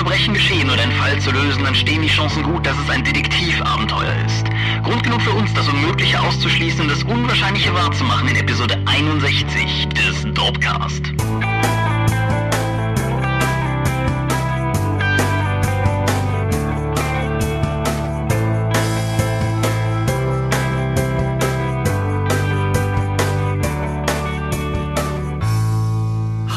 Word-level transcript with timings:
Verbrechen 0.00 0.32
geschehen 0.32 0.70
oder 0.70 0.80
einen 0.80 0.92
Fall 0.92 1.20
zu 1.20 1.30
lösen, 1.30 1.62
dann 1.62 1.74
stehen 1.74 2.00
die 2.00 2.08
Chancen 2.08 2.42
gut, 2.42 2.64
dass 2.64 2.74
es 2.78 2.88
ein 2.88 3.04
Detektivabenteuer 3.04 4.14
ist. 4.24 4.46
Grund 4.82 5.04
genug 5.04 5.20
für 5.20 5.32
uns, 5.32 5.52
das 5.52 5.68
Unmögliche 5.68 6.18
auszuschließen 6.18 6.80
und 6.80 6.90
das 6.90 7.02
Unwahrscheinliche 7.02 7.74
wahrzumachen 7.74 8.28
in 8.28 8.36
Episode 8.36 8.78
61 8.86 9.88
des 9.88 10.22
Dopecast. 10.32 11.12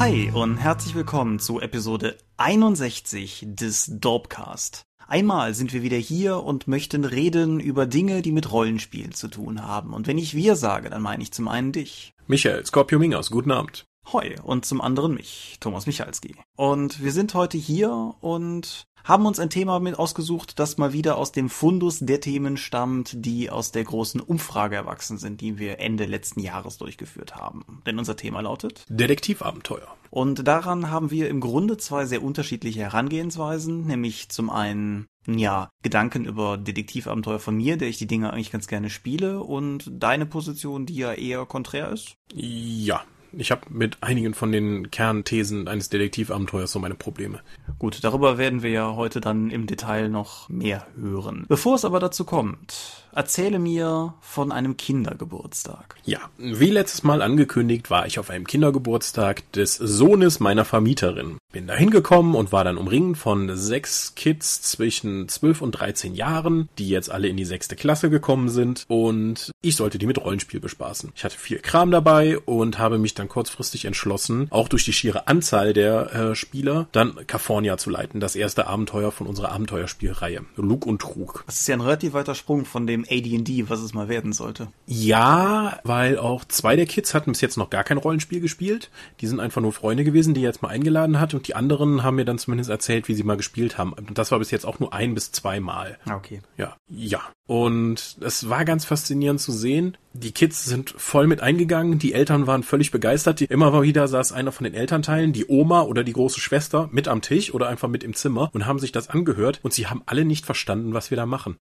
Hi 0.04 0.29
und 0.33 0.57
herzlich 0.57 0.95
willkommen 0.95 1.39
zu 1.39 1.61
Episode 1.61 2.17
61 2.36 3.46
des 3.47 3.89
Dorpcast. 3.89 4.82
Einmal 5.07 5.54
sind 5.54 5.71
wir 5.71 5.82
wieder 5.82 5.95
hier 5.95 6.43
und 6.43 6.68
möchten 6.68 7.05
reden 7.05 7.61
über 7.61 7.86
Dinge, 7.86 8.21
die 8.21 8.33
mit 8.33 8.51
Rollenspielen 8.51 9.14
zu 9.14 9.29
tun 9.29 9.64
haben. 9.64 9.93
Und 9.93 10.05
wenn 10.05 10.18
ich 10.18 10.36
wir 10.36 10.57
sage, 10.57 10.89
dann 10.89 11.01
meine 11.01 11.23
ich 11.23 11.31
zum 11.31 11.47
einen 11.47 11.71
dich. 11.71 12.14
Michael, 12.28 12.65
Scorpio 12.65 13.00
Mingas, 13.00 13.31
guten 13.31 13.51
Abend. 13.51 13.86
Hoi 14.12 14.36
und 14.43 14.66
zum 14.66 14.82
anderen 14.82 15.16
mich, 15.16 15.57
Thomas 15.60 15.86
Michalski. 15.86 16.36
Und 16.56 17.02
wir 17.02 17.12
sind 17.12 17.34
heute 17.34 17.57
hier 17.57 18.16
und 18.20 18.86
haben 19.04 19.26
uns 19.26 19.39
ein 19.39 19.50
Thema 19.50 19.79
mit 19.79 20.00
ausgesucht, 20.00 20.60
das 20.60 20.78
mal 20.78 20.93
wieder 20.93 21.18
aus 21.18 21.32
dem 21.32 21.50
Fundus 21.50 22.00
der 22.00 22.21
Themen 22.21 22.56
stammt, 22.57 23.14
die 23.26 23.50
aus 23.50 23.71
der 23.71 23.84
großen 23.84 24.21
Umfrage 24.21 24.76
erwachsen 24.76 25.18
sind, 25.18 25.42
die 25.42 25.60
wir 25.60 25.79
Ende 25.79 26.06
letzten 26.06 26.39
Jahres 26.39 26.78
durchgeführt 26.78 27.36
haben. 27.36 27.82
Denn 27.86 28.00
unser 28.00 28.16
Thema 28.16 28.42
lautet 28.42 28.86
Detektivabenteuer. 28.88 29.88
Und 30.10 30.48
daran 30.48 30.90
haben 30.90 31.12
wir 31.12 31.28
im 31.28 31.42
Grunde 31.42 31.78
zwei 31.78 32.06
sehr 32.06 32.23
unterschiedliche 32.23 32.81
Herangehensweisen, 32.81 33.88
nämlich 33.88 34.30
zum 34.30 34.50
einen 34.50 35.08
ja, 35.28 35.70
Gedanken 35.82 36.26
über 36.26 36.58
Detektivabenteuer 36.58 37.40
von 37.40 37.56
mir, 37.56 37.78
der 37.78 37.90
ich 37.90 37.98
die 37.98 38.08
Dinge 38.08 38.32
eigentlich 38.32 38.52
ganz 38.52 38.67
gerne 38.67 38.90
spiele, 38.90 39.42
und 39.42 39.90
deine 39.92 40.26
Position, 40.26 40.86
die 40.86 40.95
ja 40.95 41.14
eher 41.14 41.45
konträr 41.45 41.90
ist? 41.90 42.16
Ja, 42.34 43.04
ich 43.38 43.52
habe 43.52 43.62
mit 43.70 43.98
einigen 44.02 44.34
von 44.34 44.52
den 44.52 44.92
Kernthesen 44.92 45.67
eines 45.67 45.89
Detektivabenteuers 45.89 46.72
so 46.72 46.80
meine 46.80 46.95
Probleme. 46.95 47.39
Gut, 47.80 48.03
darüber 48.03 48.38
werden 48.38 48.64
wir 48.64 48.70
ja 48.70 48.95
heute 48.95 49.22
dann 49.22 49.50
im 49.50 49.67
Detail 49.67 50.09
noch 50.09 50.50
mehr 50.50 50.88
hören. 50.95 51.45
Bevor 51.48 51.76
es 51.76 51.86
aber 51.86 52.00
dazu 52.00 52.23
kommt, 52.26 53.04
erzähle 53.14 53.59
mir 53.59 54.14
von 54.22 54.52
einem 54.52 54.78
Kindergeburtstag. 54.78 55.95
Ja, 56.06 56.20
wie 56.38 56.70
letztes 56.70 57.04
Mal 57.04 57.22
angekündigt, 57.22 57.89
war 57.89 58.06
ich 58.06 58.20
auf 58.20 58.30
einem 58.30 58.45
Kindergeburtstag 58.45 59.52
des 59.54 59.76
Sohnes 59.76 60.39
meiner 60.39 60.66
Vermieterin. 60.66 61.38
Bin 61.54 61.68
da 61.68 61.76
hingekommen 61.76 62.34
und 62.34 62.52
war 62.52 62.64
dann 62.64 62.80
umringt 62.80 63.16
von 63.16 63.56
sechs 63.56 64.16
Kids 64.16 64.64
zwischen 64.64 65.30
12 65.30 65.62
und 65.62 65.73
13 65.73 66.16
Jahren, 66.16 66.68
die 66.80 66.90
jetzt 66.90 67.12
alle 67.12 67.28
in 67.28 67.38
die 67.38 67.45
sechste 67.45 67.76
Klasse 67.76 68.10
gekommen 68.10 68.50
sind 68.50 68.86
und 68.88 69.52
ich 69.62 69.76
sollte 69.76 70.00
die 70.00 70.08
mit 70.08 70.18
Rollenspiel 70.18 70.60
bespaßen. 70.60 71.12
Ich 71.16 71.23
hatte 71.23 71.38
viel 71.38 71.60
Kram 71.60 71.92
dabei 71.92 72.40
und 72.40 72.80
habe 72.80 72.98
mich 72.98 73.14
dann 73.14 73.30
kurzfristig 73.30 73.86
entschlossen, 73.86 74.48
auch 74.50 74.68
durch 74.68 74.84
die 74.84 74.94
schiere 74.94 75.28
Anzahl 75.28 75.73
der 75.73 76.32
äh, 76.32 76.36
Spieler, 76.36 76.88
dann 76.92 77.18
California 77.28 77.78
zu 77.78 77.92
leiten, 77.92 78.20
das 78.20 78.36
erste 78.36 78.66
Abenteuer 78.66 79.12
von 79.12 79.28
unserer 79.28 79.52
Abenteuerspielreihe. 79.52 80.42
Lug 80.56 80.88
und 80.88 81.04
Trug. 81.04 81.44
Das 81.45 81.60
ist 81.60 81.67
ja 81.67 81.76
ein 81.76 81.82
relativ 81.82 82.14
weiter 82.14 82.34
Sprung 82.34 82.66
von 82.66 82.88
dem 82.88 83.04
AD&D, 83.04 83.70
was 83.70 83.82
es 83.82 83.94
mal 83.94 84.10
werden 84.10 84.34
sollte. 84.34 84.70
Ja, 84.88 85.80
weil 85.84 86.17
auch 86.17 86.45
zwei 86.45 86.76
der 86.76 86.88
Kids 86.88 87.14
hatten 87.14 87.32
bis 87.32 87.42
jetzt 87.42 87.58
noch 87.58 87.70
gar 87.70 87.84
kein 87.84 87.98
Rollenspiel 87.98 88.40
gespielt. 88.40 88.90
Die 89.22 89.28
sind 89.28 89.40
einfach 89.40 89.62
nur 89.62 89.72
Freunde 89.72 90.04
gewesen, 90.04 90.34
die 90.34 90.42
er 90.42 90.50
jetzt 90.50 90.64
mal 90.64 90.70
eingeladen 90.70 91.20
hat 91.20 91.36
und 91.36 91.42
die 91.47 91.55
anderen 91.55 92.03
haben 92.03 92.16
mir 92.16 92.25
dann 92.25 92.38
zumindest 92.38 92.69
erzählt, 92.69 93.08
wie 93.08 93.13
sie 93.13 93.23
mal 93.23 93.38
gespielt 93.38 93.77
haben. 93.77 93.94
Und 93.94 94.17
das 94.17 94.31
war 94.31 94.39
bis 94.39 94.52
jetzt 94.52 94.66
auch 94.66 94.80
nur 94.80 94.94
ein 94.94 95.13
bis 95.13 95.31
zwei 95.31 95.59
Mal. 95.59 95.97
Ah, 96.05 96.16
okay. 96.16 96.41
Ja. 96.58 96.75
Ja. 96.88 97.22
Und 97.47 98.17
es 98.22 98.49
war 98.49 98.65
ganz 98.65 98.86
faszinierend 98.86 99.42
zu 99.42 99.52
sehen. 99.52 99.98
Die 100.16 100.32
Kids 100.32 100.64
sind 100.64 100.94
voll 100.96 101.26
mit 101.26 101.42
eingegangen, 101.42 101.98
die 101.98 102.14
Eltern 102.14 102.46
waren 102.46 102.62
völlig 102.62 102.92
begeistert. 102.92 103.42
Immer 103.42 103.82
wieder 103.82 104.08
saß 104.08 104.32
einer 104.32 104.52
von 104.52 104.64
den 104.64 104.76
Elternteilen, 104.76 105.34
die 105.34 105.48
Oma 105.48 105.82
oder 105.82 106.04
die 106.04 106.14
große 106.14 106.40
Schwester, 106.40 106.88
mit 106.92 107.08
am 107.08 107.24
Tisch 107.24 107.52
oder 107.52 107.68
einfach 107.68 107.88
mit 107.88 108.04
im 108.04 108.14
Zimmer 108.14 108.52
und 108.54 108.68
haben 108.68 108.78
sich 108.78 108.92
das 108.92 109.10
angehört 109.10 109.60
und 109.64 109.74
sie 109.74 109.88
haben 109.88 110.04
alle 110.06 110.24
nicht 110.24 110.46
verstanden, 110.46 110.94
was 110.94 111.10
wir 111.10 111.16
da 111.16 111.26
machen. 111.26 111.58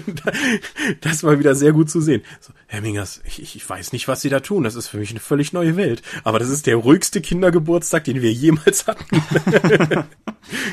das 1.02 1.22
war 1.22 1.38
wieder 1.38 1.54
sehr 1.54 1.72
gut 1.72 1.90
zu 1.90 2.00
sehen. 2.00 2.22
So, 2.40 2.54
Herr 2.66 2.80
Mingers, 2.80 3.20
ich, 3.26 3.54
ich 3.54 3.68
weiß 3.68 3.92
nicht, 3.92 4.08
was 4.08 4.22
Sie 4.22 4.30
da 4.30 4.40
tun. 4.40 4.64
Das 4.64 4.74
ist 4.74 4.88
für 4.88 4.96
mich 4.96 5.10
eine 5.10 5.20
völlig 5.20 5.52
neue 5.52 5.76
Welt. 5.76 6.00
Aber 6.24 6.38
das 6.38 6.48
ist 6.48 6.66
der 6.66 6.76
ruhigste 6.76 7.20
Kindergeburtstag, 7.20 8.04
den 8.04 8.22
wir 8.22 8.32
jemals 8.32 8.86
hatten. 8.86 9.04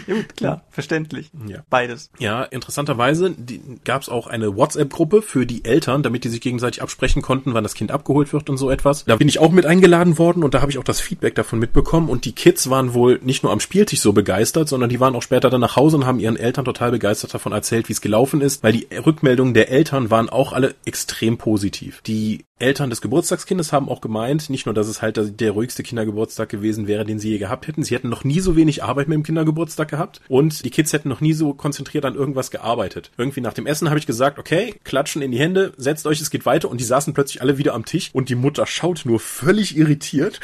ja, 0.08 0.16
gut, 0.16 0.38
klar, 0.38 0.66
verständlich. 0.70 1.32
Ja. 1.48 1.66
Beides. 1.70 2.12
Ja, 2.18 2.44
interessanterweise 2.44 3.36
gab 3.84 4.04
es 4.04 4.10
auch 4.10 4.28
eine 4.28 4.56
WhatsApp-Gruppe 4.56 5.22
für 5.22 5.46
die 5.46 5.66
Eltern, 5.66 6.02
damit 6.02 6.24
die 6.24 6.30
sich 6.30 6.40
gegenseitig 6.40 6.82
absprechen 6.82 6.93
konnten, 7.22 7.54
wann 7.54 7.64
das 7.64 7.74
Kind 7.74 7.92
abgeholt 7.92 8.34
wird 8.34 8.50
und 8.50 8.58
so 8.58 8.70
etwas. 8.70 9.06
Da 9.06 9.16
bin 9.16 9.28
ich 9.28 9.40
auch 9.40 9.52
mit 9.52 9.66
eingeladen 9.66 10.18
worden 10.18 10.44
und 10.44 10.54
da 10.54 10.62
habe 10.62 10.72
ich 10.72 10.78
auch 10.78 10.84
das 10.84 11.00
Feedback 11.00 11.36
davon 11.36 11.60
mitbekommen. 11.60 12.10
Und 12.10 12.26
die 12.26 12.34
Kids 12.34 12.70
waren 12.70 12.94
wohl 12.94 13.20
nicht 13.24 13.44
nur 13.44 13.52
am 13.52 13.60
Spieltisch 13.60 14.00
so 14.00 14.14
begeistert, 14.14 14.70
sondern 14.70 14.90
die 14.90 15.00
waren 15.00 15.16
auch 15.16 15.22
später 15.22 15.50
dann 15.50 15.62
nach 15.62 15.76
Hause 15.76 15.98
und 15.98 16.06
haben 16.06 16.20
ihren 16.20 16.38
Eltern 16.38 16.66
total 16.66 16.92
begeistert 16.92 17.34
davon 17.34 17.52
erzählt, 17.52 17.90
wie 17.90 17.94
es 17.94 18.02
gelaufen 18.02 18.42
ist, 18.42 18.64
weil 18.64 18.74
die 18.74 18.88
Rückmeldungen 19.06 19.54
der 19.54 19.70
Eltern 19.70 20.10
waren 20.10 20.30
auch 20.30 20.54
alle 20.54 20.76
extrem 20.86 21.38
positiv. 21.38 22.02
Die 22.02 22.46
Eltern 22.64 22.90
des 22.90 23.02
Geburtstagskindes 23.02 23.74
haben 23.74 23.90
auch 23.90 24.00
gemeint, 24.00 24.50
nicht 24.50 24.66
nur, 24.66 24.74
dass 24.74 24.88
es 24.88 25.02
halt 25.02 25.40
der 25.40 25.52
ruhigste 25.52 25.84
Kindergeburtstag 25.84 26.50
gewesen 26.50 26.88
wäre, 26.88 27.04
den 27.04 27.20
sie 27.20 27.30
je 27.30 27.38
gehabt 27.38 27.68
hätten, 27.68 27.84
sie 27.84 27.94
hätten 27.94 28.10
noch 28.10 28.24
nie 28.24 28.40
so 28.40 28.56
wenig 28.56 28.84
Arbeit 28.84 29.10
mit 29.10 29.18
dem 29.18 29.24
Kindergeburtstag 29.24 29.90
gehabt 29.90 30.22
und 30.30 30.64
die 30.64 30.70
Kids 30.70 30.94
hätten 30.94 31.10
noch 31.10 31.20
nie 31.20 31.34
so 31.34 31.54
konzentriert 31.54 32.06
an 32.06 32.16
irgendwas 32.16 32.52
gearbeitet. 32.52 33.12
Irgendwie 33.18 33.42
nach 33.42 33.54
dem 33.54 33.68
Essen 33.68 33.90
habe 33.90 34.00
ich 34.00 34.08
gesagt, 34.08 34.40
okay, 34.40 34.76
klatschen 34.84 35.22
in 35.22 35.32
die 35.32 35.40
Hände, 35.40 35.74
setzt 35.78 36.08
euch, 36.08 36.22
es 36.22 36.30
geht 36.30 36.46
weiter 36.46 36.70
und 36.70 36.80
die 36.84 36.88
saßen 36.88 37.14
plötzlich 37.14 37.42
alle 37.42 37.58
wieder 37.58 37.74
am 37.76 37.86
Tisch 37.86 38.10
und 38.12 38.28
die 38.28 38.36
Mutter 38.36 38.68
schaut 38.68 39.06
nur 39.06 39.22
völlig 39.22 39.78
irritiert, 39.78 40.42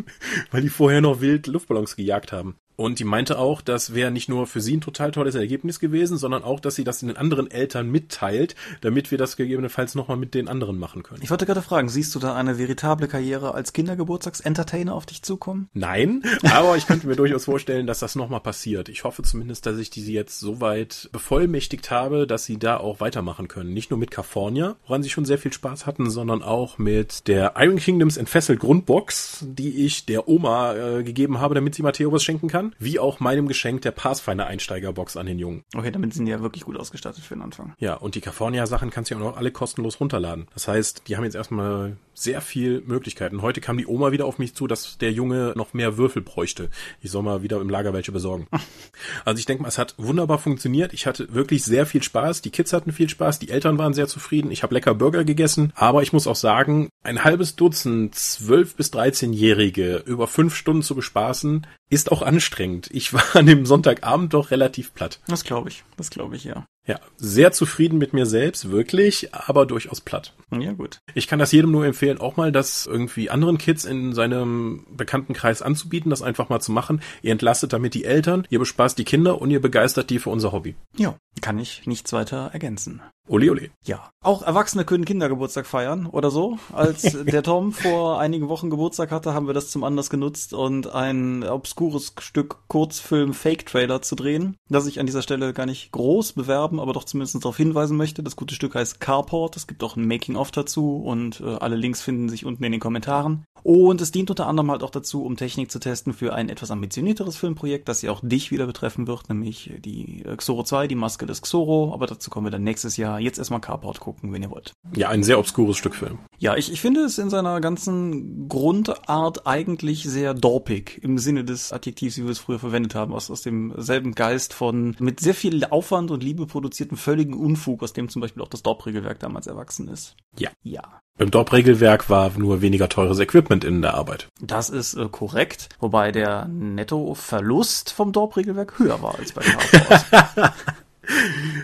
weil 0.50 0.62
die 0.62 0.70
vorher 0.70 1.02
noch 1.02 1.20
wild 1.20 1.46
Luftballons 1.46 1.96
gejagt 1.96 2.32
haben. 2.32 2.56
Und 2.76 2.98
die 2.98 3.04
meinte 3.04 3.38
auch, 3.38 3.60
das 3.60 3.94
wäre 3.94 4.10
nicht 4.10 4.28
nur 4.28 4.46
für 4.46 4.60
sie 4.60 4.76
ein 4.76 4.80
total 4.80 5.10
tolles 5.10 5.34
Ergebnis 5.34 5.78
gewesen, 5.78 6.16
sondern 6.16 6.42
auch, 6.42 6.58
dass 6.58 6.74
sie 6.74 6.84
das 6.84 7.00
den 7.00 7.16
anderen 7.16 7.50
Eltern 7.50 7.90
mitteilt, 7.90 8.54
damit 8.80 9.10
wir 9.10 9.18
das 9.18 9.36
gegebenenfalls 9.36 9.94
nochmal 9.94 10.16
mit 10.16 10.34
den 10.34 10.48
anderen 10.48 10.78
machen 10.78 11.02
können. 11.02 11.22
Ich 11.22 11.30
wollte 11.30 11.46
gerade 11.46 11.62
fragen, 11.62 11.88
siehst 11.88 12.14
du 12.14 12.18
da 12.18 12.34
eine 12.34 12.58
veritable 12.58 13.08
Karriere 13.08 13.54
als 13.54 13.72
Kindergeburtstagsentertainer 13.72 14.94
auf 14.94 15.06
dich 15.06 15.22
zukommen? 15.22 15.68
Nein, 15.74 16.22
aber 16.44 16.76
ich 16.76 16.86
könnte 16.86 17.06
mir 17.06 17.16
durchaus 17.16 17.44
vorstellen, 17.44 17.86
dass 17.86 17.98
das 17.98 18.16
nochmal 18.16 18.40
passiert. 18.40 18.88
Ich 18.88 19.04
hoffe 19.04 19.22
zumindest, 19.22 19.66
dass 19.66 19.78
ich 19.78 19.90
die 19.90 20.02
jetzt 20.12 20.40
so 20.40 20.60
weit 20.60 21.10
bevollmächtigt 21.12 21.90
habe, 21.90 22.26
dass 22.26 22.44
sie 22.44 22.58
da 22.58 22.78
auch 22.78 23.00
weitermachen 23.00 23.48
können. 23.48 23.72
Nicht 23.72 23.90
nur 23.90 23.98
mit 23.98 24.10
California, 24.10 24.76
woran 24.86 25.02
sie 25.02 25.10
schon 25.10 25.24
sehr 25.24 25.38
viel 25.38 25.52
Spaß 25.52 25.86
hatten, 25.86 26.10
sondern 26.10 26.42
auch 26.42 26.78
mit 26.78 27.28
der 27.28 27.54
Iron 27.56 27.76
Kingdoms 27.76 28.16
Entfesselt 28.16 28.60
Grundbox, 28.60 29.44
die 29.46 29.84
ich 29.84 30.06
der 30.06 30.28
Oma 30.28 30.74
äh, 30.74 31.02
gegeben 31.02 31.38
habe, 31.38 31.54
damit 31.54 31.74
sie 31.74 31.82
Matteo 31.82 32.12
was 32.12 32.22
schenken 32.22 32.48
kann 32.48 32.71
wie 32.78 32.98
auch 32.98 33.20
meinem 33.20 33.48
Geschenk 33.48 33.82
der 33.82 33.90
Pathfinder 33.90 34.46
Einsteigerbox 34.46 35.16
an 35.16 35.26
den 35.26 35.38
Jungen. 35.38 35.62
Okay, 35.74 35.90
damit 35.90 36.14
sind 36.14 36.26
die 36.26 36.32
ja 36.32 36.40
wirklich 36.40 36.64
gut 36.64 36.76
ausgestattet 36.76 37.24
für 37.24 37.34
den 37.34 37.42
Anfang. 37.42 37.74
Ja, 37.78 37.94
und 37.94 38.14
die 38.14 38.20
California 38.20 38.66
Sachen 38.66 38.90
kannst 38.90 39.10
du 39.10 39.14
ja 39.14 39.20
auch 39.20 39.30
noch 39.30 39.36
alle 39.36 39.50
kostenlos 39.50 40.00
runterladen. 40.00 40.46
Das 40.54 40.68
heißt, 40.68 41.04
die 41.08 41.16
haben 41.16 41.24
jetzt 41.24 41.34
erstmal 41.34 41.96
sehr 42.14 42.40
viel 42.40 42.82
Möglichkeiten. 42.86 43.42
Heute 43.42 43.60
kam 43.60 43.78
die 43.78 43.86
Oma 43.86 44.12
wieder 44.12 44.26
auf 44.26 44.38
mich 44.38 44.54
zu, 44.54 44.66
dass 44.66 44.98
der 44.98 45.12
Junge 45.12 45.52
noch 45.56 45.72
mehr 45.74 45.96
Würfel 45.96 46.22
bräuchte. 46.22 46.68
Ich 47.00 47.10
soll 47.10 47.22
mal 47.22 47.42
wieder 47.42 47.60
im 47.60 47.70
Lager 47.70 47.92
welche 47.92 48.12
besorgen. 48.12 48.46
also 49.24 49.38
ich 49.38 49.46
denke 49.46 49.62
mal, 49.62 49.68
es 49.68 49.78
hat 49.78 49.94
wunderbar 49.98 50.38
funktioniert. 50.38 50.92
Ich 50.92 51.06
hatte 51.06 51.32
wirklich 51.34 51.64
sehr 51.64 51.86
viel 51.86 52.02
Spaß. 52.02 52.42
Die 52.42 52.50
Kids 52.50 52.72
hatten 52.72 52.92
viel 52.92 53.08
Spaß. 53.08 53.38
Die 53.38 53.50
Eltern 53.50 53.78
waren 53.78 53.94
sehr 53.94 54.08
zufrieden. 54.08 54.50
Ich 54.50 54.62
habe 54.62 54.74
lecker 54.74 54.94
Burger 54.94 55.24
gegessen. 55.24 55.72
Aber 55.74 56.02
ich 56.02 56.12
muss 56.12 56.26
auch 56.26 56.36
sagen, 56.36 56.88
ein 57.02 57.24
halbes 57.24 57.56
Dutzend 57.56 58.14
12 58.14 58.76
bis 58.76 58.92
13-Jährige 58.92 60.02
über 60.06 60.26
fünf 60.26 60.54
Stunden 60.54 60.82
zu 60.82 60.94
bespaßen, 60.94 61.66
ist 61.90 62.12
auch 62.12 62.22
anstrengend. 62.22 62.51
Ich 62.92 63.12
war 63.12 63.24
an 63.34 63.46
dem 63.46 63.66
Sonntagabend 63.66 64.34
doch 64.34 64.50
relativ 64.50 64.94
platt. 64.94 65.20
Das 65.26 65.44
glaube 65.44 65.68
ich. 65.68 65.84
Das 65.96 66.10
glaube 66.10 66.36
ich, 66.36 66.44
ja. 66.44 66.66
Ja, 66.86 66.98
sehr 67.16 67.52
zufrieden 67.52 67.98
mit 67.98 68.12
mir 68.12 68.26
selbst, 68.26 68.70
wirklich, 68.70 69.32
aber 69.32 69.66
durchaus 69.66 70.00
platt. 70.00 70.34
Ja, 70.50 70.72
gut. 70.72 70.98
Ich 71.14 71.28
kann 71.28 71.38
das 71.38 71.52
jedem 71.52 71.70
nur 71.70 71.86
empfehlen, 71.86 72.18
auch 72.18 72.36
mal 72.36 72.50
das 72.50 72.86
irgendwie 72.86 73.30
anderen 73.30 73.56
Kids 73.58 73.84
in 73.84 74.12
seinem 74.14 74.84
Bekanntenkreis 74.90 75.62
anzubieten, 75.62 76.10
das 76.10 76.22
einfach 76.22 76.48
mal 76.48 76.60
zu 76.60 76.72
machen. 76.72 77.00
Ihr 77.22 77.32
entlastet 77.32 77.72
damit 77.72 77.94
die 77.94 78.04
Eltern, 78.04 78.46
ihr 78.50 78.58
bespaßt 78.58 78.98
die 78.98 79.04
Kinder 79.04 79.40
und 79.40 79.50
ihr 79.50 79.60
begeistert 79.60 80.10
die 80.10 80.18
für 80.18 80.30
unser 80.30 80.50
Hobby. 80.50 80.74
Ja, 80.96 81.16
kann 81.40 81.58
ich 81.58 81.86
nichts 81.86 82.12
weiter 82.12 82.50
ergänzen. 82.52 83.00
Ole 83.28 83.50
ole. 83.52 83.70
Ja. 83.84 84.10
Auch 84.20 84.42
Erwachsene 84.42 84.84
können 84.84 85.04
Kindergeburtstag 85.04 85.66
feiern 85.66 86.06
oder 86.06 86.30
so. 86.30 86.58
Als 86.72 87.02
der 87.24 87.44
Tom 87.44 87.72
vor 87.72 88.18
einigen 88.18 88.48
Wochen 88.48 88.68
Geburtstag 88.68 89.12
hatte, 89.12 89.32
haben 89.32 89.46
wir 89.46 89.54
das 89.54 89.70
zum 89.70 89.84
Anlass 89.84 90.10
genutzt 90.10 90.52
und 90.54 90.92
ein 90.92 91.44
obskures 91.44 92.14
Stück 92.18 92.58
Kurzfilm 92.66 93.32
Fake 93.32 93.66
Trailer 93.66 94.02
zu 94.02 94.16
drehen, 94.16 94.56
das 94.68 94.86
ich 94.86 94.98
an 94.98 95.06
dieser 95.06 95.22
Stelle 95.22 95.52
gar 95.52 95.66
nicht 95.66 95.92
groß 95.92 96.32
bewerben 96.32 96.71
haben, 96.72 96.80
aber 96.80 96.92
doch 96.92 97.04
zumindest 97.04 97.36
darauf 97.36 97.56
hinweisen 97.56 97.96
möchte. 97.96 98.22
Das 98.22 98.36
gute 98.36 98.54
Stück 98.54 98.74
heißt 98.74 99.00
Carport. 99.00 99.56
Es 99.56 99.66
gibt 99.66 99.84
auch 99.84 99.96
ein 99.96 100.06
Making-of 100.06 100.50
dazu 100.50 100.96
und 100.96 101.40
äh, 101.40 101.56
alle 101.56 101.76
Links 101.76 102.02
finden 102.02 102.28
sich 102.28 102.44
unten 102.44 102.64
in 102.64 102.72
den 102.72 102.80
Kommentaren. 102.80 103.44
Und 103.62 104.00
es 104.00 104.10
dient 104.10 104.30
unter 104.30 104.48
anderem 104.48 104.72
halt 104.72 104.82
auch 104.82 104.90
dazu, 104.90 105.24
um 105.24 105.36
Technik 105.36 105.70
zu 105.70 105.78
testen 105.78 106.12
für 106.12 106.34
ein 106.34 106.48
etwas 106.48 106.72
ambitionierteres 106.72 107.36
Filmprojekt, 107.36 107.88
das 107.88 108.02
ja 108.02 108.10
auch 108.10 108.20
dich 108.22 108.50
wieder 108.50 108.66
betreffen 108.66 109.06
wird, 109.06 109.28
nämlich 109.28 109.70
die 109.84 110.24
äh, 110.24 110.36
Xoro 110.36 110.64
2, 110.64 110.88
die 110.88 110.94
Maske 110.94 111.26
des 111.26 111.42
Xoro. 111.42 111.92
Aber 111.92 112.06
dazu 112.06 112.30
kommen 112.30 112.46
wir 112.46 112.50
dann 112.50 112.64
nächstes 112.64 112.96
Jahr. 112.96 113.20
Jetzt 113.20 113.38
erstmal 113.38 113.60
Carport 113.60 114.00
gucken, 114.00 114.32
wenn 114.32 114.42
ihr 114.42 114.50
wollt. 114.50 114.72
Ja, 114.96 115.10
ein 115.10 115.22
sehr 115.22 115.38
obskures 115.38 115.76
Stück 115.76 115.94
Film. 115.94 116.18
Ja, 116.38 116.56
ich, 116.56 116.72
ich 116.72 116.80
finde 116.80 117.02
es 117.02 117.18
in 117.18 117.30
seiner 117.30 117.60
ganzen 117.60 118.48
Grundart 118.48 119.46
eigentlich 119.46 120.02
sehr 120.02 120.34
dorpig, 120.34 120.98
im 121.02 121.18
Sinne 121.18 121.44
des 121.44 121.72
Adjektivs, 121.72 122.16
wie 122.16 122.24
wir 122.24 122.30
es 122.30 122.40
früher 122.40 122.58
verwendet 122.58 122.94
haben, 122.96 123.12
aus, 123.12 123.30
aus 123.30 123.42
demselben 123.42 124.14
Geist 124.14 124.54
von 124.54 124.96
mit 124.98 125.20
sehr 125.20 125.34
viel 125.34 125.64
Aufwand 125.66 126.10
und 126.10 126.22
Liebe 126.22 126.46
produzierten 126.62 126.96
völligen 126.96 127.34
Unfug, 127.34 127.82
aus 127.82 127.92
dem 127.92 128.08
zum 128.08 128.22
Beispiel 128.22 128.40
auch 128.40 128.48
das 128.48 128.62
Dorp-Regelwerk 128.62 129.18
damals 129.18 129.48
erwachsen 129.48 129.88
ist. 129.88 130.16
Ja. 130.38 130.50
Ja. 130.62 131.00
Beim 131.18 131.30
Dorp-Regelwerk 131.30 132.08
war 132.08 132.30
nur 132.38 132.62
weniger 132.62 132.88
teures 132.88 133.18
Equipment 133.18 133.64
in 133.64 133.82
der 133.82 133.94
Arbeit. 133.94 134.28
Das 134.40 134.70
ist 134.70 134.94
äh, 134.94 135.08
korrekt, 135.10 135.68
wobei 135.80 136.12
der 136.12 136.46
Nettoverlust 136.46 137.92
vom 137.92 138.12
Dorp-Regelwerk 138.12 138.78
höher 138.78 139.02
war 139.02 139.18
als 139.18 139.32
bei 139.32 139.42
Carport. 139.42 140.54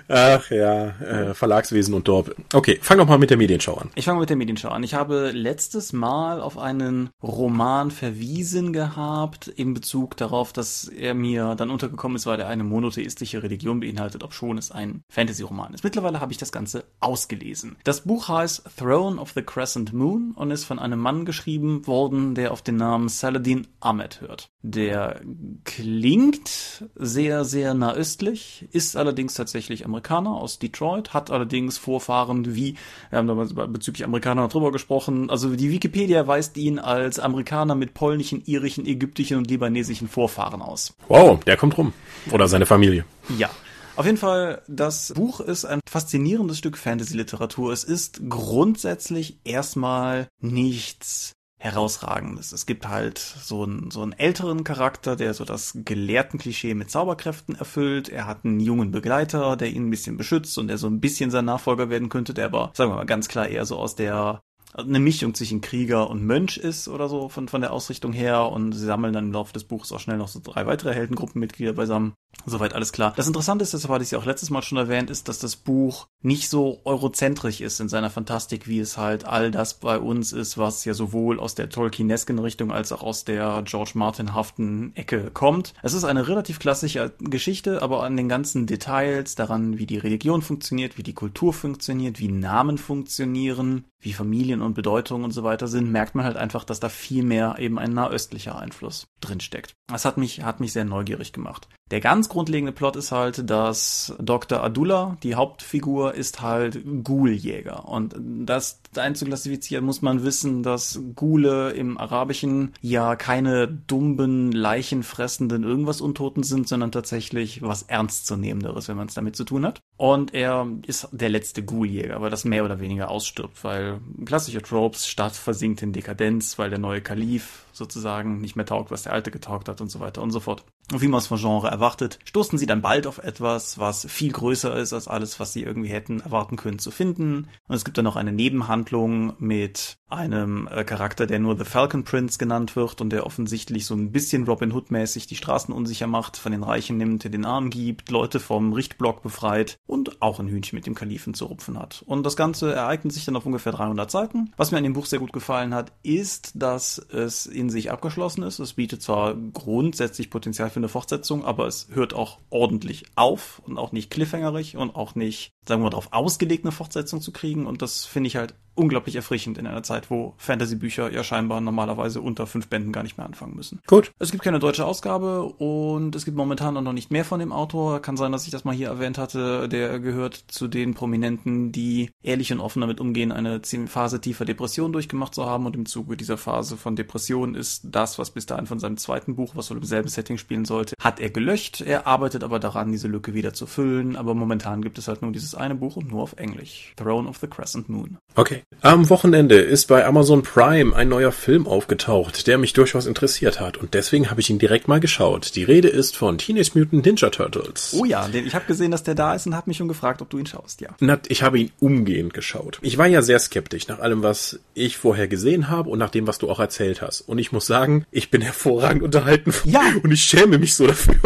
Ach 0.08 0.50
ja, 0.50 0.88
äh, 1.00 1.34
Verlagswesen 1.34 1.94
und 1.94 2.08
Dorp. 2.08 2.34
Okay, 2.52 2.78
fang 2.82 2.98
doch 2.98 3.06
mal 3.06 3.18
mit 3.18 3.30
der 3.30 3.36
Medienschau 3.36 3.74
an. 3.74 3.90
Ich 3.94 4.04
fange 4.04 4.20
mit 4.20 4.30
der 4.30 4.36
Medienschau 4.36 4.68
an. 4.68 4.82
Ich 4.82 4.94
habe 4.94 5.30
letztes 5.32 5.92
Mal 5.92 6.40
auf 6.40 6.58
einen 6.58 7.10
Roman 7.22 7.90
verwiesen 7.90 8.72
gehabt 8.72 9.48
in 9.48 9.74
Bezug 9.74 10.16
darauf, 10.16 10.52
dass 10.52 10.88
er 10.88 11.14
mir 11.14 11.54
dann 11.56 11.70
untergekommen 11.70 12.16
ist, 12.16 12.26
weil 12.26 12.40
er 12.40 12.48
eine 12.48 12.64
monotheistische 12.64 13.42
Religion 13.42 13.80
beinhaltet, 13.80 14.22
obschon 14.22 14.58
es 14.58 14.70
ein 14.70 15.02
Fantasy-Roman 15.08 15.74
ist. 15.74 15.84
Mittlerweile 15.84 16.20
habe 16.20 16.32
ich 16.32 16.38
das 16.38 16.52
Ganze 16.52 16.84
ausgelesen. 17.00 17.76
Das 17.84 18.02
Buch 18.02 18.28
heißt 18.28 18.64
Throne 18.78 19.20
of 19.20 19.32
the 19.34 19.42
Crescent 19.42 19.92
Moon 19.92 20.32
und 20.34 20.50
ist 20.50 20.64
von 20.64 20.78
einem 20.78 21.00
Mann 21.00 21.24
geschrieben 21.24 21.86
worden, 21.86 22.34
der 22.34 22.52
auf 22.52 22.62
den 22.62 22.76
Namen 22.76 23.08
Saladin 23.08 23.66
Ahmed 23.80 24.20
hört. 24.20 24.50
Der 24.62 25.20
klingt 25.64 26.84
sehr, 26.94 27.44
sehr 27.44 27.74
nahöstlich, 27.74 28.68
ist 28.72 28.96
allerdings 28.96 29.37
tatsächlich 29.38 29.86
Amerikaner 29.86 30.32
aus 30.32 30.58
Detroit, 30.58 31.14
hat 31.14 31.30
allerdings 31.30 31.78
Vorfahren 31.78 32.54
wie, 32.54 32.76
wir 33.08 33.18
haben 33.18 33.26
damals 33.26 33.54
bezüglich 33.54 34.04
Amerikaner 34.04 34.48
drüber 34.48 34.70
gesprochen, 34.70 35.30
also 35.30 35.56
die 35.56 35.70
Wikipedia 35.70 36.26
weist 36.26 36.56
ihn 36.58 36.78
als 36.78 37.18
Amerikaner 37.18 37.74
mit 37.74 37.94
polnischen, 37.94 38.42
irischen, 38.44 38.84
ägyptischen 38.86 39.38
und 39.38 39.50
libanesischen 39.50 40.08
Vorfahren 40.08 40.60
aus. 40.60 40.94
Wow, 41.08 41.42
der 41.44 41.56
kommt 41.56 41.78
rum. 41.78 41.92
Oder 42.30 42.48
seine 42.48 42.66
Familie. 42.66 43.04
Ja. 43.38 43.48
Auf 43.96 44.06
jeden 44.06 44.18
Fall, 44.18 44.62
das 44.68 45.12
Buch 45.16 45.40
ist 45.40 45.64
ein 45.64 45.80
faszinierendes 45.88 46.58
Stück 46.58 46.78
Fantasy-Literatur. 46.78 47.72
Es 47.72 47.82
ist 47.82 48.20
grundsätzlich 48.28 49.40
erstmal 49.42 50.28
nichts 50.40 51.32
herausragendes. 51.58 52.52
Es 52.52 52.66
gibt 52.66 52.88
halt 52.88 53.18
so 53.18 53.64
einen, 53.64 53.90
so 53.90 54.02
einen 54.02 54.12
älteren 54.12 54.64
Charakter, 54.64 55.16
der 55.16 55.34
so 55.34 55.44
das 55.44 55.76
gelehrten 55.84 56.38
Klischee 56.38 56.74
mit 56.74 56.90
Zauberkräften 56.90 57.56
erfüllt. 57.56 58.08
Er 58.08 58.26
hat 58.26 58.44
einen 58.44 58.60
jungen 58.60 58.92
Begleiter, 58.92 59.56
der 59.56 59.68
ihn 59.68 59.88
ein 59.88 59.90
bisschen 59.90 60.16
beschützt 60.16 60.56
und 60.58 60.68
der 60.68 60.78
so 60.78 60.86
ein 60.86 61.00
bisschen 61.00 61.30
sein 61.30 61.44
Nachfolger 61.44 61.90
werden 61.90 62.08
könnte, 62.08 62.32
der 62.32 62.46
aber, 62.46 62.70
sagen 62.74 62.92
wir 62.92 62.96
mal, 62.96 63.06
ganz 63.06 63.28
klar 63.28 63.48
eher 63.48 63.66
so 63.66 63.76
aus 63.76 63.96
der 63.96 64.42
eine 64.74 65.00
Mischung 65.00 65.34
zwischen 65.34 65.60
Krieger 65.60 66.10
und 66.10 66.24
Mönch 66.24 66.56
ist 66.56 66.88
oder 66.88 67.08
so 67.08 67.28
von, 67.28 67.48
von 67.48 67.60
der 67.60 67.72
Ausrichtung 67.72 68.12
her 68.12 68.50
und 68.50 68.72
sie 68.72 68.84
sammeln 68.84 69.12
dann 69.12 69.26
im 69.26 69.32
Laufe 69.32 69.52
des 69.52 69.64
Buches 69.64 69.92
auch 69.92 70.00
schnell 70.00 70.18
noch 70.18 70.28
so 70.28 70.40
drei 70.42 70.66
weitere 70.66 70.94
Heldengruppenmitglieder 70.94 71.72
beisammen. 71.72 72.12
Soweit 72.46 72.74
alles 72.74 72.92
klar. 72.92 73.12
Das 73.16 73.26
Interessante 73.26 73.62
ist, 73.62 73.74
das 73.74 73.88
hatte 73.88 74.04
ich 74.04 74.10
ja 74.10 74.18
auch 74.18 74.24
letztes 74.24 74.50
Mal 74.50 74.62
schon 74.62 74.78
erwähnt, 74.78 75.10
ist, 75.10 75.28
dass 75.28 75.38
das 75.38 75.56
Buch 75.56 76.06
nicht 76.22 76.48
so 76.48 76.80
eurozentrisch 76.84 77.60
ist 77.60 77.80
in 77.80 77.88
seiner 77.88 78.10
Fantastik, 78.10 78.68
wie 78.68 78.78
es 78.78 78.96
halt 78.96 79.24
all 79.24 79.50
das 79.50 79.74
bei 79.74 79.98
uns 79.98 80.32
ist, 80.32 80.58
was 80.58 80.84
ja 80.84 80.94
sowohl 80.94 81.40
aus 81.40 81.54
der 81.54 81.68
Tolkienesken 81.68 82.38
Richtung 82.38 82.70
als 82.70 82.92
auch 82.92 83.02
aus 83.02 83.24
der 83.24 83.62
George 83.64 83.92
Martin-haften 83.94 84.94
Ecke 84.94 85.30
kommt. 85.32 85.74
Es 85.82 85.94
ist 85.94 86.04
eine 86.04 86.28
relativ 86.28 86.58
klassische 86.58 87.12
Geschichte, 87.18 87.82
aber 87.82 88.02
an 88.02 88.16
den 88.16 88.28
ganzen 88.28 88.66
Details, 88.66 89.34
daran, 89.34 89.78
wie 89.78 89.86
die 89.86 89.98
Religion 89.98 90.42
funktioniert, 90.42 90.98
wie 90.98 91.02
die 91.02 91.14
Kultur 91.14 91.52
funktioniert, 91.52 92.18
wie 92.18 92.28
Namen 92.28 92.78
funktionieren, 92.78 93.84
wie 94.00 94.12
Familien 94.12 94.57
und 94.62 94.74
Bedeutung 94.74 95.24
und 95.24 95.32
so 95.32 95.44
weiter 95.44 95.68
sind, 95.68 95.90
merkt 95.90 96.14
man 96.14 96.24
halt 96.24 96.36
einfach, 96.36 96.64
dass 96.64 96.80
da 96.80 96.88
viel 96.88 97.22
mehr 97.22 97.56
eben 97.58 97.78
ein 97.78 97.92
nahöstlicher 97.92 98.58
Einfluss 98.58 99.08
drinsteckt. 99.20 99.74
Das 99.88 100.04
hat 100.04 100.18
mich, 100.18 100.42
hat 100.42 100.60
mich 100.60 100.72
sehr 100.72 100.84
neugierig 100.84 101.32
gemacht. 101.32 101.68
Der 101.90 102.00
ganz 102.00 102.28
grundlegende 102.28 102.72
Plot 102.72 102.96
ist 102.96 103.12
halt, 103.12 103.48
dass 103.48 104.14
Dr. 104.18 104.62
Adula, 104.62 105.16
die 105.22 105.34
Hauptfigur, 105.34 106.14
ist 106.14 106.42
halt 106.42 106.82
Ghouljäger. 107.02 107.88
Und 107.88 108.14
das 108.20 108.80
einzuklassifizieren 108.94 109.86
muss 109.86 110.02
man 110.02 110.22
wissen, 110.22 110.62
dass 110.62 111.00
Ghule 111.16 111.70
im 111.70 111.96
Arabischen 111.96 112.74
ja 112.82 113.16
keine 113.16 113.68
dummen, 113.68 114.52
leichenfressenden 114.52 115.64
irgendwas 115.64 116.02
Untoten 116.02 116.42
sind, 116.42 116.68
sondern 116.68 116.92
tatsächlich 116.92 117.62
was 117.62 117.84
ernstzunehmenderes, 117.84 118.88
wenn 118.88 118.96
man 118.98 119.08
es 119.08 119.14
damit 119.14 119.36
zu 119.36 119.44
tun 119.44 119.64
hat. 119.64 119.80
Und 119.96 120.34
er 120.34 120.68
ist 120.86 121.08
der 121.12 121.30
letzte 121.30 121.64
Ghouljäger, 121.64 122.20
weil 122.20 122.30
das 122.30 122.44
mehr 122.44 122.66
oder 122.66 122.80
weniger 122.80 123.10
ausstirbt, 123.10 123.64
weil 123.64 124.00
klassische 124.26 124.60
Tropes, 124.60 125.08
Stadt 125.08 125.34
versinkt 125.34 125.82
in 125.82 125.94
Dekadenz, 125.94 126.58
weil 126.58 126.68
der 126.68 126.78
neue 126.78 127.00
Kalif 127.00 127.64
sozusagen 127.78 128.40
nicht 128.40 128.56
mehr 128.56 128.66
taugt, 128.66 128.90
was 128.90 129.04
der 129.04 129.12
alte 129.12 129.30
getaugt 129.30 129.68
hat 129.68 129.80
und 129.80 129.88
so 129.90 130.00
weiter 130.00 130.22
und 130.22 130.30
so 130.30 130.40
fort. 130.40 130.64
Und 130.90 131.02
wie 131.02 131.08
man 131.08 131.18
es 131.18 131.26
von 131.26 131.38
Genre 131.38 131.68
erwartet, 131.68 132.18
stoßen 132.24 132.58
sie 132.58 132.66
dann 132.66 132.80
bald 132.80 133.06
auf 133.06 133.18
etwas, 133.18 133.78
was 133.78 134.06
viel 134.08 134.32
größer 134.32 134.74
ist 134.76 134.94
als 134.94 135.06
alles, 135.06 135.38
was 135.38 135.52
sie 135.52 135.62
irgendwie 135.62 135.90
hätten 135.90 136.20
erwarten 136.20 136.56
können 136.56 136.78
zu 136.78 136.90
finden. 136.90 137.48
Und 137.68 137.76
es 137.76 137.84
gibt 137.84 137.98
dann 137.98 138.04
noch 138.04 138.16
eine 138.16 138.32
Nebenhandlung 138.32 139.34
mit 139.38 139.98
einem 140.08 140.66
äh, 140.68 140.84
Charakter, 140.84 141.26
der 141.26 141.38
nur 141.38 141.58
The 141.58 141.64
Falcon 141.64 142.04
Prince 142.04 142.38
genannt 142.38 142.76
wird 142.76 143.02
und 143.02 143.10
der 143.10 143.26
offensichtlich 143.26 143.84
so 143.84 143.94
ein 143.94 144.10
bisschen 144.12 144.44
Robin 144.44 144.72
Hood 144.72 144.90
mäßig 144.90 145.26
die 145.26 145.36
Straßen 145.36 145.74
unsicher 145.74 146.06
macht, 146.06 146.38
von 146.38 146.52
den 146.52 146.62
Reichen 146.62 146.96
nimmt, 146.96 147.24
den 147.24 147.44
Arm 147.44 147.68
gibt, 147.68 148.10
Leute 148.10 148.40
vom 148.40 148.72
Richtblock 148.72 149.22
befreit 149.22 149.76
und 149.86 150.22
auch 150.22 150.40
ein 150.40 150.48
Hühnchen 150.48 150.76
mit 150.76 150.86
dem 150.86 150.94
Kalifen 150.94 151.34
zu 151.34 151.44
rupfen 151.44 151.78
hat. 151.78 152.02
Und 152.06 152.24
das 152.24 152.36
Ganze 152.36 152.72
ereignet 152.72 153.12
sich 153.12 153.26
dann 153.26 153.36
auf 153.36 153.44
ungefähr 153.44 153.72
300 153.72 154.10
Seiten. 154.10 154.52
Was 154.56 154.70
mir 154.70 154.78
an 154.78 154.84
dem 154.84 154.94
Buch 154.94 155.04
sehr 155.04 155.18
gut 155.18 155.34
gefallen 155.34 155.74
hat, 155.74 155.92
ist, 156.02 156.52
dass 156.54 156.98
es 156.98 157.44
in 157.44 157.68
sich 157.68 157.90
abgeschlossen 157.90 158.42
ist. 158.42 158.58
Es 158.58 158.72
bietet 158.72 159.02
zwar 159.02 159.34
grundsätzlich 159.34 160.30
Potenzial 160.30 160.70
für 160.70 160.77
eine 160.78 160.88
Fortsetzung, 160.88 161.44
aber 161.44 161.66
es 161.66 161.88
hört 161.92 162.14
auch 162.14 162.38
ordentlich 162.50 163.04
auf 163.14 163.60
und 163.66 163.78
auch 163.78 163.92
nicht 163.92 164.10
cliffhangerig 164.10 164.76
und 164.76 164.94
auch 164.94 165.14
nicht, 165.14 165.52
sagen 165.66 165.80
wir 165.80 165.84
mal, 165.84 165.90
darauf 165.90 166.12
ausgelegt, 166.12 166.64
eine 166.64 166.72
Fortsetzung 166.72 167.20
zu 167.20 167.32
kriegen. 167.32 167.66
Und 167.66 167.82
das 167.82 168.04
finde 168.04 168.28
ich 168.28 168.36
halt 168.36 168.54
unglaublich 168.78 169.16
erfrischend 169.16 169.58
in 169.58 169.66
einer 169.66 169.82
Zeit, 169.82 170.10
wo 170.10 170.34
Fantasy-Bücher 170.38 171.12
ja 171.12 171.24
scheinbar 171.24 171.60
normalerweise 171.60 172.20
unter 172.20 172.46
fünf 172.46 172.68
Bänden 172.68 172.92
gar 172.92 173.02
nicht 173.02 173.18
mehr 173.18 173.26
anfangen 173.26 173.56
müssen. 173.56 173.80
Gut. 173.86 174.12
Es 174.18 174.30
gibt 174.30 174.44
keine 174.44 174.58
deutsche 174.58 174.86
Ausgabe 174.86 175.42
und 175.42 176.14
es 176.14 176.24
gibt 176.24 176.36
momentan 176.36 176.74
noch 176.74 176.92
nicht 176.92 177.10
mehr 177.10 177.24
von 177.24 177.40
dem 177.40 177.52
Autor. 177.52 178.00
Kann 178.00 178.16
sein, 178.16 178.32
dass 178.32 178.44
ich 178.44 178.50
das 178.50 178.64
mal 178.64 178.74
hier 178.74 178.88
erwähnt 178.88 179.18
hatte. 179.18 179.68
Der 179.68 179.98
gehört 179.98 180.44
zu 180.48 180.68
den 180.68 180.94
Prominenten, 180.94 181.72
die 181.72 182.10
ehrlich 182.22 182.52
und 182.52 182.60
offen 182.60 182.80
damit 182.80 183.00
umgehen, 183.00 183.32
eine 183.32 183.60
Phase 183.86 184.20
tiefer 184.20 184.44
Depression 184.44 184.92
durchgemacht 184.92 185.34
zu 185.34 185.46
haben. 185.46 185.66
Und 185.66 185.74
im 185.74 185.86
Zuge 185.86 186.16
dieser 186.16 186.38
Phase 186.38 186.76
von 186.76 186.96
Depression 186.96 187.54
ist 187.54 187.82
das, 187.90 188.18
was 188.18 188.30
bis 188.30 188.46
dahin 188.46 188.66
von 188.66 188.78
seinem 188.78 188.96
zweiten 188.96 189.34
Buch, 189.34 189.56
was 189.56 189.70
wohl 189.70 189.78
im 189.78 189.84
selben 189.84 190.08
Setting 190.08 190.38
spielen 190.38 190.64
sollte, 190.64 190.94
hat 191.00 191.20
er 191.20 191.30
gelöscht. 191.30 191.80
Er 191.80 192.06
arbeitet 192.06 192.44
aber 192.44 192.58
daran, 192.58 192.92
diese 192.92 193.08
Lücke 193.08 193.34
wieder 193.34 193.52
zu 193.52 193.66
füllen. 193.66 194.16
Aber 194.16 194.34
momentan 194.34 194.82
gibt 194.82 194.98
es 194.98 195.08
halt 195.08 195.22
nur 195.22 195.32
dieses 195.32 195.54
eine 195.54 195.74
Buch 195.74 195.96
und 195.96 196.08
nur 196.08 196.22
auf 196.22 196.34
Englisch. 196.34 196.92
Throne 196.96 197.28
of 197.28 197.38
the 197.38 197.48
Crescent 197.48 197.88
Moon. 197.88 198.18
Okay. 198.34 198.62
Am 198.80 199.08
Wochenende 199.10 199.56
ist 199.56 199.86
bei 199.86 200.04
Amazon 200.06 200.42
Prime 200.42 200.94
ein 200.94 201.08
neuer 201.08 201.32
Film 201.32 201.66
aufgetaucht, 201.66 202.46
der 202.46 202.58
mich 202.58 202.74
durchaus 202.74 203.06
interessiert 203.06 203.58
hat 203.58 203.76
und 203.76 203.92
deswegen 203.94 204.30
habe 204.30 204.40
ich 204.40 204.50
ihn 204.50 204.58
direkt 204.60 204.86
mal 204.86 205.00
geschaut. 205.00 205.56
Die 205.56 205.64
Rede 205.64 205.88
ist 205.88 206.16
von 206.16 206.38
Teenage 206.38 206.70
Mutant 206.74 207.04
Ninja 207.04 207.30
Turtles. 207.30 207.96
Oh 207.98 208.04
ja, 208.04 208.28
ich 208.28 208.54
habe 208.54 208.66
gesehen, 208.66 208.92
dass 208.92 209.02
der 209.02 209.16
da 209.16 209.34
ist 209.34 209.46
und 209.46 209.56
habe 209.56 209.68
mich 209.68 209.78
schon 209.78 209.88
gefragt, 209.88 210.22
ob 210.22 210.30
du 210.30 210.38
ihn 210.38 210.46
schaust, 210.46 210.80
ja. 210.80 210.90
Na, 211.00 211.18
ich 211.28 211.42
habe 211.42 211.58
ihn 211.58 211.72
umgehend 211.80 212.34
geschaut. 212.34 212.78
Ich 212.82 212.98
war 212.98 213.06
ja 213.08 213.20
sehr 213.22 213.40
skeptisch 213.40 213.88
nach 213.88 213.98
allem, 213.98 214.22
was 214.22 214.60
ich 214.74 214.96
vorher 214.96 215.26
gesehen 215.26 215.68
habe 215.70 215.90
und 215.90 215.98
nach 215.98 216.10
dem, 216.10 216.28
was 216.28 216.38
du 216.38 216.48
auch 216.48 216.60
erzählt 216.60 217.02
hast. 217.02 217.22
Und 217.22 217.38
ich 217.38 217.50
muss 217.50 217.66
sagen, 217.66 218.04
ich 218.12 218.30
bin 218.30 218.42
hervorragend 218.42 219.02
unterhalten. 219.02 219.52
Ja. 219.64 219.80
Und 220.02 220.12
ich 220.12 220.22
schäme 220.22 220.58
mich 220.58 220.74
so 220.74 220.86
dafür. 220.86 221.16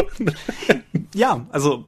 Ja, 1.15 1.45
also 1.51 1.85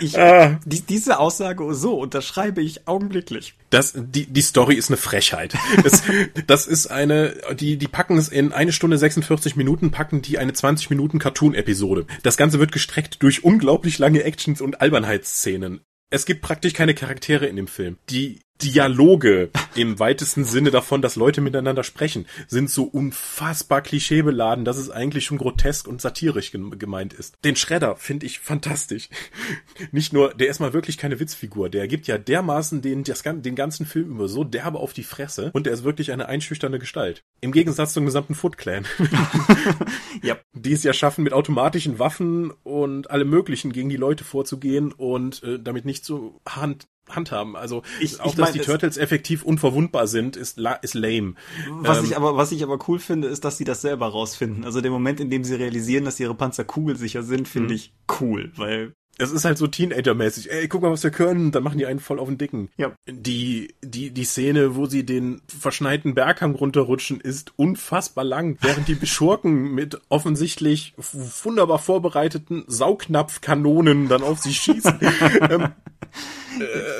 ich, 0.00 0.18
Ah. 0.18 0.58
die, 0.64 0.80
diese 0.80 1.18
Aussage 1.18 1.74
so 1.74 1.98
unterschreibe 1.98 2.62
ich 2.62 2.88
augenblicklich. 2.88 3.54
Das, 3.76 3.92
die, 3.94 4.24
die 4.24 4.40
Story 4.40 4.74
ist 4.74 4.88
eine 4.88 4.96
Frechheit. 4.96 5.54
Das, 5.84 6.02
das 6.46 6.66
ist 6.66 6.86
eine, 6.86 7.34
die, 7.60 7.76
die 7.76 7.88
packen 7.88 8.16
es 8.16 8.28
in 8.28 8.52
eine 8.52 8.72
Stunde 8.72 8.96
46 8.96 9.54
Minuten, 9.54 9.90
packen 9.90 10.22
die 10.22 10.38
eine 10.38 10.54
20 10.54 10.88
Minuten 10.88 11.18
Cartoon-Episode. 11.18 12.06
Das 12.22 12.38
Ganze 12.38 12.58
wird 12.58 12.72
gestreckt 12.72 13.22
durch 13.22 13.44
unglaublich 13.44 13.98
lange 13.98 14.22
Actions 14.22 14.62
und 14.62 14.80
Albernheitsszenen. 14.80 15.82
Es 16.08 16.24
gibt 16.24 16.40
praktisch 16.40 16.72
keine 16.72 16.94
Charaktere 16.94 17.46
in 17.46 17.56
dem 17.56 17.66
Film. 17.66 17.98
Die 18.08 18.40
Dialoge 18.62 19.50
im 19.74 19.98
weitesten 19.98 20.44
Sinne 20.44 20.70
davon, 20.70 21.02
dass 21.02 21.16
Leute 21.16 21.40
miteinander 21.40 21.84
sprechen, 21.84 22.26
sind 22.48 22.70
so 22.70 22.84
unfassbar 22.84 23.82
klischeebeladen, 23.82 24.64
dass 24.64 24.78
es 24.78 24.90
eigentlich 24.90 25.24
schon 25.24 25.38
grotesk 25.38 25.86
und 25.86 26.00
satirisch 26.00 26.52
gemeint 26.52 27.12
ist. 27.12 27.36
Den 27.44 27.56
Schredder 27.56 27.96
finde 27.96 28.26
ich 28.26 28.38
fantastisch. 28.38 29.08
Nicht 29.92 30.12
nur, 30.12 30.32
der 30.34 30.48
ist 30.48 30.60
mal 30.60 30.72
wirklich 30.72 30.98
keine 30.98 31.20
Witzfigur, 31.20 31.68
der 31.68 31.88
gibt 31.88 32.06
ja 32.06 32.18
dermaßen 32.18 32.82
den, 32.82 33.04
das, 33.04 33.22
den 33.22 33.54
ganzen 33.54 33.86
Film 33.86 34.10
über 34.10 34.28
so 34.28 34.44
derbe 34.44 34.78
auf 34.78 34.92
die 34.92 35.02
Fresse 35.02 35.50
und 35.52 35.66
der 35.66 35.72
ist 35.72 35.84
wirklich 35.84 36.12
eine 36.12 36.26
einschüchternde 36.28 36.78
Gestalt. 36.78 37.22
Im 37.40 37.52
Gegensatz 37.52 37.92
zum 37.92 38.06
gesamten 38.06 38.34
Foot 38.34 38.56
Clan. 38.56 38.86
ja. 40.22 40.36
Die 40.54 40.72
es 40.72 40.82
ja 40.82 40.94
schaffen, 40.94 41.22
mit 41.22 41.34
automatischen 41.34 41.98
Waffen 41.98 42.50
und 42.62 43.10
allem 43.10 43.28
möglichen 43.28 43.72
gegen 43.72 43.90
die 43.90 43.96
Leute 43.96 44.24
vorzugehen 44.24 44.92
und 44.92 45.42
äh, 45.42 45.58
damit 45.60 45.84
nicht 45.84 46.04
so 46.04 46.40
hand 46.48 46.86
handhaben. 47.10 47.56
Also 47.56 47.82
ich, 48.00 48.20
auch, 48.20 48.26
ich 48.26 48.34
dass 48.34 48.52
die 48.52 48.60
Turtles 48.60 48.96
effektiv 48.96 49.42
unverwundbar 49.42 50.06
sind, 50.06 50.36
ist, 50.36 50.58
ist 50.82 50.94
lame. 50.94 51.34
Was 51.70 51.98
ähm, 51.98 52.04
ich 52.04 52.16
aber, 52.16 52.36
was 52.36 52.52
ich 52.52 52.62
aber 52.62 52.78
cool 52.88 52.98
finde, 52.98 53.28
ist, 53.28 53.44
dass 53.44 53.58
sie 53.58 53.64
das 53.64 53.80
selber 53.80 54.08
rausfinden. 54.08 54.64
Also 54.64 54.80
der 54.80 54.90
Moment, 54.90 55.20
in 55.20 55.30
dem 55.30 55.44
sie 55.44 55.54
realisieren, 55.54 56.04
dass 56.04 56.20
ihre 56.20 56.34
Panzer 56.34 56.64
kugelsicher 56.64 57.22
sind, 57.22 57.48
finde 57.48 57.70
mhm. 57.70 57.76
ich 57.76 57.92
cool, 58.20 58.52
weil 58.56 58.92
es 59.18 59.32
ist 59.32 59.44
halt 59.44 59.56
so 59.56 59.66
Teenager-mäßig. 59.66 60.50
Ey, 60.50 60.68
guck 60.68 60.82
mal, 60.82 60.90
was 60.90 61.02
wir 61.02 61.10
können. 61.10 61.50
Dann 61.50 61.62
machen 61.62 61.78
die 61.78 61.86
einen 61.86 62.00
voll 62.00 62.18
auf 62.18 62.28
den 62.28 62.36
Dicken. 62.36 62.68
Ja. 62.76 62.92
Die, 63.08 63.74
die, 63.82 64.10
die 64.10 64.24
Szene, 64.24 64.76
wo 64.76 64.86
sie 64.86 65.06
den 65.06 65.40
verschneiten 65.46 66.14
Berghang 66.14 66.54
runterrutschen, 66.54 67.20
ist 67.20 67.52
unfassbar 67.56 68.24
lang, 68.24 68.58
während 68.60 68.88
die 68.88 69.06
Schurken 69.06 69.74
mit 69.74 70.00
offensichtlich 70.08 70.94
wunderbar 71.42 71.78
vorbereiteten 71.78 72.64
Saugnapfkanonen 72.66 74.08
dann 74.08 74.22
auf 74.22 74.38
sie 74.40 74.52
schießen. 74.52 74.98
ähm, 75.50 75.62
äh, 75.62 75.68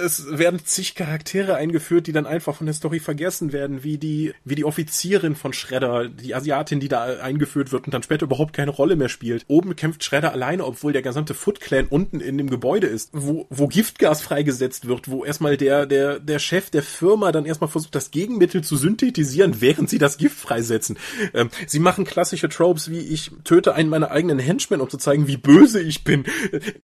es 0.05 0.39
werden 0.39 0.61
zig 0.65 0.95
Charaktere 0.95 1.57
eingeführt, 1.57 2.07
die 2.07 2.13
dann 2.13 2.27
einfach 2.27 2.57
von 2.57 2.67
der 2.67 2.75
Story 2.75 3.01
vergessen 3.01 3.53
werden, 3.53 3.85
wie 3.85 3.99
die, 3.99 4.33
wie 4.45 4.55
die 4.55 4.65
Offizierin 4.65 5.37
von 5.37 5.53
Shredder, 5.53 6.09
die 6.09 6.35
Asiatin, 6.35 6.81
die 6.81 6.89
da 6.89 7.05
eingeführt 7.05 7.73
wird 7.73 7.87
und 7.87 7.95
dann 7.95 8.03
später 8.03 8.25
überhaupt 8.25 8.55
keine 8.55 8.71
Rolle 8.71 8.97
mehr 8.97 9.09
spielt. 9.09 9.45
Oben 9.49 9.77
kämpft 9.77 10.05
Shredder 10.05 10.33
alleine, 10.33 10.65
obwohl 10.65 10.93
der 10.93 11.03
gesamte 11.03 11.35
Foot 11.35 11.61
Clan 11.61 11.87
unten 11.87 12.21
in 12.21 12.39
dem 12.39 12.49
Gebäude 12.49 12.87
ist, 12.87 13.11
wo, 13.13 13.47
wo 13.51 13.69
Giftgas 13.69 14.23
freigesetzt 14.23 14.89
wird, 14.89 15.09
wo 15.11 15.25
erstmal 15.25 15.57
der, 15.57 15.87
der, 15.87 16.21
der 16.21 16.39
Chef 16.39 16.71
der 16.71 16.83
Firma 16.83 17.33
dann 17.33 17.47
erstmal 17.47 17.71
versucht, 17.71 17.95
das 17.95 18.11
Gegenmittel 18.11 18.63
zu 18.63 18.77
synthetisieren, 18.77 19.61
während 19.61 19.91
sie 19.91 19.99
das 19.99 20.17
Gift 20.17 20.39
freisetzen. 20.39 20.99
Ähm, 21.35 21.51
sie 21.67 21.79
machen 21.79 22.05
klassische 22.05 22.49
Tropes 22.49 22.87
wie 22.91 23.01
ich 23.01 23.31
töte 23.45 23.75
einen 23.75 23.89
meiner 23.89 24.11
eigenen 24.11 24.39
Henchmen, 24.39 24.81
um 24.81 24.91
zu 24.91 24.99
zeigen, 24.99 25.27
wie 25.27 25.37
böse 25.37 25.81
ich 25.81 26.05
bin. 26.05 26.25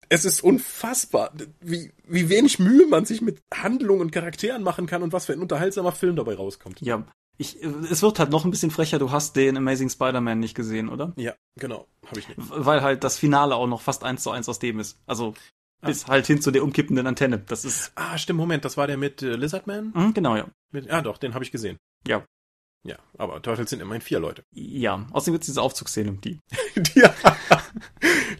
Es 0.08 0.24
ist 0.24 0.42
unfassbar, 0.42 1.32
wie, 1.60 1.92
wie 2.06 2.28
wenig 2.28 2.55
Mühe 2.58 2.86
man 2.86 3.04
sich 3.04 3.20
mit 3.20 3.42
Handlungen 3.54 4.02
und 4.02 4.12
Charakteren 4.12 4.62
machen 4.62 4.86
kann 4.86 5.02
und 5.02 5.12
was 5.12 5.26
für 5.26 5.32
ein 5.32 5.40
unterhaltsamer 5.40 5.92
Film 5.92 6.16
dabei 6.16 6.34
rauskommt. 6.34 6.80
Ja. 6.80 7.06
Ich, 7.38 7.62
es 7.62 8.02
wird 8.02 8.18
halt 8.18 8.30
noch 8.30 8.44
ein 8.44 8.50
bisschen 8.50 8.70
frecher, 8.70 8.98
du 8.98 9.10
hast 9.10 9.36
den 9.36 9.58
Amazing 9.58 9.90
Spider-Man 9.90 10.38
nicht 10.38 10.54
gesehen, 10.54 10.88
oder? 10.88 11.12
Ja, 11.16 11.34
genau, 11.56 11.86
habe 12.06 12.18
ich 12.18 12.28
nicht. 12.28 12.38
Weil 12.38 12.82
halt 12.82 13.04
das 13.04 13.18
Finale 13.18 13.56
auch 13.56 13.66
noch 13.66 13.82
fast 13.82 14.04
eins 14.04 14.22
zu 14.22 14.30
eins 14.30 14.48
aus 14.48 14.58
dem 14.58 14.80
ist. 14.80 14.98
Also 15.06 15.34
ah. 15.82 15.88
bis 15.88 16.06
halt 16.06 16.26
hin 16.26 16.40
zu 16.40 16.50
der 16.50 16.62
umkippenden 16.62 17.06
Antenne. 17.06 17.38
Das 17.38 17.66
ist. 17.66 17.92
Ah, 17.94 18.16
stimmt, 18.16 18.38
Moment, 18.38 18.64
das 18.64 18.78
war 18.78 18.86
der 18.86 18.96
mit 18.96 19.20
äh, 19.20 19.36
Lizardman? 19.36 19.92
Mhm, 19.94 20.14
genau, 20.14 20.34
ja. 20.36 20.46
Mit, 20.72 20.90
ah, 20.90 21.02
doch, 21.02 21.18
den 21.18 21.34
habe 21.34 21.44
ich 21.44 21.52
gesehen. 21.52 21.76
Ja. 22.06 22.24
Ja, 22.84 22.96
aber 23.18 23.42
Turtles 23.42 23.68
sind 23.70 23.82
immerhin 23.82 24.00
vier 24.00 24.20
Leute. 24.20 24.44
Ja, 24.54 25.06
außerdem 25.10 25.34
gibt's 25.34 25.46
diese 25.46 25.60
Aufzugsszene, 25.60 26.12
die. 26.22 26.38
die, 26.76 27.02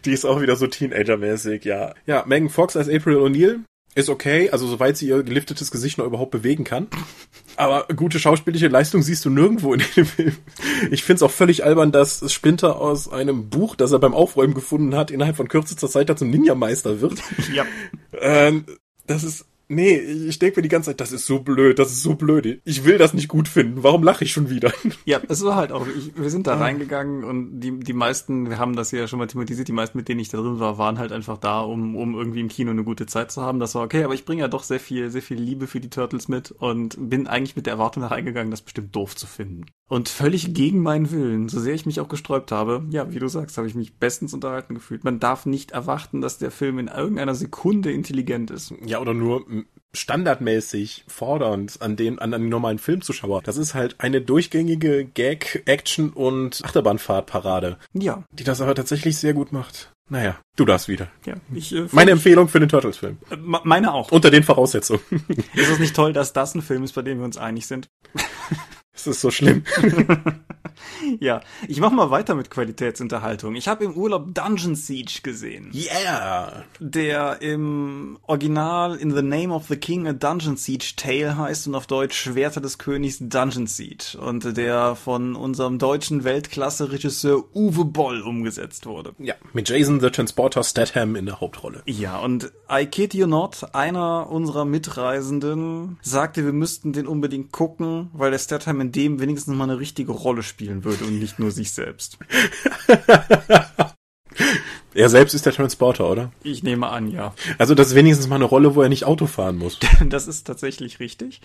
die 0.05 0.11
ist 0.11 0.25
auch 0.25 0.41
wieder 0.41 0.55
so 0.55 0.67
Teenager-mäßig, 0.67 1.65
ja. 1.65 1.93
Ja, 2.05 2.23
Megan 2.25 2.49
Fox 2.49 2.77
als 2.77 2.87
April 2.87 3.17
O'Neil 3.17 3.63
ist 3.97 4.09
okay, 4.09 4.51
also 4.51 4.67
soweit 4.67 4.95
sie 4.95 5.07
ihr 5.07 5.23
geliftetes 5.23 5.71
Gesicht 5.71 5.97
noch 5.97 6.05
überhaupt 6.05 6.29
bewegen 6.29 6.63
kann. 6.63 6.87
Aber 7.55 7.87
gute 7.95 8.19
schauspielische 8.19 8.67
Leistung 8.67 9.01
siehst 9.01 9.25
du 9.25 9.31
nirgendwo 9.31 9.73
in 9.73 9.81
dem 9.95 10.05
Film. 10.05 10.35
Ich 10.91 11.03
find's 11.03 11.23
auch 11.23 11.31
völlig 11.31 11.65
albern, 11.65 11.91
dass 11.91 12.31
Splinter 12.31 12.79
aus 12.79 13.11
einem 13.11 13.49
Buch, 13.49 13.75
das 13.75 13.91
er 13.91 13.99
beim 13.99 14.13
Aufräumen 14.13 14.53
gefunden 14.53 14.95
hat, 14.95 15.09
innerhalb 15.09 15.35
von 15.35 15.47
kürzester 15.47 15.89
Zeit 15.89 16.09
da 16.09 16.15
zum 16.15 16.29
Ninja-Meister 16.29 17.01
wird. 17.01 17.19
Ja. 17.53 17.65
Ähm, 18.19 18.65
das 19.07 19.23
ist 19.23 19.45
Nee, 19.69 19.97
ich 19.97 20.39
denke 20.39 20.59
mir 20.59 20.61
die 20.61 20.69
ganze 20.69 20.91
Zeit, 20.91 21.01
das 21.01 21.11
ist 21.11 21.25
so 21.25 21.39
blöd, 21.39 21.77
das 21.77 21.91
ist 21.91 22.01
so 22.01 22.15
blöd. 22.15 22.61
Ich 22.63 22.85
will 22.85 22.97
das 22.97 23.13
nicht 23.13 23.27
gut 23.27 23.49
finden. 23.49 23.83
Warum 23.83 24.01
lache 24.01 24.23
ich 24.23 24.31
schon 24.31 24.49
wieder? 24.49 24.71
Ja, 25.05 25.21
es 25.29 25.43
war 25.43 25.55
halt 25.55 25.71
auch, 25.71 25.87
ich, 25.87 26.17
wir 26.17 26.29
sind 26.29 26.47
da 26.47 26.55
ah. 26.55 26.59
reingegangen 26.59 27.23
und 27.23 27.59
die, 27.59 27.79
die 27.79 27.93
meisten, 27.93 28.49
wir 28.49 28.57
haben 28.57 28.75
das 28.75 28.91
ja 28.91 29.07
schon 29.07 29.19
mal 29.19 29.27
thematisiert, 29.27 29.67
die 29.67 29.73
meisten, 29.73 29.97
mit 29.97 30.09
denen 30.09 30.19
ich 30.19 30.29
da 30.29 30.37
drin 30.37 30.59
war, 30.59 30.77
waren 30.77 30.97
halt 30.97 31.11
einfach 31.11 31.37
da, 31.37 31.61
um, 31.61 31.95
um 31.95 32.15
irgendwie 32.15 32.41
im 32.41 32.49
Kino 32.49 32.71
eine 32.71 32.83
gute 32.83 33.05
Zeit 33.05 33.31
zu 33.31 33.41
haben. 33.41 33.59
Das 33.59 33.75
war 33.75 33.83
okay, 33.83 34.03
aber 34.03 34.13
ich 34.13 34.25
bringe 34.25 34.41
ja 34.41 34.47
doch 34.47 34.63
sehr 34.63 34.79
viel, 34.79 35.09
sehr 35.09 35.21
viel 35.21 35.37
Liebe 35.37 35.67
für 35.67 35.79
die 35.79 35.89
Turtles 35.89 36.27
mit 36.27 36.51
und 36.51 36.97
bin 36.99 37.27
eigentlich 37.27 37.55
mit 37.55 37.67
der 37.67 37.73
Erwartung 37.73 38.01
da 38.01 38.07
reingegangen, 38.07 38.51
das 38.51 38.61
bestimmt 38.61 38.95
doof 38.95 39.15
zu 39.15 39.27
finden. 39.27 39.65
Und 39.89 40.09
völlig 40.09 40.53
gegen 40.53 40.81
meinen 40.81 41.11
Willen, 41.11 41.47
so 41.47 41.59
sehr 41.61 41.73
ich 41.73 41.85
mich 41.85 42.01
auch 42.01 42.09
gesträubt 42.09 42.51
habe, 42.51 42.85
ja, 42.89 43.11
wie 43.11 43.19
du 43.19 43.27
sagst, 43.29 43.57
habe 43.57 43.67
ich 43.67 43.75
mich 43.75 43.95
bestens 43.95 44.33
unterhalten 44.33 44.75
gefühlt. 44.75 45.05
Man 45.05 45.19
darf 45.19 45.45
nicht 45.45 45.71
erwarten, 45.71 46.19
dass 46.19 46.37
der 46.37 46.51
Film 46.51 46.77
in 46.79 46.87
irgendeiner 46.87 47.35
Sekunde 47.35 47.91
intelligent 47.91 48.51
ist. 48.51 48.73
Ja, 48.85 48.99
oder 48.99 49.13
nur 49.13 49.45
standardmäßig 49.93 51.05
fordernd 51.07 51.81
an 51.81 51.95
den, 51.95 52.19
an 52.19 52.31
den 52.31 52.49
normalen 52.49 52.79
Filmzuschauer. 52.79 53.41
Das 53.43 53.55
ist 53.57 53.73
halt 53.73 53.95
eine 53.99 54.21
durchgängige 54.21 55.05
Gag, 55.05 55.63
Action 55.65 56.09
und 56.09 56.61
Achterbahnfahrtparade. 56.65 57.77
Ja. 57.93 58.23
Die 58.31 58.43
das 58.43 58.59
aber 58.59 58.75
tatsächlich 58.75 59.17
sehr 59.17 59.33
gut 59.33 59.53
macht. 59.53 59.93
Naja, 60.09 60.37
du 60.55 60.63
darfst 60.63 60.87
wieder. 60.87 61.09
Ja, 61.25 61.35
ich, 61.53 61.75
äh, 61.75 61.85
meine 61.91 62.11
Empfehlung 62.11 62.47
für 62.47 62.61
den 62.61 62.69
Turtles-Film. 62.69 63.17
Äh, 63.29 63.37
meine 63.41 63.93
auch. 63.93 64.11
Unter 64.11 64.31
den 64.31 64.43
Voraussetzungen. 64.43 65.01
ist 65.53 65.69
es 65.69 65.79
nicht 65.79 65.95
toll, 65.95 66.13
dass 66.13 66.31
das 66.31 66.55
ein 66.55 66.61
Film 66.61 66.83
ist, 66.83 66.93
bei 66.93 67.01
dem 67.01 67.17
wir 67.17 67.25
uns 67.25 67.37
einig 67.37 67.67
sind? 67.67 67.87
Es 68.97 69.05
ist 69.05 69.21
so 69.21 69.29
schlimm. 69.29 69.63
ja, 71.19 71.41
ich 71.67 71.79
mach 71.79 71.91
mal 71.91 72.09
weiter 72.09 72.33
mit 72.33 72.49
Qualitätsunterhaltung. 72.49 73.53
Ich 73.53 73.67
habe 73.67 73.85
im 73.85 73.93
Urlaub 73.93 74.33
Dungeon 74.33 74.73
Siege 74.73 75.19
gesehen. 75.21 75.71
Yeah! 75.71 76.63
Der 76.79 77.39
im 77.43 78.17
Original 78.25 78.95
In 78.95 79.13
the 79.13 79.21
Name 79.21 79.53
of 79.53 79.67
the 79.67 79.75
King 79.75 80.07
a 80.07 80.13
Dungeon 80.13 80.57
Siege 80.57 80.93
Tale 80.95 81.37
heißt 81.37 81.67
und 81.67 81.75
auf 81.75 81.85
Deutsch 81.85 82.17
Schwerter 82.17 82.59
des 82.59 82.79
Königs 82.79 83.19
Dungeon 83.19 83.67
Siege 83.67 84.17
und 84.19 84.57
der 84.57 84.95
von 84.95 85.35
unserem 85.35 85.77
deutschen 85.77 86.23
Weltklasse-Regisseur 86.23 87.43
Uwe 87.53 87.85
Boll 87.85 88.21
umgesetzt 88.21 88.87
wurde. 88.87 89.13
Ja, 89.19 89.35
mit 89.53 89.69
Jason 89.69 89.99
the 89.99 90.09
Transporter 90.09 90.63
Statham 90.63 91.15
in 91.15 91.27
der 91.27 91.39
Hauptrolle. 91.39 91.83
Ja, 91.85 92.17
und 92.17 92.51
I 92.71 92.87
kid 92.87 93.13
you 93.13 93.27
not, 93.27 93.63
einer 93.73 94.31
unserer 94.31 94.65
Mitreisenden 94.65 95.99
sagte, 96.01 96.43
wir 96.45 96.53
müssten 96.53 96.93
den 96.93 97.05
unbedingt 97.05 97.51
gucken, 97.51 98.09
weil 98.13 98.31
der 98.31 98.39
Statham 98.39 98.81
in 98.81 98.86
dem 98.91 99.19
wenigstens 99.19 99.55
mal 99.55 99.65
eine 99.65 99.79
richtige 99.79 100.11
Rolle 100.11 100.43
spielen 100.43 100.83
würde 100.83 101.05
und 101.05 101.19
nicht 101.19 101.39
nur 101.39 101.51
sich 101.51 101.71
selbst. 101.71 102.17
Er 104.97 105.09
selbst 105.09 105.35
ist 105.35 105.45
der 105.45 105.53
Transporter, 105.53 106.09
oder? 106.09 106.31
Ich 106.41 106.63
nehme 106.63 106.87
an, 106.89 107.11
ja. 107.11 107.35
Also 107.59 107.75
das 107.75 107.89
ist 107.89 107.95
wenigstens 107.95 108.27
mal 108.27 108.37
eine 108.37 108.45
Rolle, 108.45 108.73
wo 108.73 108.81
er 108.81 108.89
nicht 108.89 109.05
Auto 109.05 109.27
fahren 109.27 109.57
muss. 109.57 109.77
Das 110.07 110.27
ist 110.27 110.47
tatsächlich 110.47 110.99
richtig. 110.99 111.41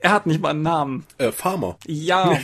Er 0.00 0.12
hat 0.12 0.26
nicht 0.26 0.40
mal 0.40 0.50
einen 0.50 0.62
Namen. 0.62 1.06
Äh, 1.18 1.30
Farmer. 1.30 1.76
Ja. 1.86 2.38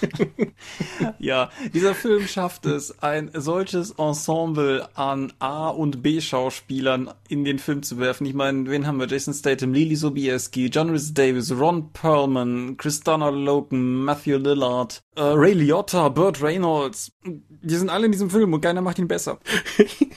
ja, 1.18 1.50
dieser 1.74 1.94
Film 1.94 2.26
schafft 2.26 2.66
es, 2.66 3.02
ein 3.02 3.30
solches 3.34 3.90
Ensemble 3.92 4.88
an 4.94 5.32
A- 5.40 5.68
und 5.68 6.02
B-Schauspielern 6.02 7.10
in 7.28 7.44
den 7.44 7.58
Film 7.58 7.82
zu 7.82 7.98
werfen. 7.98 8.26
Ich 8.26 8.34
meine, 8.34 8.70
wen 8.70 8.86
haben 8.86 8.98
wir? 8.98 9.08
Jason 9.08 9.34
Statham, 9.34 9.74
Lily 9.74 9.96
Sobieski, 9.96 10.66
John 10.66 10.90
Rhys 10.90 11.12
Davis, 11.12 11.52
Ron 11.52 11.92
Perlman, 11.92 12.76
Christina 12.78 13.28
Loken, 13.28 14.04
Matthew 14.04 14.38
Lillard, 14.38 15.02
äh, 15.20 15.34
Ray 15.34 15.52
Liotta, 15.52 16.08
Burt 16.08 16.42
Reynolds. 16.42 17.12
Die 17.24 17.76
sind 17.76 17.90
alle 17.90 18.06
in 18.06 18.12
diesem 18.12 18.30
Film 18.30 18.54
und 18.54 18.62
keiner 18.62 18.80
macht 18.80 18.98
ihn 18.98 19.08
besser. 19.08 19.38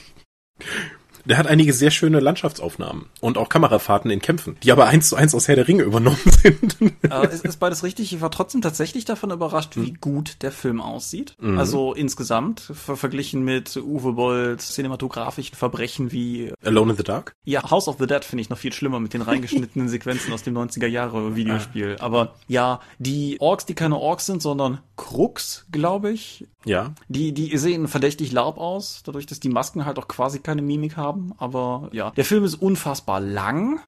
Der 1.26 1.38
hat 1.38 1.46
einige 1.46 1.72
sehr 1.72 1.90
schöne 1.90 2.20
Landschaftsaufnahmen 2.20 3.06
und 3.20 3.38
auch 3.38 3.48
Kamerafahrten 3.48 4.10
in 4.10 4.20
Kämpfen, 4.20 4.56
die 4.62 4.72
aber 4.72 4.86
eins 4.86 5.08
zu 5.08 5.16
eins 5.16 5.34
aus 5.34 5.48
Herr 5.48 5.56
der 5.56 5.66
Ringe 5.66 5.82
übernommen 5.82 6.18
sind. 6.42 6.76
Äh, 7.02 7.26
es 7.26 7.40
ist 7.40 7.58
beides 7.58 7.82
richtig. 7.82 8.12
Ich 8.12 8.20
war 8.20 8.30
trotzdem 8.30 8.60
tatsächlich 8.60 9.04
davon 9.04 9.30
überrascht, 9.30 9.76
wie 9.76 9.88
hm. 9.88 9.98
gut 10.00 10.42
der 10.42 10.52
Film 10.52 10.80
aussieht. 10.80 11.36
Mhm. 11.40 11.58
Also 11.58 11.94
insgesamt, 11.94 12.60
ver 12.60 12.96
verglichen 12.96 13.42
mit 13.42 13.76
Uwe 13.76 14.12
Bolls 14.12 14.74
cinematografischen 14.74 15.56
Verbrechen 15.56 16.12
wie 16.12 16.52
Alone 16.62 16.92
in 16.92 16.96
the 16.96 17.02
Dark? 17.02 17.34
Ja, 17.44 17.70
House 17.70 17.88
of 17.88 17.96
the 17.98 18.06
Dead 18.06 18.24
finde 18.24 18.42
ich 18.42 18.50
noch 18.50 18.58
viel 18.58 18.72
schlimmer 18.72 19.00
mit 19.00 19.14
den 19.14 19.22
reingeschnittenen 19.22 19.88
Sequenzen 19.94 20.32
aus 20.32 20.42
dem 20.42 20.56
90er 20.56 20.86
Jahre 20.86 21.36
Videospiel. 21.36 21.96
Aber 22.00 22.34
ja, 22.48 22.80
die 22.98 23.36
Orks, 23.40 23.66
die 23.66 23.74
keine 23.74 23.96
Orks 23.96 24.26
sind, 24.26 24.42
sondern 24.42 24.80
Krux, 24.96 25.66
glaube 25.72 26.10
ich. 26.10 26.46
Ja. 26.64 26.94
Die, 27.08 27.32
die 27.32 27.56
sehen 27.58 27.88
verdächtig 27.88 28.32
laub 28.32 28.58
aus, 28.58 29.02
dadurch, 29.04 29.26
dass 29.26 29.40
die 29.40 29.48
Masken 29.48 29.84
halt 29.84 29.98
auch 29.98 30.08
quasi 30.08 30.38
keine 30.38 30.62
Mimik 30.62 30.96
haben 30.96 31.13
haben, 31.14 31.32
aber 31.38 31.88
ja. 31.92 32.10
Der 32.10 32.24
Film 32.24 32.44
ist 32.44 32.56
unfassbar 32.56 33.20
lang. 33.20 33.80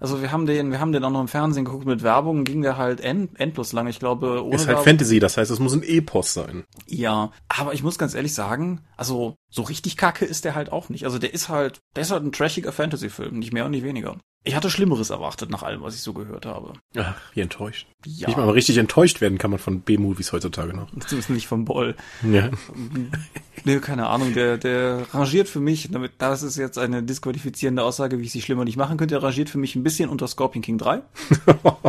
Also 0.00 0.20
wir 0.20 0.32
haben 0.32 0.44
den, 0.44 0.70
wir 0.70 0.80
haben 0.80 0.92
den 0.92 1.04
auch 1.04 1.10
noch 1.10 1.20
im 1.20 1.28
Fernsehen 1.28 1.64
geguckt 1.64 1.86
mit 1.86 2.02
Werbung, 2.02 2.44
ging 2.44 2.62
der 2.62 2.76
halt 2.76 3.00
end, 3.00 3.38
endlos 3.40 3.72
lang. 3.72 3.86
Ich 3.86 4.00
glaube, 4.00 4.44
ohne 4.44 4.54
Ist 4.54 4.62
halt 4.62 4.70
Werbung. 4.70 4.84
Fantasy, 4.84 5.18
das 5.18 5.36
heißt, 5.36 5.50
es 5.50 5.60
muss 5.60 5.72
ein 5.72 5.82
Epos 5.82 6.34
sein. 6.34 6.64
Ja, 6.86 7.30
aber 7.48 7.72
ich 7.72 7.82
muss 7.82 7.96
ganz 7.96 8.14
ehrlich 8.14 8.34
sagen, 8.34 8.80
also 8.96 9.36
so 9.48 9.62
richtig 9.62 9.96
kacke 9.96 10.24
ist 10.24 10.44
der 10.44 10.54
halt 10.54 10.72
auch 10.72 10.88
nicht. 10.88 11.04
Also 11.04 11.18
der 11.18 11.32
ist 11.32 11.48
halt, 11.48 11.80
der 11.94 12.02
ist 12.02 12.10
halt 12.10 12.24
ein 12.24 12.32
trashiger 12.32 12.72
Fantasy-Film, 12.72 13.38
nicht 13.38 13.52
mehr 13.52 13.64
und 13.64 13.70
nicht 13.70 13.84
weniger. 13.84 14.16
Ich 14.46 14.54
hatte 14.54 14.68
Schlimmeres 14.68 15.08
erwartet 15.08 15.48
nach 15.48 15.62
allem, 15.62 15.80
was 15.80 15.94
ich 15.94 16.02
so 16.02 16.12
gehört 16.12 16.44
habe. 16.44 16.74
Ach, 16.96 17.14
wie 17.32 17.40
enttäuscht. 17.40 17.86
Ja. 18.04 18.28
Nicht 18.28 18.36
mal 18.36 18.50
richtig 18.50 18.76
enttäuscht 18.76 19.22
werden 19.22 19.38
kann 19.38 19.50
man 19.50 19.58
von 19.58 19.80
B-Movies 19.80 20.32
heutzutage 20.32 20.74
noch. 20.74 20.90
Zumindest 21.06 21.30
nicht 21.30 21.46
vom 21.46 21.64
Boll. 21.64 21.94
Ja. 22.22 22.50
Nee, 23.64 23.78
keine 23.78 24.08
Ahnung, 24.08 24.34
der, 24.34 24.58
der 24.58 25.06
rangiert 25.12 25.48
für 25.48 25.60
mich, 25.60 25.88
damit, 25.90 26.12
das 26.18 26.42
ist 26.42 26.56
jetzt 26.56 26.78
eine 26.78 27.02
disqualifizierende 27.02 27.82
Aussage, 27.82 28.18
wie 28.18 28.24
ich 28.24 28.32
sie 28.32 28.42
schlimmer 28.42 28.64
nicht 28.64 28.76
machen 28.76 28.98
könnte, 28.98 29.14
der 29.14 29.22
rangiert 29.22 29.48
für 29.48 29.58
mich 29.58 29.74
ein 29.74 29.82
bisschen 29.82 30.10
unter 30.10 30.28
Scorpion 30.28 30.62
King 30.62 30.76
3. 30.76 31.02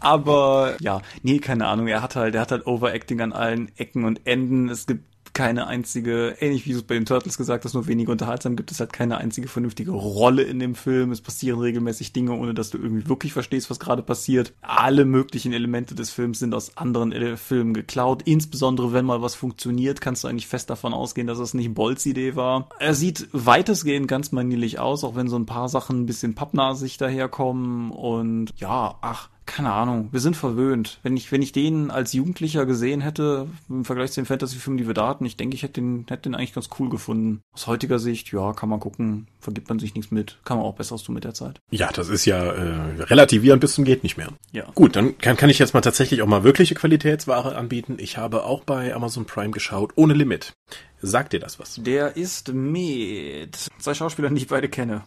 Aber 0.00 0.76
ja, 0.80 1.00
nee, 1.22 1.38
keine 1.38 1.66
Ahnung, 1.66 1.88
er 1.88 2.02
hat 2.02 2.14
halt, 2.14 2.34
er 2.34 2.42
hat 2.42 2.52
halt 2.52 2.66
Overacting 2.66 3.20
an 3.20 3.32
allen 3.32 3.72
Ecken 3.76 4.04
und 4.04 4.26
Enden. 4.26 4.68
Es 4.68 4.86
gibt 4.86 5.13
keine 5.34 5.66
einzige, 5.66 6.36
ähnlich 6.40 6.64
wie 6.66 6.72
du 6.72 6.78
es 6.78 6.84
bei 6.84 6.94
den 6.94 7.04
Turtles 7.04 7.36
gesagt 7.36 7.64
hast, 7.64 7.74
nur 7.74 7.86
weniger 7.86 8.12
unterhaltsam, 8.12 8.56
gibt 8.56 8.70
es 8.70 8.80
halt 8.80 8.92
keine 8.92 9.18
einzige 9.18 9.48
vernünftige 9.48 9.90
Rolle 9.90 10.42
in 10.42 10.58
dem 10.58 10.74
Film. 10.74 11.12
Es 11.12 11.20
passieren 11.20 11.60
regelmäßig 11.60 12.12
Dinge, 12.12 12.32
ohne 12.32 12.54
dass 12.54 12.70
du 12.70 12.78
irgendwie 12.78 13.08
wirklich 13.08 13.32
verstehst, 13.32 13.68
was 13.68 13.80
gerade 13.80 14.02
passiert. 14.02 14.52
Alle 14.62 15.04
möglichen 15.04 15.52
Elemente 15.52 15.94
des 15.94 16.10
Films 16.10 16.38
sind 16.38 16.54
aus 16.54 16.76
anderen 16.76 17.12
äh, 17.12 17.36
Filmen 17.36 17.74
geklaut. 17.74 18.22
Insbesondere, 18.24 18.92
wenn 18.92 19.04
mal 19.04 19.22
was 19.22 19.34
funktioniert, 19.34 20.00
kannst 20.00 20.24
du 20.24 20.28
eigentlich 20.28 20.46
fest 20.46 20.70
davon 20.70 20.94
ausgehen, 20.94 21.26
dass 21.26 21.38
es 21.38 21.52
nicht 21.52 21.74
Bolts 21.74 22.06
Idee 22.06 22.36
war. 22.36 22.68
Er 22.78 22.94
sieht 22.94 23.28
weitestgehend 23.32 24.08
ganz 24.08 24.32
manierlich 24.32 24.78
aus, 24.78 25.04
auch 25.04 25.16
wenn 25.16 25.28
so 25.28 25.36
ein 25.36 25.46
paar 25.46 25.68
Sachen 25.68 26.02
ein 26.02 26.06
bisschen 26.06 26.34
pappnasig 26.34 26.96
daherkommen 26.96 27.90
und 27.90 28.54
ja, 28.56 28.96
ach, 29.00 29.28
keine 29.46 29.72
Ahnung, 29.72 30.08
wir 30.12 30.20
sind 30.20 30.36
verwöhnt. 30.36 31.00
Wenn 31.02 31.16
ich, 31.16 31.30
wenn 31.30 31.42
ich 31.42 31.52
den 31.52 31.90
als 31.90 32.12
Jugendlicher 32.12 32.66
gesehen 32.66 33.00
hätte, 33.00 33.48
im 33.68 33.84
Vergleich 33.84 34.12
zu 34.12 34.20
den 34.20 34.26
Fantasy-Filmen, 34.26 34.78
die 34.78 34.86
wir 34.86 34.94
da 34.94 35.08
hatten, 35.08 35.26
ich 35.26 35.36
denke, 35.36 35.54
ich 35.54 35.62
hätte 35.62 35.74
den, 35.74 36.06
hätte 36.08 36.22
den 36.22 36.34
eigentlich 36.34 36.54
ganz 36.54 36.68
cool 36.78 36.88
gefunden. 36.88 37.40
Aus 37.52 37.66
heutiger 37.66 37.98
Sicht, 37.98 38.32
ja, 38.32 38.52
kann 38.52 38.68
man 38.68 38.80
gucken, 38.80 39.28
vergibt 39.40 39.68
man 39.68 39.78
sich 39.78 39.94
nichts 39.94 40.10
mit, 40.10 40.38
kann 40.44 40.56
man 40.56 40.66
auch 40.66 40.74
besseres 40.74 41.02
tun 41.02 41.14
mit 41.14 41.24
der 41.24 41.34
Zeit. 41.34 41.60
Ja, 41.70 41.90
das 41.92 42.08
ist 42.08 42.24
ja 42.24 42.42
äh, 42.42 43.02
relativierend 43.02 43.60
bis 43.60 43.74
zum 43.74 43.84
geht 43.84 44.02
nicht 44.02 44.16
mehr. 44.16 44.28
Ja. 44.52 44.70
Gut, 44.74 44.96
dann 44.96 45.18
kann, 45.18 45.36
kann 45.36 45.50
ich 45.50 45.58
jetzt 45.58 45.74
mal 45.74 45.80
tatsächlich 45.80 46.22
auch 46.22 46.26
mal 46.26 46.44
wirkliche 46.44 46.74
Qualitätsware 46.74 47.56
anbieten. 47.56 47.96
Ich 47.98 48.16
habe 48.16 48.44
auch 48.44 48.64
bei 48.64 48.94
Amazon 48.94 49.26
Prime 49.26 49.50
geschaut, 49.50 49.92
ohne 49.96 50.14
Limit. 50.14 50.54
Sagt 51.00 51.34
dir 51.34 51.40
das 51.40 51.58
was? 51.58 51.80
Der 51.82 52.16
ist 52.16 52.52
mit 52.54 53.56
zwei 53.78 53.94
Schauspielern, 53.94 54.34
die 54.34 54.42
ich 54.42 54.48
beide 54.48 54.70
kenne. 54.70 55.04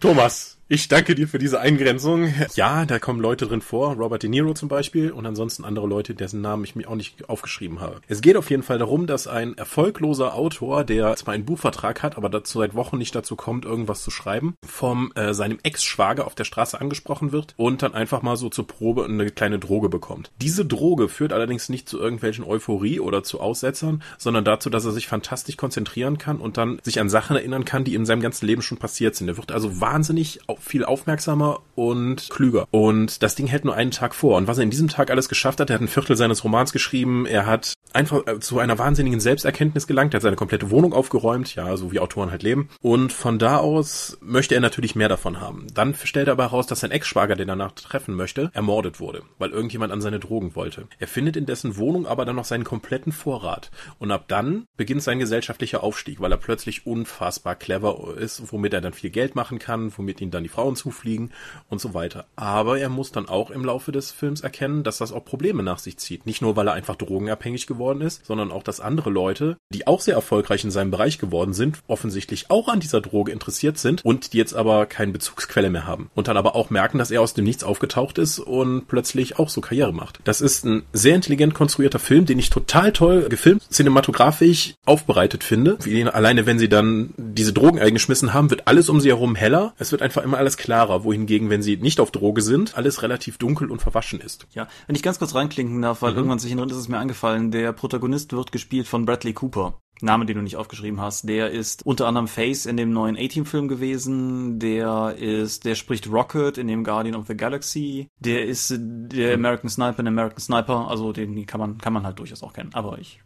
Thomas, 0.00 0.59
ich 0.72 0.86
danke 0.86 1.16
dir 1.16 1.26
für 1.26 1.40
diese 1.40 1.58
Eingrenzung. 1.58 2.32
Ja, 2.54 2.86
da 2.86 3.00
kommen 3.00 3.18
Leute 3.18 3.48
drin 3.48 3.60
vor, 3.60 3.94
Robert 3.96 4.22
De 4.22 4.30
Niro 4.30 4.54
zum 4.54 4.68
Beispiel 4.68 5.10
und 5.10 5.26
ansonsten 5.26 5.64
andere 5.64 5.88
Leute, 5.88 6.14
dessen 6.14 6.40
Namen 6.42 6.62
ich 6.62 6.76
mir 6.76 6.88
auch 6.88 6.94
nicht 6.94 7.28
aufgeschrieben 7.28 7.80
habe. 7.80 8.00
Es 8.06 8.20
geht 8.20 8.36
auf 8.36 8.50
jeden 8.50 8.62
Fall 8.62 8.78
darum, 8.78 9.08
dass 9.08 9.26
ein 9.26 9.58
erfolgloser 9.58 10.32
Autor, 10.36 10.84
der 10.84 11.16
zwar 11.16 11.34
einen 11.34 11.44
Buchvertrag 11.44 12.04
hat, 12.04 12.16
aber 12.16 12.28
dazu 12.28 12.60
seit 12.60 12.76
Wochen 12.76 12.98
nicht 12.98 13.12
dazu 13.16 13.34
kommt, 13.34 13.64
irgendwas 13.64 14.04
zu 14.04 14.12
schreiben, 14.12 14.54
vom 14.64 15.10
äh, 15.16 15.34
seinem 15.34 15.58
Ex-Schwager 15.60 16.24
auf 16.24 16.36
der 16.36 16.44
Straße 16.44 16.80
angesprochen 16.80 17.32
wird 17.32 17.54
und 17.56 17.82
dann 17.82 17.92
einfach 17.92 18.22
mal 18.22 18.36
so 18.36 18.48
zur 18.48 18.68
Probe 18.68 19.06
eine 19.06 19.28
kleine 19.32 19.58
Droge 19.58 19.88
bekommt. 19.88 20.30
Diese 20.40 20.64
Droge 20.64 21.08
führt 21.08 21.32
allerdings 21.32 21.68
nicht 21.68 21.88
zu 21.88 21.98
irgendwelchen 21.98 22.44
Euphorie 22.44 23.00
oder 23.00 23.24
zu 23.24 23.40
Aussetzern, 23.40 24.04
sondern 24.18 24.44
dazu, 24.44 24.70
dass 24.70 24.84
er 24.84 24.92
sich 24.92 25.08
fantastisch 25.08 25.56
konzentrieren 25.56 26.16
kann 26.16 26.36
und 26.38 26.58
dann 26.58 26.78
sich 26.84 27.00
an 27.00 27.08
Sachen 27.10 27.34
erinnern 27.34 27.64
kann, 27.64 27.82
die 27.82 27.96
in 27.96 28.06
seinem 28.06 28.22
ganzen 28.22 28.46
Leben 28.46 28.62
schon 28.62 28.78
passiert 28.78 29.16
sind. 29.16 29.26
Er 29.26 29.36
wird 29.36 29.50
also 29.50 29.80
wahnsinnig 29.80 30.38
viel 30.60 30.84
aufmerksamer 30.84 31.60
und 31.74 32.28
klüger. 32.30 32.66
Und 32.70 33.22
das 33.22 33.34
Ding 33.34 33.46
hält 33.46 33.64
nur 33.64 33.74
einen 33.74 33.90
Tag 33.90 34.14
vor. 34.14 34.36
Und 34.36 34.46
was 34.46 34.58
er 34.58 34.64
in 34.64 34.70
diesem 34.70 34.88
Tag 34.88 35.10
alles 35.10 35.28
geschafft 35.28 35.60
hat, 35.60 35.70
er 35.70 35.74
hat 35.74 35.82
ein 35.82 35.88
Viertel 35.88 36.16
seines 36.16 36.44
Romans 36.44 36.72
geschrieben, 36.72 37.26
er 37.26 37.46
hat 37.46 37.74
einfach 37.92 38.26
äh, 38.26 38.38
zu 38.40 38.58
einer 38.58 38.78
wahnsinnigen 38.78 39.20
Selbsterkenntnis 39.20 39.86
gelangt, 39.86 40.14
er 40.14 40.18
hat 40.18 40.22
seine 40.22 40.36
komplette 40.36 40.70
Wohnung 40.70 40.92
aufgeräumt, 40.92 41.54
ja, 41.54 41.76
so 41.76 41.92
wie 41.92 42.00
Autoren 42.00 42.30
halt 42.30 42.42
leben. 42.42 42.68
Und 42.80 43.12
von 43.12 43.38
da 43.38 43.56
aus 43.56 44.18
möchte 44.20 44.54
er 44.54 44.60
natürlich 44.60 44.94
mehr 44.94 45.08
davon 45.08 45.40
haben. 45.40 45.66
Dann 45.74 45.94
stellt 45.94 46.28
er 46.28 46.32
aber 46.32 46.44
heraus, 46.44 46.66
dass 46.66 46.80
sein 46.80 46.90
Ex-Schwager, 46.90 47.34
den 47.36 47.48
er 47.48 47.56
danach 47.56 47.72
treffen 47.72 48.14
möchte, 48.14 48.50
ermordet 48.52 49.00
wurde, 49.00 49.22
weil 49.38 49.50
irgendjemand 49.50 49.92
an 49.92 50.00
seine 50.00 50.20
Drogen 50.20 50.54
wollte. 50.54 50.86
Er 50.98 51.08
findet 51.08 51.36
in 51.36 51.46
dessen 51.46 51.76
Wohnung 51.76 52.06
aber 52.06 52.24
dann 52.24 52.36
noch 52.36 52.44
seinen 52.44 52.64
kompletten 52.64 53.12
Vorrat. 53.12 53.70
Und 53.98 54.12
ab 54.12 54.24
dann 54.28 54.66
beginnt 54.76 55.02
sein 55.02 55.18
gesellschaftlicher 55.18 55.82
Aufstieg, 55.82 56.20
weil 56.20 56.32
er 56.32 56.38
plötzlich 56.38 56.86
unfassbar 56.86 57.56
clever 57.56 58.14
ist, 58.16 58.52
womit 58.52 58.74
er 58.74 58.80
dann 58.80 58.92
viel 58.92 59.10
Geld 59.10 59.34
machen 59.34 59.58
kann, 59.58 59.92
womit 59.96 60.20
ihn 60.20 60.30
dann 60.30 60.42
die 60.42 60.48
Frauen 60.50 60.76
zu 60.76 60.90
zufliegen 60.90 61.30
und 61.68 61.80
so 61.80 61.94
weiter. 61.94 62.26
Aber 62.36 62.78
er 62.78 62.88
muss 62.88 63.12
dann 63.12 63.28
auch 63.28 63.50
im 63.50 63.64
Laufe 63.64 63.92
des 63.92 64.10
Films 64.10 64.40
erkennen, 64.40 64.82
dass 64.82 64.98
das 64.98 65.12
auch 65.12 65.24
Probleme 65.24 65.62
nach 65.62 65.78
sich 65.78 65.96
zieht. 65.98 66.26
Nicht 66.26 66.42
nur, 66.42 66.56
weil 66.56 66.66
er 66.66 66.74
einfach 66.74 66.96
drogenabhängig 66.96 67.66
geworden 67.66 68.00
ist, 68.00 68.26
sondern 68.26 68.50
auch, 68.50 68.64
dass 68.64 68.80
andere 68.80 69.10
Leute, 69.10 69.56
die 69.72 69.86
auch 69.86 70.00
sehr 70.00 70.14
erfolgreich 70.14 70.64
in 70.64 70.72
seinem 70.72 70.90
Bereich 70.90 71.18
geworden 71.18 71.54
sind, 71.54 71.78
offensichtlich 71.86 72.50
auch 72.50 72.68
an 72.68 72.80
dieser 72.80 73.00
Droge 73.00 73.30
interessiert 73.30 73.78
sind 73.78 74.04
und 74.04 74.32
die 74.32 74.38
jetzt 74.38 74.54
aber 74.54 74.86
keine 74.86 75.12
Bezugsquelle 75.12 75.70
mehr 75.70 75.86
haben. 75.86 76.10
Und 76.14 76.26
dann 76.26 76.36
aber 76.36 76.56
auch 76.56 76.70
merken, 76.70 76.98
dass 76.98 77.12
er 77.12 77.22
aus 77.22 77.34
dem 77.34 77.44
Nichts 77.44 77.62
aufgetaucht 77.62 78.18
ist 78.18 78.40
und 78.40 78.88
plötzlich 78.88 79.38
auch 79.38 79.48
so 79.48 79.60
Karriere 79.60 79.92
macht. 79.92 80.18
Das 80.24 80.40
ist 80.40 80.64
ein 80.64 80.82
sehr 80.92 81.14
intelligent 81.14 81.54
konstruierter 81.54 82.00
Film, 82.00 82.26
den 82.26 82.38
ich 82.38 82.50
total 82.50 82.92
toll 82.92 83.28
gefilmt, 83.28 83.62
cinematografisch 83.70 84.74
aufbereitet 84.84 85.44
finde. 85.44 85.78
Alleine 86.12 86.46
wenn 86.46 86.58
sie 86.58 86.68
dann 86.68 87.14
diese 87.16 87.52
Drogen 87.52 87.78
eingeschmissen 87.78 88.34
haben, 88.34 88.50
wird 88.50 88.66
alles 88.66 88.88
um 88.88 89.00
sie 89.00 89.10
herum 89.10 89.36
heller. 89.36 89.74
Es 89.78 89.92
wird 89.92 90.02
einfach 90.02 90.24
immer 90.24 90.39
alles 90.40 90.56
klar 90.56 90.70
klarer, 90.70 91.02
wohingegen, 91.02 91.50
wenn 91.50 91.62
sie 91.62 91.76
nicht 91.78 91.98
auf 91.98 92.12
Droge 92.12 92.42
sind, 92.42 92.76
alles 92.76 93.02
relativ 93.02 93.38
dunkel 93.38 93.72
und 93.72 93.82
verwaschen 93.82 94.20
ist. 94.20 94.46
Ja, 94.52 94.68
wenn 94.86 94.94
ich 94.94 95.02
ganz 95.02 95.18
kurz 95.18 95.34
reinklinken 95.34 95.82
darf, 95.82 96.00
weil 96.00 96.12
mhm. 96.12 96.18
irgendwann 96.18 96.38
sich 96.38 96.52
ist 96.52 96.76
es 96.76 96.88
mir 96.88 96.98
angefallen, 96.98 97.50
der 97.50 97.72
Protagonist 97.72 98.32
wird 98.32 98.52
gespielt 98.52 98.86
von 98.86 99.04
Bradley 99.04 99.32
Cooper. 99.32 99.80
Name, 100.02 100.26
den 100.26 100.36
du 100.36 100.42
nicht 100.42 100.56
aufgeschrieben 100.56 101.00
hast, 101.00 101.28
der 101.28 101.50
ist 101.50 101.84
unter 101.84 102.06
anderem 102.06 102.28
Face 102.28 102.66
in 102.66 102.76
dem 102.76 102.92
neuen 102.92 103.16
A-Team-Film 103.16 103.68
gewesen, 103.68 104.58
der 104.58 105.16
ist, 105.18 105.64
der 105.64 105.74
spricht 105.74 106.10
Rocket 106.10 106.58
in 106.58 106.68
dem 106.68 106.84
Guardian 106.84 107.16
of 107.16 107.26
the 107.26 107.36
Galaxy, 107.36 108.08
der 108.18 108.44
ist 108.44 108.74
der 108.78 109.34
American 109.34 109.70
Sniper 109.70 110.00
in 110.00 110.08
American 110.08 110.40
Sniper, 110.40 110.88
also 110.88 111.12
den 111.12 111.46
kann 111.46 111.60
man, 111.60 111.78
kann 111.78 111.92
man 111.92 112.04
halt 112.04 112.18
durchaus 112.18 112.42
auch 112.42 112.52
kennen, 112.52 112.70
aber 112.72 112.98
ich 112.98 113.20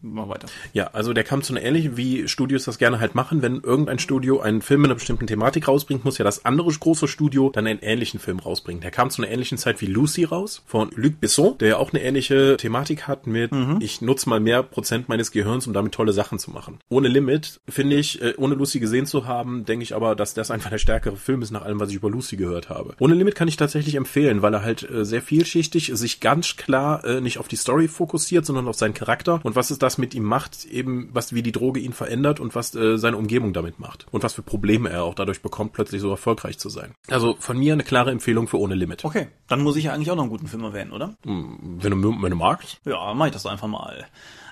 mach 0.00 0.28
weiter. 0.28 0.48
Ja, 0.72 0.88
also 0.88 1.12
der 1.12 1.24
kam 1.24 1.42
zu 1.42 1.52
einer 1.52 1.62
ähnlich, 1.62 1.96
wie 1.96 2.28
Studios 2.28 2.64
das 2.64 2.78
gerne 2.78 3.00
halt 3.00 3.14
machen, 3.14 3.42
wenn 3.42 3.60
irgendein 3.60 3.98
Studio 3.98 4.40
einen 4.40 4.62
Film 4.62 4.82
mit 4.82 4.88
einer 4.88 4.96
bestimmten 4.96 5.26
Thematik 5.26 5.68
rausbringt, 5.68 6.04
muss 6.04 6.18
ja 6.18 6.24
das 6.24 6.44
andere 6.44 6.68
große 6.68 7.08
Studio 7.08 7.50
dann 7.50 7.66
einen 7.66 7.80
ähnlichen 7.80 8.20
Film 8.20 8.38
rausbringen. 8.38 8.80
Der 8.80 8.90
kam 8.90 9.10
zu 9.10 9.22
einer 9.22 9.30
ähnlichen 9.30 9.58
Zeit 9.58 9.80
wie 9.80 9.86
Lucy 9.86 10.24
raus, 10.24 10.62
von 10.66 10.90
Luc 10.94 11.20
Besson, 11.20 11.56
der 11.58 11.68
ja 11.68 11.76
auch 11.78 11.92
eine 11.92 12.02
ähnliche 12.02 12.56
Thematik 12.58 13.08
hat 13.08 13.26
mit, 13.26 13.52
mhm. 13.52 13.78
ich 13.80 14.00
nutze 14.00 14.28
mal 14.28 14.40
mehr 14.40 14.62
Prozent 14.62 15.08
meines 15.08 15.30
Gehirns, 15.30 15.66
um 15.66 15.72
damit 15.72 15.92
tolle 15.98 16.12
Sachen 16.12 16.38
zu 16.38 16.52
machen. 16.52 16.78
Ohne 16.88 17.08
Limit, 17.08 17.60
finde 17.68 17.96
ich, 17.96 18.22
äh, 18.22 18.34
ohne 18.36 18.54
Lucy 18.54 18.78
gesehen 18.78 19.04
zu 19.04 19.26
haben, 19.26 19.64
denke 19.64 19.82
ich 19.82 19.96
aber, 19.96 20.14
dass 20.14 20.32
das 20.32 20.52
einfach 20.52 20.70
der 20.70 20.78
stärkere 20.78 21.16
Film 21.16 21.42
ist 21.42 21.50
nach 21.50 21.62
allem, 21.62 21.80
was 21.80 21.90
ich 21.90 21.96
über 21.96 22.08
Lucy 22.08 22.36
gehört 22.36 22.68
habe. 22.68 22.94
Ohne 23.00 23.14
Limit 23.14 23.34
kann 23.34 23.48
ich 23.48 23.56
tatsächlich 23.56 23.96
empfehlen, 23.96 24.40
weil 24.40 24.54
er 24.54 24.62
halt 24.62 24.88
äh, 24.88 25.04
sehr 25.04 25.22
vielschichtig 25.22 25.90
sich 25.94 26.20
ganz 26.20 26.56
klar 26.56 27.04
äh, 27.04 27.20
nicht 27.20 27.38
auf 27.38 27.48
die 27.48 27.56
Story 27.56 27.88
fokussiert, 27.88 28.46
sondern 28.46 28.68
auf 28.68 28.76
seinen 28.76 28.94
Charakter 28.94 29.40
und 29.42 29.56
was 29.56 29.70
es 29.70 29.80
das 29.80 29.98
mit 29.98 30.14
ihm 30.14 30.22
macht, 30.22 30.66
eben 30.66 31.08
was 31.12 31.34
wie 31.34 31.42
die 31.42 31.50
Droge 31.50 31.80
ihn 31.80 31.92
verändert 31.92 32.38
und 32.38 32.54
was 32.54 32.76
äh, 32.76 32.96
seine 32.96 33.16
Umgebung 33.16 33.52
damit 33.52 33.80
macht 33.80 34.06
und 34.12 34.22
was 34.22 34.34
für 34.34 34.42
Probleme 34.42 34.90
er 34.90 35.02
auch 35.02 35.14
dadurch 35.14 35.42
bekommt, 35.42 35.72
plötzlich 35.72 36.00
so 36.00 36.10
erfolgreich 36.10 36.58
zu 36.58 36.68
sein. 36.68 36.92
Also 37.10 37.34
von 37.40 37.58
mir 37.58 37.72
eine 37.72 37.82
klare 37.82 38.12
Empfehlung 38.12 38.46
für 38.46 38.60
Ohne 38.60 38.76
Limit. 38.76 39.04
Okay, 39.04 39.26
dann 39.48 39.62
muss 39.62 39.74
ich 39.74 39.84
ja 39.86 39.94
eigentlich 39.94 40.12
auch 40.12 40.16
noch 40.16 40.22
einen 40.22 40.30
guten 40.30 40.46
Film 40.46 40.62
erwähnen, 40.62 40.92
oder? 40.92 41.16
Hm, 41.24 41.78
wenn 41.80 41.90
du, 41.90 42.22
wenn 42.22 42.30
du 42.30 42.36
magst. 42.36 42.80
Ja, 42.84 43.12
mach 43.14 43.26
ich 43.26 43.32
das 43.32 43.46
einfach 43.46 43.66
mal. 43.66 44.06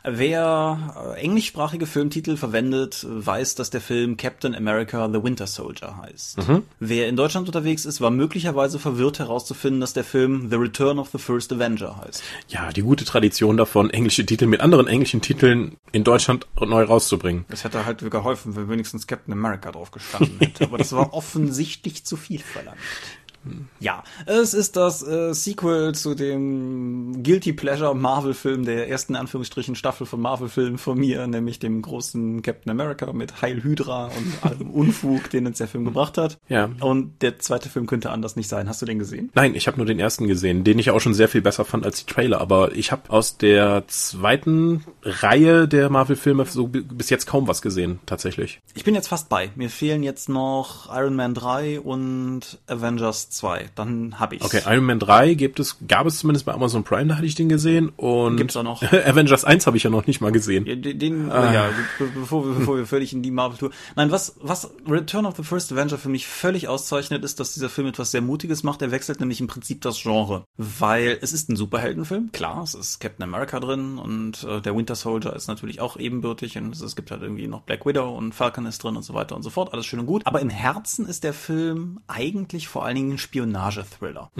Wer 0.08 1.14
äh, 1.16 1.20
englischsprachige 1.20 1.84
Filmtitel 1.84 2.36
verwendet, 2.36 3.04
weiß, 3.08 3.56
dass 3.56 3.70
der 3.70 3.80
Film 3.80 4.16
Captain 4.16 4.54
America 4.54 5.08
The 5.12 5.20
Winter 5.20 5.48
Soldier 5.48 5.98
heißt. 6.00 6.46
Mhm. 6.46 6.62
Wer 6.78 7.08
in 7.08 7.16
Deutschland 7.16 7.48
unterwegs 7.48 7.84
ist, 7.84 8.00
war 8.00 8.10
möglicherweise 8.10 8.78
verwirrt 8.78 9.18
herauszufinden, 9.18 9.80
dass 9.80 9.94
der 9.94 10.04
Film 10.04 10.48
The 10.48 10.56
Return 10.56 11.00
of 11.00 11.08
the 11.10 11.18
First 11.18 11.52
Avenger 11.52 12.00
heißt. 12.04 12.22
Ja, 12.46 12.70
die 12.70 12.82
gute 12.82 13.04
Tradition 13.04 13.56
davon, 13.56 13.90
englische 13.90 14.24
Titel 14.24 14.46
mit 14.46 14.60
anderen 14.60 14.86
englischen 14.86 15.22
Titeln 15.22 15.76
in 15.90 16.04
Deutschland 16.04 16.46
neu 16.60 16.84
rauszubringen. 16.84 17.44
Es 17.48 17.64
hätte 17.64 17.84
halt 17.84 18.08
geholfen, 18.08 18.54
wenn 18.54 18.68
wenigstens 18.68 19.08
Captain 19.08 19.32
America 19.32 19.72
drauf 19.72 19.90
gestanden 19.90 20.38
hätte. 20.38 20.64
Aber 20.64 20.78
das 20.78 20.92
war 20.92 21.12
offensichtlich 21.14 22.04
zu 22.04 22.16
viel 22.16 22.38
verlangt. 22.38 22.78
Ja, 23.80 24.02
es 24.26 24.54
ist 24.54 24.76
das 24.76 25.06
äh, 25.06 25.32
Sequel 25.34 25.94
zu 25.94 26.14
dem 26.14 27.22
Guilty 27.22 27.52
Pleasure 27.52 27.94
Marvel-Film 27.94 28.64
der 28.64 28.88
ersten 28.88 29.16
Anführungsstrichen 29.16 29.74
Staffel 29.74 30.06
von 30.06 30.20
Marvel-Filmen 30.20 30.78
von 30.78 30.98
mir, 30.98 31.26
nämlich 31.26 31.58
dem 31.58 31.82
großen 31.82 32.42
Captain 32.42 32.70
America 32.70 33.12
mit 33.12 33.42
Heil 33.42 33.62
Hydra 33.62 34.06
und 34.06 34.50
allem 34.50 34.70
Unfug, 34.76 35.30
den 35.30 35.46
uns 35.46 35.58
der 35.58 35.68
Film 35.68 35.84
gebracht 35.84 36.18
hat. 36.18 36.38
Ja. 36.48 36.70
Und 36.80 37.22
der 37.22 37.38
zweite 37.38 37.68
Film 37.68 37.86
könnte 37.86 38.10
anders 38.10 38.36
nicht 38.36 38.48
sein. 38.48 38.68
Hast 38.68 38.82
du 38.82 38.86
den 38.86 38.98
gesehen? 38.98 39.30
Nein, 39.34 39.54
ich 39.54 39.66
habe 39.66 39.76
nur 39.76 39.86
den 39.86 39.98
ersten 39.98 40.26
gesehen, 40.26 40.64
den 40.64 40.78
ich 40.78 40.90
auch 40.90 41.00
schon 41.00 41.14
sehr 41.14 41.28
viel 41.28 41.42
besser 41.42 41.64
fand 41.64 41.84
als 41.84 42.04
die 42.04 42.12
Trailer. 42.12 42.40
Aber 42.40 42.74
ich 42.74 42.92
habe 42.92 43.10
aus 43.10 43.36
der 43.38 43.84
zweiten 43.88 44.84
Reihe 45.02 45.68
der 45.68 45.90
Marvel-Filme 45.90 46.44
so 46.46 46.68
bis 46.68 47.10
jetzt 47.10 47.26
kaum 47.26 47.48
was 47.48 47.62
gesehen, 47.62 48.00
tatsächlich. 48.06 48.60
Ich 48.74 48.84
bin 48.84 48.94
jetzt 48.94 49.08
fast 49.08 49.28
bei. 49.28 49.50
Mir 49.54 49.70
fehlen 49.70 50.02
jetzt 50.02 50.28
noch 50.28 50.94
Iron 50.94 51.16
Man 51.16 51.34
3 51.34 51.80
und 51.80 52.58
Avengers 52.66 53.30
2. 53.36 53.70
Dann 53.74 54.18
habe 54.18 54.36
ich. 54.36 54.42
Okay, 54.42 54.62
Iron 54.66 54.84
Man 54.84 54.98
3 54.98 55.34
gibt 55.34 55.60
es, 55.60 55.76
gab 55.86 56.06
es 56.06 56.18
zumindest 56.18 56.46
bei 56.46 56.52
Amazon 56.52 56.84
Prime, 56.84 57.06
da 57.06 57.16
hatte 57.16 57.26
ich 57.26 57.34
den 57.34 57.48
gesehen. 57.48 57.90
Und 57.96 58.36
Gibt's 58.36 58.56
auch 58.56 58.62
noch. 58.62 58.82
Avengers 58.92 59.44
1 59.44 59.66
habe 59.66 59.76
ich 59.76 59.82
ja 59.82 59.90
noch 59.90 60.06
nicht 60.06 60.20
mal 60.20 60.32
gesehen. 60.32 60.66
Ja, 60.66 60.74
Den, 60.74 60.98
den 60.98 61.30
Ah. 61.30 61.52
ja, 61.52 61.70
be 61.98 62.06
bevor 62.14 62.46
wir, 62.46 62.54
bevor 62.54 62.76
wir 62.76 62.86
völlig 62.86 63.12
in 63.12 63.22
die 63.22 63.30
Marvel-Tour. 63.30 63.70
Nein, 63.96 64.10
was, 64.10 64.36
was 64.40 64.70
Return 64.88 65.26
of 65.26 65.36
the 65.36 65.42
First 65.42 65.72
Avenger 65.72 65.98
für 65.98 66.08
mich 66.08 66.26
völlig 66.26 66.68
auszeichnet, 66.68 67.24
ist, 67.24 67.40
dass 67.40 67.54
dieser 67.54 67.68
Film 67.68 67.88
etwas 67.88 68.10
sehr 68.10 68.20
Mutiges 68.22 68.62
macht. 68.62 68.82
Er 68.82 68.90
wechselt 68.90 69.20
nämlich 69.20 69.40
im 69.40 69.46
Prinzip 69.46 69.80
das 69.82 70.00
Genre. 70.02 70.44
Weil 70.56 71.18
es 71.20 71.32
ist 71.32 71.48
ein 71.48 71.56
Superheldenfilm, 71.56 72.30
klar, 72.32 72.62
es 72.62 72.74
ist 72.74 73.00
Captain 73.00 73.22
America 73.24 73.60
drin 73.60 73.98
und 73.98 74.44
äh, 74.44 74.60
der 74.60 74.76
Winter 74.76 74.94
Soldier 74.94 75.34
ist 75.34 75.48
natürlich 75.48 75.80
auch 75.80 75.96
ebenbürtig 75.96 76.56
und 76.58 76.74
es, 76.74 76.80
es 76.80 76.96
gibt 76.96 77.10
halt 77.10 77.22
irgendwie 77.22 77.46
noch 77.46 77.62
Black 77.62 77.84
Widow 77.86 78.16
und 78.16 78.34
Falcon 78.34 78.66
ist 78.66 78.82
drin 78.82 78.96
und 78.96 79.02
so 79.02 79.14
weiter 79.14 79.36
und 79.36 79.42
so 79.42 79.50
fort. 79.50 79.72
Alles 79.72 79.86
schön 79.86 80.00
und 80.00 80.06
gut. 80.06 80.22
Aber 80.26 80.40
im 80.40 80.50
Herzen 80.50 81.06
ist 81.06 81.24
der 81.24 81.32
Film 81.34 82.00
eigentlich 82.06 82.68
vor 82.68 82.84
allen 82.84 82.96
Dingen 82.96 83.18
Spionage-Thriller. 83.26 84.30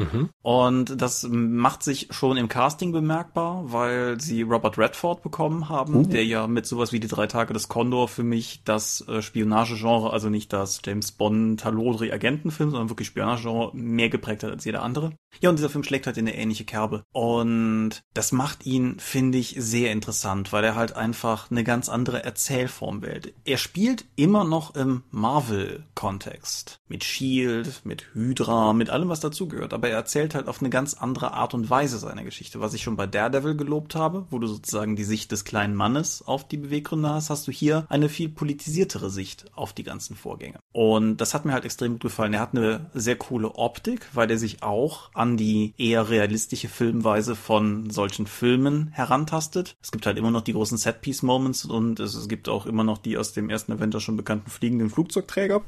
Und 0.42 1.00
das 1.00 1.26
macht 1.28 1.82
sich 1.82 2.08
schon 2.10 2.36
im 2.36 2.48
Casting 2.48 2.92
bemerkbar, 2.92 3.64
weil 3.66 4.20
sie 4.20 4.42
Robert 4.42 4.78
Redford 4.78 5.22
bekommen 5.22 5.68
haben, 5.68 6.08
der 6.10 6.24
ja 6.24 6.46
mit 6.46 6.66
sowas 6.66 6.92
wie 6.92 7.00
die 7.00 7.08
drei 7.08 7.26
Tage 7.26 7.52
des 7.52 7.68
Condor 7.68 8.08
für 8.08 8.22
mich 8.22 8.62
das 8.64 9.06
äh, 9.08 9.22
Spionagegenre, 9.22 10.12
also 10.12 10.28
nicht 10.28 10.52
das 10.52 10.80
James 10.84 11.12
Bond 11.12 11.60
Talodri 11.60 12.12
Agentenfilm, 12.12 12.70
sondern 12.70 12.90
wirklich 12.90 13.08
Spionagegenre 13.08 13.70
mehr 13.74 14.08
geprägt 14.08 14.42
hat 14.42 14.50
als 14.50 14.64
jeder 14.64 14.82
andere. 14.82 15.12
Ja, 15.40 15.50
und 15.50 15.58
dieser 15.58 15.68
Film 15.68 15.84
schlägt 15.84 16.06
halt 16.06 16.16
in 16.16 16.26
eine 16.26 16.36
ähnliche 16.36 16.64
Kerbe. 16.64 17.04
Und 17.12 18.02
das 18.14 18.32
macht 18.32 18.64
ihn, 18.64 18.98
finde 18.98 19.38
ich, 19.38 19.56
sehr 19.58 19.92
interessant, 19.92 20.52
weil 20.52 20.64
er 20.64 20.74
halt 20.74 20.96
einfach 20.96 21.50
eine 21.50 21.64
ganz 21.64 21.88
andere 21.88 22.24
Erzählform 22.24 23.02
wählt. 23.02 23.34
Er 23.44 23.58
spielt 23.58 24.06
immer 24.16 24.44
noch 24.44 24.74
im 24.74 25.02
Marvel-Kontext. 25.10 26.80
Mit 26.88 27.04
Shield, 27.04 27.82
mit 27.84 28.14
Hydra, 28.14 28.65
mit 28.72 28.90
allem, 28.90 29.08
was 29.08 29.20
dazugehört. 29.20 29.72
Aber 29.72 29.88
er 29.88 29.96
erzählt 29.96 30.34
halt 30.34 30.48
auf 30.48 30.60
eine 30.60 30.70
ganz 30.70 30.94
andere 30.94 31.32
Art 31.32 31.54
und 31.54 31.70
Weise 31.70 31.98
seine 31.98 32.24
Geschichte. 32.24 32.60
Was 32.60 32.74
ich 32.74 32.82
schon 32.82 32.96
bei 32.96 33.06
Daredevil 33.06 33.56
gelobt 33.56 33.94
habe, 33.94 34.26
wo 34.30 34.38
du 34.38 34.46
sozusagen 34.46 34.96
die 34.96 35.04
Sicht 35.04 35.32
des 35.32 35.44
kleinen 35.44 35.74
Mannes 35.74 36.22
auf 36.26 36.46
die 36.46 36.56
Beweggründe 36.56 37.08
hast, 37.08 37.30
hast 37.30 37.46
du 37.46 37.52
hier 37.52 37.86
eine 37.88 38.08
viel 38.08 38.28
politisiertere 38.28 39.10
Sicht 39.10 39.46
auf 39.54 39.72
die 39.72 39.84
ganzen 39.84 40.16
Vorgänge. 40.16 40.58
Und 40.72 41.18
das 41.18 41.34
hat 41.34 41.44
mir 41.44 41.52
halt 41.52 41.64
extrem 41.64 41.92
gut 41.92 42.02
gefallen. 42.02 42.34
Er 42.34 42.40
hat 42.40 42.54
eine 42.54 42.90
sehr 42.94 43.16
coole 43.16 43.54
Optik, 43.54 44.08
weil 44.12 44.30
er 44.30 44.38
sich 44.38 44.62
auch 44.62 45.10
an 45.14 45.36
die 45.36 45.74
eher 45.78 46.08
realistische 46.08 46.68
Filmweise 46.68 47.36
von 47.36 47.90
solchen 47.90 48.26
Filmen 48.26 48.88
herantastet. 48.88 49.76
Es 49.82 49.92
gibt 49.92 50.06
halt 50.06 50.18
immer 50.18 50.30
noch 50.30 50.42
die 50.42 50.52
großen 50.52 50.78
Set-Piece-Moments 50.78 51.64
und 51.64 52.00
es, 52.00 52.14
es 52.14 52.28
gibt 52.28 52.48
auch 52.48 52.66
immer 52.66 52.84
noch 52.84 52.98
die 52.98 53.16
aus 53.16 53.32
dem 53.32 53.50
ersten 53.50 53.72
Avenger 53.72 54.00
schon 54.00 54.16
bekannten 54.16 54.50
fliegenden 54.50 54.90
Flugzeugträger, 54.90 55.62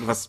was 0.00 0.28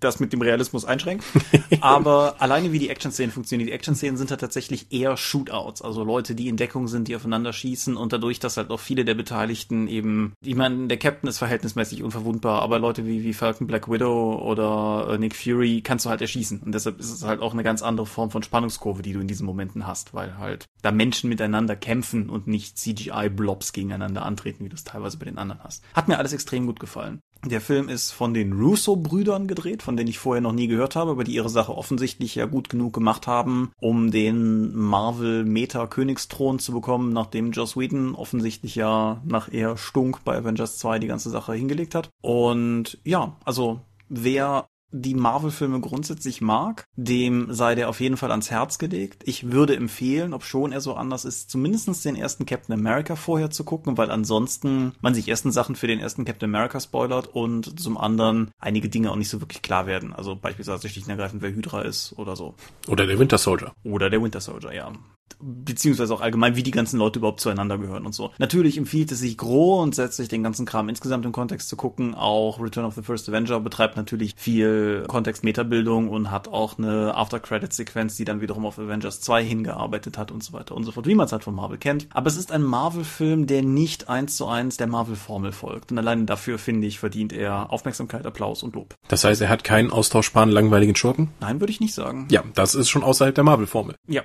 das 0.00 0.20
mit 0.20 0.32
dem 0.32 0.42
Realismus 0.42 0.84
einschränkt. 0.84 1.24
Aber 1.80 2.36
alleine 2.40 2.72
wie 2.72 2.78
die 2.78 2.90
Action-Szenen 2.90 3.32
funktionieren, 3.32 3.66
die 3.66 3.72
Action-Szenen 3.72 4.16
sind 4.16 4.30
halt 4.30 4.40
tatsächlich 4.40 4.92
eher 4.92 5.16
Shootouts, 5.16 5.82
also 5.82 6.04
Leute, 6.04 6.34
die 6.34 6.48
in 6.48 6.56
Deckung 6.56 6.88
sind, 6.88 7.08
die 7.08 7.16
aufeinander 7.16 7.52
schießen 7.52 7.96
und 7.96 8.12
dadurch, 8.12 8.38
dass 8.38 8.56
halt 8.56 8.70
auch 8.70 8.80
viele 8.80 9.04
der 9.04 9.14
Beteiligten 9.14 9.88
eben, 9.88 10.34
ich 10.44 10.54
meine, 10.54 10.88
der 10.88 10.98
Captain 10.98 11.28
ist 11.28 11.38
verhältnismäßig 11.38 12.02
unverwundbar, 12.02 12.62
aber 12.62 12.78
Leute 12.78 13.06
wie, 13.06 13.24
wie 13.24 13.32
Falcon 13.32 13.66
Black 13.66 13.90
Widow 13.90 14.42
oder 14.42 15.14
äh, 15.14 15.18
Nick 15.18 15.34
Fury 15.34 15.80
kannst 15.82 16.04
du 16.04 16.10
halt 16.10 16.20
erschießen. 16.20 16.60
Und 16.60 16.72
deshalb 16.72 17.00
ist 17.00 17.10
es 17.10 17.24
halt 17.24 17.40
auch 17.40 17.52
eine 17.52 17.62
ganz 17.62 17.82
andere 17.82 18.06
Form 18.06 18.30
von 18.30 18.42
Spannungskurve, 18.42 19.02
die 19.02 19.12
du 19.12 19.20
in 19.20 19.28
diesen 19.28 19.46
Momenten 19.46 19.86
hast, 19.86 20.12
weil 20.12 20.38
halt 20.38 20.66
da 20.82 20.92
Menschen 20.92 21.28
miteinander 21.28 21.76
kämpfen 21.76 22.28
und 22.28 22.46
nicht 22.46 22.78
CGI-Blobs 22.78 23.72
gegeneinander 23.72 24.24
antreten, 24.24 24.64
wie 24.64 24.68
du 24.68 24.74
es 24.74 24.84
teilweise 24.84 25.16
bei 25.16 25.24
den 25.24 25.38
anderen 25.38 25.64
hast. 25.64 25.82
Hat 25.94 26.08
mir 26.08 26.18
alles 26.18 26.32
extrem 26.32 26.66
gut 26.66 26.80
gefallen. 26.80 27.20
Der 27.44 27.60
Film 27.60 27.88
ist 27.88 28.12
von 28.12 28.34
den 28.34 28.52
Russo-Brüdern 28.52 29.48
gedreht, 29.48 29.82
von 29.82 29.96
denen 29.96 30.08
ich 30.08 30.20
vorher 30.20 30.40
noch 30.40 30.52
nie 30.52 30.68
gehört 30.68 30.94
habe, 30.94 31.10
aber 31.10 31.24
die 31.24 31.34
ihre 31.34 31.48
Sache 31.48 31.76
offensichtlich 31.76 32.36
ja 32.36 32.46
gut 32.46 32.68
genug 32.68 32.92
gemacht 32.92 33.26
haben, 33.26 33.72
um 33.80 34.12
den 34.12 34.72
Marvel-Meta-Königsthron 34.76 36.60
zu 36.60 36.72
bekommen, 36.72 37.12
nachdem 37.12 37.50
Joss 37.50 37.76
Whedon 37.76 38.14
offensichtlich 38.14 38.76
ja 38.76 39.20
nach 39.24 39.52
eher 39.52 39.76
Stunk 39.76 40.22
bei 40.24 40.36
Avengers 40.36 40.78
2 40.78 41.00
die 41.00 41.08
ganze 41.08 41.30
Sache 41.30 41.54
hingelegt 41.54 41.96
hat. 41.96 42.10
Und 42.20 42.98
ja, 43.02 43.36
also 43.44 43.80
wer 44.08 44.66
die 44.92 45.14
Marvel-Filme 45.14 45.80
grundsätzlich 45.80 46.40
mag, 46.40 46.84
dem 46.96 47.52
sei 47.52 47.74
der 47.74 47.88
auf 47.88 48.00
jeden 48.00 48.16
Fall 48.16 48.30
ans 48.30 48.50
Herz 48.50 48.78
gelegt. 48.78 49.22
Ich 49.24 49.50
würde 49.50 49.74
empfehlen, 49.74 50.34
ob 50.34 50.44
schon 50.44 50.72
er 50.72 50.80
so 50.80 50.94
anders 50.94 51.24
ist, 51.24 51.50
zumindestens 51.50 52.02
den 52.02 52.16
ersten 52.16 52.46
Captain 52.46 52.74
America 52.74 53.16
vorher 53.16 53.50
zu 53.50 53.64
gucken, 53.64 53.96
weil 53.96 54.10
ansonsten 54.10 54.92
man 55.00 55.14
sich 55.14 55.28
ersten 55.28 55.50
Sachen 55.50 55.76
für 55.76 55.86
den 55.86 55.98
ersten 55.98 56.24
Captain 56.24 56.54
America 56.54 56.78
spoilert 56.78 57.28
und 57.28 57.80
zum 57.80 57.96
anderen 57.96 58.50
einige 58.58 58.88
Dinge 58.88 59.10
auch 59.10 59.16
nicht 59.16 59.30
so 59.30 59.40
wirklich 59.40 59.62
klar 59.62 59.86
werden. 59.86 60.12
Also 60.12 60.36
beispielsweise 60.36 60.88
schlicht 60.88 61.06
und 61.06 61.12
ergreifend, 61.12 61.42
wer 61.42 61.50
Hydra 61.50 61.82
ist 61.82 62.14
oder 62.18 62.36
so. 62.36 62.54
Oder 62.86 63.06
der 63.06 63.18
Winter 63.18 63.38
Soldier. 63.38 63.72
Oder 63.84 64.10
der 64.10 64.22
Winter 64.22 64.40
Soldier, 64.40 64.72
ja. 64.72 64.92
Beziehungsweise 65.40 66.14
auch 66.14 66.20
allgemein, 66.20 66.56
wie 66.56 66.62
die 66.62 66.70
ganzen 66.70 66.98
Leute 66.98 67.18
überhaupt 67.18 67.40
zueinander 67.40 67.78
gehören 67.78 68.06
und 68.06 68.14
so. 68.14 68.30
Natürlich 68.38 68.78
empfiehlt 68.78 69.12
es 69.12 69.20
sich 69.20 69.36
groß 69.36 69.82
und 69.82 69.94
setzt 69.94 70.16
sich 70.16 70.28
den 70.28 70.42
ganzen 70.42 70.66
Kram 70.66 70.88
insgesamt 70.88 71.24
im 71.24 71.32
Kontext 71.32 71.68
zu 71.68 71.76
gucken. 71.76 72.14
Auch 72.14 72.60
Return 72.60 72.84
of 72.84 72.94
the 72.94 73.02
First 73.02 73.28
Avenger 73.28 73.60
betreibt 73.60 73.96
natürlich 73.96 74.34
viel 74.36 75.04
Kontext-Metabildung 75.08 76.08
und 76.08 76.30
hat 76.30 76.48
auch 76.48 76.78
eine 76.78 77.14
After-Credit-Sequenz, 77.14 78.16
die 78.16 78.24
dann 78.24 78.40
wiederum 78.40 78.66
auf 78.66 78.78
Avengers 78.78 79.20
2 79.20 79.44
hingearbeitet 79.44 80.18
hat 80.18 80.30
und 80.30 80.42
so 80.42 80.52
weiter 80.52 80.74
und 80.74 80.84
so 80.84 80.92
fort, 80.92 81.06
wie 81.06 81.14
man 81.14 81.26
es 81.26 81.32
halt 81.32 81.44
von 81.44 81.54
Marvel 81.54 81.78
kennt. 81.78 82.08
Aber 82.10 82.28
es 82.28 82.36
ist 82.36 82.52
ein 82.52 82.62
Marvel-Film, 82.62 83.46
der 83.46 83.62
nicht 83.62 84.08
eins 84.08 84.36
zu 84.36 84.46
eins 84.46 84.76
der 84.76 84.86
Marvel-Formel 84.86 85.52
folgt. 85.52 85.92
Und 85.92 85.98
alleine 85.98 86.24
dafür, 86.24 86.58
finde 86.58 86.86
ich, 86.86 86.98
verdient 86.98 87.32
er 87.32 87.72
Aufmerksamkeit, 87.72 88.26
Applaus 88.26 88.62
und 88.62 88.74
Lob. 88.74 88.94
Das 89.08 89.24
heißt, 89.24 89.40
er 89.40 89.48
hat 89.48 89.64
keinen 89.64 89.90
austauschbaren, 89.90 90.50
langweiligen 90.50 90.96
Schurken? 90.96 91.30
Nein, 91.40 91.60
würde 91.60 91.72
ich 91.72 91.80
nicht 91.80 91.94
sagen. 91.94 92.26
Ja, 92.30 92.44
das 92.54 92.74
ist 92.74 92.88
schon 92.88 93.02
außerhalb 93.02 93.34
der 93.34 93.44
Marvel-Formel. 93.44 93.94
Ja. 94.08 94.22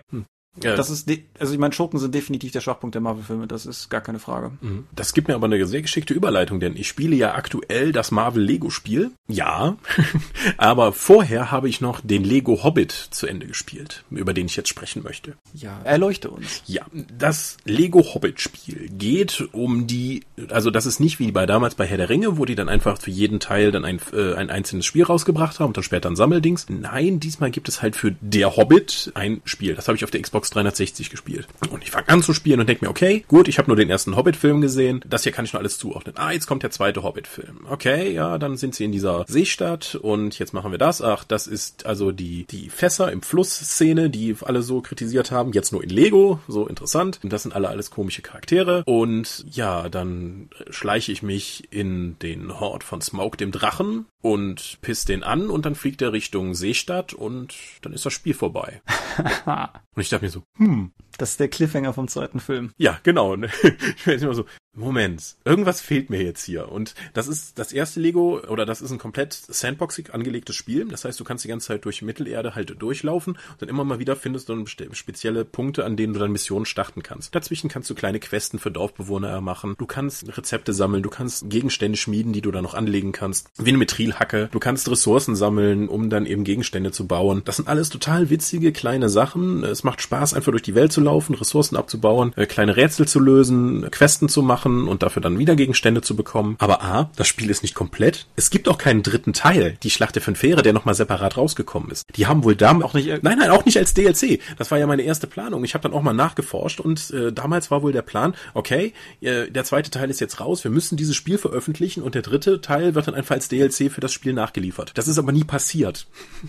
Ja, 0.64 0.76
Das 0.76 0.90
ist, 0.90 1.10
also 1.40 1.54
ich 1.54 1.60
meine, 1.60 1.74
Schurken 1.74 2.00
sind 2.00 2.14
definitiv 2.14 2.52
der 2.52 2.62
Schwachpunkt 2.62 2.96
der 2.96 3.02
Marvel-Filme, 3.02 3.48
das 3.48 3.66
ist 3.66 3.90
gar 3.90 4.02
keine 4.02 4.20
Frage. 4.20 4.52
Das 4.96 5.14
gibt 5.14 5.28
mir 5.28 5.36
aber 5.36 5.46
eine 5.46 5.66
sehr 5.66 5.82
geschickte 5.82 6.14
Überleitung, 6.14 6.60
denn 6.60 6.76
ich 6.76 6.88
spiele 6.88 7.16
ja 7.16 7.36
aktuell 7.36 7.92
das 7.92 8.12
Marvel 8.12 8.44
Lego 8.44 8.70
Spiel. 8.70 9.12
Ja, 9.28 9.78
aber 10.58 10.94
vorher 10.94 11.52
habe 11.52 11.70
ich 11.70 11.82
noch 11.82 12.02
den 12.02 12.24
Lego 12.24 12.64
Hobbit 12.64 12.92
zu 12.92 13.28
Ende 13.28 13.48
gespielt, 13.48 14.04
über 14.10 14.34
den 14.34 14.48
ich 14.48 14.56
jetzt 14.56 14.70
sprechen 14.70 15.04
möchte. 15.04 15.34
Ja, 15.54 15.80
erleuchte 15.84 16.30
uns. 16.30 16.64
Ja, 16.66 16.86
das 17.18 17.58
Lego 17.66 18.02
Hobbit 18.14 18.40
Spiel 18.40 18.90
geht 18.90 19.48
um 19.52 19.88
die, 19.88 20.24
also 20.50 20.72
das 20.72 20.86
ist 20.86 21.00
nicht 21.00 21.20
wie 21.20 21.32
bei 21.32 21.46
damals 21.46 21.76
bei 21.76 21.86
Herr 21.86 21.98
der 21.98 22.10
Ringe, 22.10 22.38
wo 22.38 22.46
die 22.46 22.56
dann 22.56 22.70
einfach 22.70 23.00
für 23.00 23.12
jeden 23.12 23.40
Teil 23.40 23.72
dann 23.72 23.86
ein, 23.86 24.00
äh, 24.14 24.34
ein 24.34 24.50
einzelnes 24.50 24.86
Spiel 24.86 25.04
rausgebracht 25.04 25.60
haben 25.60 25.68
und 25.68 25.78
dann 25.78 25.84
später 25.84 26.10
ein 26.10 26.16
Sammeldings. 26.16 26.68
Nein, 26.70 27.20
diesmal 27.20 27.52
gibt 27.52 27.70
es 27.70 27.82
halt 27.82 27.96
für 27.96 28.16
der 28.22 28.56
Hobbit 28.56 29.12
ein 29.14 29.42
Spiel. 29.46 29.76
Das 29.76 29.88
habe 29.88 29.98
ich 29.98 30.04
auf 30.04 30.12
der 30.12 30.22
Xbox 30.22 30.47
360 30.50 31.10
gespielt. 31.10 31.48
Und 31.70 31.84
ich 31.84 31.92
fange 31.92 32.10
an 32.10 32.24
zu 32.24 32.34
spielen 32.34 32.60
und 32.60 32.68
denke 32.68 32.86
mir, 32.86 32.92
okay, 32.92 33.24
gut, 33.28 33.48
ich 33.48 33.58
habe 33.58 33.70
nur 33.70 33.76
den 33.76 33.90
ersten 33.90 34.16
Hobbit-Film 34.16 34.62
gesehen. 34.62 35.02
Das 35.08 35.24
hier 35.24 35.32
kann 35.32 35.46
ich 35.46 35.54
noch 35.54 35.60
alles 35.60 35.78
zuordnen. 35.78 36.16
Ah, 36.18 36.32
jetzt 36.32 36.48
kommt 36.48 36.64
der 36.64 36.72
zweite 36.72 37.04
Hobbit-Film. 37.04 37.68
Okay, 37.70 38.12
ja, 38.12 38.38
dann 38.38 38.58
sind 38.58 38.76
sie 38.76 38.86
in 38.86 38.92
dieser 38.92 39.26
Seestadt 39.28 39.96
und 39.96 40.40
jetzt 40.40 40.54
machen 40.54 40.72
wir 40.72 40.78
das. 40.78 41.02
Ach, 41.02 41.24
das 41.24 41.48
ist 41.48 41.86
also 41.86 42.12
die, 42.12 42.46
die 42.46 42.70
Fässer 42.70 43.12
im 43.12 43.22
Fluss-Szene, 43.22 44.10
die 44.10 44.36
alle 44.42 44.62
so 44.62 44.82
kritisiert 44.82 45.32
haben. 45.32 45.54
Jetzt 45.54 45.72
nur 45.72 45.84
in 45.84 45.90
Lego, 45.90 46.40
so 46.48 46.68
interessant. 46.68 47.20
Und 47.24 47.34
das 47.34 47.44
sind 47.44 47.54
alle 47.54 47.70
alles 47.70 47.92
komische 47.92 48.22
Charaktere. 48.22 48.84
Und 48.86 49.46
ja, 49.50 49.90
dann 49.90 50.50
schleiche 50.70 51.12
ich 51.12 51.24
mich 51.24 51.72
in 51.72 52.18
den 52.20 52.60
Hort 52.60 52.84
von 52.84 53.02
Smoke, 53.02 53.38
dem 53.38 53.52
Drachen, 53.52 54.06
und 54.22 54.80
piss 54.82 55.06
den 55.06 55.24
an 55.24 55.50
und 55.50 55.66
dann 55.66 55.76
fliegt 55.76 56.02
er 56.02 56.12
Richtung 56.12 56.54
Seestadt 56.54 57.14
und 57.14 57.56
dann 57.82 57.94
ist 57.94 58.06
das 58.06 58.14
Spiel 58.14 58.34
vorbei. 58.34 58.82
Und 59.98 60.04
ich 60.04 60.10
dachte 60.10 60.26
mir 60.26 60.30
so, 60.30 60.37
hm, 60.58 60.92
Das 61.18 61.32
ist 61.32 61.40
der 61.40 61.48
Cliffhanger 61.50 61.94
vom 61.94 62.08
zweiten 62.08 62.40
Film. 62.40 62.72
ja, 62.78 63.00
genau. 63.04 63.36
Ich 63.64 64.08
weiß 64.08 64.22
immer 64.22 64.34
so, 64.36 64.46
Moment, 64.78 65.36
irgendwas 65.44 65.82
fehlt 65.82 66.12
mir 66.12 66.22
jetzt 66.22 66.44
hier. 66.44 66.72
Und 66.72 66.94
das 67.16 67.28
ist 67.28 67.58
das 67.58 67.74
erste 67.74 68.00
Lego, 68.00 68.40
oder 68.48 68.64
das 68.64 68.82
ist 68.82 68.92
ein 68.92 69.00
komplett 69.00 69.34
sandboxig 69.34 70.14
angelegtes 70.14 70.56
Spiel. 70.56 70.88
Das 70.88 71.04
heißt, 71.04 71.20
du 71.20 71.24
kannst 71.24 71.44
die 71.44 71.48
ganze 71.48 71.68
Zeit 71.68 71.84
durch 71.84 72.04
Mittelerde 72.04 72.54
halt 72.54 72.80
durchlaufen 72.80 73.34
und 73.34 73.62
dann 73.62 73.70
immer 73.70 73.84
mal 73.84 73.98
wieder 73.98 74.16
findest 74.16 74.50
du 74.50 74.56
dann 74.56 74.68
spezielle 74.68 75.46
Punkte, 75.46 75.84
an 75.84 75.98
denen 75.98 76.14
du 76.14 76.20
dann 76.20 76.32
Missionen 76.32 76.68
starten 76.68 77.02
kannst. 77.02 77.34
Dazwischen 77.34 77.70
kannst 77.70 77.90
du 77.90 77.96
kleine 77.96 78.20
Questen 78.20 78.60
für 78.60 78.70
Dorfbewohner 78.70 79.42
machen. 79.42 79.74
Du 79.80 79.88
kannst 79.88 80.38
Rezepte 80.38 80.74
sammeln, 80.74 81.02
du 81.02 81.10
kannst 81.10 81.50
Gegenstände 81.50 81.98
schmieden, 81.98 82.32
die 82.32 82.42
du 82.42 82.52
dann 82.52 82.64
noch 82.64 82.76
anlegen 82.76 83.14
kannst. 83.14 83.50
Wie 83.58 83.70
eine 83.70 83.80
Metrilhacke. 83.80 84.50
Du 84.52 84.60
kannst 84.60 84.92
Ressourcen 84.92 85.36
sammeln, 85.36 85.90
um 85.90 86.12
dann 86.12 86.28
eben 86.28 86.44
Gegenstände 86.44 86.92
zu 86.92 87.08
bauen. 87.08 87.42
Das 87.46 87.56
sind 87.56 87.68
alles 87.68 87.90
total 87.90 88.30
witzige 88.30 88.72
kleine 88.72 89.10
Sachen. 89.10 89.64
Es 89.64 89.84
macht 89.84 90.04
Spaß, 90.04 90.36
einfach 90.36 90.52
durch 90.52 90.62
die 90.62 90.76
Welt 90.76 90.92
zu 90.92 91.02
laufen, 91.02 91.34
Ressourcen 91.34 91.78
abzubauen, 91.78 92.34
äh, 92.36 92.46
kleine 92.46 92.78
Rätsel 92.78 93.08
zu 93.08 93.20
lösen, 93.20 93.90
Questen 93.90 94.30
zu 94.30 94.44
machen 94.44 94.67
und 94.68 95.04
dafür 95.04 95.22
dann 95.22 95.40
wieder 95.40 95.56
Gegenstände 95.56 96.02
zu 96.02 96.16
bekommen. 96.16 96.56
Aber 96.60 96.84
A, 96.84 97.10
das 97.16 97.28
Spiel 97.28 97.50
ist 97.50 97.64
nicht 97.64 97.76
komplett. 97.76 98.28
Es 98.36 98.50
gibt 98.50 98.68
auch 98.68 98.78
keinen 98.78 99.04
dritten 99.04 99.34
Teil, 99.34 99.78
die 99.84 99.90
Schlacht 99.90 100.16
der 100.16 100.22
fünf 100.22 100.40
Fähre, 100.40 100.62
der 100.62 100.74
nochmal 100.74 100.96
separat 100.96 101.38
rausgekommen 101.38 101.92
ist. 101.92 102.06
Die 102.16 102.28
haben 102.28 102.44
wohl 102.44 102.56
damit 102.56 102.84
auch 102.84 102.94
nicht, 102.94 103.08
nein, 103.24 103.38
nein, 103.40 103.50
auch 103.50 103.66
nicht 103.66 103.78
als 103.78 103.94
DLC. 103.94 104.40
Das 104.58 104.72
war 104.72 104.78
ja 104.78 104.88
meine 104.88 105.04
erste 105.04 105.28
Planung. 105.28 105.64
Ich 105.64 105.74
habe 105.74 105.84
dann 105.84 105.94
auch 105.94 106.02
mal 106.02 106.14
nachgeforscht 106.14 106.80
und 106.80 107.12
äh, 107.12 107.32
damals 107.32 107.72
war 107.72 107.82
wohl 107.82 107.92
der 107.92 108.02
Plan, 108.02 108.36
okay, 108.54 108.94
äh, 109.22 109.50
der 109.50 109.64
zweite 109.64 109.92
Teil 109.92 110.10
ist 110.10 110.20
jetzt 110.20 110.40
raus, 110.40 110.64
wir 110.64 110.72
müssen 110.72 110.98
dieses 110.98 111.16
Spiel 111.16 111.38
veröffentlichen 111.38 112.04
und 112.04 112.16
der 112.16 112.22
dritte 112.22 112.62
Teil 112.62 112.96
wird 112.96 113.08
dann 113.08 113.16
einfach 113.16 113.36
als 113.36 113.48
DLC 113.48 113.92
für 113.92 114.02
das 114.02 114.14
Spiel 114.14 114.34
nachgeliefert. 114.34 114.92
Das 114.96 115.08
ist 115.08 115.20
aber 115.20 115.32
nie 115.32 115.44
passiert. 115.44 116.08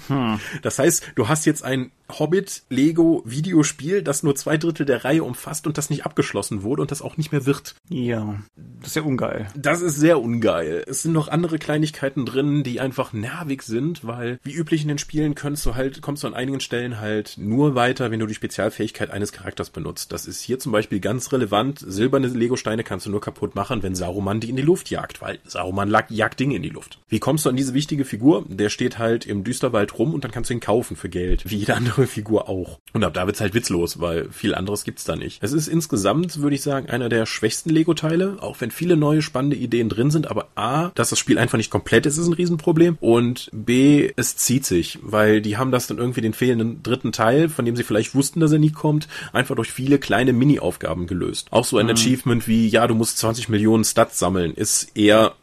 Hm. 0.09 0.41
Das 0.63 0.79
heißt, 0.79 1.13
du 1.15 1.29
hast 1.29 1.47
jetzt 1.47 1.65
ein 1.65 1.91
Hobbit 2.11 2.63
Lego 2.71 3.23
Videospiel, 3.25 4.03
das 4.03 4.23
nur 4.23 4.35
zwei 4.35 4.57
Drittel 4.57 4.87
der 4.87 5.05
Reihe 5.05 5.25
umfasst 5.25 5.67
und 5.67 5.79
das 5.79 5.91
nicht 5.91 6.05
abgeschlossen 6.07 6.63
wurde 6.63 6.83
und 6.83 6.91
das 6.91 7.03
auch 7.03 7.17
nicht 7.17 7.33
mehr 7.33 7.47
wird. 7.47 7.75
Ja, 7.89 8.41
das 8.57 8.91
ist 8.91 8.97
ja 8.97 9.03
ungeil. 9.03 9.49
Das 9.57 9.83
ist 9.83 9.97
sehr 9.97 10.21
ungeil. 10.21 10.85
Es 10.87 11.03
sind 11.03 11.13
noch 11.13 11.29
andere 11.29 11.59
Kleinigkeiten 11.59 12.27
drin, 12.27 12.63
die 12.63 12.81
einfach 12.81 13.13
nervig 13.13 13.63
sind, 13.63 14.07
weil 14.07 14.39
wie 14.43 14.55
üblich 14.55 14.83
in 14.83 14.89
den 14.89 14.99
Spielen 14.99 15.35
kannst 15.35 15.67
du 15.67 15.75
halt, 15.75 16.01
kommst 16.01 16.23
du 16.23 16.27
an 16.27 16.35
einigen 16.35 16.61
Stellen 16.61 17.01
halt 17.01 17.35
nur 17.37 17.75
weiter, 17.75 18.11
wenn 18.11 18.21
du 18.21 18.27
die 18.27 18.35
Spezialfähigkeit 18.35 19.11
eines 19.11 19.33
Charakters 19.33 19.71
benutzt. 19.71 20.13
Das 20.13 20.27
ist 20.27 20.41
hier 20.41 20.59
zum 20.59 20.73
Beispiel 20.73 21.01
ganz 21.01 21.33
relevant. 21.33 21.79
Silberne 21.87 22.29
Lego-Steine 22.29 22.85
kannst 22.85 23.07
du 23.07 23.11
nur 23.11 23.21
kaputt 23.21 23.55
machen, 23.55 23.83
wenn 23.83 23.95
Saruman 23.95 24.41
die 24.41 24.51
in 24.51 24.57
die 24.57 24.63
Luft 24.63 24.91
jagt, 24.91 25.21
weil 25.21 25.39
Saruman 25.45 25.95
jagt 26.09 26.41
Dinge 26.41 26.57
in 26.57 26.63
die 26.63 26.69
Luft. 26.69 26.99
Wie 27.09 27.19
kommst 27.19 27.45
du 27.45 27.51
an 27.51 27.57
diese 27.57 27.75
wichtige 27.75 28.05
Figur? 28.05 28.45
Der 28.49 28.69
steht 28.69 28.99
halt 28.99 29.27
im 29.27 29.45
Düsterwald 29.45 29.99
rum 29.99 30.15
und 30.15 30.25
dann 30.25 30.31
kannst 30.31 30.51
du 30.51 30.55
ihn 30.55 30.61
kaufen 30.61 30.97
für 30.97 31.09
Geld, 31.09 31.49
wie 31.49 31.57
jede 31.57 31.75
andere 31.75 31.98
Figur 32.07 32.49
auch. 32.49 32.79
Und 32.93 33.05
ab 33.05 33.15
da 33.15 33.27
wird's 33.27 33.41
halt 33.41 33.55
witzlos, 33.55 34.01
weil 34.01 34.31
viel 34.31 34.55
anderes 34.55 34.85
gibt's 34.85 35.05
da 35.05 35.17
nicht. 35.17 35.43
Es 35.43 35.53
ist 35.53 35.69
insgesamt, 35.69 36.41
würde 36.41 36.55
ich 36.55 36.63
sagen, 36.63 36.89
einer 36.89 37.09
der 37.09 37.27
schwächsten 37.27 37.71
Lego-Teile, 37.71 38.39
auch 38.41 38.61
wenn 38.61 38.71
viele 38.71 38.97
neue 38.97 39.23
spannende 39.23 39.57
Ideen 39.57 39.89
drin 39.89 40.11
sind, 40.11 40.31
aber 40.31 40.49
A, 40.55 40.91
dass 40.95 41.11
das 41.11 41.19
Spiel 41.19 41.39
einfach 41.39 41.59
nicht 41.59 41.71
komplett 41.71 42.07
ist, 42.07 42.17
ist 42.17 42.27
ein 42.27 42.33
Riesenproblem 42.33 42.99
und 43.01 43.51
B, 43.53 44.11
es 44.17 44.37
zieht 44.37 44.65
sich, 44.65 44.99
weil 45.03 45.41
die 45.41 45.57
haben 45.57 45.73
das 45.73 45.87
dann 45.87 45.99
irgendwie 45.99 46.21
den 46.21 46.35
fehlenden 46.35 46.83
dritten 46.83 47.13
Teil, 47.13 47.49
von 47.49 47.65
dem 47.65 47.77
sie 47.77 47.85
vielleicht 47.85 48.15
wussten, 48.15 48.41
dass 48.41 48.53
er 48.53 48.59
nie 48.59 48.73
kommt, 48.73 49.09
einfach 49.33 49.57
durch 49.57 49.73
viele 49.73 49.99
kleine 49.99 50.33
Mini-Aufgaben 50.33 51.07
gelöst. 51.07 51.49
Auch 51.51 51.65
so 51.65 51.79
ein 51.79 51.87
mhm. 51.87 51.93
Achievement 51.93 52.49
wie, 52.49 52.69
ja, 52.69 52.87
du 52.87 52.95
musst 52.95 53.19
20 53.19 53.49
Millionen 53.49 53.85
Stats 53.85 54.19
sammeln, 54.19 54.55
ist 54.55 54.97
eher 54.97 55.35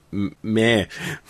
meh. 0.42 0.86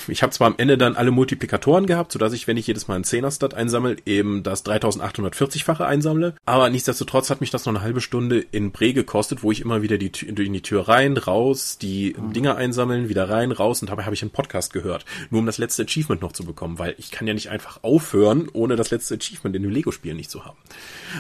Ich 0.08 0.24
habe 0.24 0.34
zwar 0.34 0.48
am 0.48 0.56
Ende 0.58 0.78
dann 0.78 0.96
alle 0.96 1.12
Multiplikatoren 1.12 1.86
gehabt, 1.86 2.12
sodass 2.12 2.34
ich, 2.34 2.48
wenn 2.48 2.58
ich 2.58 2.68
jedes 2.68 2.88
Mal 2.88 2.96
einen 2.96 3.04
10er-Stat 3.04 3.54
einsammle, 3.54 3.98
eben 4.06 4.44
das 4.44 4.66
3840-fache 4.66 5.86
einsammle. 5.86 6.36
Aber 6.46 6.70
nichtsdestotrotz 6.70 7.30
hat 7.30 7.42
mich 7.42 7.52
das 7.52 7.66
noch 7.66 7.74
eine 7.74 7.82
halbe 7.82 8.02
Stunde 8.02 8.40
in 8.40 8.72
Bre 8.72 8.94
gekostet, 8.94 9.44
wo 9.44 9.52
ich 9.52 9.62
immer 9.62 9.82
wieder 9.82 9.98
die, 9.98 10.12
in 10.26 10.36
die 10.36 10.62
Tür 10.62 10.88
rein, 10.88 11.18
raus, 11.18 11.78
die 11.78 12.16
mhm. 12.18 12.34
Dinger 12.34 12.56
einsammeln, 12.56 13.10
wieder 13.10 13.30
rein, 13.30 13.52
raus 13.52 13.82
und 13.82 13.90
dabei 13.90 14.04
habe 14.06 14.16
ich 14.16 14.22
einen 14.22 14.32
Podcast 14.32 14.74
gehört. 14.74 15.06
Nur 15.30 15.40
um 15.40 15.46
das 15.46 15.58
letzte 15.58 15.84
Achievement 15.84 16.22
noch 16.22 16.32
zu 16.32 16.46
bekommen, 16.46 16.80
weil 16.80 16.96
ich 16.98 17.12
kann 17.12 17.28
ja 17.28 17.34
nicht 17.34 17.50
einfach 17.50 17.80
aufhören, 17.84 18.48
ohne 18.54 18.76
das 18.76 18.92
letzte 18.92 19.16
Achievement 19.16 19.56
in 19.56 19.64
dem 19.64 19.72
Lego-Spiel 19.72 20.14
nicht 20.14 20.30
zu 20.30 20.46
haben. 20.46 20.58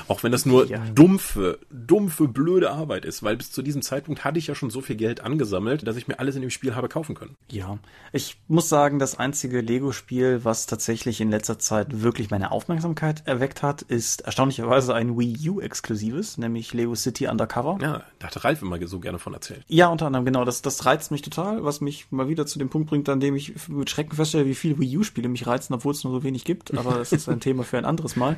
Auch 0.07 0.23
wenn 0.23 0.31
das 0.31 0.45
nur 0.45 0.67
ja. 0.67 0.79
dumpfe, 0.93 1.59
dumpfe, 1.71 2.27
blöde 2.27 2.71
Arbeit 2.71 3.05
ist, 3.05 3.23
weil 3.23 3.37
bis 3.37 3.51
zu 3.51 3.61
diesem 3.61 3.81
Zeitpunkt 3.81 4.23
hatte 4.23 4.39
ich 4.39 4.47
ja 4.47 4.55
schon 4.55 4.69
so 4.69 4.81
viel 4.81 4.95
Geld 4.95 5.21
angesammelt, 5.21 5.87
dass 5.87 5.97
ich 5.97 6.07
mir 6.07 6.19
alles 6.19 6.35
in 6.35 6.41
dem 6.41 6.49
Spiel 6.49 6.75
habe 6.75 6.89
kaufen 6.89 7.15
können. 7.15 7.35
Ja, 7.55 7.79
ich 8.11 8.37
muss 8.49 8.67
sagen, 8.67 8.99
das 8.99 9.17
einzige 9.17 9.61
Lego-Spiel, 9.61 10.43
was 10.43 10.65
tatsächlich 10.65 11.21
in 11.21 11.31
letzter 11.31 11.57
Zeit 11.57 12.01
wirklich 12.01 12.29
meine 12.29 12.51
Aufmerksamkeit 12.51 13.25
erweckt 13.25 13.63
hat, 13.63 13.81
ist 13.81 14.21
erstaunlicherweise 14.21 14.93
ein 14.93 15.17
Wii 15.17 15.49
U-exklusives, 15.51 16.37
nämlich 16.37 16.73
Lego 16.73 16.95
City 16.95 17.27
Undercover. 17.27 17.77
Ja, 17.81 18.03
da 18.19 18.27
hat 18.27 18.43
Ralf 18.43 18.61
immer 18.61 18.85
so 18.85 18.99
gerne 18.99 19.19
von 19.19 19.33
erzählt. 19.33 19.63
Ja, 19.69 19.87
unter 19.87 20.07
anderem, 20.07 20.25
genau. 20.25 20.43
Das, 20.43 20.63
das 20.63 20.85
reizt 20.85 21.11
mich 21.11 21.21
total, 21.21 21.63
was 21.63 21.79
mich 21.79 22.11
mal 22.11 22.27
wieder 22.27 22.45
zu 22.45 22.59
dem 22.59 22.69
Punkt 22.69 22.89
bringt, 22.89 23.07
an 23.07 23.21
dem 23.21 23.37
ich 23.37 23.53
mit 23.69 23.89
Schrecken 23.89 24.17
feststelle, 24.17 24.47
wie 24.47 24.55
viele 24.55 24.77
Wii 24.77 24.97
U-Spiele 24.97 25.29
mich 25.29 25.47
reizen, 25.47 25.73
obwohl 25.73 25.93
es 25.93 26.03
nur 26.03 26.11
so 26.11 26.23
wenig 26.23 26.43
gibt. 26.43 26.77
Aber 26.77 26.95
das 26.95 27.13
ist 27.13 27.29
ein 27.29 27.39
Thema 27.39 27.63
für 27.63 27.77
ein 27.77 27.85
anderes 27.85 28.17
Mal. 28.17 28.35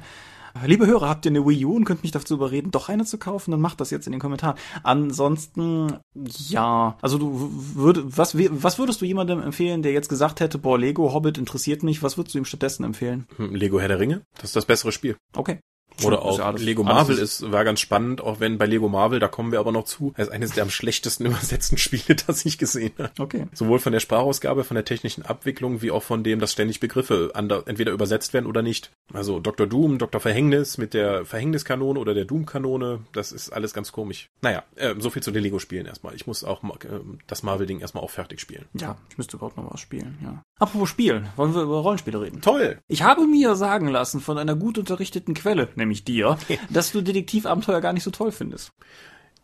Liebe 0.65 0.87
Hörer, 0.87 1.09
habt 1.09 1.25
ihr 1.25 1.31
eine 1.31 1.45
Wii 1.45 1.65
U 1.65 1.75
und 1.75 1.85
könnt 1.85 2.03
mich 2.03 2.11
dazu 2.11 2.35
überreden, 2.35 2.71
doch 2.71 2.89
eine 2.89 3.05
zu 3.05 3.17
kaufen? 3.17 3.51
Dann 3.51 3.61
macht 3.61 3.81
das 3.81 3.91
jetzt 3.91 4.05
in 4.07 4.11
den 4.11 4.19
Kommentaren. 4.19 4.57
Ansonsten, 4.83 5.97
ja, 6.13 6.97
also 7.01 7.17
du 7.17 7.51
würd, 7.75 8.17
was, 8.17 8.35
was 8.37 8.79
würdest 8.79 9.01
du 9.01 9.05
jemandem 9.05 9.41
empfehlen, 9.41 9.81
der 9.81 9.91
jetzt 9.91 10.09
gesagt 10.09 10.39
hätte, 10.39 10.57
boah, 10.57 10.77
Lego 10.77 11.13
Hobbit 11.13 11.37
interessiert 11.37 11.83
mich, 11.83 12.03
was 12.03 12.17
würdest 12.17 12.35
du 12.35 12.39
ihm 12.39 12.45
stattdessen 12.45 12.83
empfehlen? 12.83 13.27
Hm, 13.37 13.55
Lego 13.55 13.79
Herr 13.79 13.87
der 13.87 13.99
Ringe? 13.99 14.21
Das 14.35 14.45
ist 14.45 14.55
das 14.55 14.65
bessere 14.65 14.91
Spiel. 14.91 15.17
Okay. 15.35 15.59
Oder 16.03 16.23
auch 16.23 16.39
alles, 16.39 16.61
Lego 16.61 16.83
Marvel 16.83 17.17
ist, 17.17 17.51
war 17.51 17.63
ganz 17.63 17.79
spannend, 17.79 18.21
auch 18.21 18.39
wenn 18.39 18.57
bei 18.57 18.65
Lego 18.65 18.89
Marvel, 18.89 19.19
da 19.19 19.27
kommen 19.27 19.51
wir 19.51 19.59
aber 19.59 19.71
noch 19.71 19.85
zu, 19.85 20.13
ist 20.17 20.31
eines 20.31 20.51
der 20.51 20.63
am 20.63 20.69
schlechtesten 20.69 21.25
übersetzten 21.27 21.77
Spiele, 21.77 22.17
das 22.27 22.45
ich 22.45 22.57
gesehen 22.57 22.93
habe. 22.97 23.11
Okay. 23.19 23.47
Sowohl 23.53 23.79
von 23.79 23.93
der 23.93 23.99
Sprachausgabe, 23.99 24.63
von 24.63 24.75
der 24.75 24.85
technischen 24.85 25.23
Abwicklung, 25.23 25.81
wie 25.81 25.91
auch 25.91 26.03
von 26.03 26.23
dem, 26.23 26.39
dass 26.39 26.51
ständig 26.51 26.79
Begriffe 26.79 27.31
entweder 27.33 27.91
übersetzt 27.91 28.33
werden 28.33 28.45
oder 28.45 28.61
nicht. 28.61 28.91
Also 29.13 29.39
Dr. 29.39 29.67
Doom, 29.67 29.97
Dr. 29.97 30.21
Verhängnis 30.21 30.77
mit 30.77 30.93
der 30.93 31.25
Verhängniskanone 31.25 31.99
oder 31.99 32.13
der 32.13 32.25
Doom-Kanone, 32.25 32.99
das 33.13 33.31
ist 33.31 33.49
alles 33.49 33.73
ganz 33.73 33.91
komisch. 33.91 34.29
Naja, 34.41 34.63
äh, 34.75 34.95
so 34.97 35.09
viel 35.09 35.23
zu 35.23 35.31
den 35.31 35.43
Lego-Spielen 35.43 35.85
erstmal. 35.85 36.15
Ich 36.15 36.27
muss 36.27 36.43
auch 36.43 36.63
äh, 36.63 36.99
das 37.27 37.43
Marvel-Ding 37.43 37.79
erstmal 37.79 38.03
auch 38.03 38.11
fertig 38.11 38.39
spielen. 38.39 38.65
Ja, 38.73 38.97
ich 39.09 39.17
müsste 39.17 39.37
überhaupt 39.37 39.57
noch 39.57 39.71
was 39.71 39.79
spielen, 39.79 40.17
ja. 40.23 40.43
Apropos 40.59 40.89
Spielen, 40.89 41.29
wollen 41.35 41.53
wir 41.53 41.61
über 41.61 41.79
Rollenspiele 41.79 42.19
reden? 42.19 42.41
Toll! 42.41 42.79
Ich 42.87 43.03
habe 43.03 43.27
mir 43.27 43.55
sagen 43.55 43.87
lassen 43.87 44.21
von 44.21 44.37
einer 44.39 44.55
gut 44.55 44.79
unterrichteten 44.79 45.35
Quelle, 45.35 45.69
nämlich 45.75 45.86
dir, 46.03 46.37
dass 46.69 46.91
du 46.91 47.01
Detektivabenteuer 47.01 47.81
gar 47.81 47.93
nicht 47.93 48.03
so 48.03 48.11
toll 48.11 48.31
findest. 48.31 48.71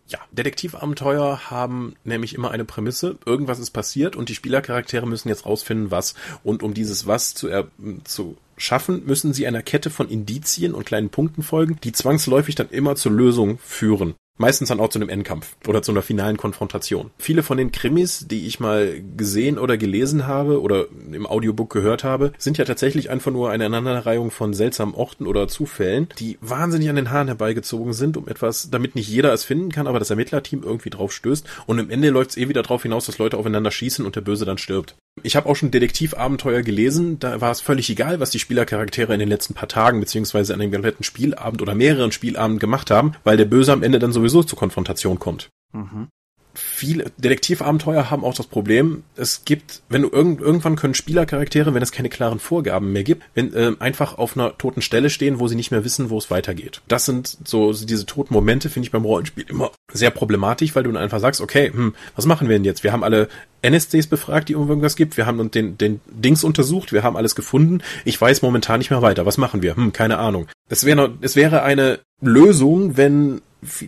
Ja, 0.07 0.19
Detektivabenteuer 0.31 1.49
haben 1.49 1.95
nämlich 2.03 2.35
immer 2.35 2.51
eine 2.51 2.65
Prämisse. 2.65 3.17
Irgendwas 3.25 3.59
ist 3.59 3.71
passiert 3.71 4.15
und 4.15 4.29
die 4.29 4.35
Spielercharaktere 4.35 5.07
müssen 5.07 5.29
jetzt 5.29 5.45
rausfinden, 5.45 5.91
was. 5.91 6.13
Und 6.43 6.61
um 6.61 6.73
dieses 6.73 7.07
Was 7.07 7.33
zu, 7.33 7.47
er 7.47 7.67
zu 8.03 8.37
schaffen, 8.57 9.05
müssen 9.05 9.33
sie 9.33 9.47
einer 9.47 9.63
Kette 9.63 9.89
von 9.89 10.09
Indizien 10.09 10.73
und 10.73 10.85
kleinen 10.85 11.09
Punkten 11.09 11.41
folgen, 11.41 11.79
die 11.83 11.93
zwangsläufig 11.93 12.55
dann 12.55 12.69
immer 12.69 12.95
zur 12.95 13.13
Lösung 13.13 13.57
führen. 13.59 14.15
Meistens 14.37 14.69
dann 14.69 14.79
auch 14.79 14.89
zu 14.89 14.97
einem 14.97 15.09
Endkampf 15.09 15.55
oder 15.67 15.83
zu 15.83 15.91
einer 15.91 16.01
finalen 16.01 16.37
Konfrontation. 16.37 17.11
Viele 17.19 17.43
von 17.43 17.57
den 17.57 17.71
Krimis, 17.71 18.25
die 18.27 18.47
ich 18.47 18.59
mal 18.59 18.99
gesehen 19.15 19.59
oder 19.59 19.77
gelesen 19.77 20.25
habe 20.25 20.59
oder 20.59 20.87
im 21.11 21.27
Audiobook 21.27 21.71
gehört 21.71 22.03
habe, 22.03 22.33
sind 22.39 22.57
ja 22.57 22.65
tatsächlich 22.65 23.11
einfach 23.11 23.31
nur 23.31 23.51
eine 23.51 23.65
Aneinanderreihung 23.65 24.31
von 24.31 24.53
seltsamen 24.53 24.95
Orten 24.95 25.27
oder 25.27 25.47
Zufällen, 25.47 26.09
die 26.17 26.39
wahnsinnig 26.41 26.89
an 26.89 26.95
den 26.95 27.11
Haaren 27.11 27.27
herbeigezogen 27.27 27.93
sind, 27.93 28.17
um 28.17 28.27
etwas, 28.27 28.71
damit 28.71 28.95
nicht 28.95 29.07
jeder 29.07 29.31
es 29.33 29.43
finden 29.43 29.71
kann, 29.71 29.85
aber 29.85 29.99
das 29.99 30.09
Ermittlerteam 30.09 30.63
irgendwie 30.63 30.89
drauf 30.89 31.13
stößt. 31.13 31.47
Und 31.67 31.77
im 31.77 31.91
Ende 31.91 32.09
läuft 32.09 32.31
es 32.31 32.37
eh 32.37 32.49
wieder 32.49 32.63
darauf 32.63 32.81
hinaus, 32.81 33.05
dass 33.05 33.19
Leute 33.19 33.37
aufeinander 33.37 33.69
schießen 33.69 34.03
und 34.03 34.15
der 34.15 34.21
Böse 34.21 34.45
dann 34.45 34.57
stirbt. 34.57 34.95
Ich 35.21 35.35
habe 35.35 35.47
auch 35.47 35.55
schon 35.55 35.69
Detektivabenteuer 35.69 36.63
gelesen, 36.63 37.19
da 37.19 37.39
war 37.39 37.51
es 37.51 37.61
völlig 37.61 37.89
egal, 37.89 38.19
was 38.19 38.31
die 38.31 38.39
Spielercharaktere 38.39 39.13
in 39.13 39.19
den 39.19 39.29
letzten 39.29 39.53
paar 39.53 39.69
Tagen 39.69 39.99
beziehungsweise 39.99 40.53
an 40.53 40.59
dem 40.59 40.71
kompletten 40.71 41.03
Spielabend 41.03 41.61
oder 41.61 41.75
mehreren 41.75 42.11
Spielabenden 42.11 42.59
gemacht 42.59 42.89
haben, 42.89 43.13
weil 43.23 43.37
der 43.37 43.45
Böse 43.45 43.73
am 43.73 43.83
Ende 43.83 43.99
dann 43.99 44.11
sowieso 44.11 44.43
zur 44.43 44.57
Konfrontation 44.57 45.19
kommt. 45.19 45.49
Mhm 45.71 46.07
viele 46.53 47.11
Detektivabenteuer 47.17 48.09
haben 48.09 48.23
auch 48.23 48.33
das 48.33 48.47
Problem, 48.47 49.03
es 49.15 49.45
gibt, 49.45 49.81
wenn 49.89 50.03
du 50.03 50.09
irgend, 50.09 50.41
irgendwann 50.41 50.75
können 50.75 50.93
Spielercharaktere, 50.93 51.73
wenn 51.73 51.83
es 51.83 51.91
keine 51.91 52.09
klaren 52.09 52.39
Vorgaben 52.39 52.91
mehr 52.91 53.03
gibt, 53.03 53.23
wenn 53.33 53.53
äh, 53.53 53.73
einfach 53.79 54.17
auf 54.17 54.37
einer 54.37 54.57
toten 54.57 54.81
Stelle 54.81 55.09
stehen, 55.09 55.39
wo 55.39 55.47
sie 55.47 55.55
nicht 55.55 55.71
mehr 55.71 55.83
wissen, 55.83 56.09
wo 56.09 56.17
es 56.17 56.31
weitergeht. 56.31 56.81
Das 56.87 57.05
sind 57.05 57.37
so 57.43 57.73
diese 57.73 58.05
toten 58.05 58.33
Momente, 58.33 58.69
finde 58.69 58.87
ich 58.87 58.91
beim 58.91 59.05
Rollenspiel 59.05 59.45
immer 59.47 59.71
sehr 59.91 60.11
problematisch, 60.11 60.75
weil 60.75 60.83
du 60.83 60.91
dann 60.91 61.01
einfach 61.01 61.19
sagst, 61.19 61.41
okay, 61.41 61.71
hm, 61.73 61.95
was 62.15 62.25
machen 62.25 62.49
wir 62.49 62.55
denn 62.55 62.65
jetzt? 62.65 62.83
Wir 62.83 62.91
haben 62.91 63.03
alle 63.03 63.27
NSCs 63.61 64.07
befragt, 64.07 64.49
die 64.49 64.53
irgendwas 64.53 64.95
gibt. 64.95 65.17
Wir 65.17 65.25
haben 65.25 65.49
den, 65.49 65.77
den 65.77 66.01
Dings 66.07 66.43
untersucht. 66.43 66.91
Wir 66.91 67.03
haben 67.03 67.15
alles 67.15 67.33
gefunden. 67.33 67.81
Ich 68.05 68.19
weiß 68.19 68.41
momentan 68.41 68.79
nicht 68.79 68.89
mehr 68.89 69.01
weiter. 69.01 69.25
Was 69.25 69.37
machen 69.37 69.61
wir? 69.61 69.75
Hm, 69.75 69.93
keine 69.93 70.19
Ahnung. 70.19 70.47
Es 70.69 70.83
wäre, 70.85 71.13
es 71.21 71.35
wäre 71.35 71.63
eine 71.63 71.99
Lösung, 72.21 72.97
wenn 72.97 73.41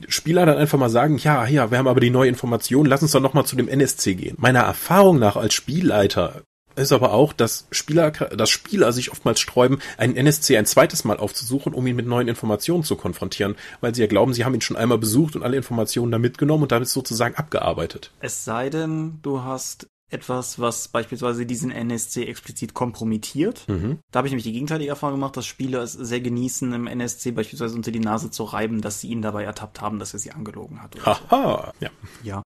Spieler 0.07 0.45
dann 0.45 0.57
einfach 0.57 0.77
mal 0.77 0.89
sagen, 0.89 1.17
ja, 1.17 1.45
ja, 1.47 1.71
wir 1.71 1.77
haben 1.77 1.87
aber 1.87 1.99
die 1.99 2.09
neue 2.09 2.29
Information, 2.29 2.85
lass 2.85 3.01
uns 3.01 3.11
doch 3.11 3.21
nochmal 3.21 3.45
zu 3.45 3.55
dem 3.55 3.67
NSC 3.67 4.15
gehen. 4.15 4.35
Meiner 4.39 4.61
Erfahrung 4.61 5.19
nach 5.19 5.35
als 5.35 5.53
Spielleiter 5.53 6.43
ist 6.75 6.91
aber 6.91 7.13
auch, 7.13 7.33
dass 7.33 7.67
Spieler, 7.71 8.11
dass 8.11 8.49
Spieler 8.49 8.91
sich 8.91 9.11
oftmals 9.11 9.39
sträuben, 9.39 9.79
einen 9.97 10.15
NSC 10.15 10.57
ein 10.57 10.65
zweites 10.65 11.03
Mal 11.03 11.17
aufzusuchen, 11.17 11.73
um 11.73 11.87
ihn 11.87 11.95
mit 11.95 12.05
neuen 12.05 12.27
Informationen 12.27 12.83
zu 12.83 12.95
konfrontieren, 12.95 13.55
weil 13.81 13.95
sie 13.95 14.01
ja 14.01 14.07
glauben, 14.07 14.33
sie 14.33 14.45
haben 14.45 14.55
ihn 14.55 14.61
schon 14.61 14.77
einmal 14.77 14.97
besucht 14.97 15.35
und 15.35 15.43
alle 15.43 15.57
Informationen 15.57 16.11
da 16.11 16.19
mitgenommen 16.19 16.63
und 16.63 16.71
damit 16.71 16.89
sozusagen 16.89 17.35
abgearbeitet. 17.35 18.11
Es 18.19 18.43
sei 18.45 18.69
denn, 18.69 19.19
du 19.21 19.43
hast 19.43 19.87
etwas, 20.09 20.59
was 20.59 20.87
beispielsweise 20.87 21.45
diesen 21.45 21.71
NSC 21.71 22.25
explizit 22.25 22.73
kompromittiert. 22.73 23.67
Mhm. 23.67 23.99
Da 24.11 24.19
habe 24.19 24.27
ich 24.27 24.31
nämlich 24.31 24.45
die 24.45 24.53
gegenteilige 24.53 24.89
Erfahrung 24.89 25.15
gemacht, 25.15 25.35
dass 25.35 25.45
Spieler 25.45 25.81
es 25.81 25.93
sehr 25.93 26.21
genießen, 26.21 26.73
im 26.73 26.87
NSC 26.87 27.31
beispielsweise 27.31 27.75
unter 27.75 27.91
die 27.91 27.99
Nase 27.99 28.29
zu 28.29 28.43
reiben, 28.43 28.81
dass 28.81 29.01
sie 29.01 29.09
ihn 29.09 29.21
dabei 29.21 29.43
ertappt 29.43 29.81
haben, 29.81 29.99
dass 29.99 30.13
er 30.13 30.19
sie 30.19 30.31
angelogen 30.31 30.81
hat. 30.81 30.95
Haha, 31.05 31.73
so. 31.73 31.85
ja. 31.85 31.91
Ja. 32.23 32.43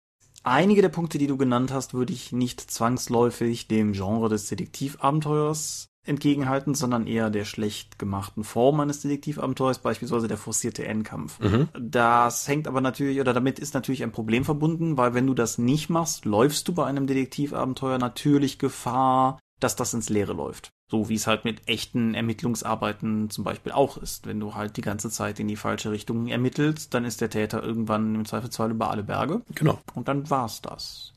Einige 0.44 0.82
der 0.84 0.90
Punkte, 0.90 1.18
die 1.18 1.28
du 1.28 1.38
genannt 1.38 1.72
hast, 1.74 1.94
würde 1.96 2.14
ich 2.14 2.32
nicht 2.32 2.62
zwangsläufig 2.62 3.68
dem 3.68 3.94
Genre 3.94 4.30
des 4.30 4.48
Detektivabenteuers 4.48 5.88
entgegenhalten, 6.08 6.76
sondern 6.76 7.08
eher 7.08 7.30
der 7.30 7.46
schlecht 7.46 8.00
gemachten 8.00 8.44
Form 8.44 8.80
eines 8.80 9.02
Detektivabenteuers, 9.02 9.80
beispielsweise 9.80 10.28
der 10.28 10.38
forcierte 10.38 10.86
Endkampf. 10.86 11.40
Mhm. 11.40 11.70
Das 11.80 12.48
hängt 12.48 12.68
aber 12.68 12.82
natürlich, 12.82 13.20
oder 13.20 13.34
damit 13.34 13.60
ist 13.60 13.74
natürlich 13.74 14.04
ein 14.04 14.12
Problem 14.12 14.46
verbunden, 14.46 14.98
weil 14.98 15.14
wenn 15.14 15.28
du 15.28 15.34
das 15.34 15.58
nicht 15.58 15.90
machst, 15.90 16.26
läufst 16.26 16.68
du 16.68 16.74
bei 16.74 16.86
einem 16.86 17.08
Detektivabenteuer 17.08 17.98
natürlich 17.98 18.60
Gefahr, 18.60 19.40
dass 19.60 19.76
das 19.76 19.94
ins 19.94 20.10
Leere 20.10 20.34
läuft. 20.34 20.72
So 20.92 21.10
wie 21.10 21.16
es 21.16 21.26
halt 21.26 21.46
mit 21.46 21.68
echten 21.68 22.14
Ermittlungsarbeiten 22.14 23.32
zum 23.32 23.44
Beispiel 23.44 23.72
auch 23.72 23.98
ist. 23.98 24.28
Wenn 24.28 24.40
du 24.40 24.54
halt 24.54 24.78
die 24.78 24.82
ganze 24.82 25.10
Zeit 25.10 25.40
in 25.40 25.48
die 25.48 25.56
falsche 25.56 25.92
Richtung 25.92 26.28
ermittelst, 26.28 26.94
dann 26.94 27.06
ist 27.06 27.22
der 27.22 27.32
Täter 27.32 27.64
irgendwann 27.64 28.14
im 28.14 28.26
Zweifelsfall 28.26 28.70
über 28.70 28.92
alle 28.92 29.04
Berge. 29.04 29.42
Genau. 29.56 29.80
Und 29.96 30.08
dann 30.08 30.30
war's 30.30 30.62
das 30.62 31.15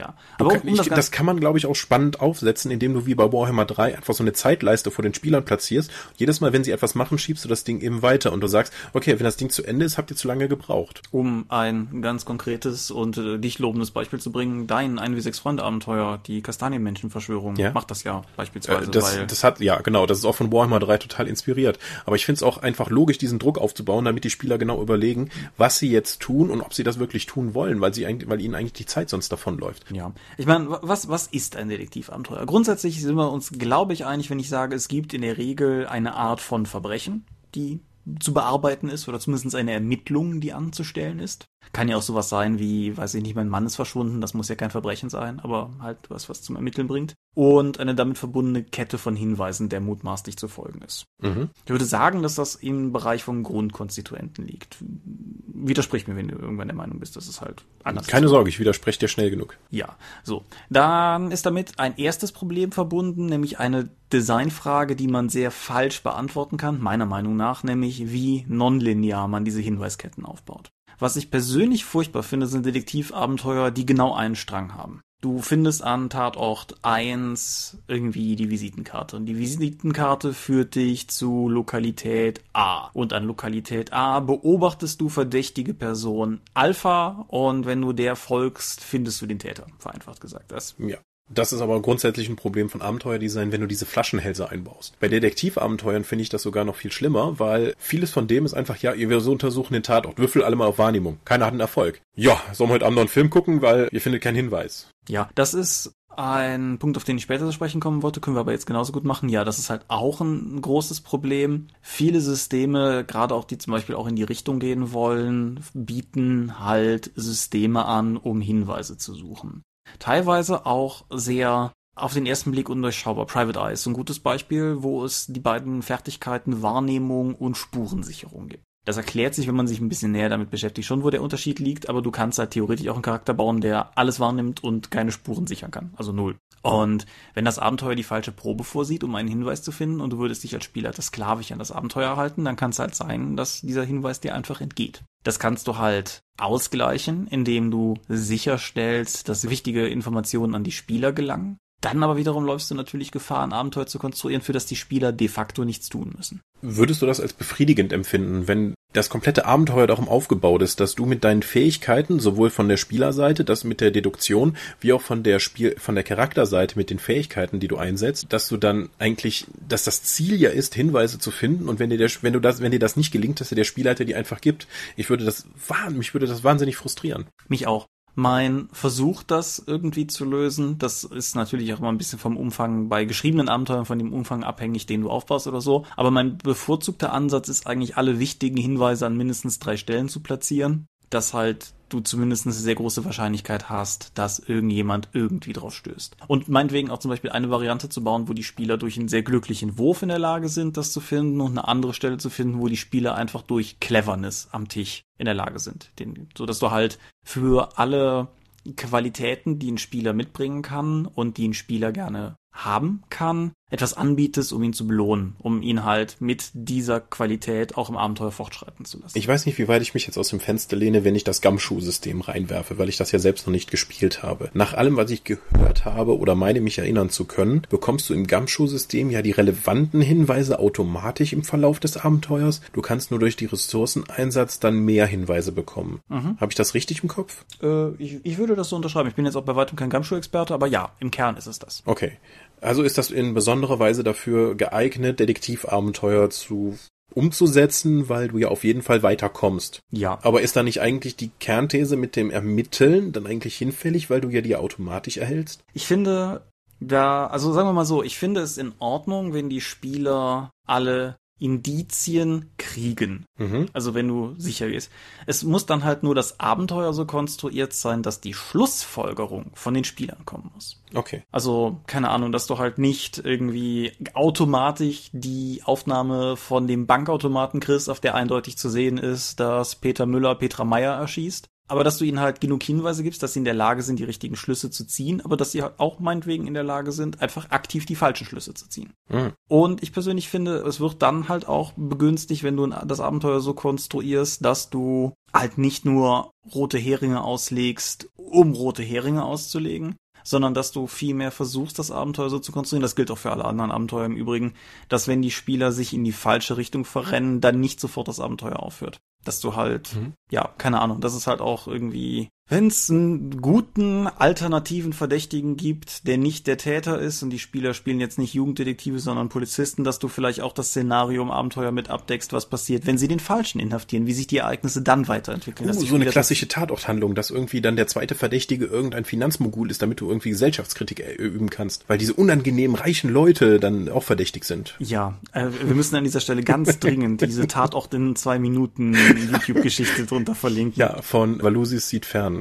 ja. 0.00 0.14
Aber 0.38 0.50
kann, 0.50 0.68
um 0.68 0.76
das, 0.76 0.88
das, 0.88 1.10
kann 1.10 1.26
man, 1.26 1.38
glaube 1.38 1.58
ich, 1.58 1.66
auch 1.66 1.74
spannend 1.74 2.20
aufsetzen, 2.20 2.70
indem 2.70 2.94
du 2.94 3.06
wie 3.06 3.14
bei 3.14 3.30
Warhammer 3.32 3.66
3 3.66 3.96
einfach 3.96 4.14
so 4.14 4.24
eine 4.24 4.32
Zeitleiste 4.32 4.90
vor 4.90 5.02
den 5.02 5.14
Spielern 5.14 5.44
platzierst. 5.44 5.90
Jedes 6.16 6.40
Mal, 6.40 6.52
wenn 6.52 6.64
sie 6.64 6.70
etwas 6.70 6.94
machen, 6.94 7.18
schiebst 7.18 7.44
du 7.44 7.48
das 7.48 7.64
Ding 7.64 7.80
eben 7.80 8.02
weiter 8.02 8.32
und 8.32 8.40
du 8.40 8.46
sagst, 8.46 8.72
okay, 8.94 9.18
wenn 9.18 9.24
das 9.24 9.36
Ding 9.36 9.50
zu 9.50 9.62
Ende 9.62 9.84
ist, 9.84 9.98
habt 9.98 10.10
ihr 10.10 10.16
zu 10.16 10.26
lange 10.26 10.48
gebraucht. 10.48 11.02
Um 11.10 11.44
ein 11.48 12.00
ganz 12.00 12.24
konkretes 12.24 12.90
und 12.90 13.18
äh, 13.18 13.38
dich 13.38 13.58
lobendes 13.58 13.90
Beispiel 13.90 14.18
zu 14.18 14.32
bringen, 14.32 14.66
dein 14.66 14.98
1W6 14.98 15.40
Freunde 15.40 15.62
Abenteuer, 15.62 16.18
die 16.26 16.40
Kastanienmenschenverschwörung, 16.42 17.56
ja? 17.56 17.72
macht 17.72 17.90
das 17.90 18.02
ja 18.02 18.22
beispielsweise. 18.36 18.86
Äh, 18.86 18.90
das, 18.90 19.18
das 19.26 19.44
hat, 19.44 19.60
ja, 19.60 19.80
genau, 19.80 20.06
das 20.06 20.18
ist 20.18 20.24
auch 20.24 20.34
von 20.34 20.52
Warhammer 20.52 20.80
3 20.80 20.98
total 20.98 21.28
inspiriert. 21.28 21.78
Aber 22.06 22.16
ich 22.16 22.24
finde 22.24 22.38
es 22.38 22.42
auch 22.42 22.58
einfach 22.58 22.88
logisch, 22.88 23.18
diesen 23.18 23.38
Druck 23.38 23.58
aufzubauen, 23.58 24.06
damit 24.06 24.24
die 24.24 24.30
Spieler 24.30 24.56
genau 24.56 24.80
überlegen, 24.80 25.30
was 25.58 25.78
sie 25.78 25.90
jetzt 25.90 26.20
tun 26.20 26.50
und 26.50 26.62
ob 26.62 26.72
sie 26.72 26.84
das 26.84 26.98
wirklich 26.98 27.26
tun 27.26 27.54
wollen, 27.54 27.80
weil 27.80 27.92
sie 27.92 28.06
eigentlich, 28.06 28.30
weil 28.30 28.40
ihnen 28.40 28.54
eigentlich 28.54 28.72
die 28.72 28.86
Zeit 28.86 29.10
sonst 29.10 29.30
davonläuft. 29.30 29.89
Ja. 29.92 30.12
Ich 30.36 30.46
meine, 30.46 30.78
was, 30.82 31.08
was 31.08 31.26
ist 31.26 31.56
ein 31.56 31.68
Detektivabenteuer? 31.68 32.46
Grundsätzlich 32.46 33.00
sind 33.00 33.16
wir 33.16 33.30
uns, 33.30 33.52
glaube 33.52 33.92
ich, 33.92 34.06
einig, 34.06 34.30
wenn 34.30 34.38
ich 34.38 34.48
sage, 34.48 34.74
es 34.76 34.88
gibt 34.88 35.14
in 35.14 35.22
der 35.22 35.38
Regel 35.38 35.86
eine 35.86 36.14
Art 36.14 36.40
von 36.40 36.66
Verbrechen, 36.66 37.24
die 37.54 37.80
zu 38.18 38.32
bearbeiten 38.32 38.88
ist 38.88 39.08
oder 39.08 39.20
zumindest 39.20 39.54
eine 39.54 39.72
Ermittlung, 39.72 40.40
die 40.40 40.52
anzustellen 40.52 41.18
ist. 41.18 41.46
Kann 41.72 41.88
ja 41.88 41.96
auch 41.96 42.02
sowas 42.02 42.28
sein 42.28 42.58
wie, 42.58 42.96
weiß 42.96 43.14
ich 43.14 43.22
nicht, 43.22 43.36
mein 43.36 43.48
Mann 43.48 43.66
ist 43.66 43.76
verschwunden, 43.76 44.20
das 44.20 44.34
muss 44.34 44.48
ja 44.48 44.54
kein 44.54 44.70
Verbrechen 44.70 45.08
sein, 45.08 45.40
aber 45.40 45.70
halt 45.80 45.98
was, 46.08 46.28
was 46.28 46.42
zum 46.42 46.56
Ermitteln 46.56 46.88
bringt. 46.88 47.14
Und 47.34 47.78
eine 47.78 47.94
damit 47.94 48.18
verbundene 48.18 48.64
Kette 48.64 48.98
von 48.98 49.14
Hinweisen, 49.14 49.68
der 49.68 49.80
mutmaßlich 49.80 50.36
zu 50.36 50.48
folgen 50.48 50.82
ist. 50.82 51.04
Mhm. 51.22 51.50
Ich 51.64 51.70
würde 51.70 51.84
sagen, 51.84 52.22
dass 52.22 52.34
das 52.34 52.56
im 52.56 52.92
Bereich 52.92 53.22
von 53.22 53.44
Grundkonstituenten 53.44 54.46
liegt. 54.46 54.78
Widersprich 54.80 56.08
mir, 56.08 56.16
wenn 56.16 56.28
du 56.28 56.36
irgendwann 56.36 56.68
der 56.68 56.76
Meinung 56.76 56.98
bist, 56.98 57.14
dass 57.14 57.28
es 57.28 57.40
halt 57.40 57.64
anders 57.84 58.08
Keine 58.08 58.26
ist. 58.26 58.32
Sorge, 58.32 58.48
ich 58.48 58.58
widerspreche 58.58 58.98
dir 58.98 59.08
schnell 59.08 59.30
genug. 59.30 59.56
Ja, 59.70 59.96
so. 60.24 60.44
Dann 60.70 61.30
ist 61.30 61.46
damit 61.46 61.78
ein 61.78 61.96
erstes 61.98 62.32
Problem 62.32 62.72
verbunden, 62.72 63.26
nämlich 63.26 63.60
eine 63.60 63.90
Designfrage, 64.12 64.96
die 64.96 65.08
man 65.08 65.28
sehr 65.28 65.52
falsch 65.52 66.02
beantworten 66.02 66.56
kann, 66.56 66.80
meiner 66.80 67.06
Meinung 67.06 67.36
nach, 67.36 67.62
nämlich 67.62 68.10
wie 68.10 68.44
nonlinear 68.48 69.28
man 69.28 69.44
diese 69.44 69.60
Hinweisketten 69.60 70.24
aufbaut. 70.24 70.72
Was 70.98 71.16
ich 71.16 71.30
persönlich 71.30 71.49
furchtbar 71.84 72.22
finde, 72.22 72.46
sind 72.46 72.66
Detektivabenteuer, 72.66 73.70
die 73.70 73.86
genau 73.86 74.14
einen 74.14 74.36
Strang 74.36 74.74
haben. 74.74 75.00
Du 75.20 75.40
findest 75.40 75.82
an 75.84 76.08
Tatort 76.08 76.76
1 76.80 77.76
irgendwie 77.88 78.36
die 78.36 78.48
Visitenkarte. 78.48 79.16
Und 79.16 79.26
die 79.26 79.36
Visitenkarte 79.36 80.32
führt 80.32 80.74
dich 80.74 81.08
zu 81.08 81.50
Lokalität 81.50 82.40
A. 82.54 82.88
Und 82.94 83.12
an 83.12 83.24
Lokalität 83.24 83.92
A 83.92 84.20
beobachtest 84.20 84.98
du 84.98 85.10
verdächtige 85.10 85.74
Person 85.74 86.40
Alpha 86.54 87.26
und 87.28 87.66
wenn 87.66 87.82
du 87.82 87.92
der 87.92 88.16
folgst, 88.16 88.82
findest 88.82 89.20
du 89.20 89.26
den 89.26 89.38
Täter. 89.38 89.66
Vereinfacht 89.78 90.22
gesagt. 90.22 90.52
Das 90.52 90.74
ja. 90.78 90.96
Das 91.32 91.52
ist 91.52 91.60
aber 91.60 91.80
grundsätzlich 91.80 92.28
ein 92.28 92.36
Problem 92.36 92.68
von 92.68 92.82
Abenteuerdesign, 92.82 93.52
wenn 93.52 93.60
du 93.60 93.68
diese 93.68 93.86
Flaschenhälse 93.86 94.48
einbaust. 94.48 94.98
Bei 94.98 95.08
Detektivabenteuern 95.08 96.04
finde 96.04 96.22
ich 96.22 96.28
das 96.28 96.42
sogar 96.42 96.64
noch 96.64 96.74
viel 96.74 96.90
schlimmer, 96.90 97.38
weil 97.38 97.74
vieles 97.78 98.10
von 98.10 98.26
dem 98.26 98.44
ist 98.44 98.54
einfach, 98.54 98.76
ja, 98.78 98.96
wir 98.96 99.20
so 99.20 99.32
untersuchen 99.32 99.74
den 99.74 99.82
Tatort, 99.82 100.18
würfel 100.18 100.42
alle 100.42 100.56
mal 100.56 100.66
auf 100.66 100.78
Wahrnehmung. 100.78 101.20
Keiner 101.24 101.46
hat 101.46 101.52
einen 101.52 101.60
Erfolg. 101.60 102.00
Ja, 102.16 102.40
sollen 102.52 102.70
wir 102.70 102.74
heute 102.74 102.86
Abend 102.86 102.96
noch 102.96 103.02
einen 103.02 103.08
Film 103.08 103.30
gucken, 103.30 103.62
weil 103.62 103.88
ihr 103.92 104.00
findet 104.00 104.22
keinen 104.22 104.36
Hinweis. 104.36 104.88
Ja, 105.08 105.30
das 105.34 105.54
ist 105.54 105.94
ein 106.16 106.78
Punkt, 106.78 106.96
auf 106.96 107.04
den 107.04 107.16
ich 107.16 107.22
später 107.22 107.46
zu 107.46 107.52
sprechen 107.52 107.80
kommen 107.80 108.02
wollte, 108.02 108.20
können 108.20 108.36
wir 108.36 108.40
aber 108.40 108.52
jetzt 108.52 108.66
genauso 108.66 108.92
gut 108.92 109.04
machen. 109.04 109.28
Ja, 109.28 109.44
das 109.44 109.58
ist 109.58 109.70
halt 109.70 109.84
auch 109.88 110.20
ein 110.20 110.60
großes 110.60 111.00
Problem. 111.00 111.68
Viele 111.80 112.20
Systeme, 112.20 113.04
gerade 113.04 113.34
auch 113.34 113.44
die 113.44 113.58
zum 113.58 113.72
Beispiel 113.72 113.94
auch 113.94 114.06
in 114.06 114.16
die 114.16 114.24
Richtung 114.24 114.58
gehen 114.58 114.92
wollen, 114.92 115.60
bieten 115.72 116.58
halt 116.58 117.12
Systeme 117.14 117.84
an, 117.86 118.16
um 118.16 118.40
Hinweise 118.40 118.98
zu 118.98 119.14
suchen. 119.14 119.62
Teilweise 119.98 120.66
auch 120.66 121.04
sehr 121.10 121.72
auf 121.94 122.14
den 122.14 122.26
ersten 122.26 122.50
Blick 122.52 122.68
undurchschaubar. 122.68 123.26
Private 123.26 123.58
Eye 123.58 123.72
ist 123.72 123.86
ein 123.86 123.92
gutes 123.92 124.20
Beispiel, 124.20 124.82
wo 124.82 125.04
es 125.04 125.26
die 125.26 125.40
beiden 125.40 125.82
Fertigkeiten 125.82 126.62
Wahrnehmung 126.62 127.34
und 127.34 127.56
Spurensicherung 127.56 128.48
gibt. 128.48 128.64
Das 128.84 128.96
erklärt 128.96 129.34
sich, 129.34 129.46
wenn 129.46 129.56
man 129.56 129.66
sich 129.66 129.80
ein 129.80 129.88
bisschen 129.88 130.12
näher 130.12 130.30
damit 130.30 130.50
beschäftigt, 130.50 130.86
schon, 130.86 131.02
wo 131.02 131.10
der 131.10 131.22
Unterschied 131.22 131.58
liegt, 131.58 131.88
aber 131.88 132.00
du 132.00 132.10
kannst 132.10 132.38
halt 132.38 132.52
theoretisch 132.52 132.88
auch 132.88 132.94
einen 132.94 133.02
Charakter 133.02 133.34
bauen, 133.34 133.60
der 133.60 133.96
alles 133.98 134.20
wahrnimmt 134.20 134.64
und 134.64 134.90
keine 134.90 135.12
Spuren 135.12 135.46
sichern 135.46 135.70
kann. 135.70 135.92
Also 135.96 136.12
null. 136.12 136.36
Und 136.62 137.06
wenn 137.34 137.44
das 137.44 137.58
Abenteuer 137.58 137.94
die 137.94 138.02
falsche 138.02 138.32
Probe 138.32 138.64
vorsieht, 138.64 139.04
um 139.04 139.14
einen 139.14 139.28
Hinweis 139.28 139.62
zu 139.62 139.72
finden, 139.72 140.00
und 140.00 140.10
du 140.10 140.18
würdest 140.18 140.44
dich 140.44 140.54
als 140.54 140.64
Spieler 140.64 140.90
das 140.90 141.06
sklavisch 141.06 141.52
an 141.52 141.58
das 141.58 141.72
Abenteuer 141.72 142.16
halten, 142.16 142.44
dann 142.44 142.56
kann 142.56 142.70
es 142.70 142.78
halt 142.78 142.94
sein, 142.94 143.36
dass 143.36 143.60
dieser 143.60 143.84
Hinweis 143.84 144.20
dir 144.20 144.34
einfach 144.34 144.60
entgeht. 144.60 145.02
Das 145.24 145.38
kannst 145.38 145.68
du 145.68 145.78
halt 145.78 146.20
ausgleichen, 146.38 147.26
indem 147.26 147.70
du 147.70 147.94
sicherstellst, 148.08 149.28
dass 149.28 149.48
wichtige 149.48 149.86
Informationen 149.86 150.54
an 150.54 150.64
die 150.64 150.72
Spieler 150.72 151.12
gelangen. 151.12 151.58
Dann 151.80 152.02
aber 152.02 152.16
wiederum 152.16 152.44
läufst 152.44 152.70
du 152.70 152.74
natürlich 152.74 153.10
Gefahr, 153.10 153.42
ein 153.42 153.52
Abenteuer 153.52 153.86
zu 153.86 153.98
konstruieren, 153.98 154.42
für 154.42 154.52
das 154.52 154.66
die 154.66 154.76
Spieler 154.76 155.12
de 155.12 155.28
facto 155.28 155.64
nichts 155.64 155.88
tun 155.88 156.12
müssen. 156.16 156.42
Würdest 156.62 157.00
du 157.00 157.06
das 157.06 157.20
als 157.20 157.32
befriedigend 157.32 157.92
empfinden, 157.92 158.46
wenn 158.48 158.74
das 158.92 159.08
komplette 159.08 159.46
Abenteuer 159.46 159.86
darum 159.86 160.08
aufgebaut 160.08 160.62
ist, 160.62 160.80
dass 160.80 160.94
du 160.94 161.06
mit 161.06 161.22
deinen 161.22 161.42
Fähigkeiten, 161.42 162.18
sowohl 162.18 162.50
von 162.50 162.68
der 162.68 162.76
Spielerseite, 162.76 163.44
das 163.44 163.64
mit 163.64 163.80
der 163.80 163.92
Deduktion, 163.92 164.56
wie 164.80 164.92
auch 164.92 165.00
von 165.00 165.22
der 165.22 165.38
Spiel, 165.38 165.76
von 165.78 165.94
der 165.94 166.04
Charakterseite 166.04 166.76
mit 166.76 166.90
den 166.90 166.98
Fähigkeiten, 166.98 167.60
die 167.60 167.68
du 167.68 167.76
einsetzt, 167.76 168.26
dass 168.30 168.48
du 168.48 168.56
dann 168.56 168.90
eigentlich, 168.98 169.46
dass 169.66 169.84
das 169.84 170.02
Ziel 170.02 170.40
ja 170.40 170.50
ist, 170.50 170.74
Hinweise 170.74 171.18
zu 171.18 171.30
finden 171.30 171.68
und 171.68 171.78
wenn 171.78 171.90
dir 171.90 171.98
der, 171.98 172.10
wenn 172.22 172.32
du 172.32 172.40
das, 172.40 172.60
wenn 172.60 172.72
dir 172.72 172.78
das 172.80 172.96
nicht 172.96 173.12
gelingt, 173.12 173.40
dass 173.40 173.50
dir 173.50 173.54
der 173.54 173.64
Spielleiter 173.64 174.04
die 174.04 174.16
einfach 174.16 174.40
gibt, 174.40 174.66
ich 174.96 175.08
würde 175.08 175.24
das, 175.24 175.46
mich 175.90 176.12
würde 176.12 176.26
das 176.26 176.42
wahnsinnig 176.42 176.76
frustrieren. 176.76 177.26
Mich 177.48 177.66
auch 177.66 177.86
mein 178.14 178.68
Versuch, 178.72 179.22
das 179.22 179.62
irgendwie 179.64 180.06
zu 180.06 180.24
lösen. 180.24 180.78
Das 180.78 181.04
ist 181.04 181.36
natürlich 181.36 181.72
auch 181.72 181.78
immer 181.78 181.90
ein 181.90 181.98
bisschen 181.98 182.18
vom 182.18 182.36
Umfang 182.36 182.88
bei 182.88 183.04
geschriebenen 183.04 183.48
Abenteuern, 183.48 183.86
von 183.86 183.98
dem 183.98 184.12
Umfang 184.12 184.44
abhängig, 184.44 184.86
den 184.86 185.02
du 185.02 185.10
aufbaust 185.10 185.46
oder 185.46 185.60
so. 185.60 185.84
Aber 185.96 186.10
mein 186.10 186.38
bevorzugter 186.38 187.12
Ansatz 187.12 187.48
ist 187.48 187.66
eigentlich, 187.66 187.96
alle 187.96 188.18
wichtigen 188.18 188.56
Hinweise 188.56 189.06
an 189.06 189.16
mindestens 189.16 189.58
drei 189.58 189.76
Stellen 189.76 190.08
zu 190.08 190.20
platzieren. 190.20 190.86
Dass 191.10 191.34
halt 191.34 191.74
du 191.88 192.00
zumindest 192.00 192.46
eine 192.46 192.54
sehr 192.54 192.74
große 192.74 193.04
Wahrscheinlichkeit 193.04 193.68
hast, 193.68 194.12
dass 194.14 194.38
irgendjemand 194.38 195.08
irgendwie 195.12 195.52
drauf 195.52 195.74
stößt. 195.74 196.16
Und 196.28 196.48
meinetwegen 196.48 196.90
auch 196.90 196.98
zum 196.98 197.10
Beispiel 197.10 197.30
eine 197.30 197.50
Variante 197.50 197.88
zu 197.88 198.02
bauen, 198.02 198.28
wo 198.28 198.32
die 198.32 198.44
Spieler 198.44 198.78
durch 198.78 198.98
einen 198.98 199.08
sehr 199.08 199.22
glücklichen 199.22 199.76
Wurf 199.76 200.02
in 200.02 200.08
der 200.08 200.18
Lage 200.18 200.48
sind, 200.48 200.76
das 200.76 200.92
zu 200.92 201.00
finden 201.00 201.40
und 201.40 201.50
eine 201.50 201.68
andere 201.68 201.94
Stelle 201.94 202.18
zu 202.18 202.30
finden, 202.30 202.60
wo 202.60 202.68
die 202.68 202.76
Spieler 202.76 203.14
einfach 203.14 203.42
durch 203.42 203.80
Cleverness 203.80 204.48
am 204.52 204.68
Tisch 204.68 205.02
in 205.18 205.26
der 205.26 205.34
Lage 205.34 205.58
sind. 205.58 205.90
Den, 205.98 206.28
so 206.36 206.46
dass 206.46 206.60
du 206.60 206.70
halt 206.70 206.98
für 207.24 207.78
alle 207.78 208.28
Qualitäten, 208.76 209.58
die 209.58 209.72
ein 209.72 209.78
Spieler 209.78 210.12
mitbringen 210.12 210.62
kann 210.62 211.06
und 211.06 211.38
die 211.38 211.48
ein 211.48 211.54
Spieler 211.54 211.92
gerne 211.92 212.36
haben 212.52 213.02
kann, 213.10 213.52
etwas 213.70 213.94
anbietest, 213.94 214.52
um 214.52 214.62
ihn 214.62 214.72
zu 214.72 214.86
belohnen, 214.86 215.36
um 215.38 215.62
ihn 215.62 215.84
halt 215.84 216.16
mit 216.20 216.50
dieser 216.52 217.00
Qualität 217.00 217.76
auch 217.76 217.88
im 217.88 217.96
Abenteuer 217.96 218.32
fortschreiten 218.32 218.84
zu 218.84 218.98
lassen. 218.98 219.16
Ich 219.16 219.26
weiß 219.26 219.46
nicht, 219.46 219.58
wie 219.58 219.68
weit 219.68 219.82
ich 219.82 219.94
mich 219.94 220.06
jetzt 220.06 220.18
aus 220.18 220.28
dem 220.28 220.40
Fenster 220.40 220.76
lehne, 220.76 221.04
wenn 221.04 221.14
ich 221.14 221.24
das 221.24 221.40
Gumshoe-System 221.40 222.20
reinwerfe, 222.20 222.78
weil 222.78 222.88
ich 222.88 222.96
das 222.96 223.12
ja 223.12 223.18
selbst 223.18 223.46
noch 223.46 223.52
nicht 223.52 223.70
gespielt 223.70 224.22
habe. 224.22 224.50
Nach 224.54 224.74
allem, 224.74 224.96
was 224.96 225.10
ich 225.10 225.24
gehört 225.24 225.84
habe 225.84 226.18
oder 226.18 226.34
meine 226.34 226.60
mich 226.60 226.78
erinnern 226.78 227.10
zu 227.10 227.24
können, 227.24 227.62
bekommst 227.70 228.10
du 228.10 228.14
im 228.14 228.26
Gumshoe-System 228.26 229.10
ja 229.10 229.22
die 229.22 229.30
relevanten 229.30 230.00
Hinweise 230.00 230.58
automatisch 230.58 231.32
im 231.32 231.44
Verlauf 231.44 231.78
des 231.78 231.96
Abenteuers. 231.96 232.60
Du 232.72 232.82
kannst 232.82 233.10
nur 233.10 233.20
durch 233.20 233.36
die 233.36 233.46
Ressourceneinsatz 233.46 234.58
dann 234.58 234.80
mehr 234.80 235.06
Hinweise 235.06 235.52
bekommen. 235.52 236.00
Mhm. 236.08 236.36
Habe 236.40 236.50
ich 236.50 236.56
das 236.56 236.74
richtig 236.74 237.02
im 237.02 237.08
Kopf? 237.08 237.44
Äh, 237.62 237.90
ich, 237.94 238.20
ich 238.24 238.38
würde 238.38 238.56
das 238.56 238.68
so 238.68 238.76
unterschreiben. 238.76 239.08
Ich 239.08 239.14
bin 239.14 239.24
jetzt 239.24 239.36
auch 239.36 239.44
bei 239.44 239.54
weitem 239.54 239.76
kein 239.76 239.90
Gumshoe-Experte, 239.90 240.54
aber 240.54 240.66
ja, 240.66 240.90
im 240.98 241.10
Kern 241.10 241.36
ist 241.36 241.46
es 241.46 241.58
das. 241.58 241.82
Okay. 241.86 242.12
Also 242.60 242.82
ist 242.82 242.98
das 242.98 243.10
in 243.10 243.34
besonderer 243.34 243.78
Weise 243.78 244.04
dafür 244.04 244.54
geeignet, 244.54 245.20
Detektivabenteuer 245.20 246.30
zu 246.30 246.78
umzusetzen, 247.14 248.08
weil 248.08 248.28
du 248.28 248.38
ja 248.38 248.48
auf 248.48 248.64
jeden 248.64 248.82
Fall 248.82 249.02
weiterkommst. 249.02 249.80
Ja. 249.90 250.18
Aber 250.22 250.42
ist 250.42 250.56
da 250.56 250.62
nicht 250.62 250.80
eigentlich 250.80 251.16
die 251.16 251.30
Kernthese 251.40 251.96
mit 251.96 252.16
dem 252.16 252.30
Ermitteln 252.30 253.12
dann 253.12 253.26
eigentlich 253.26 253.56
hinfällig, 253.56 254.10
weil 254.10 254.20
du 254.20 254.28
ja 254.28 254.40
die 254.40 254.56
automatisch 254.56 255.16
erhältst? 255.16 255.64
Ich 255.72 255.86
finde, 255.86 256.42
da, 256.80 257.26
also 257.26 257.52
sagen 257.52 257.68
wir 257.68 257.72
mal 257.72 257.84
so, 257.84 258.02
ich 258.02 258.18
finde 258.18 258.40
es 258.40 258.58
in 258.58 258.72
Ordnung, 258.78 259.34
wenn 259.34 259.50
die 259.50 259.60
Spieler 259.60 260.50
alle 260.66 261.16
Indizien 261.40 262.50
kriegen. 262.58 263.24
Mhm. 263.38 263.66
Also 263.72 263.94
wenn 263.94 264.06
du 264.06 264.34
sicher 264.38 264.68
gehst. 264.68 264.90
Es 265.26 265.42
muss 265.42 265.66
dann 265.66 265.84
halt 265.84 266.02
nur 266.02 266.14
das 266.14 266.38
Abenteuer 266.38 266.92
so 266.92 267.06
konstruiert 267.06 267.72
sein, 267.72 268.02
dass 268.02 268.20
die 268.20 268.34
Schlussfolgerung 268.34 269.50
von 269.54 269.74
den 269.74 269.84
Spielern 269.84 270.24
kommen 270.24 270.50
muss. 270.54 270.82
Okay. 270.94 271.22
Also 271.32 271.80
keine 271.86 272.10
Ahnung, 272.10 272.32
dass 272.32 272.46
du 272.46 272.58
halt 272.58 272.78
nicht 272.78 273.18
irgendwie 273.18 273.92
automatisch 274.14 275.10
die 275.12 275.62
Aufnahme 275.64 276.36
von 276.36 276.66
dem 276.66 276.86
Bankautomaten 276.86 277.60
kriegst, 277.60 277.88
auf 277.88 278.00
der 278.00 278.14
eindeutig 278.14 278.58
zu 278.58 278.68
sehen 278.68 278.98
ist, 278.98 279.40
dass 279.40 279.76
Peter 279.76 280.06
Müller 280.06 280.34
Petra 280.34 280.64
Meyer 280.64 280.94
erschießt, 280.94 281.48
aber 281.70 281.84
dass 281.84 281.98
du 281.98 282.04
ihnen 282.04 282.20
halt 282.20 282.40
genug 282.40 282.62
Hinweise 282.62 283.02
gibst, 283.04 283.22
dass 283.22 283.32
sie 283.32 283.38
in 283.38 283.44
der 283.44 283.54
Lage 283.54 283.82
sind, 283.82 283.98
die 283.98 284.04
richtigen 284.04 284.34
Schlüsse 284.34 284.70
zu 284.70 284.84
ziehen, 284.86 285.20
aber 285.24 285.36
dass 285.36 285.52
sie 285.52 285.62
halt 285.62 285.78
auch 285.78 286.00
meinetwegen 286.00 286.46
in 286.48 286.54
der 286.54 286.64
Lage 286.64 286.90
sind, 286.90 287.22
einfach 287.22 287.50
aktiv 287.50 287.86
die 287.86 287.94
falschen 287.94 288.26
Schlüsse 288.26 288.54
zu 288.54 288.68
ziehen. 288.68 288.92
Mhm. 289.08 289.32
Und 289.48 289.82
ich 289.82 289.92
persönlich 289.92 290.28
finde, 290.28 290.56
es 290.62 290.80
wird 290.80 291.00
dann 291.00 291.28
halt 291.28 291.46
auch 291.46 291.72
begünstigt, 291.76 292.42
wenn 292.42 292.56
du 292.56 292.66
das 292.66 292.98
Abenteuer 292.98 293.40
so 293.40 293.54
konstruierst, 293.54 294.44
dass 294.44 294.70
du 294.70 295.12
halt 295.32 295.58
nicht 295.58 295.84
nur 295.84 296.32
rote 296.52 296.78
Heringe 296.78 297.22
auslegst, 297.22 298.08
um 298.16 298.52
rote 298.52 298.82
Heringe 298.82 299.24
auszulegen, 299.24 299.94
sondern 300.24 300.54
dass 300.54 300.72
du 300.72 300.88
vielmehr 300.88 301.30
versuchst, 301.30 301.78
das 301.78 301.92
Abenteuer 301.92 302.30
so 302.30 302.40
zu 302.40 302.50
konstruieren. 302.50 302.82
Das 302.82 302.96
gilt 302.96 303.10
auch 303.10 303.18
für 303.18 303.30
alle 303.30 303.44
anderen 303.44 303.70
Abenteuer 303.70 304.06
im 304.06 304.16
Übrigen, 304.16 304.54
dass 304.88 305.06
wenn 305.06 305.22
die 305.22 305.30
Spieler 305.30 305.70
sich 305.70 305.94
in 305.94 306.02
die 306.02 306.12
falsche 306.12 306.56
Richtung 306.56 306.84
verrennen, 306.84 307.40
dann 307.40 307.60
nicht 307.60 307.78
sofort 307.80 308.08
das 308.08 308.18
Abenteuer 308.20 308.60
aufhört 308.60 309.00
dass 309.24 309.40
du 309.40 309.56
halt, 309.56 309.94
mhm. 309.94 310.14
ja, 310.30 310.52
keine 310.58 310.80
Ahnung, 310.80 311.00
das 311.00 311.14
ist 311.14 311.26
halt 311.26 311.40
auch 311.40 311.66
irgendwie 311.66 312.30
wenn 312.50 312.66
es 312.66 312.90
einen 312.90 313.40
guten 313.40 314.08
alternativen 314.08 314.92
Verdächtigen 314.92 315.56
gibt, 315.56 316.06
der 316.08 316.18
nicht 316.18 316.48
der 316.48 316.58
Täter 316.58 316.98
ist 316.98 317.22
und 317.22 317.30
die 317.30 317.38
Spieler 317.38 317.74
spielen 317.74 318.00
jetzt 318.00 318.18
nicht 318.18 318.34
Jugenddetektive, 318.34 318.98
sondern 318.98 319.28
Polizisten, 319.28 319.84
dass 319.84 320.00
du 320.00 320.08
vielleicht 320.08 320.40
auch 320.40 320.52
das 320.52 320.70
Szenario 320.70 321.22
im 321.22 321.30
Abenteuer 321.30 321.70
mit 321.70 321.90
abdeckst, 321.90 322.32
was 322.32 322.46
passiert, 322.46 322.86
wenn 322.86 322.98
sie 322.98 323.06
den 323.06 323.20
Falschen 323.20 323.60
inhaftieren, 323.60 324.06
wie 324.06 324.12
sich 324.12 324.26
die 324.26 324.38
Ereignisse 324.38 324.82
dann 324.82 325.06
weiterentwickeln. 325.06 325.70
Uh, 325.70 325.72
so 325.72 325.94
eine 325.94 326.06
klassische 326.06 326.48
Tatorthandlung, 326.48 327.14
dass 327.14 327.30
irgendwie 327.30 327.60
dann 327.60 327.76
der 327.76 327.86
zweite 327.86 328.16
Verdächtige 328.16 328.66
irgendein 328.66 329.04
Finanzmogul 329.04 329.70
ist, 329.70 329.80
damit 329.80 330.00
du 330.00 330.08
irgendwie 330.08 330.30
Gesellschaftskritik 330.30 331.04
üben 331.18 331.50
kannst, 331.50 331.84
weil 331.88 331.98
diese 331.98 332.14
unangenehmen 332.14 332.74
reichen 332.74 333.10
Leute 333.10 333.60
dann 333.60 333.88
auch 333.88 334.02
verdächtig 334.02 334.44
sind. 334.44 334.74
Ja, 334.80 335.16
äh, 335.32 335.46
wir 335.64 335.76
müssen 335.76 335.94
an 335.94 336.02
dieser 336.02 336.20
Stelle 336.20 336.42
ganz 336.42 336.78
dringend 336.80 337.20
diese 337.20 337.46
Tatort 337.46 337.94
in 337.94 338.16
zwei 338.16 338.40
Minuten 338.40 338.96
YouTube-Geschichte 339.30 340.04
drunter 340.06 340.34
verlinken. 340.34 340.80
Ja, 340.80 341.00
von 341.00 341.40
Valusis 341.40 341.88
sieht 341.88 342.06
fern 342.06 342.39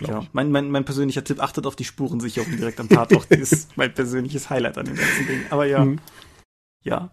ja, 0.00 0.26
mein, 0.32 0.50
mein, 0.50 0.70
mein 0.70 0.84
persönlicher 0.84 1.24
Tipp, 1.24 1.42
achtet 1.42 1.66
auf 1.66 1.76
die 1.76 1.84
Spurensicherung 1.84 2.56
direkt 2.56 2.80
am 2.80 2.88
Tatort, 2.88 3.30
ist 3.30 3.68
mein 3.76 3.92
persönliches 3.92 4.50
Highlight 4.50 4.78
an 4.78 4.86
dem 4.86 4.96
ganzen 4.96 5.26
Ding. 5.26 5.40
Aber 5.50 5.66
ja, 5.66 5.84
mhm. 5.84 5.98
ja. 6.82 7.10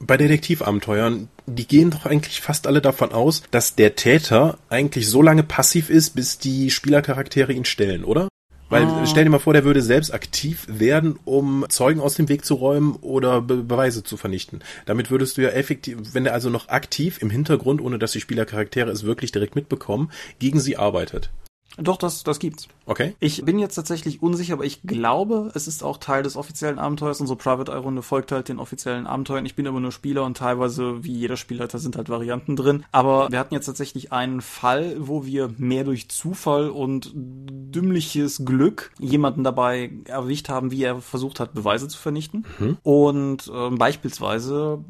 Bei 0.00 0.16
Detektivabenteuern, 0.16 1.28
die 1.46 1.68
gehen 1.68 1.90
doch 1.90 2.06
eigentlich 2.06 2.40
fast 2.40 2.66
alle 2.66 2.80
davon 2.80 3.12
aus, 3.12 3.42
dass 3.52 3.76
der 3.76 3.94
Täter 3.94 4.58
eigentlich 4.68 5.08
so 5.08 5.22
lange 5.22 5.44
passiv 5.44 5.90
ist, 5.90 6.16
bis 6.16 6.38
die 6.38 6.70
Spielercharaktere 6.70 7.52
ihn 7.52 7.64
stellen, 7.64 8.02
oder? 8.02 8.28
Weil 8.72 8.86
oh. 8.86 9.04
stell 9.04 9.24
dir 9.24 9.30
mal 9.30 9.38
vor, 9.38 9.52
der 9.52 9.64
würde 9.64 9.82
selbst 9.82 10.14
aktiv 10.14 10.64
werden, 10.66 11.18
um 11.26 11.66
Zeugen 11.68 12.00
aus 12.00 12.14
dem 12.14 12.30
Weg 12.30 12.42
zu 12.42 12.54
räumen 12.54 12.96
oder 13.02 13.42
Be 13.42 13.56
Beweise 13.56 14.02
zu 14.02 14.16
vernichten. 14.16 14.60
Damit 14.86 15.10
würdest 15.10 15.36
du 15.36 15.42
ja 15.42 15.50
effektiv, 15.50 15.98
wenn 16.14 16.24
er 16.24 16.32
also 16.32 16.48
noch 16.48 16.68
aktiv 16.68 17.20
im 17.20 17.28
Hintergrund, 17.28 17.82
ohne 17.82 17.98
dass 17.98 18.12
die 18.12 18.22
Spielercharaktere 18.22 18.90
es 18.90 19.04
wirklich 19.04 19.30
direkt 19.30 19.56
mitbekommen, 19.56 20.10
gegen 20.38 20.58
sie 20.58 20.78
arbeitet. 20.78 21.30
Doch, 21.78 21.96
das, 21.96 22.22
das 22.22 22.38
gibt's. 22.38 22.68
Okay. 22.84 23.14
Ich 23.20 23.44
bin 23.44 23.58
jetzt 23.58 23.74
tatsächlich 23.74 24.22
unsicher, 24.22 24.54
aber 24.54 24.64
ich 24.64 24.82
glaube, 24.82 25.50
es 25.54 25.66
ist 25.66 25.82
auch 25.82 25.98
Teil 25.98 26.22
des 26.22 26.36
offiziellen 26.36 26.78
Abenteuers. 26.78 27.20
Unsere 27.20 27.36
Private 27.36 27.72
Eye 27.72 27.78
Runde 27.78 28.02
folgt 28.02 28.32
halt 28.32 28.48
den 28.48 28.58
offiziellen 28.58 29.06
Abenteuern. 29.06 29.46
Ich 29.46 29.54
bin 29.54 29.66
aber 29.66 29.80
nur 29.80 29.92
Spieler 29.92 30.24
und 30.24 30.36
teilweise, 30.36 31.04
wie 31.04 31.12
jeder 31.12 31.36
Spielleiter, 31.36 31.78
sind 31.78 31.96
halt 31.96 32.08
Varianten 32.08 32.56
drin. 32.56 32.84
Aber 32.92 33.30
wir 33.30 33.38
hatten 33.38 33.54
jetzt 33.54 33.66
tatsächlich 33.66 34.12
einen 34.12 34.40
Fall, 34.40 34.96
wo 34.98 35.24
wir 35.24 35.50
mehr 35.56 35.84
durch 35.84 36.08
Zufall 36.08 36.70
und 36.70 37.12
dümmliches 37.14 38.44
Glück 38.44 38.92
jemanden 38.98 39.44
dabei 39.44 39.92
erwischt 40.04 40.48
haben, 40.48 40.70
wie 40.70 40.82
er 40.82 41.00
versucht 41.00 41.40
hat, 41.40 41.54
Beweise 41.54 41.88
zu 41.88 41.98
vernichten. 41.98 42.44
Mhm. 42.58 42.78
Und 42.82 43.50
äh, 43.52 43.70
beispielsweise, 43.70 44.84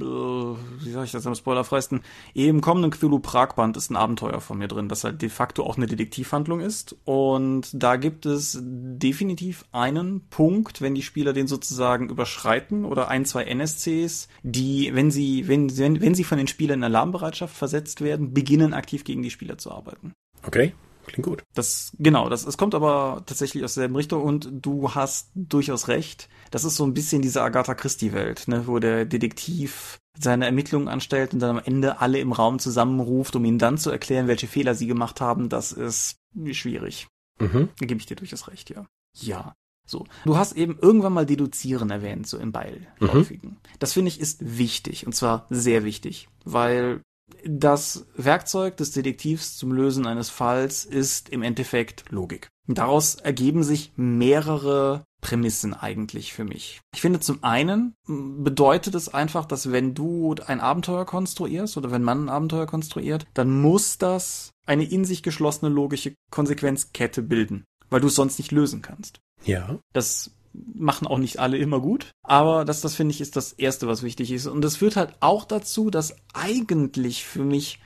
äh, 0.00 0.04
wie 0.04 0.90
sage 0.90 1.04
ich 1.04 1.12
das 1.12 1.26
am 1.26 1.34
spoilerfreisten, 1.34 2.02
im 2.32 2.60
kommenden 2.60 2.90
Cthulhu 2.90 3.18
Pragband 3.18 3.76
ist 3.76 3.90
ein 3.90 3.96
Abenteuer 3.96 4.40
von 4.40 4.58
mir 4.58 4.68
drin, 4.68 4.88
das 4.88 5.04
halt 5.04 5.20
de 5.20 5.28
facto 5.28 5.64
auch 5.64 5.76
eine 5.76 5.86
Detektivhandlung 6.14 6.60
ist. 6.60 6.96
Und 7.04 7.70
da 7.72 7.96
gibt 7.96 8.26
es 8.26 8.58
definitiv 8.62 9.64
einen 9.72 10.28
Punkt, 10.28 10.80
wenn 10.80 10.94
die 10.94 11.02
Spieler 11.02 11.32
den 11.32 11.46
sozusagen 11.46 12.08
überschreiten 12.08 12.84
oder 12.84 13.08
ein, 13.08 13.24
zwei 13.24 13.44
NSCs, 13.44 14.28
die, 14.42 14.94
wenn 14.94 15.10
sie, 15.10 15.48
wenn, 15.48 15.76
wenn, 15.76 16.00
wenn 16.00 16.14
sie 16.14 16.24
von 16.24 16.38
den 16.38 16.48
Spielern 16.48 16.80
in 16.80 16.84
Alarmbereitschaft 16.84 17.56
versetzt 17.56 18.00
werden, 18.00 18.32
beginnen 18.32 18.74
aktiv 18.74 19.04
gegen 19.04 19.22
die 19.22 19.30
Spieler 19.30 19.58
zu 19.58 19.72
arbeiten. 19.72 20.12
Okay. 20.46 20.72
Klingt 21.06 21.26
gut. 21.26 21.42
Das, 21.54 21.92
genau, 21.98 22.30
das, 22.30 22.46
es 22.46 22.56
kommt 22.56 22.74
aber 22.74 23.22
tatsächlich 23.26 23.62
aus 23.62 23.74
derselben 23.74 23.94
Richtung 23.94 24.22
und 24.22 24.48
du 24.50 24.94
hast 24.94 25.28
durchaus 25.34 25.88
recht. 25.88 26.30
Das 26.50 26.64
ist 26.64 26.76
so 26.76 26.84
ein 26.84 26.94
bisschen 26.94 27.20
diese 27.20 27.42
Agatha 27.42 27.74
Christie-Welt, 27.74 28.48
ne, 28.48 28.66
wo 28.66 28.78
der 28.78 29.04
Detektiv 29.04 29.98
seine 30.18 30.46
Ermittlungen 30.46 30.88
anstellt 30.88 31.32
und 31.32 31.40
dann 31.40 31.58
am 31.58 31.64
Ende 31.64 32.00
alle 32.00 32.18
im 32.18 32.32
Raum 32.32 32.58
zusammenruft, 32.58 33.36
um 33.36 33.44
ihnen 33.44 33.58
dann 33.58 33.78
zu 33.78 33.90
erklären, 33.90 34.28
welche 34.28 34.46
Fehler 34.46 34.74
sie 34.74 34.86
gemacht 34.86 35.20
haben. 35.20 35.48
Das 35.48 35.72
ist 35.72 36.16
schwierig. 36.52 37.08
Mhm. 37.40 37.68
Da 37.78 37.86
gebe 37.86 38.00
ich 38.00 38.06
dir 38.06 38.16
durchaus 38.16 38.48
recht, 38.48 38.70
ja. 38.70 38.86
Ja. 39.16 39.54
So. 39.86 40.06
Du 40.24 40.36
hast 40.36 40.56
eben 40.56 40.78
irgendwann 40.80 41.12
mal 41.12 41.26
deduzieren 41.26 41.90
erwähnt, 41.90 42.26
so 42.26 42.38
im 42.38 42.52
Beiläufigen. 42.52 43.50
Mhm. 43.50 43.56
Das 43.78 43.92
finde 43.92 44.08
ich 44.08 44.18
ist 44.20 44.56
wichtig 44.56 45.06
und 45.06 45.14
zwar 45.14 45.46
sehr 45.50 45.84
wichtig, 45.84 46.28
weil 46.44 47.02
das 47.44 48.06
Werkzeug 48.16 48.76
des 48.76 48.92
Detektivs 48.92 49.56
zum 49.56 49.72
Lösen 49.72 50.06
eines 50.06 50.30
Falls 50.30 50.84
ist 50.84 51.28
im 51.28 51.42
Endeffekt 51.42 52.04
Logik. 52.10 52.48
Daraus 52.66 53.16
ergeben 53.16 53.62
sich 53.62 53.92
mehrere 53.96 55.04
Prämissen 55.24 55.72
eigentlich 55.72 56.34
für 56.34 56.44
mich. 56.44 56.82
Ich 56.94 57.00
finde 57.00 57.18
zum 57.18 57.42
einen 57.42 57.94
bedeutet 58.06 58.94
es 58.94 59.08
einfach, 59.08 59.46
dass 59.46 59.72
wenn 59.72 59.94
du 59.94 60.34
ein 60.46 60.60
Abenteuer 60.60 61.06
konstruierst 61.06 61.78
oder 61.78 61.90
wenn 61.90 62.02
man 62.02 62.26
ein 62.26 62.28
Abenteuer 62.28 62.66
konstruiert, 62.66 63.26
dann 63.32 63.62
muss 63.62 63.96
das 63.96 64.50
eine 64.66 64.84
in 64.84 65.06
sich 65.06 65.22
geschlossene 65.22 65.70
logische 65.70 66.14
Konsequenzkette 66.30 67.22
bilden, 67.22 67.64
weil 67.88 68.02
du 68.02 68.08
es 68.08 68.14
sonst 68.14 68.38
nicht 68.38 68.52
lösen 68.52 68.82
kannst. 68.82 69.20
Ja. 69.46 69.78
Das 69.94 70.30
machen 70.52 71.06
auch 71.06 71.18
nicht 71.18 71.38
alle 71.38 71.56
immer 71.56 71.80
gut. 71.80 72.10
Aber 72.22 72.66
das, 72.66 72.82
das 72.82 72.94
finde 72.94 73.14
ich, 73.14 73.22
ist 73.22 73.34
das 73.34 73.52
Erste, 73.52 73.88
was 73.88 74.02
wichtig 74.02 74.30
ist. 74.30 74.46
Und 74.46 74.60
das 74.60 74.76
führt 74.76 74.96
halt 74.96 75.14
auch 75.20 75.46
dazu, 75.46 75.88
dass 75.88 76.16
eigentlich 76.34 77.24
für 77.24 77.44
mich 77.44 77.80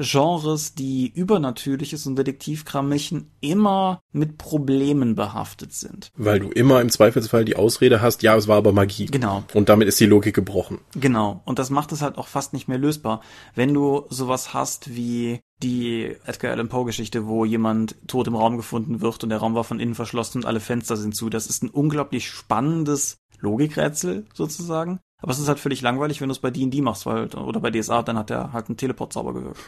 Genres, 0.00 0.74
die 0.74 1.12
Übernatürliches 1.12 2.06
und 2.06 2.16
Detektivkram 2.16 2.88
machen, 2.88 3.30
immer 3.40 4.00
mit 4.12 4.38
Problemen 4.38 5.14
behaftet 5.14 5.72
sind. 5.74 6.10
Weil 6.16 6.40
du 6.40 6.48
immer 6.50 6.80
im 6.80 6.88
Zweifelsfall 6.88 7.44
die 7.44 7.56
Ausrede 7.56 8.00
hast, 8.00 8.22
ja, 8.22 8.34
es 8.36 8.48
war 8.48 8.56
aber 8.56 8.72
Magie. 8.72 9.06
Genau. 9.06 9.44
Und 9.54 9.68
damit 9.68 9.88
ist 9.88 10.00
die 10.00 10.06
Logik 10.06 10.34
gebrochen. 10.34 10.78
Genau. 10.94 11.42
Und 11.44 11.58
das 11.58 11.70
macht 11.70 11.92
es 11.92 12.02
halt 12.02 12.16
auch 12.16 12.28
fast 12.28 12.52
nicht 12.52 12.66
mehr 12.66 12.78
lösbar. 12.78 13.20
Wenn 13.54 13.74
du 13.74 14.06
sowas 14.08 14.54
hast 14.54 14.94
wie 14.94 15.40
die 15.62 16.16
Edgar 16.24 16.52
Allan 16.52 16.68
Poe 16.68 16.86
Geschichte, 16.86 17.26
wo 17.26 17.44
jemand 17.44 17.96
tot 18.08 18.26
im 18.26 18.34
Raum 18.34 18.56
gefunden 18.56 19.02
wird 19.02 19.22
und 19.22 19.28
der 19.28 19.38
Raum 19.38 19.54
war 19.54 19.64
von 19.64 19.80
innen 19.80 19.94
verschlossen 19.94 20.38
und 20.38 20.46
alle 20.46 20.60
Fenster 20.60 20.96
sind 20.96 21.14
zu. 21.14 21.28
Das 21.28 21.46
ist 21.46 21.62
ein 21.62 21.68
unglaublich 21.68 22.30
spannendes 22.30 23.18
Logikrätsel 23.40 24.24
sozusagen. 24.32 25.00
Aber 25.22 25.32
es 25.32 25.38
ist 25.38 25.48
halt 25.48 25.58
völlig 25.58 25.82
langweilig, 25.82 26.20
wenn 26.20 26.28
du 26.28 26.32
es 26.32 26.38
bei 26.38 26.50
D&D 26.50 26.80
machst, 26.80 27.06
weil, 27.06 27.26
oder 27.34 27.60
bei 27.60 27.70
DSA, 27.70 28.02
dann 28.02 28.18
hat 28.18 28.30
der 28.30 28.52
halt 28.52 28.68
einen 28.68 28.76
Teleport-Zauber 28.76 29.34
gewirkt. 29.34 29.60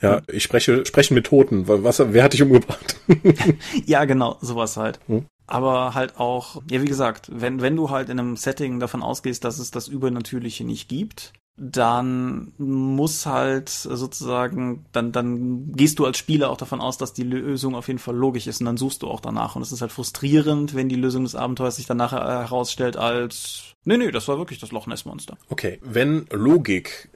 Ja, 0.00 0.22
ich 0.26 0.42
spreche, 0.42 0.84
sprechen 0.84 1.14
mit 1.14 1.26
Toten. 1.26 1.68
Was, 1.68 2.02
wer 2.12 2.24
hat 2.24 2.32
dich 2.32 2.42
umgebracht? 2.42 2.96
ja, 3.86 4.04
genau, 4.04 4.38
sowas 4.40 4.76
halt. 4.76 4.98
Hm? 5.06 5.26
aber 5.52 5.94
halt 5.94 6.18
auch, 6.18 6.62
ja 6.70 6.80
wie 6.80 6.86
gesagt, 6.86 7.30
wenn, 7.30 7.60
wenn 7.60 7.76
du 7.76 7.90
halt 7.90 8.08
in 8.08 8.18
einem 8.18 8.36
Setting 8.36 8.80
davon 8.80 9.02
ausgehst, 9.02 9.44
dass 9.44 9.58
es 9.58 9.70
das 9.70 9.86
Übernatürliche 9.86 10.64
nicht 10.64 10.88
gibt, 10.88 11.34
dann 11.56 12.52
muss 12.56 13.26
halt 13.26 13.68
sozusagen, 13.68 14.86
dann, 14.92 15.12
dann 15.12 15.72
gehst 15.72 15.98
du 15.98 16.06
als 16.06 16.16
Spieler 16.16 16.48
auch 16.48 16.56
davon 16.56 16.80
aus, 16.80 16.96
dass 16.96 17.12
die 17.12 17.24
Lösung 17.24 17.74
auf 17.74 17.88
jeden 17.88 17.98
Fall 17.98 18.16
logisch 18.16 18.46
ist 18.46 18.60
und 18.60 18.66
dann 18.66 18.78
suchst 18.78 19.02
du 19.02 19.08
auch 19.08 19.20
danach. 19.20 19.54
Und 19.54 19.62
es 19.62 19.72
ist 19.72 19.82
halt 19.82 19.92
frustrierend, 19.92 20.74
wenn 20.74 20.88
die 20.88 20.96
Lösung 20.96 21.24
des 21.24 21.34
Abenteuers 21.34 21.76
sich 21.76 21.86
dann 21.86 21.98
nachher 21.98 22.26
herausstellt 22.26 22.96
als, 22.96 23.71
nee, 23.84 23.96
nee, 23.96 24.10
das 24.10 24.28
war 24.28 24.38
wirklich 24.38 24.58
das 24.58 24.72
Loch 24.72 24.86
Ness 24.86 25.04
Monster. 25.04 25.36
Okay, 25.48 25.78
wenn 25.82 26.26
Logik 26.30 27.10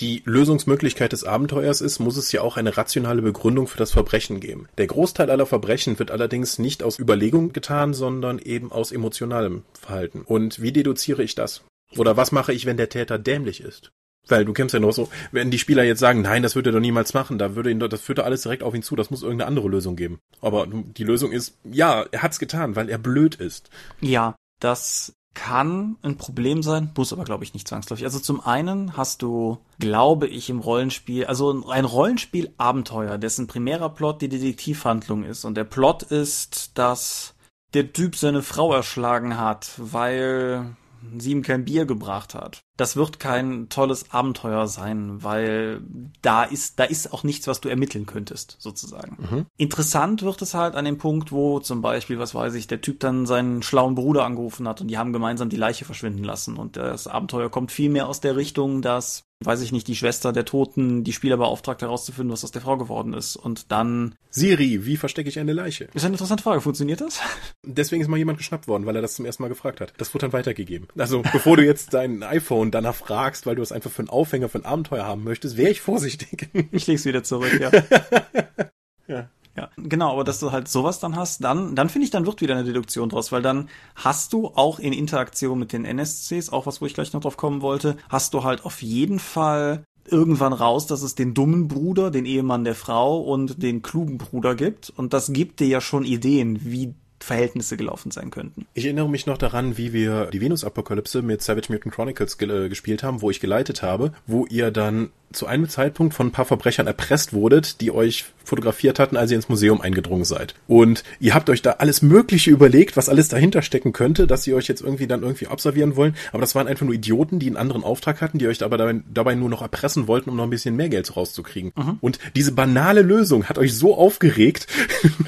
die 0.00 0.22
Lösungsmöglichkeit 0.24 1.12
des 1.12 1.24
Abenteuers 1.24 1.80
ist, 1.80 1.98
muss 2.00 2.16
es 2.16 2.32
ja 2.32 2.42
auch 2.42 2.56
eine 2.56 2.76
rationale 2.76 3.22
Begründung 3.22 3.66
für 3.68 3.78
das 3.78 3.92
Verbrechen 3.92 4.40
geben. 4.40 4.68
Der 4.76 4.86
Großteil 4.86 5.30
aller 5.30 5.46
Verbrechen 5.46 5.98
wird 5.98 6.10
allerdings 6.10 6.58
nicht 6.58 6.82
aus 6.82 6.98
Überlegung 6.98 7.52
getan, 7.52 7.94
sondern 7.94 8.38
eben 8.38 8.72
aus 8.72 8.92
emotionalem 8.92 9.62
Verhalten. 9.80 10.22
Und 10.22 10.60
wie 10.60 10.72
deduziere 10.72 11.22
ich 11.22 11.34
das? 11.34 11.62
Oder 11.96 12.16
was 12.16 12.32
mache 12.32 12.52
ich, 12.52 12.66
wenn 12.66 12.76
der 12.76 12.88
Täter 12.88 13.18
dämlich 13.18 13.60
ist? 13.60 13.90
Weil 14.26 14.44
du 14.44 14.52
kennst 14.52 14.74
ja 14.74 14.80
noch 14.80 14.92
so, 14.92 15.08
wenn 15.32 15.50
die 15.50 15.58
Spieler 15.58 15.84
jetzt 15.84 16.00
sagen, 16.00 16.20
nein, 16.20 16.42
das 16.42 16.54
würde 16.54 16.70
er 16.70 16.74
doch 16.74 16.80
niemals 16.80 17.14
machen, 17.14 17.38
da 17.38 17.54
würde 17.54 17.70
ihn 17.70 17.80
das 17.80 18.00
führt 18.02 18.20
alles 18.20 18.42
direkt 18.42 18.62
auf 18.62 18.74
ihn 18.74 18.82
zu, 18.82 18.94
das 18.94 19.10
muss 19.10 19.22
irgendeine 19.22 19.48
andere 19.48 19.68
Lösung 19.68 19.96
geben. 19.96 20.18
Aber 20.42 20.66
die 20.66 21.04
Lösung 21.04 21.32
ist, 21.32 21.56
ja, 21.64 22.04
er 22.10 22.22
hat's 22.22 22.38
getan, 22.38 22.76
weil 22.76 22.90
er 22.90 22.98
blöd 22.98 23.36
ist. 23.36 23.70
Ja, 24.00 24.36
das 24.60 25.14
kann 25.38 25.96
ein 26.02 26.16
Problem 26.16 26.64
sein, 26.64 26.90
muss 26.96 27.12
aber, 27.12 27.22
glaube 27.22 27.44
ich, 27.44 27.54
nicht 27.54 27.68
zwangsläufig. 27.68 28.04
Also 28.04 28.18
zum 28.18 28.44
einen 28.44 28.96
hast 28.96 29.22
du, 29.22 29.58
glaube 29.78 30.26
ich, 30.26 30.50
im 30.50 30.58
Rollenspiel, 30.58 31.26
also 31.26 31.64
ein 31.70 31.84
Rollenspiel-Abenteuer, 31.84 33.18
dessen 33.18 33.46
primärer 33.46 33.90
Plot 33.90 34.20
die 34.20 34.28
Detektivhandlung 34.28 35.22
ist. 35.22 35.44
Und 35.44 35.54
der 35.54 35.62
Plot 35.62 36.02
ist, 36.02 36.76
dass 36.76 37.34
der 37.72 37.92
Typ 37.92 38.16
seine 38.16 38.42
Frau 38.42 38.74
erschlagen 38.74 39.38
hat, 39.38 39.70
weil 39.76 40.76
sie 41.18 41.32
ihm 41.32 41.42
kein 41.42 41.64
Bier 41.64 41.86
gebracht 41.86 42.34
hat. 42.34 42.60
Das 42.76 42.96
wird 42.96 43.18
kein 43.18 43.68
tolles 43.68 44.12
Abenteuer 44.12 44.66
sein, 44.68 45.22
weil 45.22 45.80
da 46.22 46.44
ist, 46.44 46.78
da 46.78 46.84
ist 46.84 47.12
auch 47.12 47.24
nichts, 47.24 47.46
was 47.46 47.60
du 47.60 47.68
ermitteln 47.68 48.06
könntest, 48.06 48.56
sozusagen. 48.58 49.16
Mhm. 49.18 49.46
Interessant 49.56 50.22
wird 50.22 50.42
es 50.42 50.54
halt 50.54 50.74
an 50.74 50.84
dem 50.84 50.98
Punkt, 50.98 51.32
wo 51.32 51.60
zum 51.60 51.82
Beispiel, 51.82 52.18
was 52.18 52.34
weiß 52.34 52.54
ich, 52.54 52.66
der 52.66 52.80
Typ 52.80 53.00
dann 53.00 53.26
seinen 53.26 53.62
schlauen 53.62 53.94
Bruder 53.94 54.24
angerufen 54.24 54.68
hat 54.68 54.80
und 54.80 54.88
die 54.88 54.98
haben 54.98 55.12
gemeinsam 55.12 55.48
die 55.48 55.56
Leiche 55.56 55.84
verschwinden 55.84 56.24
lassen 56.24 56.56
und 56.56 56.76
das 56.76 57.06
Abenteuer 57.06 57.50
kommt 57.50 57.72
viel 57.72 57.90
mehr 57.90 58.08
aus 58.08 58.20
der 58.20 58.36
Richtung, 58.36 58.82
dass 58.82 59.24
weiß 59.44 59.60
ich 59.60 59.72
nicht, 59.72 59.86
die 59.86 59.96
Schwester 59.96 60.32
der 60.32 60.44
Toten 60.44 61.04
die 61.04 61.12
Spieler 61.12 61.36
beauftragt 61.36 61.82
herauszufinden, 61.82 62.32
was 62.32 62.44
aus 62.44 62.50
der 62.50 62.62
Frau 62.62 62.76
geworden 62.76 63.14
ist. 63.14 63.36
Und 63.36 63.70
dann. 63.70 64.16
Siri, 64.30 64.84
wie 64.84 64.96
verstecke 64.96 65.28
ich 65.28 65.38
eine 65.38 65.52
Leiche? 65.52 65.84
Ist 65.94 66.04
eine 66.04 66.14
interessante 66.14 66.42
Frage. 66.42 66.60
Funktioniert 66.60 67.00
das? 67.00 67.20
Deswegen 67.64 68.02
ist 68.02 68.08
mal 68.08 68.16
jemand 68.16 68.38
geschnappt 68.38 68.68
worden, 68.68 68.86
weil 68.86 68.96
er 68.96 69.02
das 69.02 69.14
zum 69.14 69.24
ersten 69.24 69.42
Mal 69.42 69.48
gefragt 69.48 69.80
hat. 69.80 69.92
Das 69.98 70.12
wurde 70.14 70.26
dann 70.26 70.32
weitergegeben. 70.32 70.88
Also, 70.96 71.22
bevor 71.32 71.56
du 71.56 71.64
jetzt 71.64 71.94
dein 71.94 72.22
iPhone 72.22 72.70
danach 72.70 72.96
fragst, 72.96 73.46
weil 73.46 73.56
du 73.56 73.62
es 73.62 73.72
einfach 73.72 73.90
für 73.90 74.00
einen 74.00 74.10
Aufhänger, 74.10 74.48
für 74.48 74.58
ein 74.58 74.64
Abenteuer 74.64 75.04
haben 75.04 75.24
möchtest, 75.24 75.56
wäre 75.56 75.70
ich 75.70 75.80
vorsichtig. 75.80 76.48
Ich 76.72 76.86
leg's 76.86 77.04
wieder 77.04 77.22
zurück, 77.22 77.58
ja. 77.60 77.70
ja. 79.06 79.30
Ja, 79.58 79.70
genau, 79.76 80.12
aber 80.12 80.22
dass 80.22 80.38
du 80.38 80.52
halt 80.52 80.68
sowas 80.68 81.00
dann 81.00 81.16
hast, 81.16 81.42
dann, 81.42 81.74
dann 81.74 81.88
finde 81.88 82.04
ich, 82.04 82.12
dann 82.12 82.26
wird 82.26 82.40
wieder 82.40 82.54
eine 82.54 82.62
Deduktion 82.62 83.08
draus, 83.08 83.32
weil 83.32 83.42
dann 83.42 83.68
hast 83.96 84.32
du 84.32 84.52
auch 84.54 84.78
in 84.78 84.92
Interaktion 84.92 85.58
mit 85.58 85.72
den 85.72 85.84
NSCs, 85.84 86.50
auch 86.50 86.66
was, 86.66 86.80
wo 86.80 86.86
ich 86.86 86.94
gleich 86.94 87.12
noch 87.12 87.22
drauf 87.22 87.36
kommen 87.36 87.60
wollte, 87.60 87.96
hast 88.08 88.34
du 88.34 88.44
halt 88.44 88.64
auf 88.64 88.82
jeden 88.82 89.18
Fall 89.18 89.82
irgendwann 90.06 90.52
raus, 90.52 90.86
dass 90.86 91.02
es 91.02 91.16
den 91.16 91.34
dummen 91.34 91.66
Bruder, 91.66 92.12
den 92.12 92.24
Ehemann 92.24 92.62
der 92.62 92.76
Frau 92.76 93.20
und 93.20 93.60
den 93.60 93.82
klugen 93.82 94.16
Bruder 94.16 94.54
gibt. 94.54 94.90
Und 94.90 95.12
das 95.12 95.32
gibt 95.32 95.58
dir 95.58 95.66
ja 95.66 95.80
schon 95.80 96.04
Ideen, 96.04 96.60
wie 96.62 96.94
Verhältnisse 97.20 97.76
gelaufen 97.76 98.10
sein 98.10 98.30
könnten. 98.30 98.66
Ich 98.74 98.84
erinnere 98.84 99.08
mich 99.08 99.26
noch 99.26 99.38
daran, 99.38 99.76
wie 99.76 99.92
wir 99.92 100.26
die 100.26 100.40
Venus-Apokalypse 100.40 101.22
mit 101.22 101.42
Savage 101.42 101.72
Mutant 101.72 101.94
Chronicles 101.94 102.38
ge 102.38 102.48
äh, 102.48 102.68
gespielt 102.68 103.02
haben, 103.02 103.22
wo 103.22 103.30
ich 103.30 103.40
geleitet 103.40 103.82
habe, 103.82 104.12
wo 104.26 104.46
ihr 104.46 104.70
dann 104.70 105.10
zu 105.32 105.46
einem 105.46 105.68
Zeitpunkt 105.68 106.14
von 106.14 106.28
ein 106.28 106.32
paar 106.32 106.46
Verbrechern 106.46 106.86
erpresst 106.86 107.32
wurdet, 107.32 107.80
die 107.80 107.90
euch 107.90 108.24
fotografiert 108.44 108.98
hatten, 108.98 109.16
als 109.16 109.30
ihr 109.30 109.36
ins 109.36 109.48
Museum 109.48 109.80
eingedrungen 109.80 110.24
seid. 110.24 110.54
Und 110.66 111.04
ihr 111.20 111.34
habt 111.34 111.50
euch 111.50 111.60
da 111.60 111.72
alles 111.72 112.00
Mögliche 112.00 112.50
überlegt, 112.50 112.96
was 112.96 113.10
alles 113.10 113.28
dahinter 113.28 113.60
stecken 113.60 113.92
könnte, 113.92 114.26
dass 114.26 114.44
sie 114.44 114.54
euch 114.54 114.68
jetzt 114.68 114.80
irgendwie 114.80 115.06
dann 115.06 115.22
irgendwie 115.22 115.48
observieren 115.48 115.96
wollen. 115.96 116.16
Aber 116.32 116.40
das 116.40 116.54
waren 116.54 116.66
einfach 116.66 116.86
nur 116.86 116.94
Idioten, 116.94 117.38
die 117.38 117.46
einen 117.46 117.58
anderen 117.58 117.84
Auftrag 117.84 118.22
hatten, 118.22 118.38
die 118.38 118.46
euch 118.46 118.62
aber 118.62 118.78
dabei, 118.78 119.00
dabei 119.12 119.34
nur 119.34 119.50
noch 119.50 119.60
erpressen 119.60 120.08
wollten, 120.08 120.30
um 120.30 120.36
noch 120.36 120.44
ein 120.44 120.50
bisschen 120.50 120.76
mehr 120.76 120.88
Geld 120.88 121.14
rauszukriegen. 121.14 121.72
Mhm. 121.76 121.98
Und 122.00 122.18
diese 122.34 122.52
banale 122.52 123.02
Lösung 123.02 123.44
hat 123.44 123.58
euch 123.58 123.76
so 123.76 123.96
aufgeregt, 123.96 124.66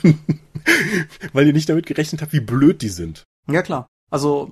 weil 1.33 1.47
ihr 1.47 1.53
nicht 1.53 1.69
damit 1.69 1.87
gerechnet 1.87 2.23
habt, 2.23 2.33
wie 2.33 2.41
blöd 2.41 2.83
die 2.83 2.89
sind. 2.89 3.25
Ja, 3.49 3.63
klar. 3.63 3.87
Also 4.11 4.51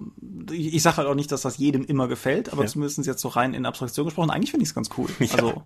ich 0.53 0.83
sage 0.83 0.99
halt 0.99 1.09
auch 1.09 1.15
nicht, 1.15 1.33
dass 1.33 1.43
das 1.43 1.59
jedem 1.59 1.85
immer 1.85 2.07
gefällt, 2.07 2.53
aber 2.53 2.63
ja. 2.63 2.69
zumindest 2.69 3.05
jetzt 3.07 3.21
so 3.21 3.29
rein 3.29 3.55
in 3.55 3.67
Abstraktion 3.67 4.07
gesprochen, 4.07 4.31
eigentlich 4.31 4.53
finde 4.53 4.63
ich 4.63 4.71
es 4.71 4.75
ganz 4.75 4.91
cool. 4.97 5.09
Ja. 5.19 5.35
Also 5.35 5.63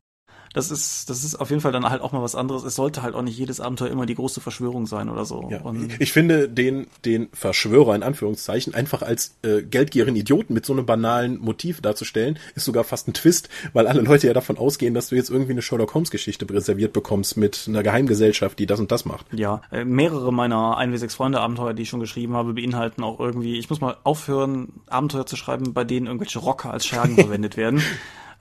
das 0.53 0.70
ist, 0.70 1.09
das 1.09 1.24
ist 1.24 1.36
auf 1.36 1.50
jeden 1.50 1.62
Fall 1.62 1.72
dann 1.72 1.88
halt 1.88 2.03
auch 2.03 2.12
mal 2.12 2.22
was 2.22 2.34
anderes. 2.34 2.64
Es 2.64 2.74
sollte 2.74 3.03
halt 3.03 3.14
auch 3.14 3.22
nicht 3.22 3.38
jedes 3.38 3.61
Abenteuer 3.61 3.88
immer 3.88 4.07
die 4.07 4.14
große 4.14 4.40
Verschwörung 4.40 4.86
sein 4.86 5.09
oder 5.09 5.24
so. 5.24 5.48
Ja. 5.50 5.62
Und 5.62 6.00
ich 6.00 6.12
finde 6.12 6.48
den, 6.48 6.86
den 7.05 7.28
Verschwörer 7.32 7.94
in 7.94 8.03
Anführungszeichen 8.03 8.74
einfach 8.74 9.03
als 9.03 9.36
äh, 9.42 9.62
geldgierigen 9.62 10.16
Idioten 10.16 10.53
mit 10.55 10.66
so 10.66 10.72
einem 10.72 10.84
banalen 10.84 11.38
Motiv 11.38 11.80
darzustellen, 11.80 12.38
ist 12.55 12.64
sogar 12.64 12.84
fast 12.84 13.09
ein 13.09 13.14
Twist, 13.14 13.48
weil 13.72 13.86
alle 13.86 14.03
Leute 14.03 14.26
ja 14.26 14.34
davon 14.34 14.59
ausgehen, 14.59 14.94
dass 14.94 15.09
du 15.09 15.16
jetzt 15.16 15.30
irgendwie 15.30 15.53
eine 15.53 15.62
Sherlock 15.62 15.94
Holmes 15.94 16.11
Geschichte 16.11 16.48
reserviert 16.48 16.92
bekommst 16.92 17.36
mit 17.36 17.64
einer 17.68 17.82
Geheimgesellschaft, 17.82 18.59
die 18.59 18.66
das 18.66 18.80
und 18.80 18.92
das 18.92 19.05
macht. 19.05 19.26
Ja, 19.32 19.62
äh, 19.70 19.84
mehrere 19.84 20.32
meiner 20.32 20.78
1W6 20.78 21.16
Freunde 21.16 21.40
Abenteuer, 21.40 21.72
die 21.74 21.82
ich 21.82 21.88
schon 21.88 22.00
geschrieben 22.00 22.34
habe, 22.34 22.53
beinhalten 22.53 23.03
auch 23.03 23.20
irgendwie, 23.20 23.59
ich 23.59 23.70
muss 23.70 23.80
mal 23.80 23.96
aufhören, 24.05 24.68
Abenteuer 24.88 25.26
zu 25.26 25.36
schreiben, 25.36 25.72
bei 25.72 25.84
denen 25.84 26.07
irgendwelche 26.07 26.38
Rocker 26.38 26.72
als 26.72 26.86
Schergen 26.86 27.14
verwendet 27.16 27.57
werden. 27.57 27.82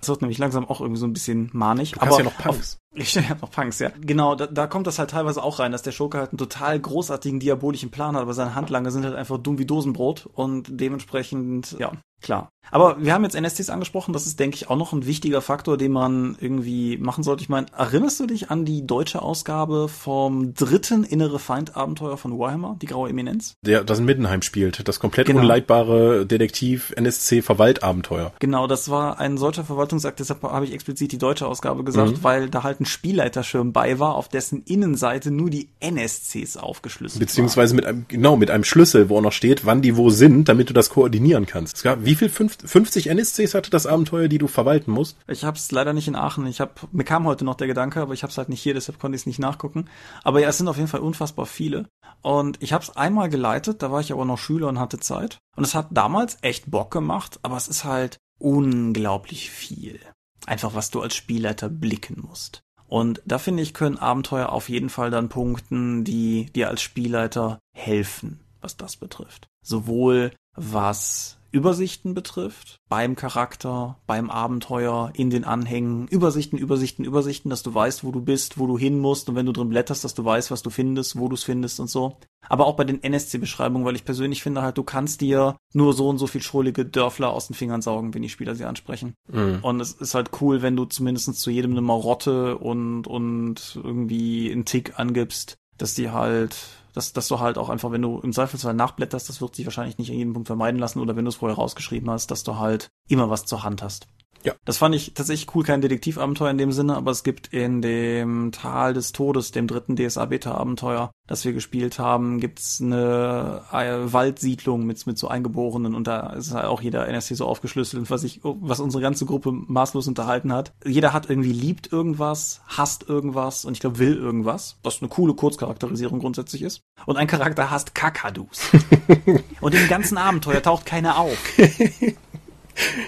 Das 0.02 0.10
wird 0.10 0.22
nämlich 0.22 0.40
langsam 0.40 0.68
auch 0.68 0.82
irgendwie 0.82 1.00
so 1.00 1.06
ein 1.06 1.14
bisschen 1.14 1.50
manig. 1.54 1.92
Du 1.94 2.02
aber 2.02 2.18
ja 2.18 2.24
noch 2.24 2.38
Punks. 2.38 2.81
Ich 2.94 3.18
habe 3.30 3.42
noch 3.42 3.52
Punks, 3.52 3.80
ja. 3.80 3.92
Genau, 4.02 4.36
da, 4.36 4.48
da 4.48 4.68
kommt 4.68 4.88
das 4.88 5.00
halt 5.00 5.12
teilweise 5.12 5.44
auch 5.44 5.60
rein, 5.60 5.72
dass 5.72 5.82
der 5.82 5.92
Schurke 5.92 6.18
halt 6.18 6.32
einen 6.32 6.38
total 6.38 6.80
großartigen 6.80 7.40
diabolischen 7.40 7.92
Plan 7.92 8.16
hat, 8.16 8.22
aber 8.22 8.34
seine 8.34 8.56
Handlanger 8.56 8.92
sind 8.92 9.06
halt 9.06 9.16
einfach 9.16 9.38
dumm 9.38 9.58
wie 9.58 9.66
Dosenbrot 9.66 10.28
und 10.34 10.68
dementsprechend, 10.70 11.76
ja, 11.80 11.92
Klar. 12.22 12.52
Aber 12.70 13.04
wir 13.04 13.14
haben 13.14 13.24
jetzt 13.24 13.36
NSTs 13.36 13.72
angesprochen, 13.72 14.14
das 14.14 14.28
ist, 14.28 14.40
denke 14.40 14.56
ich, 14.56 14.70
auch 14.70 14.78
noch 14.78 14.94
ein 14.94 15.08
wichtiger 15.08 15.42
Faktor, 15.42 15.78
den 15.78 15.92
man 15.92 16.38
irgendwie 16.40 16.98
machen 16.98 17.24
sollte. 17.24 17.42
Ich 17.42 17.50
meine, 17.50 17.66
erinnerst 17.76 18.20
du 18.20 18.28
dich 18.28 18.52
an 18.52 18.64
die 18.64 18.86
deutsche 18.86 19.22
Ausgabe 19.22 19.90
vom 19.90 20.54
dritten 20.54 21.04
Innere 21.04 21.40
Feind-Abenteuer 21.40 22.18
von 22.18 22.38
Warhammer, 22.38 22.78
die 22.80 22.86
Graue 22.86 23.10
Eminenz? 23.10 23.56
Der 23.66 23.84
das 23.84 24.00
in 24.00 24.06
Middenheim 24.06 24.44
spielt, 24.44 24.88
das 24.88 25.00
komplett 25.00 25.28
genau. 25.28 25.42
unleitbare 25.42 26.26
Detektiv-NSC-Verwaltabenteuer. 26.28 28.32
Genau, 28.40 28.68
das 28.68 28.90
war 28.90 29.20
ein 29.20 29.38
solcher 29.38 29.64
Verwaltungsakt, 29.64 30.20
deshalb 30.20 30.44
habe 30.44 30.66
ich 30.66 30.74
explizit 30.74 31.12
die 31.12 31.18
deutsche 31.18 31.48
Ausgabe 31.48 31.84
gesagt, 31.84 32.12
mhm. 32.12 32.24
weil 32.24 32.50
da 32.50 32.64
halt 32.64 32.80
ein 32.82 32.86
Spielleiterschirm 32.86 33.72
bei 33.72 34.00
war, 34.00 34.16
auf 34.16 34.28
dessen 34.28 34.64
Innenseite 34.64 35.32
nur 35.32 35.50
die 35.50 35.70
NSCs 35.80 36.58
aufgeschlüsselt 36.58 37.20
Beziehungsweise 37.20 37.72
waren. 37.72 37.78
mit 37.78 37.86
einem, 37.86 38.06
genau, 38.08 38.36
mit 38.36 38.52
einem 38.52 38.64
Schlüssel, 38.64 39.10
wo 39.10 39.18
auch 39.18 39.22
noch 39.22 39.32
steht, 39.32 39.66
wann 39.66 39.82
die 39.82 39.96
wo 39.96 40.10
sind, 40.10 40.50
damit 40.50 40.70
du 40.70 40.74
das 40.74 40.90
koordinieren 40.90 41.46
kannst. 41.46 41.78
Es 41.78 41.84
gab, 41.84 42.04
wie 42.04 42.16
viel? 42.16 42.30
50 42.30 43.08
NSCs 43.08 43.54
hatte 43.54 43.70
das 43.70 43.86
Abenteuer, 43.86 44.28
die 44.28 44.38
du 44.38 44.48
verwalten 44.48 44.92
musst? 44.92 45.18
Ich 45.28 45.44
habe 45.44 45.58
es 45.58 45.72
leider 45.72 45.94
nicht 45.94 46.08
in 46.08 46.16
Aachen. 46.16 46.46
Ich 46.48 46.60
habe 46.60 46.72
mir 46.92 47.04
kam 47.04 47.26
heute 47.26 47.46
noch 47.46 47.56
der 47.56 47.68
Gedanke, 47.68 48.02
aber 48.02 48.14
ich 48.14 48.24
habe 48.24 48.32
es 48.32 48.38
halt 48.38 48.50
nicht 48.50 48.62
hier, 48.62 48.74
deshalb 48.74 49.00
konnte 49.00 49.16
ich 49.16 49.22
es 49.22 49.26
nicht 49.28 49.40
nachgucken. 49.40 49.86
Aber 50.24 50.42
ja, 50.42 50.50
es 50.50 50.58
sind 50.58 50.68
auf 50.68 50.78
jeden 50.78 50.90
Fall 50.90 51.02
unfassbar 51.02 51.46
viele. 51.46 51.88
Und 52.22 52.62
ich 52.62 52.74
habe 52.74 52.84
es 52.84 52.96
einmal 52.96 53.30
geleitet, 53.30 53.82
da 53.82 53.92
war 53.92 54.02
ich 54.02 54.12
aber 54.12 54.26
noch 54.26 54.38
Schüler 54.38 54.68
und 54.68 54.80
hatte 54.80 55.00
Zeit. 55.00 55.40
Und 55.56 55.64
es 55.64 55.76
hat 55.76 55.88
damals 55.92 56.38
echt 56.42 56.70
Bock 56.70 56.92
gemacht, 56.92 57.40
aber 57.44 57.58
es 57.58 57.68
ist 57.68 57.84
halt 57.84 58.18
unglaublich 58.40 59.50
viel. 59.50 60.00
Einfach 60.46 60.74
was 60.74 60.90
du 60.90 61.02
als 61.02 61.16
Spielleiter 61.16 61.70
blicken 61.70 62.24
musst. 62.28 62.64
Und 62.92 63.22
da 63.24 63.38
finde 63.38 63.64
ich, 63.64 63.74
können 63.74 63.98
Abenteuer 63.98 64.50
auf 64.50 64.68
jeden 64.68 64.90
Fall 64.90 65.12
dann 65.12 65.30
punkten, 65.30 66.04
die 66.04 66.48
dir 66.48 66.68
als 66.68 66.82
Spielleiter 66.82 67.58
helfen, 67.74 68.42
was 68.60 68.76
das 68.76 68.98
betrifft. 68.98 69.48
Sowohl 69.64 70.32
was 70.58 71.38
Übersichten 71.52 72.14
betrifft, 72.14 72.80
beim 72.90 73.16
Charakter, 73.16 74.00
beim 74.08 74.30
Abenteuer, 74.30 75.12
in 75.14 75.30
den 75.30 75.44
Anhängen, 75.44 76.08
Übersichten, 76.08 76.58
Übersichten, 76.58 77.04
Übersichten, 77.04 77.50
dass 77.50 77.64
du 77.64 77.74
weißt, 77.74 78.04
wo 78.04 78.12
du 78.12 78.22
bist, 78.22 78.58
wo 78.58 78.68
du 78.68 78.78
hin 78.78 79.00
musst 79.00 79.28
und 79.30 79.36
wenn 79.36 79.46
du 79.46 79.52
drin 79.52 79.70
blätterst, 79.70 80.04
dass 80.04 80.14
du 80.14 80.24
weißt, 80.24 80.52
was 80.52 80.62
du 80.62 80.70
findest, 80.70 81.18
wo 81.18 81.28
du 81.28 81.36
es 81.36 81.44
findest 81.44 81.80
und 81.80 81.90
so. 81.90 82.18
Aber 82.48 82.66
auch 82.66 82.76
bei 82.76 82.84
den 82.84 83.04
NSC-Beschreibungen, 83.04 83.86
weil 83.86 83.96
ich 83.96 84.06
persönlich 84.06 84.42
finde 84.42 84.62
halt, 84.62 84.78
du 84.78 84.84
kannst 84.84 85.22
dir 85.22 85.58
nur 85.74 85.94
so 85.94 86.10
und 86.10 86.18
so 86.18 86.28
viel 86.28 86.42
schrullige 86.42 86.86
Dörfler 86.86 87.32
aus 87.32 87.48
den 87.48 87.54
Fingern 87.54 87.82
saugen, 87.82 88.14
wenn 88.14 88.22
die 88.22 88.30
Spieler 88.30 88.56
sie 88.56 88.66
ansprechen. 88.66 89.14
Mhm. 89.28 89.60
Und 89.62 89.80
es 89.82 89.94
ist 89.94 90.16
halt 90.16 90.32
cool, 90.42 90.62
wenn 90.62 90.76
du 90.76 90.86
zumindest 90.86 91.36
zu 91.36 91.50
jedem 91.52 91.72
eine 91.72 91.82
Marotte 91.82 92.58
und, 92.58 93.08
und 93.08 93.80
irgendwie 93.84 94.52
einen 94.52 94.66
Tick 94.66 94.98
angibst, 95.00 95.58
dass 95.78 95.94
die 95.94 96.12
halt 96.12 96.56
dass, 96.94 97.14
dass 97.14 97.28
du 97.28 97.40
halt 97.40 97.58
auch 97.58 97.70
einfach, 97.70 97.92
wenn 97.92 98.02
du 98.02 98.20
im 98.20 98.34
Zweifelsfall 98.34 98.74
nachblätterst, 98.74 99.30
das 99.30 99.42
wird 99.42 99.56
sich 99.56 99.66
wahrscheinlich 99.66 99.98
nicht 99.98 100.12
an 100.12 100.18
jedem 100.18 100.34
Punkt 100.34 100.48
vermeiden 100.48 100.80
lassen, 100.80 101.00
oder 101.00 101.16
wenn 101.16 101.26
du 101.26 101.30
es 101.30 101.36
vorher 101.36 101.58
rausgeschrieben 101.58 102.10
hast, 102.10 102.32
dass 102.32 102.44
du 102.44 102.58
halt 102.58 102.92
immer 103.08 103.30
was 103.30 103.46
zur 103.46 103.64
Hand 103.64 103.82
hast. 103.82 104.08
Ja. 104.44 104.54
Das 104.66 104.78
fand 104.78 104.96
ich 104.96 105.14
tatsächlich 105.14 105.54
cool, 105.56 105.64
kein 105.64 105.82
Detektivabenteuer 105.82 106.50
in 106.50 106.58
dem 106.58 106.72
Sinne, 106.72 106.96
aber 106.96 107.12
es 107.12 107.24
gibt 107.24 107.48
in 107.54 107.82
dem 107.82 108.52
Tal 108.52 108.94
des 108.94 109.12
Todes, 109.12 109.52
dem 109.52 109.68
dritten 109.68 109.96
DSA-Beta-Abenteuer, 109.96 111.12
das 111.28 111.46
wir 111.46 111.54
gespielt 111.54 112.00
haben, 112.00 112.40
gibt's 112.40 112.82
eine 112.82 113.62
äh, 113.72 114.14
Waldsiedlung 114.14 114.86
mit, 114.86 115.06
mit 115.06 115.18
so 115.18 115.28
Eingeborenen 115.28 115.96
und 115.96 116.08
da 116.08 116.32
ist 116.34 116.54
halt 116.54 116.66
auch 116.66 116.82
jeder 116.82 117.08
NSC 117.08 117.36
so 117.36 117.46
aufgeschlüsselt 117.46 118.02
und 118.02 118.10
was 118.10 118.24
ich, 118.24 118.42
was 118.44 118.80
unsere 118.80 119.02
ganze 119.02 119.26
Gruppe 119.26 119.52
maßlos 119.52 120.08
unterhalten 120.08 120.52
hat. 120.54 120.74
Jeder 120.86 121.14
hat 121.14 121.30
irgendwie 121.30 121.54
liebt 121.54 121.92
irgendwas, 121.92 122.62
hasst 122.68 123.08
irgendwas 123.08 123.66
und 123.66 123.74
ich 123.74 123.80
glaube 123.80 124.00
will 124.00 124.16
irgendwas, 124.16 124.78
was 124.84 125.02
eine 125.02 125.10
coole 125.10 125.34
Kurzcharakterisierung 125.34 126.20
grundsätzlich 126.20 126.64
ist. 126.64 126.82
Und 127.06 127.18
ein 127.18 127.28
Charakter 127.28 127.70
hasst 127.70 127.96
Kakadus. 127.96 128.70
und 129.62 129.76
im 129.76 129.88
ganzen 129.88 130.18
Abenteuer 130.18 130.62
taucht 130.62 130.86
keiner 130.86 131.18
auf. 131.18 131.38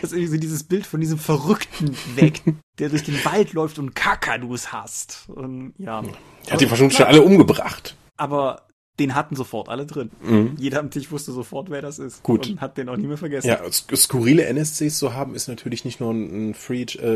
Das 0.02 0.12
ist 0.12 0.18
irgendwie 0.18 0.36
so 0.36 0.38
dieses 0.38 0.64
Bild 0.64 0.86
von 0.86 1.00
diesem 1.00 1.18
Verrückten 1.18 1.96
weg, 2.16 2.42
der 2.80 2.90
durch 2.90 3.04
den 3.04 3.24
Wald 3.26 3.54
läuft 3.54 3.80
und 3.80 3.96
Kakadus 3.96 4.72
hasst. 4.72 5.26
Und 5.28 5.74
ja. 5.78 6.04
Er 6.48 6.54
hat 6.54 6.62
die 6.62 6.70
wahrscheinlich 6.70 6.98
schon 6.98 7.06
alle 7.06 7.22
umgebracht. 7.22 7.96
Aber 8.18 8.68
den 9.00 9.16
hatten 9.16 9.36
sofort 9.36 9.70
alle 9.70 9.86
drin. 9.88 10.12
Mhm. 10.22 10.56
Jeder 10.60 10.80
am 10.80 10.92
Tisch 10.92 11.12
wusste 11.12 11.32
sofort, 11.32 11.70
wer 11.72 11.82
das 11.82 11.98
ist. 11.98 12.22
Gut. 12.22 12.48
Und 12.48 12.62
hat 12.62 12.78
den 12.78 12.90
auch 12.90 12.96
nie 12.98 13.08
mehr 13.08 13.18
vergessen. 13.18 13.48
Ja, 13.48 13.62
sk- 13.64 13.96
skurrile 13.96 14.46
NSCs 14.46 15.00
zu 15.00 15.14
haben, 15.16 15.34
ist 15.34 15.48
natürlich 15.48 15.84
nicht 15.84 16.00
nur 16.00 16.12
ein 16.14 16.52
äh, 16.52 16.54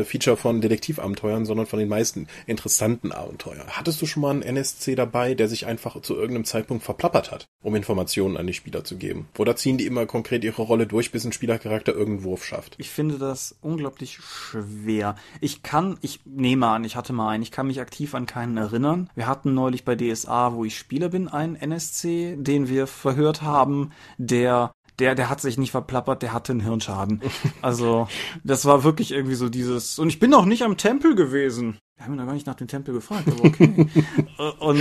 Feature 0.04 0.36
von 0.36 0.60
Detektivabenteuern, 0.60 1.46
sondern 1.46 1.66
von 1.66 1.78
den 1.78 1.88
meisten 1.88 2.26
interessanten 2.46 3.12
Abenteuern. 3.12 3.66
Hattest 3.68 4.02
du 4.02 4.06
schon 4.06 4.22
mal 4.22 4.30
einen 4.30 4.42
NSC 4.42 4.96
dabei, 4.96 5.34
der 5.34 5.48
sich 5.48 5.66
einfach 5.66 6.00
zu 6.02 6.14
irgendeinem 6.16 6.44
Zeitpunkt 6.46 6.82
verplappert 6.82 7.30
hat, 7.30 7.46
um 7.62 7.76
Informationen 7.76 8.36
an 8.36 8.46
die 8.48 8.54
Spieler 8.54 8.82
zu 8.82 8.96
geben? 8.96 9.28
Oder 9.38 9.54
ziehen 9.54 9.78
die 9.78 9.86
immer 9.86 10.06
konkret 10.06 10.42
ihre 10.42 10.62
Rolle 10.62 10.86
durch, 10.88 11.12
bis 11.12 11.24
ein 11.24 11.32
Spielercharakter 11.32 11.92
irgendeinen 11.94 12.24
Wurf 12.24 12.44
schafft? 12.44 12.74
Ich 12.78 12.90
finde 12.90 13.18
das 13.18 13.54
unglaublich 13.60 14.18
schwer. 14.18 15.14
Ich 15.40 15.62
kann, 15.62 15.96
ich 16.00 16.20
nehme 16.24 16.66
an, 16.66 16.82
ich 16.82 16.96
hatte 16.96 17.12
mal 17.12 17.28
einen, 17.28 17.42
ich 17.44 17.52
kann 17.52 17.68
mich 17.68 17.80
aktiv 17.80 18.14
an 18.16 18.26
keinen 18.26 18.56
erinnern. 18.56 19.10
Wir 19.14 19.26
hatten 19.28 19.54
neulich 19.54 19.84
bei 19.84 19.94
DSA, 19.94 20.54
wo 20.54 20.64
ich 20.64 20.76
Spieler 20.76 21.08
bin, 21.10 21.28
einen 21.28 21.54
NSC, 21.70 22.36
den 22.38 22.68
wir 22.68 22.86
verhört 22.86 23.42
haben, 23.42 23.90
der 24.18 24.72
der, 24.98 25.14
der 25.14 25.30
hat 25.30 25.40
sich 25.40 25.58
nicht 25.58 25.70
verplappert, 25.70 26.22
der 26.22 26.32
hatte 26.32 26.52
einen 26.52 26.60
Hirnschaden. 26.60 27.22
Also, 27.62 28.08
das 28.44 28.64
war 28.64 28.84
wirklich 28.84 29.12
irgendwie 29.12 29.34
so 29.34 29.48
dieses, 29.48 29.98
und 29.98 30.08
ich 30.08 30.18
bin 30.18 30.30
noch 30.30 30.44
nicht 30.44 30.62
am 30.62 30.76
Tempel 30.76 31.14
gewesen. 31.14 31.78
Wir 31.96 32.04
haben 32.04 32.14
ihn 32.14 32.18
noch 32.18 32.26
gar 32.26 32.34
nicht 32.34 32.46
nach 32.46 32.54
dem 32.54 32.68
Tempel 32.68 32.94
gefragt, 32.94 33.28
aber 33.28 33.44
okay. 33.44 33.86
und 34.58 34.80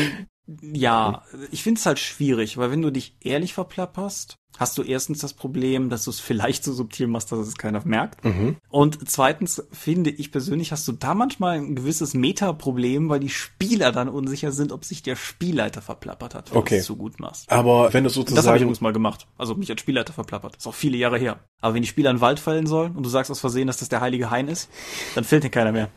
ja, 0.61 1.23
ich 1.51 1.63
finde 1.63 1.79
es 1.79 1.85
halt 1.85 1.99
schwierig, 1.99 2.57
weil 2.57 2.71
wenn 2.71 2.81
du 2.81 2.89
dich 2.91 3.15
ehrlich 3.21 3.53
verplapperst, 3.53 4.37
hast 4.57 4.77
du 4.77 4.81
erstens 4.81 5.19
das 5.19 5.33
Problem, 5.33 5.89
dass 5.89 6.05
du 6.05 6.09
es 6.09 6.19
vielleicht 6.19 6.63
so 6.63 6.73
subtil 6.73 7.05
machst, 7.07 7.31
dass 7.31 7.39
es 7.39 7.57
keiner 7.57 7.85
merkt. 7.85 8.21
Und 8.69 9.07
zweitens 9.09 9.61
finde 9.71 10.09
ich 10.09 10.31
persönlich, 10.31 10.71
hast 10.71 10.87
du 10.87 10.93
da 10.93 11.13
manchmal 11.13 11.57
ein 11.57 11.75
gewisses 11.75 12.13
Meta-Problem, 12.15 13.07
weil 13.09 13.19
die 13.19 13.29
Spieler 13.29 13.91
dann 13.91 14.09
unsicher 14.09 14.51
sind, 14.51 14.71
ob 14.71 14.83
sich 14.83 15.03
der 15.03 15.15
Spielleiter 15.15 15.81
verplappert 15.81 16.33
hat, 16.33 16.49
wenn 16.51 16.57
Okay. 16.57 16.75
du 16.75 16.79
es 16.79 16.85
so 16.87 16.95
gut 16.95 17.19
machst. 17.19 17.51
Aber 17.51 17.93
wenn 17.93 18.03
du 18.03 18.09
Das 18.09 18.15
habe 18.17 18.23
ich 18.23 18.29
sozusagen 18.29 18.57
übrigens 18.61 18.81
mal 18.81 18.93
gemacht. 18.93 19.27
Also 19.37 19.53
mich 19.53 19.69
als 19.69 19.81
Spielleiter 19.81 20.13
verplappert. 20.13 20.55
Das 20.55 20.63
ist 20.63 20.67
auch 20.67 20.73
viele 20.73 20.97
Jahre 20.97 21.19
her. 21.19 21.39
Aber 21.61 21.75
wenn 21.75 21.83
die 21.83 21.87
Spieler 21.87 22.09
in 22.09 22.15
den 22.17 22.21
Wald 22.21 22.39
fallen 22.39 22.65
sollen 22.65 22.95
und 22.95 23.03
du 23.03 23.09
sagst 23.09 23.29
aus 23.29 23.39
Versehen, 23.39 23.67
dass 23.67 23.77
das 23.77 23.89
der 23.89 24.01
heilige 24.01 24.31
Hain 24.31 24.47
ist, 24.47 24.69
dann 25.13 25.23
fällt 25.23 25.43
dir 25.43 25.49
keiner 25.51 25.71
mehr. 25.71 25.89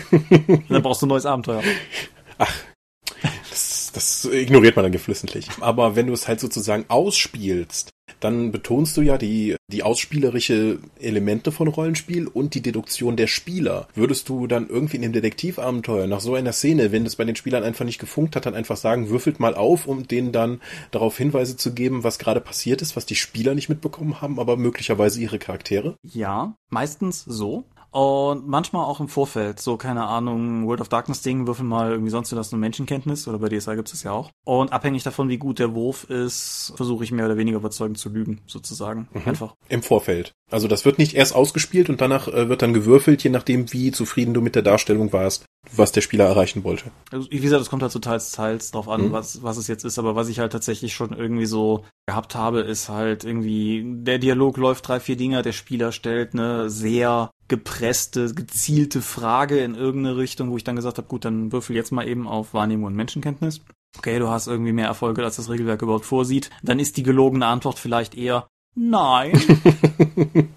dann 0.68 0.82
brauchst 0.82 1.02
du 1.02 1.06
ein 1.06 1.10
neues 1.10 1.26
Abenteuer. 1.26 1.62
Das, 3.92 4.22
das 4.22 4.32
ignoriert 4.32 4.76
man 4.76 4.84
dann 4.84 4.92
geflissentlich. 4.92 5.48
Aber 5.60 5.96
wenn 5.96 6.06
du 6.06 6.12
es 6.12 6.28
halt 6.28 6.40
sozusagen 6.40 6.84
ausspielst, 6.88 7.92
dann 8.20 8.52
betonst 8.52 8.96
du 8.96 9.02
ja 9.02 9.18
die, 9.18 9.56
die 9.68 9.82
ausspielerische 9.82 10.78
Elemente 11.00 11.50
von 11.50 11.68
Rollenspiel 11.68 12.28
und 12.28 12.54
die 12.54 12.62
Deduktion 12.62 13.16
der 13.16 13.26
Spieler. 13.26 13.88
Würdest 13.94 14.28
du 14.28 14.46
dann 14.46 14.68
irgendwie 14.68 14.96
in 14.96 15.02
dem 15.02 15.12
Detektivabenteuer 15.12 16.06
nach 16.06 16.20
so 16.20 16.34
einer 16.34 16.52
Szene, 16.52 16.92
wenn 16.92 17.06
es 17.06 17.16
bei 17.16 17.24
den 17.24 17.36
Spielern 17.36 17.64
einfach 17.64 17.84
nicht 17.84 17.98
gefunkt 17.98 18.36
hat, 18.36 18.46
dann 18.46 18.54
einfach 18.54 18.76
sagen, 18.76 19.08
würfelt 19.08 19.40
mal 19.40 19.54
auf, 19.54 19.86
um 19.86 20.06
denen 20.06 20.32
dann 20.32 20.60
darauf 20.90 21.18
Hinweise 21.18 21.56
zu 21.56 21.74
geben, 21.74 22.04
was 22.04 22.18
gerade 22.18 22.40
passiert 22.40 22.82
ist, 22.82 22.96
was 22.96 23.06
die 23.06 23.16
Spieler 23.16 23.54
nicht 23.54 23.68
mitbekommen 23.68 24.20
haben, 24.20 24.38
aber 24.38 24.56
möglicherweise 24.56 25.20
ihre 25.20 25.38
Charaktere? 25.38 25.96
Ja, 26.02 26.56
meistens 26.70 27.24
so. 27.24 27.64
Und 27.92 28.48
manchmal 28.48 28.84
auch 28.86 29.00
im 29.00 29.08
Vorfeld, 29.08 29.60
so 29.60 29.76
keine 29.76 30.04
Ahnung, 30.04 30.66
World 30.66 30.80
of 30.80 30.88
Darkness 30.88 31.20
Ding, 31.22 31.46
würfel 31.46 31.64
mal 31.64 31.90
irgendwie 31.90 32.10
sonst 32.10 32.32
das 32.32 32.52
eine 32.52 32.60
Menschenkenntnis 32.60 33.28
oder 33.28 33.38
bei 33.38 33.48
DSA 33.48 33.74
gibt 33.74 33.92
es 33.92 34.02
ja 34.02 34.12
auch. 34.12 34.30
Und 34.44 34.72
abhängig 34.72 35.02
davon, 35.02 35.28
wie 35.28 35.36
gut 35.36 35.58
der 35.58 35.74
Wurf 35.74 36.04
ist, 36.04 36.72
versuche 36.76 37.04
ich 37.04 37.12
mehr 37.12 37.26
oder 37.26 37.36
weniger 37.36 37.58
überzeugend 37.58 37.98
zu 37.98 38.08
lügen, 38.08 38.40
sozusagen. 38.46 39.08
Einfach. 39.26 39.54
Im 39.68 39.82
Vorfeld. 39.82 40.32
Also 40.50 40.68
das 40.68 40.84
wird 40.84 40.98
nicht 40.98 41.14
erst 41.14 41.34
ausgespielt 41.34 41.90
und 41.90 42.00
danach 42.00 42.28
äh, 42.28 42.48
wird 42.48 42.62
dann 42.62 42.72
gewürfelt, 42.74 43.22
je 43.24 43.30
nachdem, 43.30 43.72
wie 43.72 43.92
zufrieden 43.92 44.34
du 44.34 44.40
mit 44.40 44.54
der 44.54 44.62
Darstellung 44.62 45.12
warst, 45.12 45.44
was 45.76 45.92
der 45.92 46.00
Spieler 46.00 46.24
erreichen 46.26 46.64
wollte. 46.64 46.90
Also, 47.10 47.30
wie 47.30 47.40
gesagt, 47.40 47.62
es 47.62 47.70
kommt 47.70 47.82
halt 47.82 47.92
so 47.92 47.98
teils, 47.98 48.32
teils 48.32 48.70
drauf 48.70 48.88
an, 48.88 49.08
Mhm. 49.08 49.12
was, 49.12 49.42
was 49.42 49.56
es 49.58 49.68
jetzt 49.68 49.84
ist, 49.84 49.98
aber 49.98 50.16
was 50.16 50.28
ich 50.28 50.38
halt 50.38 50.52
tatsächlich 50.52 50.94
schon 50.94 51.12
irgendwie 51.12 51.46
so 51.46 51.84
gehabt 52.06 52.34
habe, 52.34 52.60
ist 52.60 52.88
halt 52.88 53.24
irgendwie, 53.24 53.82
der 53.86 54.18
Dialog 54.18 54.56
läuft 54.56 54.88
drei, 54.88 54.98
vier 54.98 55.16
Dinger, 55.16 55.42
der 55.42 55.52
Spieler 55.52 55.92
stellt 55.92 56.32
eine 56.34 56.68
sehr 56.70 57.30
gepresste, 57.48 58.32
gezielte 58.34 59.02
Frage 59.02 59.58
in 59.58 59.74
irgendeine 59.74 60.16
Richtung, 60.16 60.50
wo 60.50 60.56
ich 60.56 60.64
dann 60.64 60.76
gesagt 60.76 60.98
habe, 60.98 61.08
gut, 61.08 61.24
dann 61.24 61.52
würfel 61.52 61.76
jetzt 61.76 61.92
mal 61.92 62.06
eben 62.08 62.26
auf 62.26 62.54
Wahrnehmung 62.54 62.86
und 62.86 62.96
Menschenkenntnis. 62.96 63.60
Okay, 63.98 64.18
du 64.18 64.28
hast 64.28 64.46
irgendwie 64.46 64.72
mehr 64.72 64.86
Erfolge, 64.86 65.22
als 65.22 65.36
das 65.36 65.50
Regelwerk 65.50 65.82
überhaupt 65.82 66.06
vorsieht. 66.06 66.48
Dann 66.62 66.78
ist 66.78 66.96
die 66.96 67.02
gelogene 67.02 67.46
Antwort 67.46 67.78
vielleicht 67.78 68.14
eher 68.16 68.46
Nein. 68.74 69.32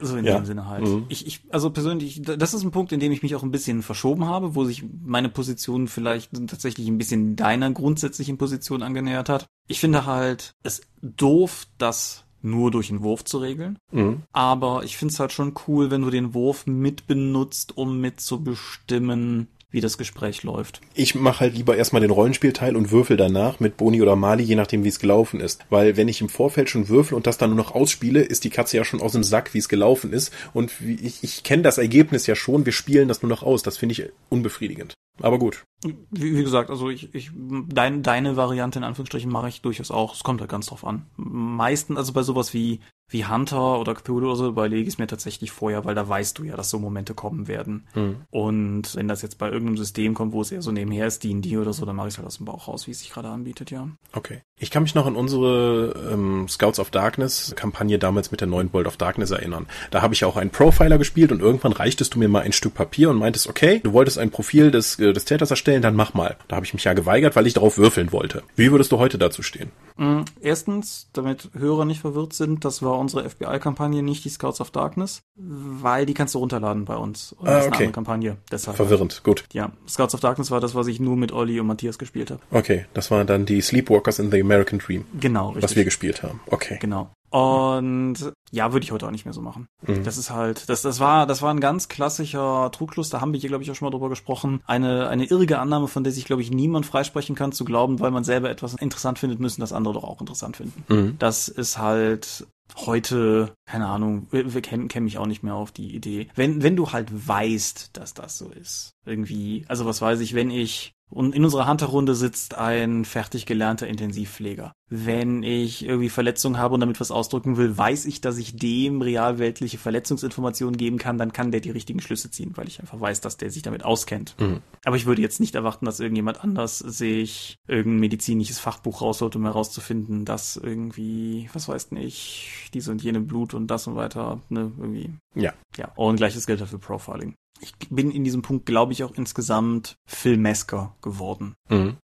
So 0.00 0.16
in 0.16 0.24
Ja. 0.24 0.38
dem 0.38 0.44
Sinne 0.44 0.66
halt. 0.66 0.82
Mhm. 0.86 1.06
Ich, 1.08 1.26
ich, 1.26 1.40
also 1.50 1.70
persönlich, 1.70 2.20
das 2.20 2.52
ist 2.52 2.62
ein 2.64 2.72
Punkt, 2.72 2.92
in 2.92 3.00
dem 3.00 3.12
ich 3.12 3.22
mich 3.22 3.34
auch 3.36 3.42
ein 3.42 3.52
bisschen 3.52 3.82
verschoben 3.82 4.26
habe, 4.26 4.54
wo 4.54 4.64
sich 4.64 4.84
meine 5.04 5.28
Position 5.28 5.88
vielleicht 5.88 6.32
tatsächlich 6.48 6.88
ein 6.88 6.98
bisschen 6.98 7.36
deiner 7.36 7.70
grundsätzlichen 7.70 8.36
Position 8.36 8.82
angenähert 8.82 9.28
hat. 9.28 9.46
Ich 9.68 9.80
finde 9.80 10.04
halt 10.04 10.52
es 10.62 10.82
doof, 11.00 11.66
das 11.78 12.23
nur 12.44 12.70
durch 12.70 12.90
einen 12.90 13.02
Wurf 13.02 13.24
zu 13.24 13.38
regeln. 13.38 13.78
Mhm. 13.90 14.22
Aber 14.32 14.84
ich 14.84 14.96
finde 14.96 15.12
es 15.12 15.20
halt 15.20 15.32
schon 15.32 15.54
cool, 15.66 15.90
wenn 15.90 16.02
du 16.02 16.10
den 16.10 16.34
Wurf 16.34 16.66
mit 16.66 17.06
benutzt, 17.06 17.76
um 17.76 18.00
mitzubestimmen, 18.00 19.48
wie 19.74 19.80
das 19.80 19.98
Gespräch 19.98 20.44
läuft. 20.44 20.80
Ich 20.94 21.16
mache 21.16 21.40
halt 21.40 21.56
lieber 21.56 21.76
erstmal 21.76 22.00
den 22.00 22.12
Rollenspielteil 22.12 22.76
und 22.76 22.92
würfel 22.92 23.16
danach 23.16 23.58
mit 23.58 23.76
Boni 23.76 24.00
oder 24.00 24.14
Mali, 24.14 24.44
je 24.44 24.54
nachdem, 24.54 24.84
wie 24.84 24.88
es 24.88 25.00
gelaufen 25.00 25.40
ist. 25.40 25.66
Weil 25.68 25.96
wenn 25.96 26.06
ich 26.06 26.20
im 26.20 26.28
Vorfeld 26.28 26.70
schon 26.70 26.88
würfel 26.88 27.16
und 27.16 27.26
das 27.26 27.38
dann 27.38 27.50
nur 27.50 27.56
noch 27.56 27.74
ausspiele, 27.74 28.22
ist 28.22 28.44
die 28.44 28.50
Katze 28.50 28.76
ja 28.76 28.84
schon 28.84 29.02
aus 29.02 29.12
dem 29.12 29.24
Sack, 29.24 29.52
wie 29.52 29.58
es 29.58 29.68
gelaufen 29.68 30.12
ist. 30.12 30.32
Und 30.52 30.80
wie 30.80 30.94
ich, 30.94 31.24
ich 31.24 31.42
kenne 31.42 31.64
das 31.64 31.78
Ergebnis 31.78 32.28
ja 32.28 32.36
schon, 32.36 32.64
wir 32.64 32.72
spielen 32.72 33.08
das 33.08 33.22
nur 33.22 33.30
noch 33.30 33.42
aus. 33.42 33.64
Das 33.64 33.76
finde 33.76 33.94
ich 33.94 34.12
unbefriedigend. 34.28 34.94
Aber 35.20 35.40
gut. 35.40 35.64
Wie, 35.82 36.36
wie 36.36 36.42
gesagt, 36.42 36.70
also 36.70 36.88
ich, 36.88 37.12
ich 37.12 37.30
dein, 37.34 38.04
deine 38.04 38.36
Variante 38.36 38.78
in 38.78 38.84
Anführungsstrichen 38.84 39.30
mache 39.30 39.48
ich 39.48 39.60
durchaus 39.60 39.90
auch. 39.90 40.14
Es 40.14 40.22
kommt 40.22 40.40
halt 40.40 40.50
ganz 40.50 40.66
drauf 40.66 40.84
an. 40.84 41.06
Meistens, 41.16 41.98
also 41.98 42.12
bei 42.12 42.22
sowas 42.22 42.54
wie 42.54 42.78
wie 43.08 43.26
Hunter 43.26 43.78
oder 43.78 43.94
Cthulhu 43.94 44.28
oder 44.28 44.36
so 44.36 44.48
überlege 44.48 44.82
ich 44.82 44.94
es 44.94 44.98
mir 44.98 45.06
tatsächlich 45.06 45.50
vorher, 45.50 45.84
weil 45.84 45.94
da 45.94 46.08
weißt 46.08 46.38
du 46.38 46.44
ja, 46.44 46.56
dass 46.56 46.70
so 46.70 46.78
Momente 46.78 47.14
kommen 47.14 47.48
werden. 47.48 47.86
Hm. 47.92 48.16
Und 48.30 48.94
wenn 48.96 49.08
das 49.08 49.22
jetzt 49.22 49.38
bei 49.38 49.46
irgendeinem 49.46 49.76
System 49.76 50.14
kommt, 50.14 50.32
wo 50.32 50.40
es 50.40 50.52
eher 50.52 50.62
so 50.62 50.72
nebenher 50.72 51.06
ist, 51.06 51.22
D&D 51.22 51.56
oder 51.58 51.72
so, 51.72 51.84
dann 51.84 51.96
mache 51.96 52.08
ich 52.08 52.14
es 52.14 52.18
halt 52.18 52.26
aus 52.26 52.38
dem 52.38 52.46
Bauch 52.46 52.68
raus, 52.68 52.86
wie 52.86 52.92
es 52.92 53.00
sich 53.00 53.10
gerade 53.10 53.28
anbietet, 53.28 53.70
ja. 53.70 53.88
Okay. 54.12 54.42
Ich 54.58 54.70
kann 54.70 54.84
mich 54.84 54.94
noch 54.94 55.06
an 55.06 55.16
unsere 55.16 56.10
ähm, 56.12 56.48
Scouts 56.48 56.78
of 56.78 56.90
Darkness 56.90 57.52
Kampagne 57.56 57.98
damals 57.98 58.30
mit 58.30 58.40
der 58.40 58.48
neuen 58.48 58.72
World 58.72 58.86
of 58.86 58.96
Darkness 58.96 59.30
erinnern. 59.32 59.66
Da 59.90 60.00
habe 60.00 60.14
ich 60.14 60.24
auch 60.24 60.36
einen 60.36 60.50
Profiler 60.50 60.96
gespielt 60.96 61.32
und 61.32 61.40
irgendwann 61.40 61.72
reichtest 61.72 62.14
du 62.14 62.18
mir 62.18 62.28
mal 62.28 62.42
ein 62.42 62.52
Stück 62.52 62.74
Papier 62.74 63.10
und 63.10 63.18
meintest, 63.18 63.48
okay, 63.48 63.80
du 63.82 63.92
wolltest 63.92 64.18
ein 64.18 64.30
Profil 64.30 64.70
des, 64.70 64.98
äh, 64.98 65.12
des 65.12 65.24
Täters 65.24 65.50
erstellen, 65.50 65.82
dann 65.82 65.96
mach 65.96 66.14
mal. 66.14 66.36
Da 66.48 66.56
habe 66.56 66.66
ich 66.66 66.72
mich 66.72 66.84
ja 66.84 66.94
geweigert, 66.94 67.36
weil 67.36 67.46
ich 67.46 67.54
darauf 67.54 67.78
würfeln 67.78 68.12
wollte. 68.12 68.42
Wie 68.56 68.70
würdest 68.70 68.92
du 68.92 68.98
heute 68.98 69.18
dazu 69.18 69.42
stehen? 69.42 69.70
Mm, 69.96 70.22
Erstens, 70.40 71.08
damit 71.12 71.50
Hörer 71.56 71.84
nicht 71.84 72.00
verwirrt 72.00 72.32
sind, 72.32 72.64
das 72.64 72.82
war 72.82 72.93
unsere 72.98 73.28
FBI-Kampagne, 73.28 74.02
nicht 74.02 74.24
die 74.24 74.28
Scouts 74.28 74.60
of 74.60 74.70
Darkness, 74.70 75.22
weil 75.36 76.06
die 76.06 76.14
kannst 76.14 76.34
du 76.34 76.38
runterladen 76.38 76.84
bei 76.84 76.96
uns. 76.96 77.32
Und 77.32 77.48
Ah, 77.48 77.64
okay. 77.66 77.90
Kampagne. 77.90 78.36
Deshalb. 78.50 78.76
Verwirrend, 78.76 79.22
gut. 79.24 79.44
Ja, 79.52 79.72
Scouts 79.88 80.14
of 80.14 80.20
Darkness 80.20 80.50
war 80.50 80.60
das, 80.60 80.74
was 80.74 80.86
ich 80.86 81.00
nur 81.00 81.16
mit 81.16 81.32
Olli 81.32 81.58
und 81.60 81.66
Matthias 81.66 81.98
gespielt 81.98 82.30
habe. 82.30 82.40
Okay, 82.50 82.86
das 82.94 83.10
waren 83.10 83.26
dann 83.26 83.46
die 83.46 83.60
Sleepwalkers 83.60 84.18
in 84.18 84.30
the 84.30 84.40
American 84.40 84.78
Dream, 84.78 85.04
Genau, 85.20 85.48
richtig. 85.48 85.62
was 85.64 85.76
wir 85.76 85.84
gespielt 85.84 86.22
haben. 86.22 86.40
Okay. 86.46 86.78
Genau. 86.80 87.10
Und 87.34 88.32
ja, 88.52 88.72
würde 88.72 88.84
ich 88.84 88.92
heute 88.92 89.08
auch 89.08 89.10
nicht 89.10 89.24
mehr 89.24 89.34
so 89.34 89.40
machen. 89.40 89.66
Mhm. 89.84 90.04
Das 90.04 90.18
ist 90.18 90.30
halt, 90.30 90.68
das, 90.68 90.82
das 90.82 91.00
war, 91.00 91.26
das 91.26 91.42
war 91.42 91.52
ein 91.52 91.58
ganz 91.58 91.88
klassischer 91.88 92.70
Trugschluss. 92.70 93.10
Da 93.10 93.20
haben 93.20 93.32
wir 93.32 93.40
hier, 93.40 93.48
glaube 93.48 93.64
ich, 93.64 93.70
auch 93.72 93.74
schon 93.74 93.86
mal 93.86 93.90
drüber 93.90 94.08
gesprochen. 94.08 94.62
Eine, 94.68 95.08
eine 95.08 95.24
irrige 95.24 95.58
Annahme, 95.58 95.88
von 95.88 96.04
der 96.04 96.12
sich, 96.12 96.26
glaube 96.26 96.42
ich, 96.42 96.52
niemand 96.52 96.86
freisprechen 96.86 97.34
kann, 97.34 97.50
zu 97.50 97.64
glauben, 97.64 97.98
weil 97.98 98.12
man 98.12 98.22
selber 98.22 98.50
etwas 98.50 98.74
interessant 98.74 99.18
findet, 99.18 99.40
müssen 99.40 99.62
das 99.62 99.72
andere 99.72 99.94
doch 99.94 100.04
auch 100.04 100.20
interessant 100.20 100.58
finden. 100.58 100.84
Mhm. 100.86 101.16
Das 101.18 101.48
ist 101.48 101.76
halt 101.76 102.46
heute, 102.76 103.52
keine 103.66 103.88
Ahnung, 103.88 104.28
wir, 104.30 104.54
wir 104.54 104.62
kennen 104.62 104.86
kenn 104.86 105.02
mich 105.02 105.18
auch 105.18 105.26
nicht 105.26 105.42
mehr 105.42 105.54
auf 105.54 105.72
die 105.72 105.92
Idee. 105.92 106.28
Wenn, 106.36 106.62
wenn 106.62 106.76
du 106.76 106.92
halt 106.92 107.08
weißt, 107.26 107.96
dass 107.96 108.14
das 108.14 108.38
so 108.38 108.48
ist. 108.48 108.92
Irgendwie, 109.04 109.64
also 109.66 109.86
was 109.86 110.00
weiß 110.00 110.20
ich, 110.20 110.34
wenn 110.34 110.50
ich 110.50 110.93
Und 111.10 111.34
in 111.34 111.44
unserer 111.44 111.68
Hunter-Runde 111.68 112.14
sitzt 112.14 112.56
ein 112.56 113.04
fertig 113.04 113.46
gelernter 113.46 113.86
Intensivpfleger. 113.86 114.72
Wenn 114.88 115.42
ich 115.42 115.84
irgendwie 115.84 116.08
Verletzungen 116.08 116.58
habe 116.58 116.74
und 116.74 116.80
damit 116.80 117.00
was 117.00 117.10
ausdrücken 117.10 117.56
will, 117.56 117.76
weiß 117.76 118.06
ich, 118.06 118.20
dass 118.20 118.38
ich 118.38 118.56
dem 118.56 119.00
realweltliche 119.00 119.78
Verletzungsinformationen 119.78 120.76
geben 120.76 120.98
kann, 120.98 121.18
dann 121.18 121.32
kann 121.32 121.52
der 121.52 121.60
die 121.60 121.70
richtigen 121.70 122.00
Schlüsse 122.00 122.30
ziehen, 122.30 122.52
weil 122.56 122.68
ich 122.68 122.80
einfach 122.80 123.00
weiß, 123.00 123.20
dass 123.20 123.36
der 123.36 123.50
sich 123.50 123.62
damit 123.62 123.84
auskennt. 123.84 124.34
Mhm. 124.40 124.60
Aber 124.84 124.96
ich 124.96 125.06
würde 125.06 125.22
jetzt 125.22 125.40
nicht 125.40 125.54
erwarten, 125.54 125.86
dass 125.86 126.00
irgendjemand 126.00 126.42
anders 126.42 126.78
sich 126.78 127.56
irgendein 127.68 128.00
medizinisches 128.00 128.58
Fachbuch 128.58 129.00
rausholt, 129.00 129.36
um 129.36 129.44
herauszufinden, 129.44 130.24
dass 130.24 130.56
irgendwie, 130.56 131.48
was 131.52 131.68
weiß 131.68 131.92
nicht, 131.92 132.70
diese 132.74 132.90
und 132.90 133.02
jene 133.02 133.20
Blut 133.20 133.54
und 133.54 133.68
das 133.68 133.86
und 133.86 133.96
weiter, 133.96 134.40
ne, 134.48 134.72
irgendwie. 134.78 135.10
Ja. 135.34 135.52
Ja. 135.76 135.92
Und 135.96 136.16
gleiches 136.16 136.46
gilt 136.46 136.60
für 136.60 136.78
Profiling 136.78 137.34
ich 137.60 137.72
bin 137.90 138.10
in 138.10 138.24
diesem 138.24 138.42
Punkt, 138.42 138.66
glaube 138.66 138.92
ich, 138.92 139.04
auch 139.04 139.12
insgesamt 139.14 139.96
filmesker 140.06 140.94
geworden. 141.00 141.54
Mhm. 141.68 141.96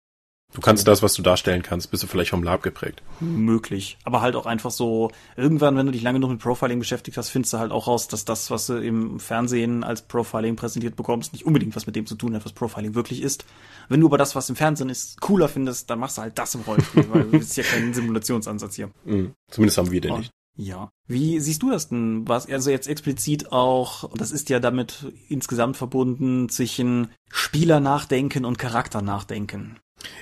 Du 0.51 0.61
kannst 0.61 0.87
das, 0.87 1.03
was 1.03 1.13
du 1.13 1.21
darstellen 1.21 1.61
kannst, 1.61 1.91
bist 1.91 2.01
du 2.01 2.07
vielleicht 2.07 2.31
vom 2.31 2.41
Lab 2.41 2.63
geprägt. 2.63 3.03
Möglich. 3.19 3.99
Aber 4.03 4.21
halt 4.21 4.35
auch 4.35 4.47
einfach 4.47 4.71
so, 4.71 5.11
irgendwann, 5.37 5.77
wenn 5.77 5.85
du 5.85 5.91
dich 5.91 6.01
lange 6.01 6.19
noch 6.19 6.29
mit 6.29 6.39
Profiling 6.39 6.79
beschäftigt 6.79 7.17
hast, 7.17 7.29
findest 7.29 7.53
du 7.53 7.59
halt 7.59 7.71
auch 7.71 7.85
raus, 7.85 8.07
dass 8.07 8.25
das, 8.25 8.49
was 8.49 8.65
du 8.65 8.73
im 8.73 9.19
Fernsehen 9.19 9.83
als 9.83 10.01
Profiling 10.01 10.55
präsentiert 10.55 10.95
bekommst, 10.95 11.33
nicht 11.33 11.45
unbedingt 11.45 11.75
was 11.75 11.85
mit 11.85 11.95
dem 11.95 12.07
zu 12.07 12.15
tun 12.15 12.33
hat, 12.33 12.45
was 12.45 12.53
Profiling 12.53 12.95
wirklich 12.95 13.21
ist. 13.21 13.45
Wenn 13.89 14.01
du 14.01 14.07
aber 14.07 14.17
das, 14.17 14.35
was 14.35 14.49
im 14.49 14.55
Fernsehen 14.55 14.89
ist, 14.89 15.21
cooler 15.21 15.49
findest, 15.49 15.87
dann 15.91 15.99
machst 15.99 16.17
du 16.17 16.23
halt 16.23 16.39
das 16.39 16.55
im 16.55 16.61
Rollenspiel, 16.61 17.05
weil 17.11 17.25
du 17.25 17.37
bist 17.37 17.55
ja 17.55 17.63
kein 17.63 17.93
Simulationsansatz 17.93 18.75
hier. 18.75 18.89
Mhm. 19.05 19.33
Zumindest 19.51 19.77
haben 19.77 19.91
wir 19.91 20.01
den 20.01 20.17
nicht. 20.17 20.31
Ja. 20.61 20.91
Wie 21.07 21.39
siehst 21.39 21.63
du 21.63 21.71
das 21.71 21.87
denn? 21.87 22.27
Was 22.27 22.45
also 22.49 22.69
jetzt 22.69 22.89
explizit 22.89 23.53
auch, 23.53 24.09
das 24.17 24.31
ist 24.31 24.49
ja 24.49 24.59
damit 24.59 25.05
insgesamt 25.29 25.77
verbunden 25.77 26.49
zwischen 26.49 27.07
Spieler 27.31 27.79
nachdenken 27.79 28.43
und 28.43 28.59
Charakter 28.59 29.01
nachdenken. 29.01 29.77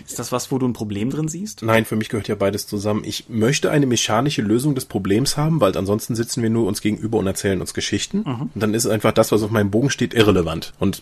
Ist 0.06 0.20
das 0.20 0.32
was, 0.32 0.52
wo 0.52 0.58
du 0.58 0.68
ein 0.68 0.74
Problem 0.74 1.10
drin 1.10 1.28
siehst? 1.28 1.62
Nein, 1.64 1.86
für 1.86 1.96
mich 1.96 2.10
gehört 2.10 2.28
ja 2.28 2.36
beides 2.36 2.68
zusammen. 2.68 3.04
Ich 3.06 3.26
möchte 3.30 3.72
eine 3.72 3.86
mechanische 3.86 4.42
Lösung 4.42 4.76
des 4.76 4.86
Problems 4.86 5.38
haben, 5.38 5.62
weil 5.62 5.76
ansonsten 5.78 6.16
sitzen 6.16 6.42
wir 6.42 6.50
nur 6.50 6.68
uns 6.68 6.82
gegenüber 6.82 7.18
und 7.18 7.28
erzählen 7.28 7.62
uns 7.62 7.74
Geschichten. 7.74 8.20
Mhm. 8.20 8.42
Und 8.54 8.64
dann 8.64 8.74
ist 8.74 8.88
einfach 8.88 9.12
das, 9.12 9.32
was 9.32 9.44
auf 9.44 9.52
meinem 9.52 9.72
Bogen 9.72 9.90
steht, 9.90 10.14
irrelevant. 10.14 10.74
Und 10.80 11.02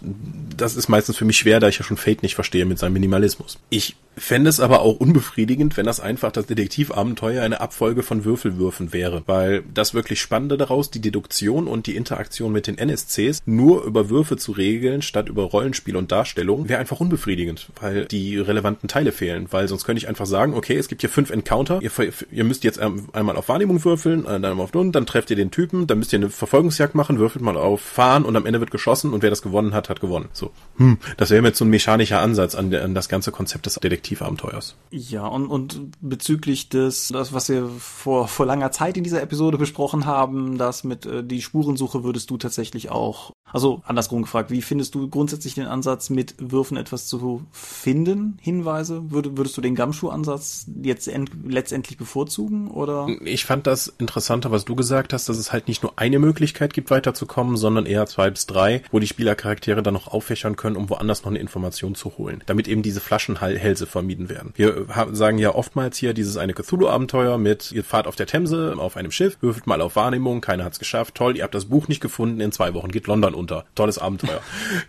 das 0.58 0.76
ist 0.76 0.90
meistens 0.90 1.18
für 1.18 1.26
mich 1.26 1.38
schwer, 1.38 1.60
da 1.60 1.68
ich 1.68 1.78
ja 1.78 1.86
schon 1.86 1.98
Fate 1.98 2.24
nicht 2.24 2.36
verstehe 2.36 2.66
mit 2.66 2.80
seinem 2.80 2.94
Minimalismus. 2.94 3.58
Ich 3.70 3.96
fände 4.18 4.50
es 4.50 4.60
aber 4.60 4.82
auch 4.82 5.00
unbefriedigend, 5.00 5.78
wenn 5.78 5.86
das 5.86 6.00
einfach 6.00 6.32
das 6.32 6.46
Detektivabenteuer 6.46 7.44
eine 7.44 7.60
Abfolge 7.60 8.04
von 8.04 8.24
Würfelwürfen 8.26 8.94
wäre, 8.94 9.24
weil 9.26 9.64
das 9.74 9.94
wirklich 9.94 10.22
Spannende 10.22 10.58
daraus, 10.58 10.90
die 10.90 11.02
Deduktion 11.02 11.68
und 11.68 11.88
die 11.88 11.96
Interaktion 11.96 12.52
mit 12.52 12.68
den 12.68 12.78
NSCs 12.78 13.44
nur 13.46 13.84
über 13.84 14.10
Würfe 14.10 14.38
zu 14.38 14.54
regeln, 14.54 15.02
statt 15.02 15.30
über 15.30 15.44
Rollenspiel 15.44 15.96
und 15.96 16.12
Darstellung, 16.12 16.70
wäre 16.70 16.80
einfach 16.80 17.00
unbefriedigend, 17.00 17.70
weil 17.80 18.06
die 18.06 18.38
relevanten 18.66 18.90
Teile 18.90 19.12
fehlen, 19.12 19.48
weil 19.52 19.68
sonst 19.68 19.86
könnte 19.86 20.00
ich 20.00 20.08
einfach 20.08 20.26
sagen, 20.26 20.54
okay, 20.54 20.76
es 20.76 20.88
gibt 20.88 21.02
hier 21.02 21.10
fünf 21.10 21.30
Encounter, 21.30 21.80
ihr, 21.82 21.92
ihr 22.32 22.44
müsst 22.44 22.64
jetzt 22.64 22.80
einmal 22.80 23.38
auf 23.38 23.48
Wahrnehmung 23.48 23.84
würfeln, 23.84 24.26
äh, 24.26 24.40
dann 24.40 24.60
auf 24.60 24.74
Nun, 24.74 24.92
dann 24.92 25.06
trefft 25.06 25.30
ihr 25.30 25.36
den 25.36 25.52
Typen, 25.52 25.88
dann 25.88 26.00
müsst 26.00 26.12
ihr 26.14 26.20
eine 26.20 26.30
Verfolgungsjagd 26.30 26.96
machen, 26.96 27.20
würfelt 27.20 27.44
mal 27.44 27.58
auf 27.58 27.82
Fahren 27.82 28.26
und 28.26 28.36
am 28.36 28.46
Ende 28.46 28.60
wird 28.60 28.72
geschossen 28.72 29.14
und 29.14 29.22
wer 29.22 29.30
das 29.30 29.42
gewonnen 29.42 29.74
hat, 29.74 29.90
hat 29.90 30.02
gewonnen. 30.02 30.30
So, 30.34 30.52
hm, 30.78 30.98
das 31.18 31.30
wäre 31.30 31.44
jetzt 31.46 31.60
so 31.60 31.66
ein 31.66 31.70
mechanischer 31.70 32.20
Ansatz 32.20 32.56
an, 32.56 32.74
an 32.74 32.96
das 32.96 33.08
ganze 33.10 33.32
Konzept 33.32 33.66
des 33.66 33.76
Detektivabenteuers. 33.76 34.76
Ja, 34.90 35.28
und, 35.28 35.48
und 35.48 35.92
bezüglich 36.02 36.70
des, 36.70 37.10
das, 37.10 37.34
was 37.34 37.50
wir 37.50 37.68
vor, 37.80 38.28
vor 38.28 38.46
langer 38.46 38.72
Zeit 38.72 38.98
in 38.98 39.04
dieser 39.04 39.22
Episode 39.22 39.58
besprochen 39.58 40.06
haben, 40.06 40.58
das 40.58 40.84
mit 40.84 41.06
äh, 41.06 41.24
die 41.24 41.42
Spurensuche 41.42 42.04
würdest 42.04 42.30
du 42.30 42.38
tatsächlich 42.38 42.90
auch, 42.90 43.32
also 43.52 43.82
andersrum 43.86 44.24
gefragt, 44.24 44.50
wie 44.52 44.62
findest 44.62 44.96
du 44.96 45.08
grundsätzlich 45.08 45.54
den 45.54 45.68
Ansatz, 45.68 46.10
mit 46.10 46.36
Würfen 46.40 46.78
etwas 46.78 47.08
zu 47.08 47.46
finden, 47.52 48.38
Hinweise? 48.58 49.12
Würd, 49.12 49.38
würdest 49.38 49.58
du 49.58 49.62
den 49.62 49.76
Gamschuh-Ansatz 49.76 50.68
jetzt 50.82 51.08
end, 51.08 51.32
letztendlich 51.48 51.98
bevorzugen, 51.98 52.70
oder? 52.70 53.08
Ich 53.24 53.46
fand 53.46 53.68
das 53.68 53.94
interessanter, 53.98 54.52
was 54.52 54.66
du 54.66 54.76
gesagt 54.76 55.14
hast, 55.14 55.30
dass 55.30 55.38
es 55.38 55.52
halt 55.52 55.68
nicht 55.68 55.84
nur 55.84 55.94
eine 55.98 56.20
Möglichkeit 56.20 56.74
gibt, 56.74 56.90
weiterzukommen, 56.90 57.58
sondern 57.58 57.86
eher 57.86 58.06
zwei 58.08 58.30
bis 58.30 58.46
drei, 58.46 58.82
wo 58.92 59.00
die 59.00 59.08
Spielercharaktere 59.08 59.84
dann 59.84 59.94
noch 59.94 60.08
auffächern 60.08 60.56
können, 60.56 60.76
um 60.76 60.90
woanders 60.90 61.24
noch 61.24 61.30
eine 61.30 61.40
Information 61.40 61.96
zu 61.96 62.18
holen, 62.18 62.44
damit 62.46 62.68
eben 62.68 62.82
diese 62.82 63.02
Flaschenhälse 63.02 63.86
vermieden 63.86 64.30
werden. 64.30 64.54
Wir 64.56 64.88
sagen 65.12 65.38
ja 65.38 65.54
oftmals 65.54 65.98
hier 65.98 66.14
dieses 66.14 66.38
eine 66.38 66.54
Cthulhu-Abenteuer 66.54 67.38
mit, 67.38 67.72
ihr 67.72 67.84
fahrt 67.84 68.08
auf 68.08 68.16
der 68.16 68.28
Themse 68.28 68.76
auf 68.78 68.98
einem 68.98 69.12
Schiff, 69.12 69.38
würfelt 69.42 69.68
mal 69.68 69.82
auf 69.82 69.96
Wahrnehmung, 69.96 70.42
keiner 70.42 70.64
hat's 70.64 70.80
geschafft, 70.80 71.16
toll, 71.16 71.38
ihr 71.38 71.44
habt 71.44 71.56
das 71.56 71.66
Buch 71.66 71.88
nicht 71.88 72.02
gefunden, 72.02 72.40
in 72.40 72.52
zwei 72.52 72.74
Wochen 72.74 72.92
geht 72.92 73.08
London 73.08 73.34
unter. 73.34 73.66
Tolles 73.76 73.98
Abenteuer. 73.98 74.42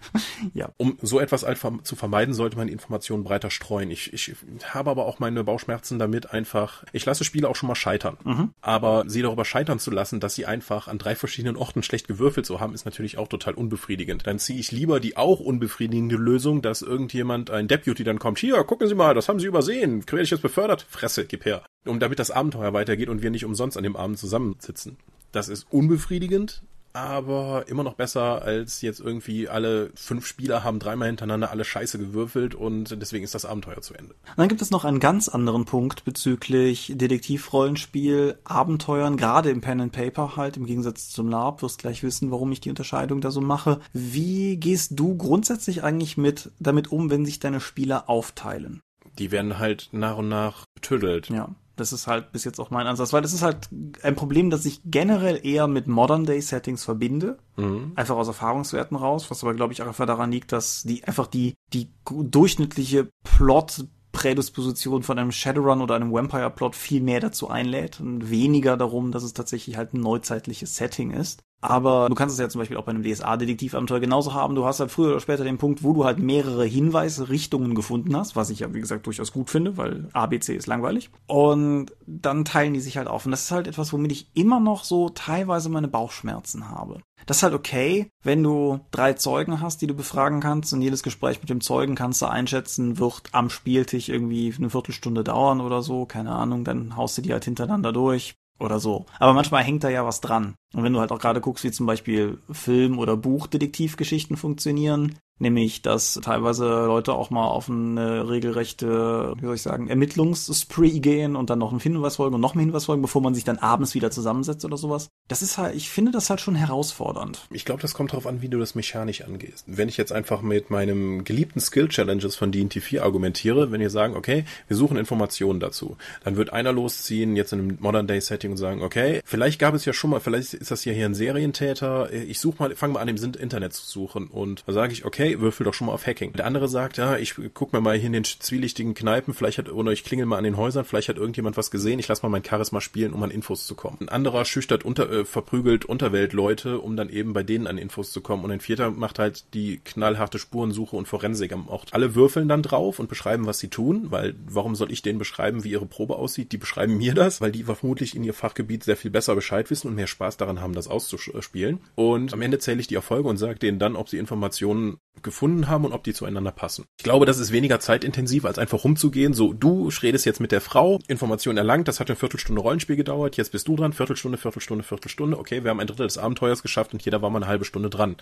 ja. 0.55 0.71
Um 0.77 0.99
so 1.03 1.21
etwas 1.21 1.45
zu 1.83 1.97
vermeiden, 1.97 2.35
sollte 2.35 2.57
man 2.57 2.69
Informationen 2.69 3.25
breiter 3.25 3.51
streuen. 3.57 3.91
Ich, 3.91 4.13
ich 4.13 4.37
habe 4.65 4.91
aber 4.91 5.07
auch 5.07 5.19
meine 5.19 5.43
Bauchschmerzen 5.43 5.99
damit 5.99 6.31
einfach, 6.31 6.85
ich 6.93 7.05
lasse 7.05 7.25
Spiele 7.25 7.49
auch 7.49 7.57
schon 7.57 7.67
mal 7.67 7.75
scheitern. 7.75 8.17
Mhm. 8.25 8.51
Aber 8.61 9.05
sie 9.09 9.23
darüber 9.23 9.45
scheitern 9.45 9.79
zu 9.79 9.91
lassen, 9.91 10.21
dass 10.21 10.35
sie 10.35 10.47
einfach 10.47 10.87
an 10.87 10.99
drei 10.99 11.17
verschiedenen 11.17 11.57
Orten 11.57 11.83
schlecht 11.83 12.07
gewürfelt 12.07 12.47
zu 12.47 12.61
haben, 12.61 12.75
ist 12.75 12.85
natürlich 12.85 13.19
auch 13.19 13.29
total 13.29 13.55
unbefriedigend. 13.55 14.27
Dann 14.27 14.39
ziehe 14.39 14.61
ich 14.61 14.71
lieber 14.71 15.01
die 15.01 15.17
auch 15.17 15.41
unbefriedigende 15.41 16.17
Lösung, 16.17 16.63
dass 16.63 16.83
irgendjemand, 16.83 17.51
ein 17.51 17.67
Deputy 17.67 18.05
dann 18.05 18.19
kommt, 18.19 18.39
hier, 18.39 18.63
gucken 18.65 18.87
Sie 18.87 18.95
mal, 18.95 19.15
das 19.15 19.29
haben 19.29 19.41
Sie 19.41 19.47
übersehen. 19.47 20.05
Werde 20.07 20.23
ich 20.23 20.31
jetzt 20.31 20.43
befördert? 20.43 20.87
Fresse, 20.89 21.25
gib 21.25 21.45
her. 21.45 21.63
Um 21.85 21.99
damit 21.99 22.19
das 22.19 22.31
Abenteuer 22.31 22.73
weitergeht 22.73 23.09
und 23.09 23.23
wir 23.23 23.31
nicht 23.31 23.45
umsonst 23.45 23.77
an 23.77 23.83
dem 23.83 23.97
Abend 23.97 24.19
zusammensitzen. 24.19 24.99
Das 25.33 25.49
ist 25.49 25.67
unbefriedigend, 25.71 26.63
aber 26.97 27.69
immer 27.69 27.83
noch 27.83 27.95
besser 27.95 28.43
als 28.43 28.81
jetzt 28.81 29.01
irgendwie 29.01 29.49
alle 29.49 29.91
fünf 29.95 30.27
Spieler 30.27 30.65
haben 30.65 30.79
dreimal 30.79 31.09
hintereinander 31.09 31.51
alle 31.51 31.65
Scheiße 31.65 31.99
gewürfelt 31.99 32.55
und 32.55 33.01
deswegen 33.01 33.25
ist 33.25 33.35
das 33.35 33.45
Abenteuer 33.45 33.83
zu 33.83 33.95
Ende. 33.95 34.15
dann 34.37 34.49
gibt 34.49 34.63
es 34.63 34.71
noch 34.71 34.85
einen 34.85 34.99
ganz 34.99 35.29
anderen 35.29 35.67
Punkt 35.67 36.05
bezüglich 36.05 36.93
Detektivrollenspiel, 36.95 38.39
Abenteuern, 38.45 39.17
gerade 39.17 39.51
im 39.51 39.61
Pen 39.61 39.81
and 39.81 39.93
Paper 39.93 40.37
halt, 40.37 40.57
im 40.57 40.65
Gegensatz 40.65 41.11
zum 41.11 41.29
LARP, 41.29 41.63
wirst 41.63 41.79
gleich 41.79 42.03
wissen, 42.03 42.31
warum 42.31 42.51
ich 42.51 42.61
die 42.61 42.71
Unterscheidung 42.71 43.21
da 43.21 43.31
so 43.31 43.41
mache. 43.41 43.81
Wie 43.93 44.57
gehst 44.57 44.93
du 44.99 45.17
grundsätzlich 45.17 45.85
eigentlich 45.85 46.17
mit 46.17 46.51
damit 46.59 46.91
um, 46.91 47.11
wenn 47.11 47.27
sich 47.27 47.41
deine 47.41 47.61
Spieler 47.61 48.09
aufteilen? 48.09 48.81
Die 49.19 49.31
werden 49.31 49.59
halt 49.59 49.89
nach 49.93 50.17
und 50.17 50.29
nach 50.29 50.65
betüdelt. 50.75 51.29
Ja. 51.29 51.55
Das 51.77 51.93
ist 51.93 52.07
halt 52.07 52.33
bis 52.33 52.45
jetzt 52.45 52.59
auch 52.59 52.71
mein 52.71 52.87
Ansatz, 52.87 53.13
weil 53.13 53.23
das 53.23 53.33
ist 53.33 53.43
halt 53.43 53.69
ein 54.03 54.17
Problem, 54.17 54.51
das 54.51 54.65
ich 54.65 54.81
generell 54.85 55.41
eher 55.45 55.67
mit 55.67 55.87
Modern-Day-Settings 55.87 56.85
verbinde. 56.85 57.39
Mhm. 57.57 57.93
Einfach 57.95 58.17
aus 58.17 58.29
Erfahrungswerten 58.29 58.97
raus, 58.97 59.31
was 59.31 59.43
aber, 59.45 59.55
glaube 59.55 59.73
ich, 59.73 59.83
auch 59.83 59.87
einfach 59.87 60.07
daran 60.07 60.33
liegt, 60.33 60.53
dass 60.53 60.83
die 60.83 61.05
einfach 61.05 61.27
die, 61.27 61.55
die 61.73 61.91
durchschnittliche 62.05 63.11
Plot 63.25 63.87
Prädisposition 64.17 65.03
von 65.03 65.19
einem 65.19 65.31
Shadowrun 65.31 65.83
oder 65.83 65.95
einem 65.95 66.11
Vampire-Plot 66.11 66.75
viel 66.75 67.03
mehr 67.03 67.21
dazu 67.21 67.51
einlädt 67.51 68.01
und 68.01 68.31
weniger 68.31 68.79
darum, 68.79 69.13
dass 69.13 69.23
es 69.23 69.35
tatsächlich 69.35 69.77
halt 69.77 69.93
ein 69.93 70.01
neuzeitliches 70.01 70.75
Setting 70.75 71.11
ist. 71.11 71.43
Aber 71.61 72.09
du 72.09 72.15
kannst 72.15 72.33
es 72.33 72.41
ja 72.41 72.49
zum 72.49 72.61
Beispiel 72.61 72.79
auch 72.79 72.85
bei 72.85 72.93
einem 72.93 73.03
DSA-Detektivabenteuer 73.03 74.01
genauso 74.01 74.33
haben. 74.33 74.55
Du 74.55 74.65
hast 74.65 74.81
halt 74.81 74.91
früher 74.91 75.11
oder 75.11 75.21
später 75.21 75.45
den 75.45 75.59
Punkt, 75.59 75.83
wo 75.83 75.93
du 75.93 76.07
halt 76.07 76.19
mehrere 76.19 76.65
Hinweise, 76.65 77.29
Richtungen 77.29 77.75
gefunden 77.75 78.17
hast, 78.17 78.37
was 78.37 78.49
ich 78.49 78.61
ja, 78.61 78.73
wie 78.73 78.81
gesagt, 78.81 79.07
durchaus 79.07 79.33
gut 79.33 79.51
finde, 79.51 79.77
weil 79.77 80.09
ABC 80.15 80.57
ist 80.57 80.67
langweilig. 80.67 81.11
Und 81.27 81.93
dann 82.07 82.47
teilen 82.47 82.73
die 82.73 82.81
sich 82.81 82.97
halt 82.97 83.09
auf. 83.09 83.27
Und 83.27 83.33
das 83.33 83.43
ist 83.43 83.51
halt 83.51 83.67
etwas, 83.67 83.93
womit 83.93 84.13
ich 84.13 84.31
immer 84.33 84.61
noch 84.61 84.85
so 84.85 85.11
teilweise 85.11 85.69
meine 85.69 85.89
Bauchschmerzen 85.89 86.71
habe. 86.71 87.01
Das 87.25 87.39
ist 87.39 87.43
halt 87.43 87.55
okay, 87.55 88.11
wenn 88.23 88.43
du 88.43 88.81
drei 88.91 89.15
Zeugen 89.15 89.61
hast, 89.61 89.81
die 89.83 89.87
du 89.87 89.95
befragen 89.95 90.41
kannst 90.41 90.73
und 90.73 90.83
jedes 90.83 91.03
Gespräch 91.03 91.41
mit 91.41 91.51
dem 91.51 91.61
Zeugen 91.61 91.95
kannst 91.95 92.23
du 92.23 92.27
einschätzen, 92.27 92.99
wird 92.99 93.23
am 93.33 93.51
Spieltisch 93.51 94.09
irgendwie 94.09 94.55
eine 94.57 94.71
Viertelstunde 94.71 95.25
dauern 95.25 95.61
oder 95.61 95.83
so, 95.83 96.07
keine 96.07 96.33
Ahnung, 96.33 96.65
dann 96.65 96.97
haust 96.97 97.19
du 97.19 97.23
die 97.23 97.33
halt 97.33 97.45
hintereinander 97.45 97.93
durch 97.93 98.35
oder 98.59 98.79
so. 98.79 99.07
Aber 99.19 99.33
manchmal 99.33 99.65
hängt 99.65 99.85
da 99.85 99.89
ja 99.89 100.07
was 100.07 100.21
dran. 100.21 100.55
Und 100.75 100.83
wenn 100.83 100.93
du 100.93 101.01
halt 101.01 101.13
auch 101.13 101.19
gerade 101.19 101.41
guckst, 101.41 101.65
wie 101.65 101.71
zum 101.71 101.87
Beispiel 101.87 102.39
Film- 102.51 102.99
oder 102.99 103.17
Buchdetektivgeschichten 103.17 104.37
funktionieren, 104.37 105.19
Nämlich, 105.39 105.83
dass 105.83 106.19
teilweise 106.23 106.65
Leute 106.65 107.13
auch 107.13 107.29
mal 107.29 107.47
auf 107.47 107.69
eine 107.69 108.29
regelrechte, 108.29 109.35
wie 109.37 109.45
soll 109.45 109.55
ich 109.55 109.63
sagen, 109.63 109.89
Ermittlungsspree 109.89 111.01
gehen 111.01 111.37
und 111.37 111.51
dann 111.51 111.59
noch 111.59 111.73
einen 111.73 111.81
Hinweis 111.81 112.17
folgen 112.17 112.37
und 112.37 112.41
noch 112.41 112.55
einen 112.55 112.61
Hinweis 112.61 112.87
folgen, 112.87 113.03
bevor 113.03 113.21
man 113.21 113.35
sich 113.35 113.45
dann 113.45 113.59
abends 113.59 113.95
wieder 113.95 114.11
zusammensetzt 114.11 114.65
oder 114.65 114.79
sowas. 114.79 115.09
Das 115.29 115.43
ist 115.43 115.59
halt, 115.59 115.75
ich 115.75 115.91
finde 115.91 116.11
das 116.13 116.31
halt 116.31 116.41
schon 116.41 116.55
herausfordernd. 116.55 117.47
Ich 117.51 117.67
glaube, 117.67 117.83
das 117.83 117.93
kommt 117.93 118.13
darauf 118.13 118.27
an, 118.27 118.41
wie 118.41 118.49
du 118.49 118.59
das 118.59 118.75
mechanisch 118.75 119.23
angehst. 119.23 119.65
Wenn 119.67 119.91
ich 119.91 119.99
jetzt 119.99 120.13
einfach 120.13 120.41
mit 120.41 120.71
meinem 120.71 121.25
geliebten 121.25 121.61
Skill 121.61 121.89
Challenges 121.89 122.35
von 122.35 122.51
D&T 122.51 122.81
4 122.81 123.03
argumentiere, 123.03 123.71
wenn 123.73 123.81
wir 123.83 123.91
sagen, 123.91 124.17
okay, 124.17 124.47
wir 124.69 124.77
suchen 124.77 124.97
Informationen 124.97 125.61
dazu, 125.61 125.99
dann 126.25 126.37
wird 126.37 126.53
einer 126.55 126.73
losziehen, 126.73 127.37
jetzt 127.37 127.53
in 127.53 127.61
einem 127.61 127.79
Modern 127.81 128.07
Day 128.07 128.23
Setting 128.23 128.53
und 128.53 128.57
sagen, 128.57 128.83
okay, 128.83 129.21
vielleicht 129.25 129.59
gab 129.59 129.75
es 129.75 129.85
ja 129.85 129.93
schon 129.93 130.11
mal, 130.11 130.21
vielleicht 130.21 130.55
ist 130.55 130.71
das 130.71 130.87
ja 130.87 130.95
hier 130.95 131.05
ein 131.05 131.15
Serientäter, 131.15 132.11
ich 132.11 132.41
suche 132.41 132.63
mal, 132.63 132.75
fange 132.75 132.95
mal 132.95 133.01
an, 133.01 133.09
im 133.09 133.17
Internet 133.17 133.75
zu 133.75 133.85
suchen 133.85 134.29
und 134.29 134.65
da 134.67 134.73
sage 134.73 134.95
ich, 134.95 135.05
okay, 135.05 135.26
okay, 135.27 135.41
würfel 135.41 135.65
doch 135.65 135.75
schon 135.75 135.89
mal 135.89 135.93
auf 135.93 136.07
Hacking. 136.07 136.33
Der 136.33 136.47
andere 136.47 136.69
sagt, 136.69 136.97
ja, 136.97 137.17
ich 137.17 137.35
guck 137.55 137.73
mir 137.73 137.81
mal 137.81 137.97
hier 137.97 138.07
in 138.07 138.13
den 138.13 138.25
zwielichtigen 138.25 138.95
Kneipen, 138.95 139.35
vielleicht 139.35 139.59
hat, 139.59 139.71
oder 139.71 139.93
ich 139.93 140.05
klingel 140.05 140.27
mal 140.27 140.39
an 140.39 140.45
den 140.45 140.57
Häusern, 140.57 140.85
vielleicht 140.85 141.09
hat 141.09 141.17
irgendjemand 141.17 141.57
was 141.57 141.71
gesehen, 141.71 141.99
ich 141.99 142.09
lass 142.09 142.23
mal 142.23 142.29
mein 142.29 142.45
Charisma 142.45 142.81
spielen, 142.81 143.13
um 143.13 143.23
an 143.23 143.31
Infos 143.31 143.67
zu 143.67 143.75
kommen. 143.75 143.99
Ein 144.01 144.09
anderer 144.09 144.45
schüchtert 144.45 144.85
unter, 144.85 145.11
äh, 145.11 145.25
verprügelt 145.25 145.85
Unterweltleute, 145.85 146.79
um 146.79 146.97
dann 146.97 147.11
eben 147.11 147.33
bei 147.33 147.43
denen 147.43 147.67
an 147.67 147.79
Infos 147.79 148.13
zu 148.13 148.21
kommen. 148.21 148.45
Und 148.45 148.51
ein 148.51 148.61
vierter 148.61 148.91
macht 148.91 149.19
halt 149.19 149.55
die 149.55 149.81
knallharte 149.85 150.39
Spurensuche 150.39 150.97
und 150.97 151.09
Forensik 151.09 151.53
am 151.53 151.69
Ort. 151.69 151.93
Alle 151.93 152.15
würfeln 152.15 152.49
dann 152.49 152.63
drauf 152.63 152.99
und 152.99 153.09
beschreiben, 153.09 153.47
was 153.47 153.59
sie 153.59 153.69
tun, 153.69 154.07
weil 154.11 154.35
warum 154.47 154.75
soll 154.75 154.93
ich 154.93 155.03
denen 155.03 155.19
beschreiben, 155.19 155.65
wie 155.65 155.71
ihre 155.71 155.87
Probe 155.87 156.17
aussieht? 156.17 156.53
Die 156.53 156.59
beschreiben 156.59 156.97
mir 156.99 157.15
das, 157.15 157.41
weil 157.41 157.53
die 157.53 157.65
vermutlich 157.65 158.15
in 158.15 158.25
ihr 158.25 158.35
Fachgebiet 158.35 158.85
sehr 158.85 158.97
viel 158.97 159.11
besser 159.11 159.35
Bescheid 159.35 159.71
wissen 159.71 159.89
und 159.89 159.95
mehr 159.95 160.07
Spaß 160.07 160.37
daran 160.37 160.61
haben, 160.61 160.75
das 160.75 160.89
auszuspielen. 160.89 161.81
Und 161.95 162.33
am 162.33 162.43
Ende 162.43 162.59
zähle 162.59 162.81
ich 162.81 162.87
die 162.87 162.95
Erfolge 162.95 163.29
und 163.29 163.37
sage 163.37 163.59
denen 163.59 163.79
dann, 163.79 163.97
ob 163.97 164.09
sie 164.09 164.19
Informationen 164.19 164.99
gefunden 165.23 165.69
haben 165.69 165.85
und 165.85 165.93
ob 165.93 166.05
die 166.05 166.15
zueinander 166.15 166.53
passen. 166.53 166.85
Ich 166.99 167.05
glaube, 167.05 167.27
das 167.27 167.39
ist 167.39 167.53
weniger 167.53 167.81
zeitintensiv, 167.81 168.45
als 168.45 168.59
einfach 168.59 168.85
rumzugehen. 168.85 169.35
So, 169.35 169.53
du 169.53 169.91
redest 170.03 170.27
jetzt 170.27 170.41
mit 170.41 170.53
der 170.53 170.61
Frau, 170.61 171.01
Information 171.09 171.57
erlangt, 171.57 171.89
das 171.89 172.01
hat 172.01 172.09
eine 172.09 172.17
Viertelstunde 172.17 172.61
Rollenspiel 172.61 172.97
gedauert, 172.97 173.37
jetzt 173.37 173.53
bist 173.53 173.69
du 173.69 173.77
dran, 173.77 173.93
Viertelstunde, 173.93 174.39
Viertelstunde, 174.39 174.85
Viertelstunde. 174.85 175.39
Okay, 175.39 175.63
wir 175.65 175.71
haben 175.71 175.81
ein 175.81 175.87
Drittel 175.87 176.07
des 176.07 176.19
Abenteuers 176.19 176.63
geschafft 176.63 176.93
und 176.93 177.05
jeder 177.05 177.23
war 177.23 177.31
mal 177.31 177.39
eine 177.39 177.49
halbe 177.49 177.65
Stunde 177.65 177.91
dran. 177.91 178.17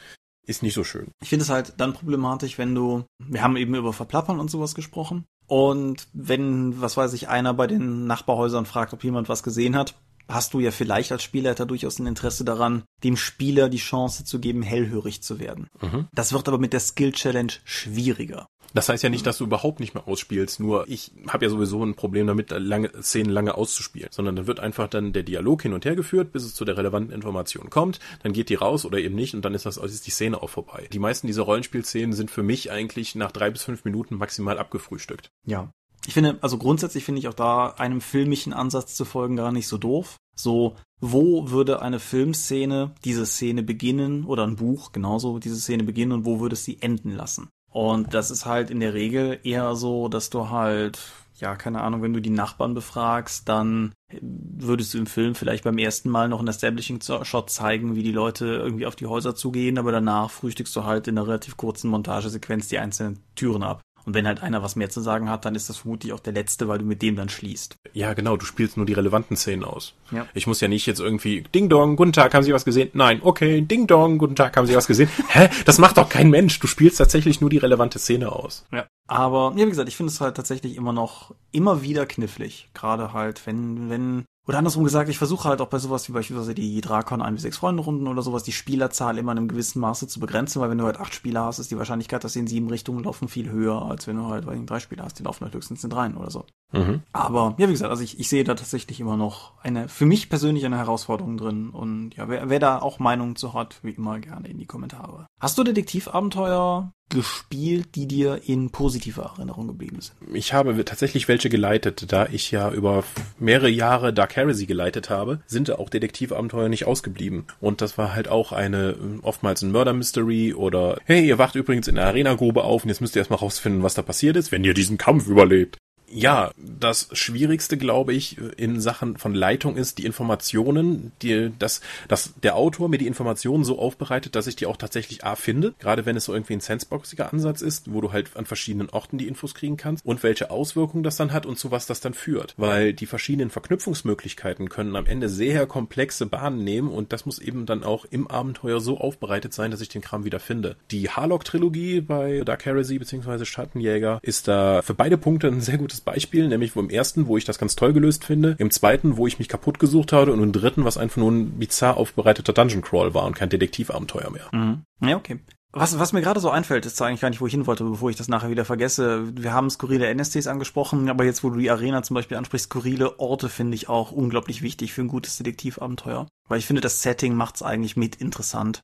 Ist 0.47 0.63
nicht 0.63 0.75
so 0.75 0.85
schön. 0.85 1.11
Ich 1.23 1.31
finde 1.31 1.45
es 1.45 1.51
halt 1.51 1.75
dann 1.79 1.95
problematisch, 1.95 2.59
wenn 2.59 2.75
du, 2.75 3.05
wir 3.19 3.43
haben 3.43 3.57
eben 3.57 3.75
über 3.75 3.93
Verplappern 3.95 4.41
und 4.41 4.51
sowas 4.51 4.75
gesprochen. 4.75 5.25
Und 5.47 6.09
wenn, 6.13 6.81
was 6.81 6.97
weiß 6.97 7.13
ich, 7.15 7.29
einer 7.29 7.55
bei 7.55 7.67
den 7.67 8.07
Nachbarhäusern 8.07 8.67
fragt, 8.67 8.93
ob 8.93 9.05
jemand 9.05 9.29
was 9.29 9.43
gesehen 9.43 9.77
hat, 9.77 9.95
hast 10.29 10.55
du 10.55 10.61
ja 10.61 10.71
vielleicht 10.71 11.13
als 11.13 11.23
Spielleiter 11.23 11.67
durchaus 11.67 11.99
ein 11.99 12.07
Interesse 12.07 12.45
daran, 12.45 12.85
dem 13.03 13.17
Spieler 13.17 13.69
die 13.69 13.79
Chance 13.79 14.25
zu 14.25 14.41
geben, 14.41 14.63
hellhörig 14.63 15.23
zu 15.23 15.39
werden. 15.39 15.69
Mhm. 15.81 16.09
Das 16.13 16.33
wird 16.33 16.49
aber 16.49 16.59
mit 16.59 16.73
der 16.73 16.81
Skill 16.81 17.13
Challenge 17.13 17.53
schwieriger. 17.65 18.47
Das 18.75 18.89
heißt 18.89 19.05
ja 19.05 19.09
nicht, 19.09 19.25
dass 19.25 19.39
du 19.39 19.45
überhaupt 19.45 19.79
nicht 19.79 19.95
mehr 19.95 20.09
ausspielst, 20.09 20.59
nur 20.59 20.89
ich 20.89 21.13
habe 21.29 21.45
ja 21.45 21.51
sowieso 21.51 21.85
ein 21.85 21.95
Problem 21.95 22.27
damit, 22.27 22.51
lange 22.51 22.91
Szenen 23.03 23.31
lange 23.31 23.55
auszuspielen, 23.55 24.09
sondern 24.11 24.35
dann 24.35 24.47
wird 24.49 24.59
einfach 24.59 24.89
dann 24.89 25.13
der 25.13 25.23
Dialog 25.23 25.63
hin 25.63 25.73
und 25.73 25.85
her 25.85 25.95
geführt, 25.95 26.33
bis 26.33 26.43
es 26.43 26.55
zu 26.55 26.65
der 26.65 26.77
relevanten 26.77 27.15
Information 27.15 27.71
kommt, 27.71 28.01
dann 28.25 28.33
geht 28.33 28.49
die 28.49 28.57
raus 28.57 28.85
oder 28.85 28.99
eben 28.99 29.15
nicht 29.15 29.35
und 29.35 29.45
dann 29.45 29.55
ist 29.55 29.65
das 29.65 29.77
ist 29.77 30.07
die 30.09 30.11
Szene 30.11 30.43
auch 30.43 30.51
vorbei. 30.51 30.89
Die 30.93 30.99
meisten 30.99 31.29
dieser 31.29 31.43
Rollenspielszenen 31.43 32.15
sind 32.15 32.33
für 32.33 32.43
mich 32.43 32.73
eigentlich 32.73 33.15
nach 33.15 33.31
drei 33.31 33.51
bis 33.51 33.63
fünf 33.63 33.85
Minuten 33.85 34.17
maximal 34.17 34.59
abgefrühstückt. 34.59 35.31
Ja, 35.47 35.73
ich 36.07 36.15
finde, 36.15 36.39
also 36.43 36.59
grundsätzlich 36.59 37.05
finde 37.05 37.21
ich 37.21 37.29
auch 37.29 37.35
da 37.35 37.69
einem 37.69 38.01
filmischen 38.01 38.53
Ansatz 38.53 38.95
zu 38.95 39.05
folgen 39.05 39.37
gar 39.37 39.53
nicht 39.53 39.69
so 39.69 39.79
doof. 39.79 40.17
So, 40.37 40.75
wo 41.01 41.51
würde 41.51 41.81
eine 41.81 42.01
Filmszene 42.01 42.93
diese 43.05 43.27
Szene 43.27 43.63
beginnen 43.63 44.25
oder 44.25 44.45
ein 44.45 44.57
Buch 44.57 44.93
genauso 44.93 45.39
diese 45.39 45.57
Szene 45.57 45.85
beginnen 45.85 46.13
und 46.13 46.25
wo 46.25 46.41
würde 46.41 46.55
es 46.55 46.65
sie 46.65 46.79
enden 46.81 47.13
lassen? 47.13 47.49
Und 47.71 48.15
das 48.15 48.31
ist 48.31 48.47
halt 48.47 48.71
in 48.71 48.81
der 48.81 48.95
Regel 48.95 49.41
eher 49.43 49.75
so, 49.75 50.09
dass 50.09 50.31
du 50.31 50.51
halt, 50.51 50.99
ja, 51.39 51.57
keine 51.57 51.81
Ahnung, 51.81 52.03
wenn 52.03 52.13
du 52.13 52.21
die 52.21 52.31
Nachbarn 52.31 52.75
befragst, 52.75 53.49
dann 53.49 53.93
würdest 54.21 54.95
du 54.95 54.99
im 54.99 55.07
Film 55.07 55.35
vielleicht 55.35 55.65
beim 55.65 55.79
ersten 55.79 56.09
Mal 56.09 56.29
noch 56.29 56.39
einen 56.39 56.49
Establishing-Shot 56.49 57.51
zeigen, 57.51 57.97
wie 57.97 58.03
die 58.03 58.13
Leute 58.13 58.47
irgendwie 58.47 58.87
auf 58.87 58.95
die 58.95 59.07
Häuser 59.07 59.35
zugehen, 59.35 59.79
aber 59.79 59.91
danach 59.91 60.31
frühstückst 60.31 60.75
du 60.77 60.85
halt 60.85 61.09
in 61.09 61.19
einer 61.19 61.27
relativ 61.27 61.57
kurzen 61.57 61.91
Montagesequenz 61.91 62.69
die 62.69 62.79
einzelnen 62.79 63.19
Türen 63.35 63.63
ab. 63.65 63.81
Und 64.07 64.15
wenn 64.15 64.27
halt 64.27 64.43
einer 64.43 64.63
was 64.63 64.77
mehr 64.77 64.91
zu 64.91 65.01
sagen 65.01 65.31
hat, 65.31 65.45
dann 65.45 65.55
ist 65.55 65.69
das 65.69 65.79
vermutlich 65.79 66.13
auch 66.13 66.21
der 66.21 66.33
letzte, 66.33 66.69
weil 66.69 66.79
du 66.79 66.85
mit 66.85 67.01
dem 67.01 67.17
dann 67.17 67.29
schließt. 67.29 67.77
Ja, 67.93 68.13
genau, 68.13 68.37
du 68.37 68.45
spielst 68.45 68.77
nur 68.77 68.87
die 68.87 68.93
relevanten 68.93 69.37
Szenen 69.37 69.65
aus. 69.65 69.95
Ja. 70.11 70.27
Ich 70.35 70.47
muss 70.47 70.61
ja 70.61 70.69
nicht 70.69 70.87
jetzt 70.87 71.01
irgendwie 71.01 71.43
Ding 71.55 71.69
Dong, 71.69 71.97
guten 71.97 72.13
Tag, 72.13 72.35
haben 72.35 72.43
Sie 72.43 72.53
was 72.53 72.65
gesehen? 72.65 72.91
Nein, 72.93 73.21
okay, 73.23 73.63
Ding 73.63 73.87
Dong, 73.87 74.19
guten 74.19 74.37
Tag, 74.37 74.57
haben 74.57 74.67
Sie 74.67 74.77
was 74.77 74.87
gesehen? 74.87 75.09
Hä? 75.29 75.49
Das 75.65 75.79
macht 75.79 75.97
doch 75.97 76.09
kein 76.09 76.31
Mensch. 76.31 76.59
Du 76.61 76.67
spielst 76.67 76.99
tatsächlich 76.99 77.41
nur 77.41 77.51
die 77.51 77.59
relevante 77.59 77.99
Szene 77.99 78.31
aus. 78.31 78.67
Ja. 78.73 78.87
Aber, 79.07 79.55
ja, 79.57 79.67
wie 79.67 79.71
gesagt, 79.71 79.89
ich 79.89 79.97
finde 79.97 80.13
es 80.13 80.21
halt 80.21 80.37
tatsächlich 80.37 80.77
immer 80.77 80.93
noch, 80.93 81.35
immer 81.53 81.83
wieder 81.83 82.07
knifflig. 82.07 82.69
Gerade 82.75 83.13
halt, 83.13 83.47
wenn, 83.47 83.91
wenn 83.91 84.25
oder 84.47 84.59
andersrum 84.59 84.85
gesagt, 84.85 85.09
ich 85.09 85.19
versuche 85.19 85.49
halt 85.49 85.61
auch 85.61 85.69
bei 85.69 85.79
sowas 85.79 86.07
wie 86.09 86.13
beispielsweise 86.13 86.55
die 86.55 86.81
Drakon 86.81 87.23
1 87.23 87.37
bis 87.37 87.43
6 87.43 87.57
Freunde-Runden 87.59 88.07
oder 88.07 88.21
sowas, 88.21 88.43
die 88.43 88.53
Spielerzahl 88.53 89.17
immer 89.17 89.33
in 89.33 89.39
einem 89.39 89.49
gewissen 89.49 89.81
Maße 89.81 90.07
zu 90.07 90.21
begrenzen, 90.21 90.61
weil 90.61 90.71
wenn 90.71 90.79
du 90.79 90.85
halt 90.85 91.01
acht 91.01 91.15
Spieler 91.15 91.45
hast, 91.45 91.59
ist 91.59 91.71
die 91.71 91.79
Wahrscheinlichkeit, 91.79 92.25
dass 92.25 92.35
sie 92.35 92.41
in 92.41 92.47
sieben 92.47 92.69
Richtungen 92.69 93.05
laufen, 93.05 93.29
viel 93.29 93.51
höher, 93.51 93.83
als 93.83 94.07
wenn 94.07 94.17
du 94.17 94.27
halt 94.27 94.47
weil 94.47 94.65
drei 94.67 94.81
Spieler 94.81 95.05
hast, 95.05 95.19
die 95.19 95.23
laufen 95.23 95.45
halt 95.45 95.55
höchstens 95.55 95.83
in 95.83 95.91
dreien 95.91 96.17
oder 96.17 96.31
so. 96.31 96.45
Mhm. 96.73 97.03
Aber 97.13 97.55
ja, 97.59 97.69
wie 97.69 97.73
gesagt, 97.73 97.91
also 97.91 98.03
ich, 98.03 98.19
ich 98.19 98.29
sehe 98.29 98.45
da 98.45 98.55
tatsächlich 98.55 99.01
immer 99.01 99.17
noch 99.17 99.53
eine, 99.63 99.89
für 99.89 100.07
mich 100.07 100.29
persönlich 100.29 100.67
eine 100.67 100.77
Herausforderung 100.77 101.37
drin. 101.37 101.71
Und 101.71 102.15
ja, 102.17 102.29
wer, 102.29 102.51
wer 102.51 102.59
da 102.59 102.81
auch 102.81 102.99
Meinungen 102.99 103.37
zu 103.37 103.55
hat, 103.55 103.79
wie 103.83 103.93
immer 103.93 104.19
gerne 104.19 104.49
in 104.49 104.59
die 104.59 104.67
Kommentare. 104.67 105.27
Hast 105.41 105.57
du 105.57 105.65
Detektivabenteuer 105.65 106.93
gespielt, 107.11 107.95
die 107.95 108.07
dir 108.07 108.41
in 108.47 108.71
positiver 108.71 109.35
Erinnerung 109.37 109.69
geblieben 109.69 110.01
sind? 110.01 110.15
Ich 110.35 110.53
habe 110.53 110.85
tatsächlich 110.85 111.29
welche 111.29 111.49
geleitet, 111.49 112.13
da 112.13 112.27
ich 112.27 112.51
ja 112.51 112.71
über 112.71 113.05
mehrere 113.39 113.69
Jahre 113.69 114.13
Dark 114.13 114.37
Heresy 114.37 114.67
geleitet 114.67 115.11
habe, 115.11 115.41
sind 115.47 115.71
auch 115.71 115.91
Detektivabenteuer 115.91 116.69
nicht 116.69 116.87
ausgeblieben. 116.87 117.47
Und 117.61 117.81
das 117.81 117.99
war 117.99 118.15
halt 118.15 118.29
auch 118.29 118.53
eine, 118.53 118.97
oftmals 119.23 119.63
ein 119.63 119.73
Murder 119.73 119.93
Mystery 119.93 120.55
oder, 120.55 120.99
hey, 121.05 121.27
ihr 121.27 121.39
wacht 121.39 121.55
übrigens 121.55 121.89
in 121.89 121.97
der 121.97 122.07
Arena-Grube 122.07 122.65
auf 122.65 122.83
und 122.85 122.89
jetzt 122.89 123.01
müsst 123.01 123.17
ihr 123.17 123.21
erstmal 123.21 123.39
rausfinden, 123.39 123.83
was 123.83 123.95
da 123.95 124.03
passiert 124.03 124.37
ist, 124.37 124.53
wenn 124.53 124.65
ihr 124.65 124.75
diesen 124.75 124.99
Kampf 124.99 125.29
überlebt 125.29 125.79
ja, 126.09 126.53
das 126.57 127.09
Schwierigste, 127.13 127.77
glaube 127.77 128.13
ich, 128.13 128.39
in 128.57 128.81
Sachen 128.81 129.17
von 129.17 129.35
Leitung 129.35 129.77
ist 129.77 129.99
die 129.99 130.05
Informationen, 130.05 131.13
die, 131.23 131.53
dass, 131.59 131.81
dass 132.09 132.35
der 132.43 132.57
Autor 132.57 132.89
mir 132.89 132.99
die 132.99 133.07
Informationen 133.07 133.65
so 133.65 133.79
aufbereitet, 133.79 134.37
dass 134.37 134.47
ich 134.47 134.57
die 134.57 134.67
auch 134.67 134.77
tatsächlich 134.77 135.25
A 135.25 135.35
finde, 135.35 135.75
gerade 135.79 136.07
wenn 136.07 136.17
es 136.17 136.25
so 136.25 136.33
irgendwie 136.33 136.55
ein 136.55 136.61
senseboxiger 136.61 137.33
Ansatz 137.33 137.63
ist, 137.63 137.93
wo 137.93 138.01
du 138.01 138.13
halt 138.13 138.37
an 138.37 138.47
verschiedenen 138.47 138.91
Orten 138.91 139.19
die 139.19 139.27
Infos 139.27 139.55
kriegen 139.55 139.77
kannst 139.77 140.05
und 140.05 140.23
welche 140.23 140.51
Auswirkungen 140.51 141.03
das 141.03 141.17
dann 141.17 141.33
hat 141.33 141.47
und 141.47 141.59
zu 141.59 141.71
was 141.71 141.87
das 141.87 142.01
dann 142.01 142.15
führt. 142.15 142.55
Weil 142.57 142.93
die 142.93 143.07
verschiedenen 143.07 143.51
Verknüpfungsmöglichkeiten 143.51 144.69
können 144.69 144.97
am 144.97 145.07
Ende 145.07 145.29
sehr 145.29 145.67
komplexe 145.67 146.27
Bahnen 146.27 146.63
nehmen 146.63 146.89
und 146.89 147.13
das 147.13 147.27
muss 147.27 147.39
eben 147.39 147.67
dann 147.67 147.83
auch 147.83 148.05
im 148.05 148.29
Abenteuer 148.29 148.81
so 148.81 148.99
aufbereitet 148.99 149.53
sein, 149.53 149.71
dass 149.71 149.81
ich 149.81 149.89
den 149.89 150.03
Kram 150.03 150.25
wieder 150.25 150.41
finde. 150.41 150.77
Die 150.91 151.11
Harlock-Trilogie 151.11 152.01
bei 152.01 152.43
Dark 152.45 152.65
Heresy 152.65 152.99
bzw. 152.99 153.45
Schattenjäger 153.45 154.21
ist 154.23 154.49
da 154.49 154.83
für 154.83 154.95
beide 154.95 155.19
Punkte 155.19 155.49
ein 155.49 155.61
sehr 155.61 155.79
gutes 155.79 155.94
Beispiel, 156.01 156.49
nämlich 156.49 156.77
im 156.77 156.91
ersten, 156.91 157.27
wo 157.27 157.37
ich 157.37 157.45
das 157.45 157.59
ganz 157.59 157.77
toll 157.77 157.93
gelöst 157.93 158.25
finde, 158.25 158.57
im 158.59 158.71
zweiten, 158.71 159.17
wo 159.17 159.27
ich 159.27 159.39
mich 159.39 159.49
kaputt 159.49 159.79
gesucht 159.79 160.13
habe 160.13 160.33
und 160.33 160.43
im 160.43 160.53
dritten, 160.53 160.85
was 160.85 160.99
einfach 160.99 161.19
nur 161.19 161.31
ein 161.33 161.59
bizarr 161.59 161.97
aufbereiteter 161.97 162.53
Dungeon 162.53 162.83
Crawl 162.83 163.15
war 163.15 163.25
und 163.25 163.35
kein 163.35 163.49
Detektivabenteuer 163.49 164.31
mehr. 164.31 164.49
Mhm. 164.53 164.83
Ja, 165.01 165.17
okay. 165.17 165.39
Was, 165.77 165.99
was 165.99 166.13
mir 166.13 166.23
gerade 166.23 166.39
so 166.39 166.51
einfällt, 166.51 166.87
ist 166.87 167.03
eigentlich 167.03 167.21
gar 167.21 167.31
nicht, 167.31 167.41
wo 167.41 167.49
ich 167.49 167.53
hin 167.53 167.67
wollte, 167.67 167.83
bevor 167.83 168.09
ich 168.09 168.15
das 168.15 168.29
nachher 168.29 168.49
wieder 168.49 168.65
vergesse. 168.65 169.37
Wir 169.37 169.53
haben 169.53 169.69
skurrile 169.71 170.15
NSTs 170.15 170.47
angesprochen, 170.47 171.09
aber 171.11 171.25
jetzt, 171.25 171.43
wo 171.43 171.51
du 171.51 171.59
die 171.59 171.71
Arena 171.71 172.05
zum 172.05 172.15
Beispiel 172.15 172.37
ansprichst, 172.37 172.67
skurrile 172.67 173.19
Orte 173.19 173.49
finde 173.49 173.75
ich 173.75 173.89
auch 173.89 174.13
unglaublich 174.13 174.63
wichtig 174.63 174.93
für 174.93 175.01
ein 175.01 175.09
gutes 175.09 175.37
Detektivabenteuer. 175.37 176.29
Weil 176.49 176.59
ich 176.61 176.67
finde, 176.67 176.81
das 176.81 177.03
Setting 177.03 177.35
macht 177.35 177.57
es 177.57 177.63
eigentlich 177.63 177.97
mit 177.97 178.15
interessant. 178.15 178.83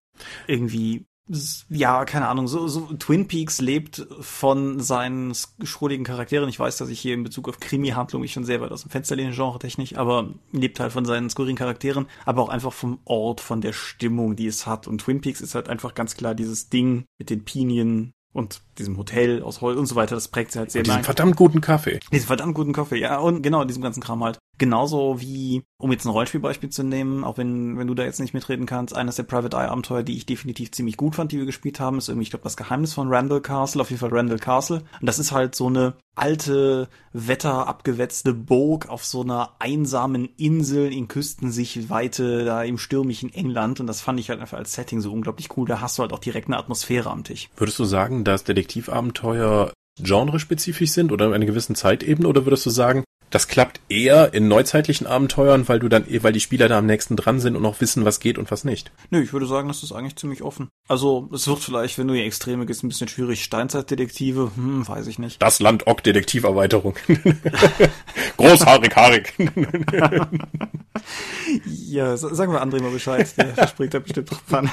Irgendwie 0.48 1.06
ja, 1.68 2.04
keine 2.04 2.28
Ahnung, 2.28 2.48
so, 2.48 2.66
so 2.66 2.92
Twin 2.98 3.28
Peaks 3.28 3.60
lebt 3.60 4.06
von 4.20 4.80
seinen 4.80 5.32
schrulligen 5.62 6.04
Charakteren. 6.04 6.48
Ich 6.48 6.58
weiß, 6.58 6.76
dass 6.78 6.88
ich 6.88 7.00
hier 7.00 7.14
in 7.14 7.22
Bezug 7.22 7.48
auf 7.48 7.60
Krimi-Handlung 7.60 8.22
mich 8.22 8.32
schon 8.32 8.44
sehr 8.44 8.60
weit 8.60 8.72
aus 8.72 8.82
dem 8.82 8.90
Fenster 8.90 9.14
lehne, 9.14 9.32
genre-technisch, 9.32 9.96
aber 9.96 10.34
lebt 10.50 10.80
halt 10.80 10.92
von 10.92 11.04
seinen 11.04 11.30
skurrigen 11.30 11.56
Charakteren, 11.56 12.06
aber 12.24 12.42
auch 12.42 12.48
einfach 12.48 12.72
vom 12.72 12.98
Ort, 13.04 13.40
von 13.40 13.60
der 13.60 13.72
Stimmung, 13.72 14.34
die 14.34 14.48
es 14.48 14.66
hat. 14.66 14.88
Und 14.88 15.02
Twin 15.02 15.20
Peaks 15.20 15.40
ist 15.40 15.54
halt 15.54 15.68
einfach 15.68 15.94
ganz 15.94 16.16
klar 16.16 16.34
dieses 16.34 16.68
Ding 16.68 17.04
mit 17.18 17.30
den 17.30 17.44
Pinien 17.44 18.12
und 18.32 18.62
diesem 18.78 18.96
Hotel 18.96 19.42
aus 19.42 19.60
Holz 19.60 19.78
und 19.78 19.86
so 19.86 19.96
weiter, 19.96 20.14
das 20.14 20.28
prägt 20.28 20.52
sie 20.52 20.58
halt 20.58 20.70
sehr. 20.70 20.80
Und 20.80 20.88
diesen 20.88 21.04
verdammt 21.04 21.36
guten 21.36 21.60
Kaffee. 21.60 22.00
Diesen 22.12 22.26
verdammt 22.26 22.54
guten 22.54 22.72
Kaffee, 22.72 22.98
ja, 22.98 23.18
und 23.18 23.42
genau, 23.42 23.64
diesem 23.64 23.82
ganzen 23.82 24.02
Kram 24.02 24.22
halt. 24.22 24.38
Genauso 24.60 25.22
wie, 25.22 25.62
um 25.78 25.90
jetzt 25.90 26.04
ein 26.04 26.10
Rollenspielbeispiel 26.10 26.68
zu 26.68 26.82
nehmen, 26.82 27.24
auch 27.24 27.38
wenn, 27.38 27.78
wenn 27.78 27.86
du 27.86 27.94
da 27.94 28.02
jetzt 28.02 28.20
nicht 28.20 28.34
mitreden 28.34 28.66
kannst, 28.66 28.94
eines 28.94 29.16
der 29.16 29.22
Private 29.22 29.56
Eye 29.56 29.70
Abenteuer, 29.70 30.02
die 30.02 30.18
ich 30.18 30.26
definitiv 30.26 30.70
ziemlich 30.72 30.98
gut 30.98 31.14
fand, 31.14 31.32
die 31.32 31.38
wir 31.38 31.46
gespielt 31.46 31.80
haben, 31.80 31.96
ist 31.96 32.10
irgendwie, 32.10 32.24
ich 32.24 32.30
glaube, 32.30 32.42
das 32.42 32.58
Geheimnis 32.58 32.92
von 32.92 33.08
Randall 33.08 33.40
Castle, 33.40 33.80
auf 33.80 33.88
jeden 33.88 34.00
Fall 34.00 34.12
Randall 34.12 34.38
Castle. 34.38 34.82
Und 35.00 35.06
das 35.06 35.18
ist 35.18 35.32
halt 35.32 35.54
so 35.54 35.68
eine 35.68 35.94
alte, 36.14 36.90
wetterabgewetzte 37.14 38.34
Burg 38.34 38.90
auf 38.90 39.02
so 39.02 39.22
einer 39.22 39.56
einsamen 39.60 40.28
Insel 40.36 40.92
in 40.92 41.08
Küstensichtweite, 41.08 42.44
da 42.44 42.62
im 42.62 42.76
stürmischen 42.76 43.32
England. 43.32 43.80
Und 43.80 43.86
das 43.86 44.02
fand 44.02 44.20
ich 44.20 44.28
halt 44.28 44.42
einfach 44.42 44.58
als 44.58 44.74
Setting 44.74 45.00
so 45.00 45.10
unglaublich 45.10 45.56
cool. 45.56 45.66
Da 45.66 45.80
hast 45.80 45.96
du 45.96 46.02
halt 46.02 46.12
auch 46.12 46.18
direkt 46.18 46.48
eine 46.48 46.58
Atmosphäre 46.58 47.08
am 47.08 47.24
Tisch. 47.24 47.48
Würdest 47.56 47.78
du 47.78 47.84
sagen, 47.84 48.24
dass 48.24 48.44
Detektivabenteuer 48.44 49.72
genrespezifisch 49.98 50.90
sind 50.90 51.12
oder 51.12 51.28
in 51.28 51.32
einer 51.32 51.46
gewissen 51.46 51.74
Zeitebene 51.74 52.28
oder 52.28 52.44
würdest 52.44 52.66
du 52.66 52.70
sagen, 52.70 53.04
das 53.30 53.46
klappt 53.46 53.80
eher 53.88 54.34
in 54.34 54.48
neuzeitlichen 54.48 55.06
Abenteuern, 55.06 55.68
weil 55.68 55.78
du 55.78 55.88
dann, 55.88 56.04
weil 56.22 56.32
die 56.32 56.40
Spieler 56.40 56.68
da 56.68 56.78
am 56.78 56.86
nächsten 56.86 57.16
dran 57.16 57.40
sind 57.40 57.56
und 57.56 57.64
auch 57.64 57.80
wissen, 57.80 58.04
was 58.04 58.20
geht 58.20 58.38
und 58.38 58.50
was 58.50 58.64
nicht. 58.64 58.90
Nö, 59.10 59.22
ich 59.22 59.32
würde 59.32 59.46
sagen, 59.46 59.68
das 59.68 59.82
ist 59.82 59.92
eigentlich 59.92 60.16
ziemlich 60.16 60.42
offen. 60.42 60.68
Also, 60.88 61.28
es 61.32 61.46
wird 61.46 61.60
vielleicht, 61.60 61.96
wenn 61.98 62.08
du 62.08 62.14
die 62.14 62.22
Extreme 62.22 62.66
gehst, 62.66 62.82
ein 62.82 62.88
bisschen 62.88 63.08
schwierig. 63.08 63.44
Steinzeitdetektive, 63.44 64.50
hm, 64.54 64.86
weiß 64.86 65.06
ich 65.06 65.18
nicht. 65.18 65.40
Das 65.40 65.60
Land 65.60 65.86
Ock 65.86 66.02
Detektiverweiterung. 66.02 66.96
Großhaarig, 68.36 68.96
haarig. 68.96 69.32
ja, 71.64 72.16
sagen 72.16 72.52
wir 72.52 72.62
André 72.62 72.82
mal 72.82 72.90
Bescheid. 72.90 73.32
Der 73.36 73.66
spricht 73.68 73.94
da 73.94 74.00
bestimmt 74.00 74.30
drauf 74.30 74.52
an. 74.52 74.70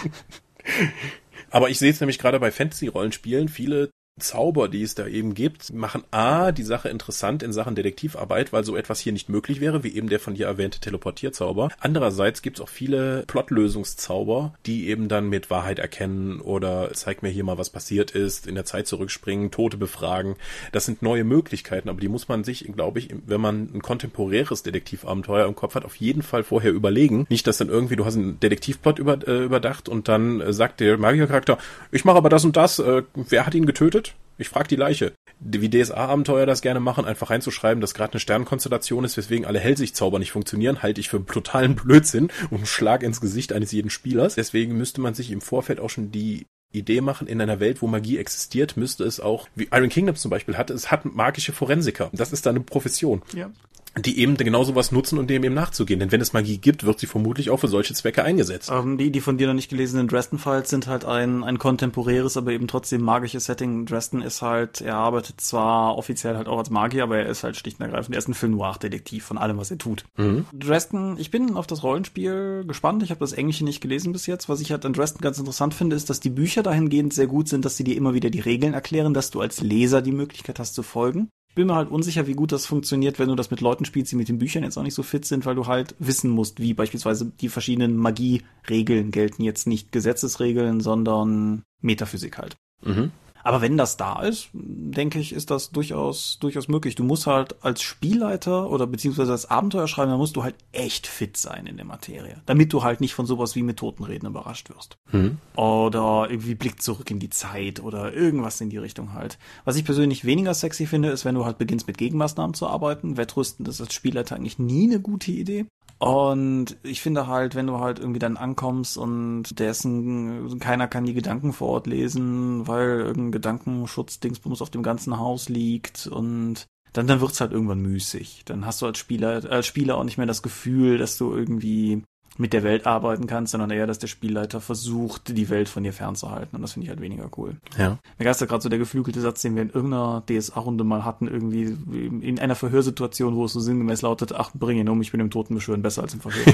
Aber 1.52 1.70
ich 1.70 1.78
sehe 1.80 1.92
es 1.92 2.00
nämlich 2.00 2.20
gerade 2.20 2.40
bei 2.40 2.52
Fantasy-Rollenspielen, 2.52 3.50
viele 3.50 3.92
Zauber, 4.20 4.68
die 4.68 4.84
es 4.84 4.96
da 4.96 5.08
eben 5.08 5.34
gibt, 5.34 5.74
machen 5.74 6.04
A, 6.12 6.52
die 6.52 6.64
Sache 6.64 6.90
interessant 6.90 7.44
in 7.44 7.54
Sachen 7.54 7.76
Detektivarbeit, 7.76 8.52
weil 8.54 8.64
so 8.64 8.76
etwas 8.76 9.00
hier 9.00 9.14
nicht 9.14 9.30
möglich 9.30 9.62
wäre, 9.62 9.84
wie 9.84 9.96
eben 9.96 10.10
der 10.10 10.20
von 10.20 10.34
dir 10.34 10.48
erwähnte 10.48 10.80
Teleportierzauber. 10.80 11.70
Andererseits 11.80 12.42
gibt 12.42 12.58
es 12.58 12.64
auch 12.64 12.70
viele 12.70 13.24
Plotlösungszauber, 13.28 14.54
die 14.66 14.90
eben 14.90 15.08
dann 15.08 15.30
mit 15.30 15.50
Wahrheit 15.50 15.80
erkennen 15.80 16.42
oder 16.42 16.92
zeig 16.94 17.22
mir 17.22 17.30
hier 17.30 17.44
mal, 17.44 17.58
was 17.58 17.70
passiert 17.70 18.12
ist, 18.12 18.48
in 18.48 18.56
der 18.56 18.66
Zeit 18.66 18.88
zurückspringen, 18.88 19.52
Tote 19.52 19.78
befragen. 19.78 20.36
Das 20.72 20.86
sind 20.86 21.02
neue 21.02 21.24
Möglichkeiten, 21.24 21.90
aber 21.90 22.00
die 22.00 22.10
muss 22.10 22.28
man 22.28 22.44
sich, 22.44 22.68
glaube 22.76 23.00
ich, 23.00 23.10
wenn 23.26 23.42
man 23.42 23.70
ein 23.74 23.82
kontemporäres 23.82 24.64
Detektivabenteuer 24.64 25.48
im 25.48 25.56
Kopf 25.56 25.76
hat, 25.76 25.86
auf 25.86 25.96
jeden 25.96 26.24
Fall 26.24 26.44
vorher 26.44 26.72
überlegen. 26.72 27.26
Nicht, 27.30 27.48
dass 27.48 27.58
dann 27.58 27.70
irgendwie, 27.70 27.96
du 27.96 28.06
hast 28.06 28.16
einen 28.16 28.40
Detektivplot 28.40 29.00
über, 29.00 29.28
äh, 29.28 29.44
überdacht 29.44 29.90
und 29.90 30.08
dann 30.08 30.42
äh, 30.42 30.54
sagt 30.54 30.80
der 30.80 30.98
Magiercharakter, 30.98 31.58
ich 31.92 32.06
mache 32.06 32.18
aber 32.18 32.30
das 32.30 32.46
und 32.46 32.58
das, 32.58 32.80
äh, 32.80 33.04
wer 33.16 33.46
hat 33.46 33.54
ihn 33.54 33.66
getötet? 33.66 34.07
Ich 34.38 34.50
frage 34.50 34.68
die 34.68 34.76
Leiche. 34.76 35.14
Wie 35.40 35.70
DSA-Abenteuer 35.70 36.46
das 36.46 36.62
gerne 36.62 36.80
machen, 36.80 37.06
einfach 37.06 37.30
reinzuschreiben, 37.30 37.82
dass 37.82 37.94
gerade 37.94 38.14
eine 38.14 38.20
Sternkonstellation 38.20 39.04
ist, 39.04 39.18
weswegen 39.18 39.46
alle 39.46 39.60
Hellsichtzauber 39.60 40.20
nicht 40.20 40.32
funktionieren, 40.32 40.82
halte 40.82 41.02
ich 41.02 41.10
für 41.10 41.24
totalen 41.26 41.76
Blödsinn 41.76 42.30
und 42.50 42.58
einen 42.58 42.66
Schlag 42.66 43.04
ins 43.04 43.22
Gesicht 43.22 43.54
eines 43.54 43.72
jeden 43.72 43.90
Spielers. 43.90 44.36
Deswegen 44.36 44.78
müsste 44.78 45.02
man 45.02 45.14
sich 45.14 45.32
im 45.32 45.42
Vorfeld 45.42 45.80
auch 45.80 45.90
schon 45.90 46.12
die 46.12 46.46
Idee 46.74 47.02
machen, 47.02 47.28
in 47.28 47.42
einer 47.42 47.60
Welt, 47.60 47.82
wo 47.82 47.88
Magie 47.88 48.18
existiert, 48.18 48.78
müsste 48.78 49.06
es 49.06 49.20
auch, 49.20 49.48
wie 49.56 49.70
Iron 49.72 49.90
Kingdom 49.90 50.16
zum 50.16 50.30
Beispiel 50.30 50.58
hatte, 50.58 50.74
es 50.74 50.92
hat 50.92 51.06
magische 51.06 51.54
Forensiker. 51.54 52.10
Das 52.12 52.34
ist 52.34 52.46
da 52.46 52.50
eine 52.50 52.60
Profession. 52.60 53.22
Ja 53.34 53.52
die 54.00 54.20
eben 54.20 54.38
genau 54.38 54.64
sowas 54.64 54.92
nutzen 54.92 55.18
und 55.18 55.30
dem 55.30 55.44
eben 55.44 55.56
nachzugehen. 55.56 56.00
Denn 56.00 56.12
wenn 56.12 56.22
es 56.22 56.34
Magie 56.34 56.58
gibt, 56.58 56.86
wird 56.86 57.00
sie 57.00 57.08
vermutlich 57.08 57.50
auch 57.50 57.58
für 57.58 57.68
solche 57.68 57.94
Zwecke 57.94 58.24
eingesetzt. 58.24 58.70
Ähm, 58.72 58.98
die, 58.98 59.12
die 59.12 59.22
von 59.22 59.38
dir 59.38 59.48
noch 59.48 59.54
nicht 59.54 59.70
gelesenen 59.70 60.08
Dresden-Files 60.08 60.70
sind 60.70 60.88
halt 60.88 61.06
ein, 61.06 61.44
ein 61.44 61.58
kontemporäres, 61.58 62.38
aber 62.38 62.52
eben 62.52 62.68
trotzdem 62.68 63.02
magisches 63.02 63.46
Setting. 63.46 63.86
Dresden 63.86 64.22
ist 64.22 64.42
halt, 64.42 64.82
er 64.82 64.96
arbeitet 64.96 65.42
zwar 65.42 65.98
offiziell 65.98 66.36
halt 66.36 66.48
auch 66.48 66.58
als 66.58 66.70
Magier, 66.70 67.04
aber 67.04 67.18
er 67.18 67.28
ist 67.28 67.44
halt 67.44 67.56
schlicht 67.56 67.80
und 67.80 67.86
ergreifend, 67.86 68.16
er 68.16 68.20
ist 68.20 68.28
ein 68.28 68.34
Film 68.34 68.54
Noir-Detektiv 68.54 69.26
von 69.26 69.38
allem, 69.38 69.58
was 69.58 69.72
er 69.72 69.78
tut. 69.78 70.06
Mhm. 70.18 70.46
Dresden, 70.54 71.18
ich 71.18 71.32
bin 71.32 71.56
auf 71.56 71.68
das 71.68 71.84
Rollenspiel 71.84 72.66
gespannt. 72.68 73.04
Ich 73.04 73.10
habe 73.10 73.20
das 73.20 73.34
Englische 73.34 73.64
nicht 73.64 73.82
gelesen 73.82 74.14
bis 74.14 74.26
jetzt. 74.26 74.50
Was 74.50 74.62
ich 74.62 74.72
halt 74.72 74.86
an 74.86 74.94
Dresden 74.94 75.22
ganz 75.22 75.40
interessant 75.40 75.74
finde, 75.74 75.96
ist, 75.96 76.10
dass 76.10 76.20
die 76.20 76.30
Bücher 76.30 76.64
dahingehend 76.64 77.14
sehr 77.14 77.28
gut 77.28 77.48
sind, 77.48 77.66
dass 77.66 77.78
sie 77.78 77.84
dir 77.84 77.96
immer 77.96 78.14
wieder 78.14 78.30
die 78.30 78.40
Regeln 78.40 78.74
erklären, 78.74 79.14
dass 79.14 79.32
du 79.32 79.42
als 79.42 79.62
Leser 79.62 80.02
die 80.02 80.12
Möglichkeit 80.12 80.60
hast 80.60 80.76
zu 80.76 80.84
folgen 80.84 81.30
bin 81.58 81.68
mir 81.68 81.76
halt 81.76 81.90
unsicher, 81.90 82.28
wie 82.28 82.34
gut 82.34 82.52
das 82.52 82.68
funktioniert, 82.68 83.18
wenn 83.18 83.30
du 83.30 83.36
das 83.36 83.50
mit 83.50 83.62
Leuten 83.62 83.84
spielst, 83.84 84.12
die 84.12 84.16
mit 84.16 84.30
den 84.30 84.38
Büchern 84.38 84.64
jetzt 84.64 84.78
auch 84.78 84.84
nicht 84.84 84.94
so 84.94 85.02
fit 85.02 85.26
sind, 85.26 85.46
weil 85.48 85.56
du 85.56 85.66
halt 85.66 85.96
wissen 85.98 86.30
musst, 86.30 86.62
wie 86.62 86.76
beispielsweise 86.76 87.32
die 87.42 87.50
verschiedenen 87.50 87.98
Magie-Regeln 87.98 89.10
gelten 89.10 89.44
jetzt 89.44 89.66
nicht 89.66 89.92
Gesetzesregeln, 89.92 90.82
sondern 90.82 91.64
Metaphysik 91.82 92.38
halt. 92.38 92.58
Mhm. 92.84 93.12
Aber 93.48 93.62
wenn 93.62 93.78
das 93.78 93.96
da 93.96 94.24
ist, 94.24 94.50
denke 94.52 95.20
ich, 95.20 95.32
ist 95.32 95.52
das 95.52 95.72
durchaus, 95.72 96.38
durchaus 96.42 96.68
möglich. 96.68 96.96
Du 96.96 97.06
musst 97.06 97.28
halt 97.28 97.56
als 97.64 97.82
Spielleiter 97.82 98.70
oder 98.70 98.86
beziehungsweise 98.88 99.32
als 99.32 99.50
Abenteuerschreiber, 99.50 100.12
da 100.12 100.18
musst 100.18 100.36
du 100.36 100.44
halt 100.44 100.56
echt 100.74 101.08
fit 101.08 101.38
sein 101.38 101.66
in 101.66 101.78
der 101.78 101.86
Materie. 101.86 102.42
Damit 102.46 102.74
du 102.74 102.84
halt 102.84 103.00
nicht 103.00 103.14
von 103.14 103.26
sowas 103.26 103.56
wie 103.56 103.64
Methodenreden 103.64 104.28
überrascht 104.28 104.70
wirst. 104.70 104.98
Mhm. 105.14 105.38
Oder 105.56 106.28
irgendwie 106.30 106.56
Blick 106.56 106.82
zurück 106.82 107.10
in 107.10 107.20
die 107.20 107.30
Zeit 107.30 107.80
oder 107.80 108.12
irgendwas 108.14 108.60
in 108.60 108.70
die 108.70 108.80
Richtung 108.80 109.14
halt. 109.14 109.38
Was 109.64 109.78
ich 109.78 109.86
persönlich 109.86 110.26
weniger 110.26 110.54
sexy 110.54 110.86
finde, 110.86 111.10
ist, 111.12 111.24
wenn 111.24 111.36
du 111.36 111.46
halt 111.46 111.58
beginnst 111.58 111.88
mit 111.88 111.98
Gegenmaßnahmen 111.98 112.54
zu 112.54 112.68
arbeiten. 112.68 113.16
Wettrüsten 113.16 113.66
ist 113.66 113.80
als 113.80 113.94
Spielleiter 113.94 114.36
eigentlich 114.36 114.60
nie 114.60 114.90
eine 114.90 115.00
gute 115.00 115.32
Idee. 115.32 115.68
Und 116.00 116.78
ich 116.84 117.02
finde 117.02 117.28
halt, 117.28 117.56
wenn 117.56 117.66
du 117.66 117.80
halt 117.80 117.98
irgendwie 117.98 118.20
dann 118.20 118.38
ankommst 118.38 118.98
und 118.98 119.60
dessen 119.60 120.60
keiner 120.60 120.88
kann 120.88 121.06
die 121.06 121.16
Gedanken 121.16 121.54
vor 121.54 121.70
Ort 121.70 121.88
lesen, 121.88 122.68
weil 122.68 123.00
irgendein 123.00 123.32
Gedankenschutz-Dingsbums 123.32 124.62
auf 124.62 124.70
dem 124.70 124.84
ganzen 124.84 125.18
Haus 125.18 125.50
liegt 125.50 126.06
und 126.06 126.68
dann, 126.94 127.08
dann 127.08 127.20
wird's 127.20 127.42
halt 127.42 127.52
irgendwann 127.52 127.82
müßig. 127.82 128.44
Dann 128.46 128.66
hast 128.66 128.82
du 128.82 128.86
als 128.86 129.00
Spieler, 129.00 129.44
als 129.50 129.66
Spieler 129.66 129.98
auch 129.98 130.04
nicht 130.04 130.18
mehr 130.18 130.28
das 130.28 130.44
Gefühl, 130.44 130.98
dass 130.98 131.18
du 131.18 131.34
irgendwie 131.34 132.04
mit 132.38 132.54
der 132.54 132.64
Welt 132.64 132.86
arbeiten 132.86 133.28
kannst, 133.28 133.52
sondern 133.52 133.72
eher, 133.72 133.88
dass 133.88 134.00
der 134.00 134.08
Spielleiter 134.08 134.62
versucht, 134.62 135.36
die 135.36 135.50
Welt 135.50 135.70
von 135.70 135.84
dir 135.84 135.94
fernzuhalten. 135.94 136.56
Und 136.56 136.62
das 136.62 136.74
finde 136.74 136.86
ich 136.86 136.90
halt 136.90 137.02
weniger 137.02 137.30
cool. 137.38 137.58
Ja. 137.78 137.98
Mir 138.18 138.26
geistert 138.26 138.50
gerade 138.50 138.62
so 138.62 138.70
der 138.70 138.80
geflügelte 138.80 139.22
Satz, 139.22 139.42
den 139.42 139.56
wir 139.56 139.64
in 139.64 139.70
irgendeiner 139.70 140.24
DSA-Runde 140.30 140.84
mal 140.84 141.04
hatten, 141.04 141.28
irgendwie 141.28 141.76
in 142.22 142.40
einer 142.40 142.56
Verhörsituation, 142.56 143.36
wo 143.36 143.46
es 143.46 143.54
so 143.54 143.60
sinngemäß 143.60 144.02
lautet, 144.02 144.34
ach, 144.34 144.52
bring 144.54 144.78
ihn 144.78 144.90
um, 144.90 145.02
ich 145.02 145.12
bin 145.12 145.20
im 145.20 145.32
Toten 145.32 145.56
beschwören 145.56 145.82
besser 145.82 146.04
als 146.04 146.14
im 146.14 146.22
Verhör. 146.22 146.44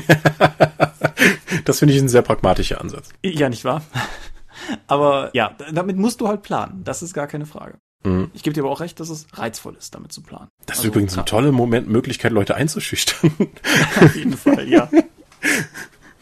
das 1.65 1.79
finde 1.79 1.93
ich 1.93 2.01
ein 2.01 2.09
sehr 2.09 2.21
pragmatischer 2.21 2.79
Ansatz. 2.79 3.09
Ja, 3.23 3.49
nicht 3.49 3.65
wahr? 3.65 3.81
Aber 4.87 5.31
ja, 5.33 5.55
damit 5.71 5.97
musst 5.97 6.21
du 6.21 6.27
halt 6.27 6.43
planen. 6.43 6.83
Das 6.83 7.01
ist 7.01 7.13
gar 7.13 7.27
keine 7.27 7.45
Frage. 7.45 7.79
Mhm. 8.03 8.31
Ich 8.33 8.43
gebe 8.43 8.53
dir 8.53 8.61
aber 8.61 8.71
auch 8.71 8.81
recht, 8.81 8.99
dass 8.99 9.09
es 9.09 9.27
reizvoll 9.33 9.75
ist, 9.75 9.95
damit 9.95 10.11
zu 10.11 10.21
planen. 10.21 10.49
Das 10.65 10.77
ist 10.77 10.81
also, 10.81 10.89
übrigens 10.89 11.13
eine 11.15 11.25
tolle 11.25 11.51
Moment, 11.51 11.87
Möglichkeit, 11.87 12.31
Leute 12.31 12.55
einzuschüchtern. 12.55 13.31
Auf 14.01 14.15
jeden 14.15 14.37
Fall, 14.37 14.67
ja. 14.67 14.89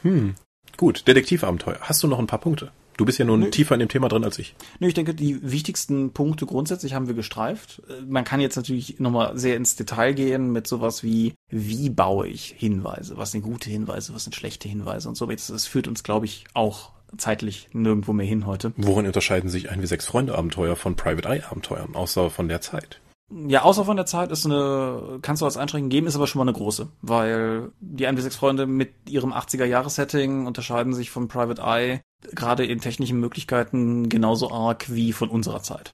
Hm. 0.03 0.35
Gut, 0.77 1.07
Detektivabenteuer. 1.07 1.77
Hast 1.81 2.01
du 2.01 2.07
noch 2.07 2.19
ein 2.19 2.27
paar 2.27 2.39
Punkte? 2.39 2.71
Du 2.97 3.05
bist 3.05 3.17
ja 3.17 3.25
nun 3.25 3.39
Nö. 3.39 3.49
tiefer 3.49 3.75
in 3.75 3.79
dem 3.79 3.89
Thema 3.89 4.09
drin 4.09 4.23
als 4.23 4.37
ich. 4.37 4.55
Nö, 4.79 4.87
ich 4.87 4.93
denke, 4.93 5.13
die 5.13 5.39
wichtigsten 5.41 6.11
Punkte 6.11 6.45
grundsätzlich 6.45 6.93
haben 6.93 7.07
wir 7.07 7.13
gestreift. 7.13 7.81
Äh, 7.89 8.01
man 8.07 8.23
kann 8.23 8.41
jetzt 8.41 8.55
natürlich 8.55 8.99
nochmal 8.99 9.37
sehr 9.37 9.55
ins 9.55 9.75
Detail 9.75 10.13
gehen 10.13 10.51
mit 10.51 10.67
sowas 10.67 11.03
wie, 11.03 11.33
wie 11.49 11.89
baue 11.89 12.27
ich 12.27 12.55
Hinweise? 12.57 13.17
Was 13.17 13.31
sind 13.31 13.41
gute 13.41 13.69
Hinweise? 13.69 14.13
Was 14.13 14.25
sind 14.25 14.35
schlechte 14.35 14.67
Hinweise? 14.67 15.09
Und 15.09 15.15
so. 15.15 15.25
Das 15.25 15.65
führt 15.65 15.87
uns, 15.87 16.03
glaube 16.03 16.25
ich, 16.25 16.45
auch 16.53 16.91
zeitlich 17.17 17.69
nirgendwo 17.73 18.13
mehr 18.13 18.25
hin 18.25 18.45
heute. 18.45 18.73
Worin 18.77 19.05
unterscheiden 19.05 19.49
sich 19.49 19.69
ein 19.69 19.81
wie 19.81 19.87
sechs 19.87 20.05
Freunde 20.05 20.37
Abenteuer 20.37 20.75
von 20.75 20.95
Private 20.95 21.27
Eye 21.27 21.43
Abenteuern, 21.49 21.95
außer 21.95 22.29
von 22.29 22.49
der 22.49 22.61
Zeit? 22.61 22.99
Ja, 23.47 23.61
außer 23.63 23.85
von 23.85 23.95
der 23.95 24.05
Zeit 24.05 24.31
ist 24.31 24.45
eine, 24.45 25.19
kannst 25.21 25.41
du 25.41 25.45
als 25.45 25.55
Einschränkung 25.55 25.89
geben, 25.89 26.07
ist 26.07 26.15
aber 26.15 26.27
schon 26.27 26.39
mal 26.39 26.43
eine 26.43 26.57
große, 26.57 26.89
weil 27.01 27.71
die 27.79 28.05
1 28.05 28.21
6 28.21 28.35
Freunde 28.35 28.67
mit 28.67 29.09
ihrem 29.09 29.31
80er-Jahres-Setting 29.31 30.45
unterscheiden 30.45 30.93
sich 30.93 31.11
von 31.11 31.27
Private 31.27 31.61
Eye 31.61 32.01
gerade 32.33 32.65
in 32.65 32.81
technischen 32.81 33.19
Möglichkeiten 33.19 34.09
genauso 34.09 34.51
arg 34.51 34.93
wie 34.93 35.13
von 35.13 35.29
unserer 35.29 35.63
Zeit. 35.63 35.91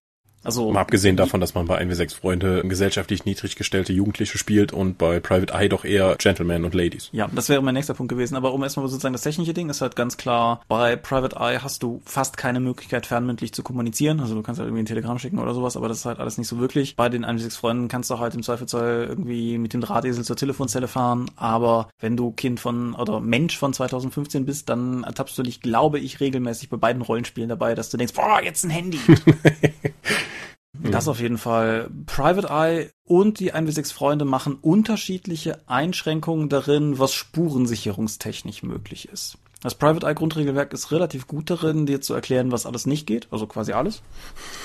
Also 0.48 0.72
mal 0.72 0.80
abgesehen 0.80 1.18
davon, 1.18 1.42
dass 1.42 1.56
man 1.56 1.66
bei 1.66 1.78
1 1.78 1.98
6 1.98 2.14
Freunde 2.14 2.64
gesellschaftlich 2.64 3.26
niedrig 3.26 3.58
gestellte 3.58 3.92
Jugendliche 3.92 4.38
spielt 4.38 4.72
und 4.72 4.98
bei 4.98 5.20
Private 5.20 5.54
Eye 5.54 5.68
doch 5.68 5.84
eher 5.84 6.16
Gentlemen 6.16 6.64
und 6.64 6.74
Ladies. 6.74 7.10
Ja, 7.12 7.28
das 7.36 7.50
wäre 7.50 7.62
mein 7.62 7.74
nächster 7.74 7.94
Punkt 7.94 8.10
gewesen. 8.10 8.38
Aber 8.38 8.54
um 8.54 8.64
erstmal 8.64 8.88
sozusagen 8.88 9.12
das 9.12 9.24
technische 9.24 9.54
Ding 9.54 9.70
ist 9.70 9.82
halt 9.82 9.98
ganz 9.98 10.16
klar, 10.16 10.62
bei 10.70 10.96
Private 10.96 11.36
Eye 11.36 11.60
hast 11.62 11.84
du 11.84 12.02
fast 12.06 12.38
keine 12.38 12.62
Möglichkeit, 12.62 13.06
fernmündlich 13.06 13.52
zu 13.52 13.62
kommunizieren. 13.62 14.22
Also 14.22 14.36
du 14.36 14.42
kannst 14.42 14.60
halt 14.60 14.70
irgendwie 14.70 14.84
ein 14.84 14.86
Telegramm 14.86 15.20
schicken 15.20 15.40
oder 15.40 15.54
sowas, 15.54 15.76
aber 15.76 15.90
das 15.90 15.98
ist 15.98 16.06
halt 16.06 16.20
alles 16.20 16.38
nicht 16.38 16.48
so 16.48 16.60
wirklich. 16.60 16.96
Bei 16.96 17.10
den 17.10 17.26
1 17.26 17.42
6 17.42 17.58
Freunden 17.58 17.88
kannst 17.90 18.10
du 18.10 18.18
halt 18.18 18.34
im 18.34 18.42
Zweifelsfall 18.42 19.06
irgendwie 19.10 19.58
mit 19.58 19.74
dem 19.74 19.82
Drahtesel 19.82 20.24
zur 20.24 20.38
Telefonzelle 20.38 20.88
fahren. 20.88 21.30
Aber 21.36 21.90
wenn 22.00 22.16
du 22.16 22.32
Kind 22.32 22.62
von 22.62 22.94
oder 22.94 23.20
Mensch 23.20 23.58
von 23.58 23.74
2015 23.74 24.46
bist, 24.46 24.70
dann 24.70 25.04
ertappst 25.04 25.38
du 25.38 25.44
dich, 25.44 25.60
glaube 25.60 26.00
ich, 26.00 26.22
regelmäßig 26.22 26.70
bei 26.70 26.78
beiden 26.78 27.02
Rollenspielen 27.02 27.50
dabei, 27.50 27.76
dass 27.76 27.90
du 27.90 27.98
denkst, 27.98 28.14
boah, 28.14 28.42
jetzt 28.42 28.64
ein 28.64 28.70
Handy. 28.70 29.00
Das 30.98 31.08
auf 31.08 31.20
jeden 31.20 31.38
Fall. 31.38 31.92
Private 32.08 32.48
Eye 32.50 32.90
und 33.04 33.40
die 33.40 33.54
1W6 33.54 33.94
Freunde 33.94 34.26
machen 34.26 34.56
unterschiedliche 34.56 35.62
Einschränkungen 35.68 36.50
darin, 36.50 36.98
was 36.98 37.14
spurensicherungstechnisch 37.14 38.64
möglich 38.64 39.08
ist. 39.08 39.38
Das 39.62 39.74
Private 39.74 40.06
Eye 40.06 40.14
Grundregelwerk 40.14 40.72
ist 40.74 40.92
relativ 40.92 41.26
gut 41.26 41.50
darin, 41.50 41.88
dir 41.88 42.00
zu 42.00 42.14
erklären, 42.14 42.52
was 42.52 42.66
alles 42.68 42.86
nicht 42.86 43.08
geht, 43.08 43.28
also 43.32 43.48
quasi 43.48 43.74
alles. 43.74 44.04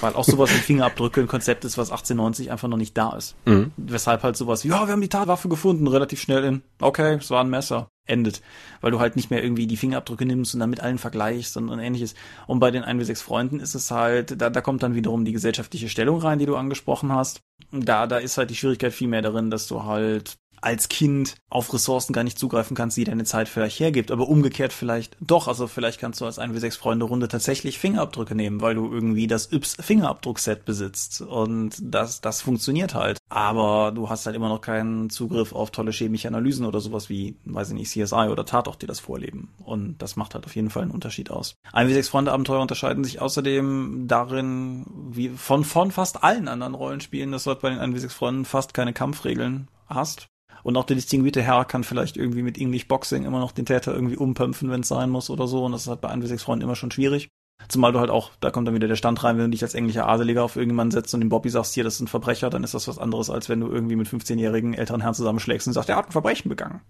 Weil 0.01 0.15
auch 0.15 0.25
sowas 0.25 0.51
wie 0.51 0.55
Fingerabdrücke 0.59 1.21
ein 1.21 1.29
Konzept 1.29 1.65
ist, 1.65 1.79
was 1.79 1.91
1890 1.91 2.51
einfach 2.51 2.69
noch 2.69 2.77
nicht 2.77 2.97
da 2.97 3.17
ist. 3.17 3.35
Mhm. 3.47 3.73
Weshalb 3.77 4.23
halt 4.23 4.37
sowas 4.37 4.65
wie, 4.65 4.69
ja, 4.69 4.87
wir 4.87 4.93
haben 4.93 5.01
die 5.01 5.09
Tatwaffe 5.09 5.49
gefunden, 5.49 5.87
relativ 5.87 6.21
schnell 6.21 6.45
in, 6.45 6.63
okay, 6.81 7.17
es 7.17 7.31
war 7.31 7.43
ein 7.43 7.51
Messer 7.51 7.89
endet, 8.05 8.43
weil 8.81 8.91
du 8.91 9.01
halt 9.01 9.17
nicht 9.17 9.31
mehr 9.31 9.43
irgendwie 9.43 9.67
die 9.67 9.77
Fingerabdrücke 9.77 10.27
nimmst 10.27 10.55
und 10.55 10.61
dann 10.61 10.71
mit 10.71 10.81
allen 10.81 10.99
vergleichst 10.99 11.57
und, 11.57 11.69
und 11.69 11.79
ähnliches. 11.79 12.15
Und 12.47 12.59
bei 12.59 12.71
den 12.71 12.83
1 12.83 12.99
bis 12.99 13.07
6 13.07 13.23
Freunden 13.23 13.61
ist 13.61 13.75
es 13.75 13.91
halt, 13.91 14.41
da, 14.41 14.51
da 14.51 14.61
kommt 14.61 14.83
dann 14.83 14.95
wiederum 14.95 15.25
die 15.25 15.33
gesellschaftliche 15.33 15.89
Stellung 15.89 16.19
rein, 16.19 16.39
die 16.39 16.47
du 16.47 16.57
angesprochen 16.57 17.13
hast. 17.13 17.41
Da, 17.71 18.07
da 18.07 18.19
ist 18.19 18.37
halt 18.37 18.51
die 18.51 18.57
Schwierigkeit 18.57 18.93
viel 18.93 19.09
mehr 19.09 19.23
darin, 19.23 19.51
dass 19.51 19.69
du 19.69 19.85
halt 19.85 20.37
als 20.63 20.89
Kind 20.89 21.35
auf 21.51 21.73
Ressourcen 21.75 22.13
gar 22.13 22.25
nicht 22.25 22.39
zugreifen 22.39 22.77
kannst, 22.77 22.97
die 22.97 23.05
deine 23.05 23.25
Zeit 23.25 23.49
vielleicht 23.49 23.79
hergibt, 23.79 24.11
aber 24.11 24.29
umgekehrt 24.29 24.73
vielleicht 24.73 25.17
doch. 25.21 25.49
Also 25.49 25.67
vielleicht 25.67 26.01
kannst 26.01 26.21
du 26.21 26.25
als 26.25 26.39
1 26.39 26.55
w 26.55 26.59
6 26.59 26.77
Freunde 26.77 27.05
Runde 27.05 27.29
tatsächlich 27.29 27.79
Fingerabdrücke 27.79 28.35
nehmen, 28.35 28.61
weil 28.61 28.75
du 28.75 28.91
irgendwie 28.91 29.27
das 29.27 29.53
Yps 29.53 29.77
Fingerabdruckset 29.81 30.65
besitzt 30.65 31.21
und 31.21 31.77
das 31.83 32.21
das 32.21 32.41
funktioniert 32.41 32.95
halt. 32.95 33.19
Aber 33.29 33.93
du 33.93 34.09
hast 34.09 34.27
halt 34.27 34.37
immer 34.37 34.49
noch 34.49 34.61
keinen 34.61 35.11
Zugriff 35.11 35.53
auf 35.53 35.71
tolle 35.71 35.91
chemische 35.91 36.29
Analysen 36.29 36.65
oder 36.65 36.81
sowas 36.81 37.09
wie, 37.09 37.37
weiß 37.45 37.71
ich 37.71 37.75
nicht, 37.75 37.91
CSI 37.91 38.29
oder 38.31 38.47
Tatort, 38.47 38.83
die 38.83 38.87
das 38.87 39.01
vorleben. 39.01 39.53
Und 39.65 40.01
das 40.01 40.17
macht 40.17 40.35
halt 40.35 40.47
auf 40.47 40.55
jeden 40.55 40.71
Fall 40.71 40.83
einen 40.83 40.91
Unterschied 40.91 41.31
aus. 41.31 41.57
1 41.73 41.91
w 41.91 41.95
6 41.95 42.09
Freunde 42.09 42.33
Abenteuer 42.33 42.61
unterscheiden 42.61 43.05
sich 43.05 43.21
außerdem 43.21 44.05
darin, 44.07 44.87
wie 45.11 45.31
von 45.31 45.65
von 45.65 45.91
fast 45.91 46.23
allen 46.23 46.49
anderen 46.49 46.75
Rollenspielen, 46.75 47.33
dass 47.33 47.45
du 47.45 47.51
halt 47.51 47.61
bei 47.61 47.71
den 47.71 47.79
1 47.79 47.95
w 47.95 47.99
6 47.99 48.15
Freunden 48.15 48.45
fast 48.45 48.75
keine 48.75 48.93
Kampfregeln 48.93 49.69
hast. 49.89 50.29
Und 50.63 50.77
auch 50.77 50.85
der 50.85 50.97
distinguierte 50.97 51.43
Herr 51.43 51.65
kann 51.65 51.85
vielleicht 51.85 52.17
irgendwie 52.17 52.43
mit 52.43 52.59
English 52.59 52.89
Boxing 52.89 53.25
immer 53.25 53.41
noch 53.41 53.53
den 53.53 53.67
Täter 53.67 53.95
irgendwie 53.95 54.17
umpömpfen, 54.17 54.71
wenn 54.71 54.81
es 54.83 54.89
sein 54.89 55.11
muss 55.11 55.31
oder 55.31 55.47
so. 55.47 55.65
Und 55.65 55.73
das 55.73 55.83
ist 55.83 55.89
halt 55.89 56.01
bei 56.01 56.09
1 56.09 56.21
bis 56.21 56.31
6 56.31 56.43
Freunden 56.43 56.65
immer 56.65 56.77
schon 56.77 56.91
schwierig. 56.91 57.29
Zumal 57.69 57.93
du 57.93 58.01
halt 58.01 58.11
auch, 58.11 58.31
da 58.41 58.51
kommt 58.51 58.67
dann 58.67 58.75
wieder 58.75 58.89
der 58.89 58.97
Stand 58.97 59.23
rein, 59.23 59.37
wenn 59.37 59.45
du 59.45 59.51
dich 59.51 59.63
als 59.63 59.75
englischer 59.75 60.09
Adeliger 60.09 60.43
auf 60.43 60.57
irgendjemanden 60.57 60.91
setzt 60.91 61.15
und 61.15 61.21
dem 61.21 61.29
Bobby 61.29 61.49
sagst, 61.49 61.75
hier, 61.75 61.85
das 61.85 61.95
ist 61.95 62.01
ein 62.01 62.09
Verbrecher, 62.09 62.51
dann 62.51 62.65
ist 62.65 62.75
das 62.75 62.89
was 62.89 62.99
anderes, 62.99 63.31
als 63.31 63.49
wenn 63.49 63.61
du 63.61 63.69
irgendwie 63.69 63.97
mit 63.97 64.09
15-jährigen 64.09 64.75
älteren 64.75 65.01
Herrn 65.01 65.15
zusammenschlägst 65.15 65.67
und 65.67 65.73
sagst, 65.73 65.89
der 65.89 65.97
hat 65.97 66.07
ein 66.07 66.13
Verbrechen 66.13 66.49
begangen. 66.49 66.83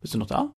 Bist 0.00 0.14
du 0.14 0.18
noch 0.18 0.26
da? 0.26 0.52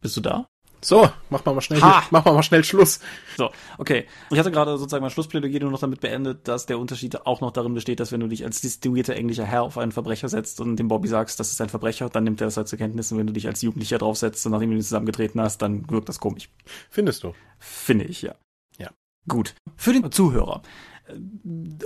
Bist 0.00 0.16
du 0.16 0.20
da? 0.20 0.46
So, 0.84 1.08
mach 1.30 1.44
mal 1.44 1.54
mal 1.54 1.60
schnell, 1.60 1.80
Ha! 1.80 2.02
mach 2.10 2.24
mal 2.24 2.34
mal 2.34 2.42
schnell 2.42 2.64
Schluss. 2.64 2.98
So, 3.36 3.50
okay. 3.78 4.06
Ich 4.30 4.38
hatte 4.38 4.50
gerade 4.50 4.76
sozusagen 4.76 5.02
mein 5.02 5.12
Schlussplädoyer 5.12 5.60
nur 5.60 5.70
noch 5.70 5.78
damit 5.78 6.00
beendet, 6.00 6.48
dass 6.48 6.66
der 6.66 6.80
Unterschied 6.80 7.24
auch 7.24 7.40
noch 7.40 7.52
darin 7.52 7.72
besteht, 7.72 8.00
dass 8.00 8.10
wenn 8.10 8.18
du 8.18 8.26
dich 8.26 8.44
als 8.44 8.60
distinguierter 8.60 9.14
englischer 9.14 9.44
Herr 9.44 9.62
auf 9.62 9.78
einen 9.78 9.92
Verbrecher 9.92 10.28
setzt 10.28 10.60
und 10.60 10.74
dem 10.76 10.88
Bobby 10.88 11.06
sagst, 11.06 11.38
das 11.38 11.52
ist 11.52 11.60
ein 11.60 11.68
Verbrecher, 11.68 12.08
dann 12.10 12.24
nimmt 12.24 12.40
er 12.40 12.48
das 12.48 12.56
halt 12.56 12.66
zur 12.66 12.78
Kenntnis 12.80 13.12
und 13.12 13.18
wenn 13.18 13.28
du 13.28 13.32
dich 13.32 13.46
als 13.46 13.62
Jugendlicher 13.62 13.98
draufsetzt 13.98 14.44
und 14.44 14.50
nachdem 14.50 14.70
du 14.70 14.76
ihn 14.76 14.82
zusammengetreten 14.82 15.40
hast, 15.40 15.62
dann 15.62 15.88
wirkt 15.88 16.08
das 16.08 16.18
komisch. 16.18 16.50
Findest 16.90 17.22
du? 17.22 17.32
Finde 17.60 18.04
ich, 18.04 18.22
ja. 18.22 18.34
Ja. 18.76 18.90
Gut. 19.28 19.54
Für 19.76 19.92
den 19.92 20.10
Zuhörer. 20.10 20.62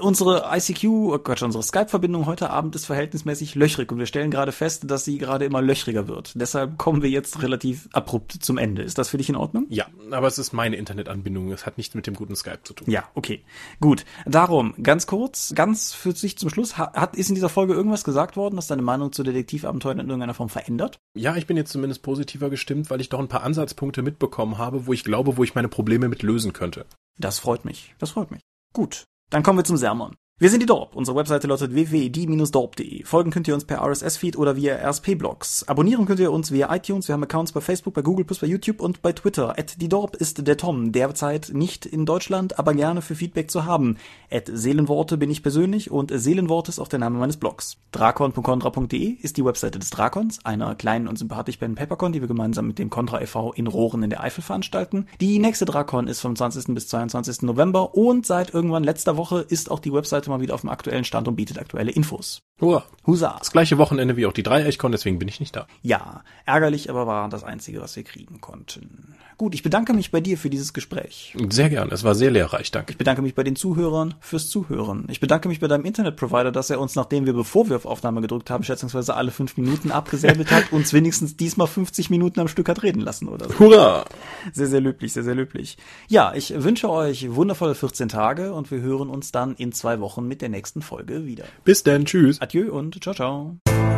Unsere 0.00 0.44
ICQ, 0.52 0.84
oh 0.88 1.18
Quatsch, 1.18 1.42
unsere 1.42 1.62
Skype-Verbindung 1.62 2.26
heute 2.26 2.50
Abend 2.50 2.74
ist 2.76 2.86
verhältnismäßig 2.86 3.54
löchrig 3.54 3.90
und 3.90 3.98
wir 3.98 4.06
stellen 4.06 4.30
gerade 4.30 4.52
fest, 4.52 4.90
dass 4.90 5.04
sie 5.04 5.18
gerade 5.18 5.44
immer 5.44 5.62
löchriger 5.62 6.08
wird. 6.08 6.32
Deshalb 6.34 6.76
kommen 6.78 7.02
wir 7.02 7.10
jetzt 7.10 7.42
relativ 7.42 7.88
abrupt 7.92 8.32
zum 8.32 8.58
Ende. 8.58 8.82
Ist 8.82 8.98
das 8.98 9.08
für 9.08 9.16
dich 9.18 9.28
in 9.28 9.36
Ordnung? 9.36 9.66
Ja, 9.68 9.86
aber 10.10 10.26
es 10.26 10.38
ist 10.38 10.52
meine 10.52 10.76
Internetanbindung. 10.76 11.50
Es 11.52 11.66
hat 11.66 11.76
nichts 11.78 11.94
mit 11.94 12.06
dem 12.06 12.14
guten 12.14 12.36
Skype 12.36 12.60
zu 12.64 12.74
tun. 12.74 12.90
Ja, 12.90 13.04
okay. 13.14 13.42
Gut. 13.80 14.04
Darum, 14.26 14.74
ganz 14.82 15.06
kurz, 15.06 15.52
ganz 15.54 15.92
für 15.94 16.12
sich 16.12 16.36
zum 16.38 16.50
Schluss, 16.50 16.76
ha- 16.78 16.92
hat, 16.94 17.16
ist 17.16 17.28
in 17.28 17.34
dieser 17.34 17.48
Folge 17.48 17.74
irgendwas 17.74 18.04
gesagt 18.04 18.36
worden, 18.36 18.56
das 18.56 18.66
deine 18.66 18.82
Meinung 18.82 19.12
zu 19.12 19.22
Detektivabenteuern 19.22 19.98
in 20.00 20.08
irgendeiner 20.08 20.34
Form 20.34 20.48
verändert? 20.48 20.98
Ja, 21.14 21.36
ich 21.36 21.46
bin 21.46 21.56
jetzt 21.56 21.72
zumindest 21.72 22.02
positiver 22.02 22.50
gestimmt, 22.50 22.90
weil 22.90 23.00
ich 23.00 23.08
doch 23.08 23.18
ein 23.18 23.28
paar 23.28 23.42
Ansatzpunkte 23.42 24.02
mitbekommen 24.02 24.58
habe, 24.58 24.86
wo 24.86 24.92
ich 24.92 25.04
glaube, 25.04 25.36
wo 25.36 25.44
ich 25.44 25.54
meine 25.54 25.68
Probleme 25.68 26.08
mit 26.08 26.22
lösen 26.22 26.52
könnte. 26.52 26.84
Das 27.18 27.38
freut 27.38 27.64
mich. 27.64 27.94
Das 27.98 28.10
freut 28.10 28.30
mich. 28.30 28.40
Gut. 28.74 29.04
Dann 29.30 29.42
kommen 29.42 29.58
wir 29.58 29.64
zum 29.64 29.76
Sermon. 29.76 30.16
Wir 30.38 30.50
sind 30.50 30.60
die 30.60 30.66
Dorp. 30.66 30.94
Unsere 30.94 31.16
Webseite 31.16 31.46
lautet 31.46 31.72
www.die-dorp.de. 31.72 33.04
Folgen 33.04 33.30
könnt 33.30 33.48
ihr 33.48 33.54
uns 33.54 33.64
per 33.64 33.82
RSS-Feed 33.82 34.36
oder 34.36 34.54
via 34.54 34.76
RSP-Blogs. 34.86 35.66
Abonnieren 35.66 36.04
könnt 36.04 36.20
ihr 36.20 36.30
uns 36.30 36.52
via 36.52 36.74
iTunes. 36.76 37.08
Wir 37.08 37.14
haben 37.14 37.22
Accounts 37.22 37.52
bei 37.52 37.62
Facebook, 37.62 37.94
bei 37.94 38.02
Google+, 38.02 38.26
bei 38.38 38.46
YouTube 38.46 38.82
und 38.82 39.00
bei 39.00 39.14
Twitter. 39.14 39.58
At 39.58 39.80
die 39.80 39.88
Dorp 39.88 40.14
ist 40.14 40.46
der 40.46 40.58
Tom. 40.58 40.92
Derzeit 40.92 41.52
nicht 41.54 41.86
in 41.86 42.04
Deutschland, 42.04 42.58
aber 42.58 42.74
gerne 42.74 43.00
für 43.00 43.14
Feedback 43.14 43.50
zu 43.50 43.64
haben. 43.64 43.96
At 44.30 44.50
Seelenworte 44.52 45.16
bin 45.16 45.30
ich 45.30 45.42
persönlich 45.42 45.90
und 45.90 46.12
Seelenworte 46.14 46.68
ist 46.68 46.80
auch 46.80 46.88
der 46.88 46.98
Name 46.98 47.18
meines 47.18 47.38
Blogs. 47.38 47.78
Drakon.contra.de 47.92 49.06
ist 49.06 49.38
die 49.38 49.44
Webseite 49.46 49.78
des 49.78 49.88
Drakons, 49.88 50.44
einer 50.44 50.74
kleinen 50.74 51.08
und 51.08 51.18
sympathisch 51.18 51.56
Pen 51.56 51.76
Papercon, 51.76 52.12
die 52.12 52.20
wir 52.20 52.28
gemeinsam 52.28 52.66
mit 52.66 52.78
dem 52.78 52.90
Contra 52.90 53.22
e.V. 53.22 53.54
in 53.54 53.66
Rohren 53.66 54.02
in 54.02 54.10
der 54.10 54.22
Eifel 54.22 54.42
veranstalten. 54.42 55.06
Die 55.18 55.38
nächste 55.38 55.64
Drakon 55.64 56.08
ist 56.08 56.20
vom 56.20 56.36
20. 56.36 56.74
bis 56.74 56.88
22. 56.88 57.40
November 57.40 57.94
und 57.94 58.26
seit 58.26 58.52
irgendwann 58.52 58.84
letzter 58.84 59.16
Woche 59.16 59.40
ist 59.40 59.70
auch 59.70 59.80
die 59.80 59.94
Webseite 59.94 60.25
mal 60.28 60.40
wieder 60.40 60.54
auf 60.54 60.62
dem 60.62 60.70
aktuellen 60.70 61.04
Stand 61.04 61.28
und 61.28 61.36
bietet 61.36 61.58
aktuelle 61.58 61.90
Infos. 61.90 62.42
Hurra. 62.60 62.84
Husa! 63.06 63.36
Das 63.38 63.52
gleiche 63.52 63.76
Wochenende 63.76 64.16
wie 64.16 64.24
auch 64.24 64.32
die 64.32 64.42
Dreieichkon, 64.42 64.90
deswegen 64.90 65.18
bin 65.18 65.28
ich 65.28 65.40
nicht 65.40 65.54
da. 65.54 65.66
Ja, 65.82 66.24
ärgerlich, 66.46 66.88
aber 66.88 67.06
war 67.06 67.28
das 67.28 67.44
Einzige, 67.44 67.82
was 67.82 67.94
wir 67.96 68.02
kriegen 68.02 68.40
konnten. 68.40 69.14
Gut, 69.36 69.54
ich 69.54 69.62
bedanke 69.62 69.92
mich 69.92 70.10
bei 70.10 70.22
dir 70.22 70.38
für 70.38 70.48
dieses 70.48 70.72
Gespräch. 70.72 71.36
Sehr 71.50 71.68
gern, 71.68 71.90
es 71.92 72.04
war 72.04 72.14
sehr 72.14 72.30
lehrreich, 72.30 72.70
danke. 72.70 72.92
Ich 72.92 72.96
bedanke 72.96 73.20
mich 73.20 73.34
bei 73.34 73.42
den 73.42 73.54
Zuhörern 73.54 74.14
fürs 74.20 74.48
Zuhören. 74.48 75.04
Ich 75.10 75.20
bedanke 75.20 75.48
mich 75.48 75.60
bei 75.60 75.68
deinem 75.68 75.84
Internetprovider, 75.84 76.50
dass 76.50 76.70
er 76.70 76.80
uns, 76.80 76.94
nachdem 76.94 77.26
wir, 77.26 77.34
bevor 77.34 77.68
wir 77.68 77.76
auf 77.76 77.84
Aufnahme 77.84 78.22
gedrückt 78.22 78.48
haben, 78.48 78.64
schätzungsweise 78.64 79.14
alle 79.14 79.30
fünf 79.30 79.58
Minuten 79.58 79.90
abgesäbelt 79.90 80.50
hat, 80.50 80.72
uns 80.72 80.94
wenigstens 80.94 81.36
diesmal 81.36 81.66
50 81.66 82.08
Minuten 82.08 82.40
am 82.40 82.48
Stück 82.48 82.70
hat 82.70 82.82
reden 82.82 83.00
lassen 83.00 83.28
oder 83.28 83.50
so. 83.50 83.58
Hurra! 83.58 84.06
Sehr, 84.54 84.68
sehr 84.68 84.80
löblich, 84.80 85.12
sehr, 85.12 85.24
sehr 85.24 85.34
löblich. 85.34 85.76
Ja, 86.08 86.32
ich 86.34 86.54
wünsche 86.56 86.88
euch 86.88 87.34
wundervolle 87.34 87.74
14 87.74 88.08
Tage 88.08 88.54
und 88.54 88.70
wir 88.70 88.80
hören 88.80 89.10
uns 89.10 89.32
dann 89.32 89.54
in 89.56 89.72
zwei 89.72 90.00
Wochen 90.00 90.15
mit 90.22 90.42
der 90.42 90.48
nächsten 90.48 90.82
Folge 90.82 91.26
wieder. 91.26 91.44
Bis 91.64 91.82
dann, 91.82 92.04
tschüss. 92.04 92.40
Adieu 92.40 92.72
und 92.72 93.02
ciao, 93.02 93.14
ciao. 93.14 93.95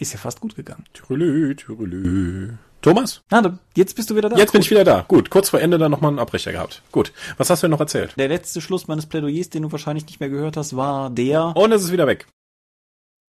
Ist 0.00 0.14
ja 0.14 0.18
fast 0.18 0.40
gut 0.40 0.56
gegangen. 0.56 0.84
Türelü, 0.94 1.54
türelü. 1.54 2.54
Thomas? 2.80 3.20
Na, 3.30 3.58
jetzt 3.76 3.94
bist 3.96 4.08
du 4.08 4.16
wieder 4.16 4.30
da. 4.30 4.36
Jetzt 4.36 4.52
bin 4.52 4.62
ich 4.62 4.70
wieder 4.70 4.82
da. 4.82 5.04
Gut, 5.06 5.28
kurz 5.28 5.50
vor 5.50 5.60
Ende 5.60 5.76
dann 5.76 5.90
nochmal 5.90 6.08
einen 6.08 6.18
Abbrecher 6.18 6.52
gehabt. 6.52 6.82
Gut. 6.90 7.12
Was 7.36 7.50
hast 7.50 7.62
du 7.62 7.66
denn 7.66 7.72
noch 7.72 7.80
erzählt? 7.80 8.14
Der 8.16 8.28
letzte 8.28 8.62
Schluss 8.62 8.88
meines 8.88 9.04
Plädoyers, 9.04 9.50
den 9.50 9.62
du 9.64 9.72
wahrscheinlich 9.72 10.06
nicht 10.06 10.18
mehr 10.18 10.30
gehört 10.30 10.56
hast, 10.56 10.74
war 10.74 11.10
der. 11.10 11.54
Und 11.54 11.72
es 11.72 11.84
ist 11.84 11.92
wieder 11.92 12.06
weg. 12.06 12.26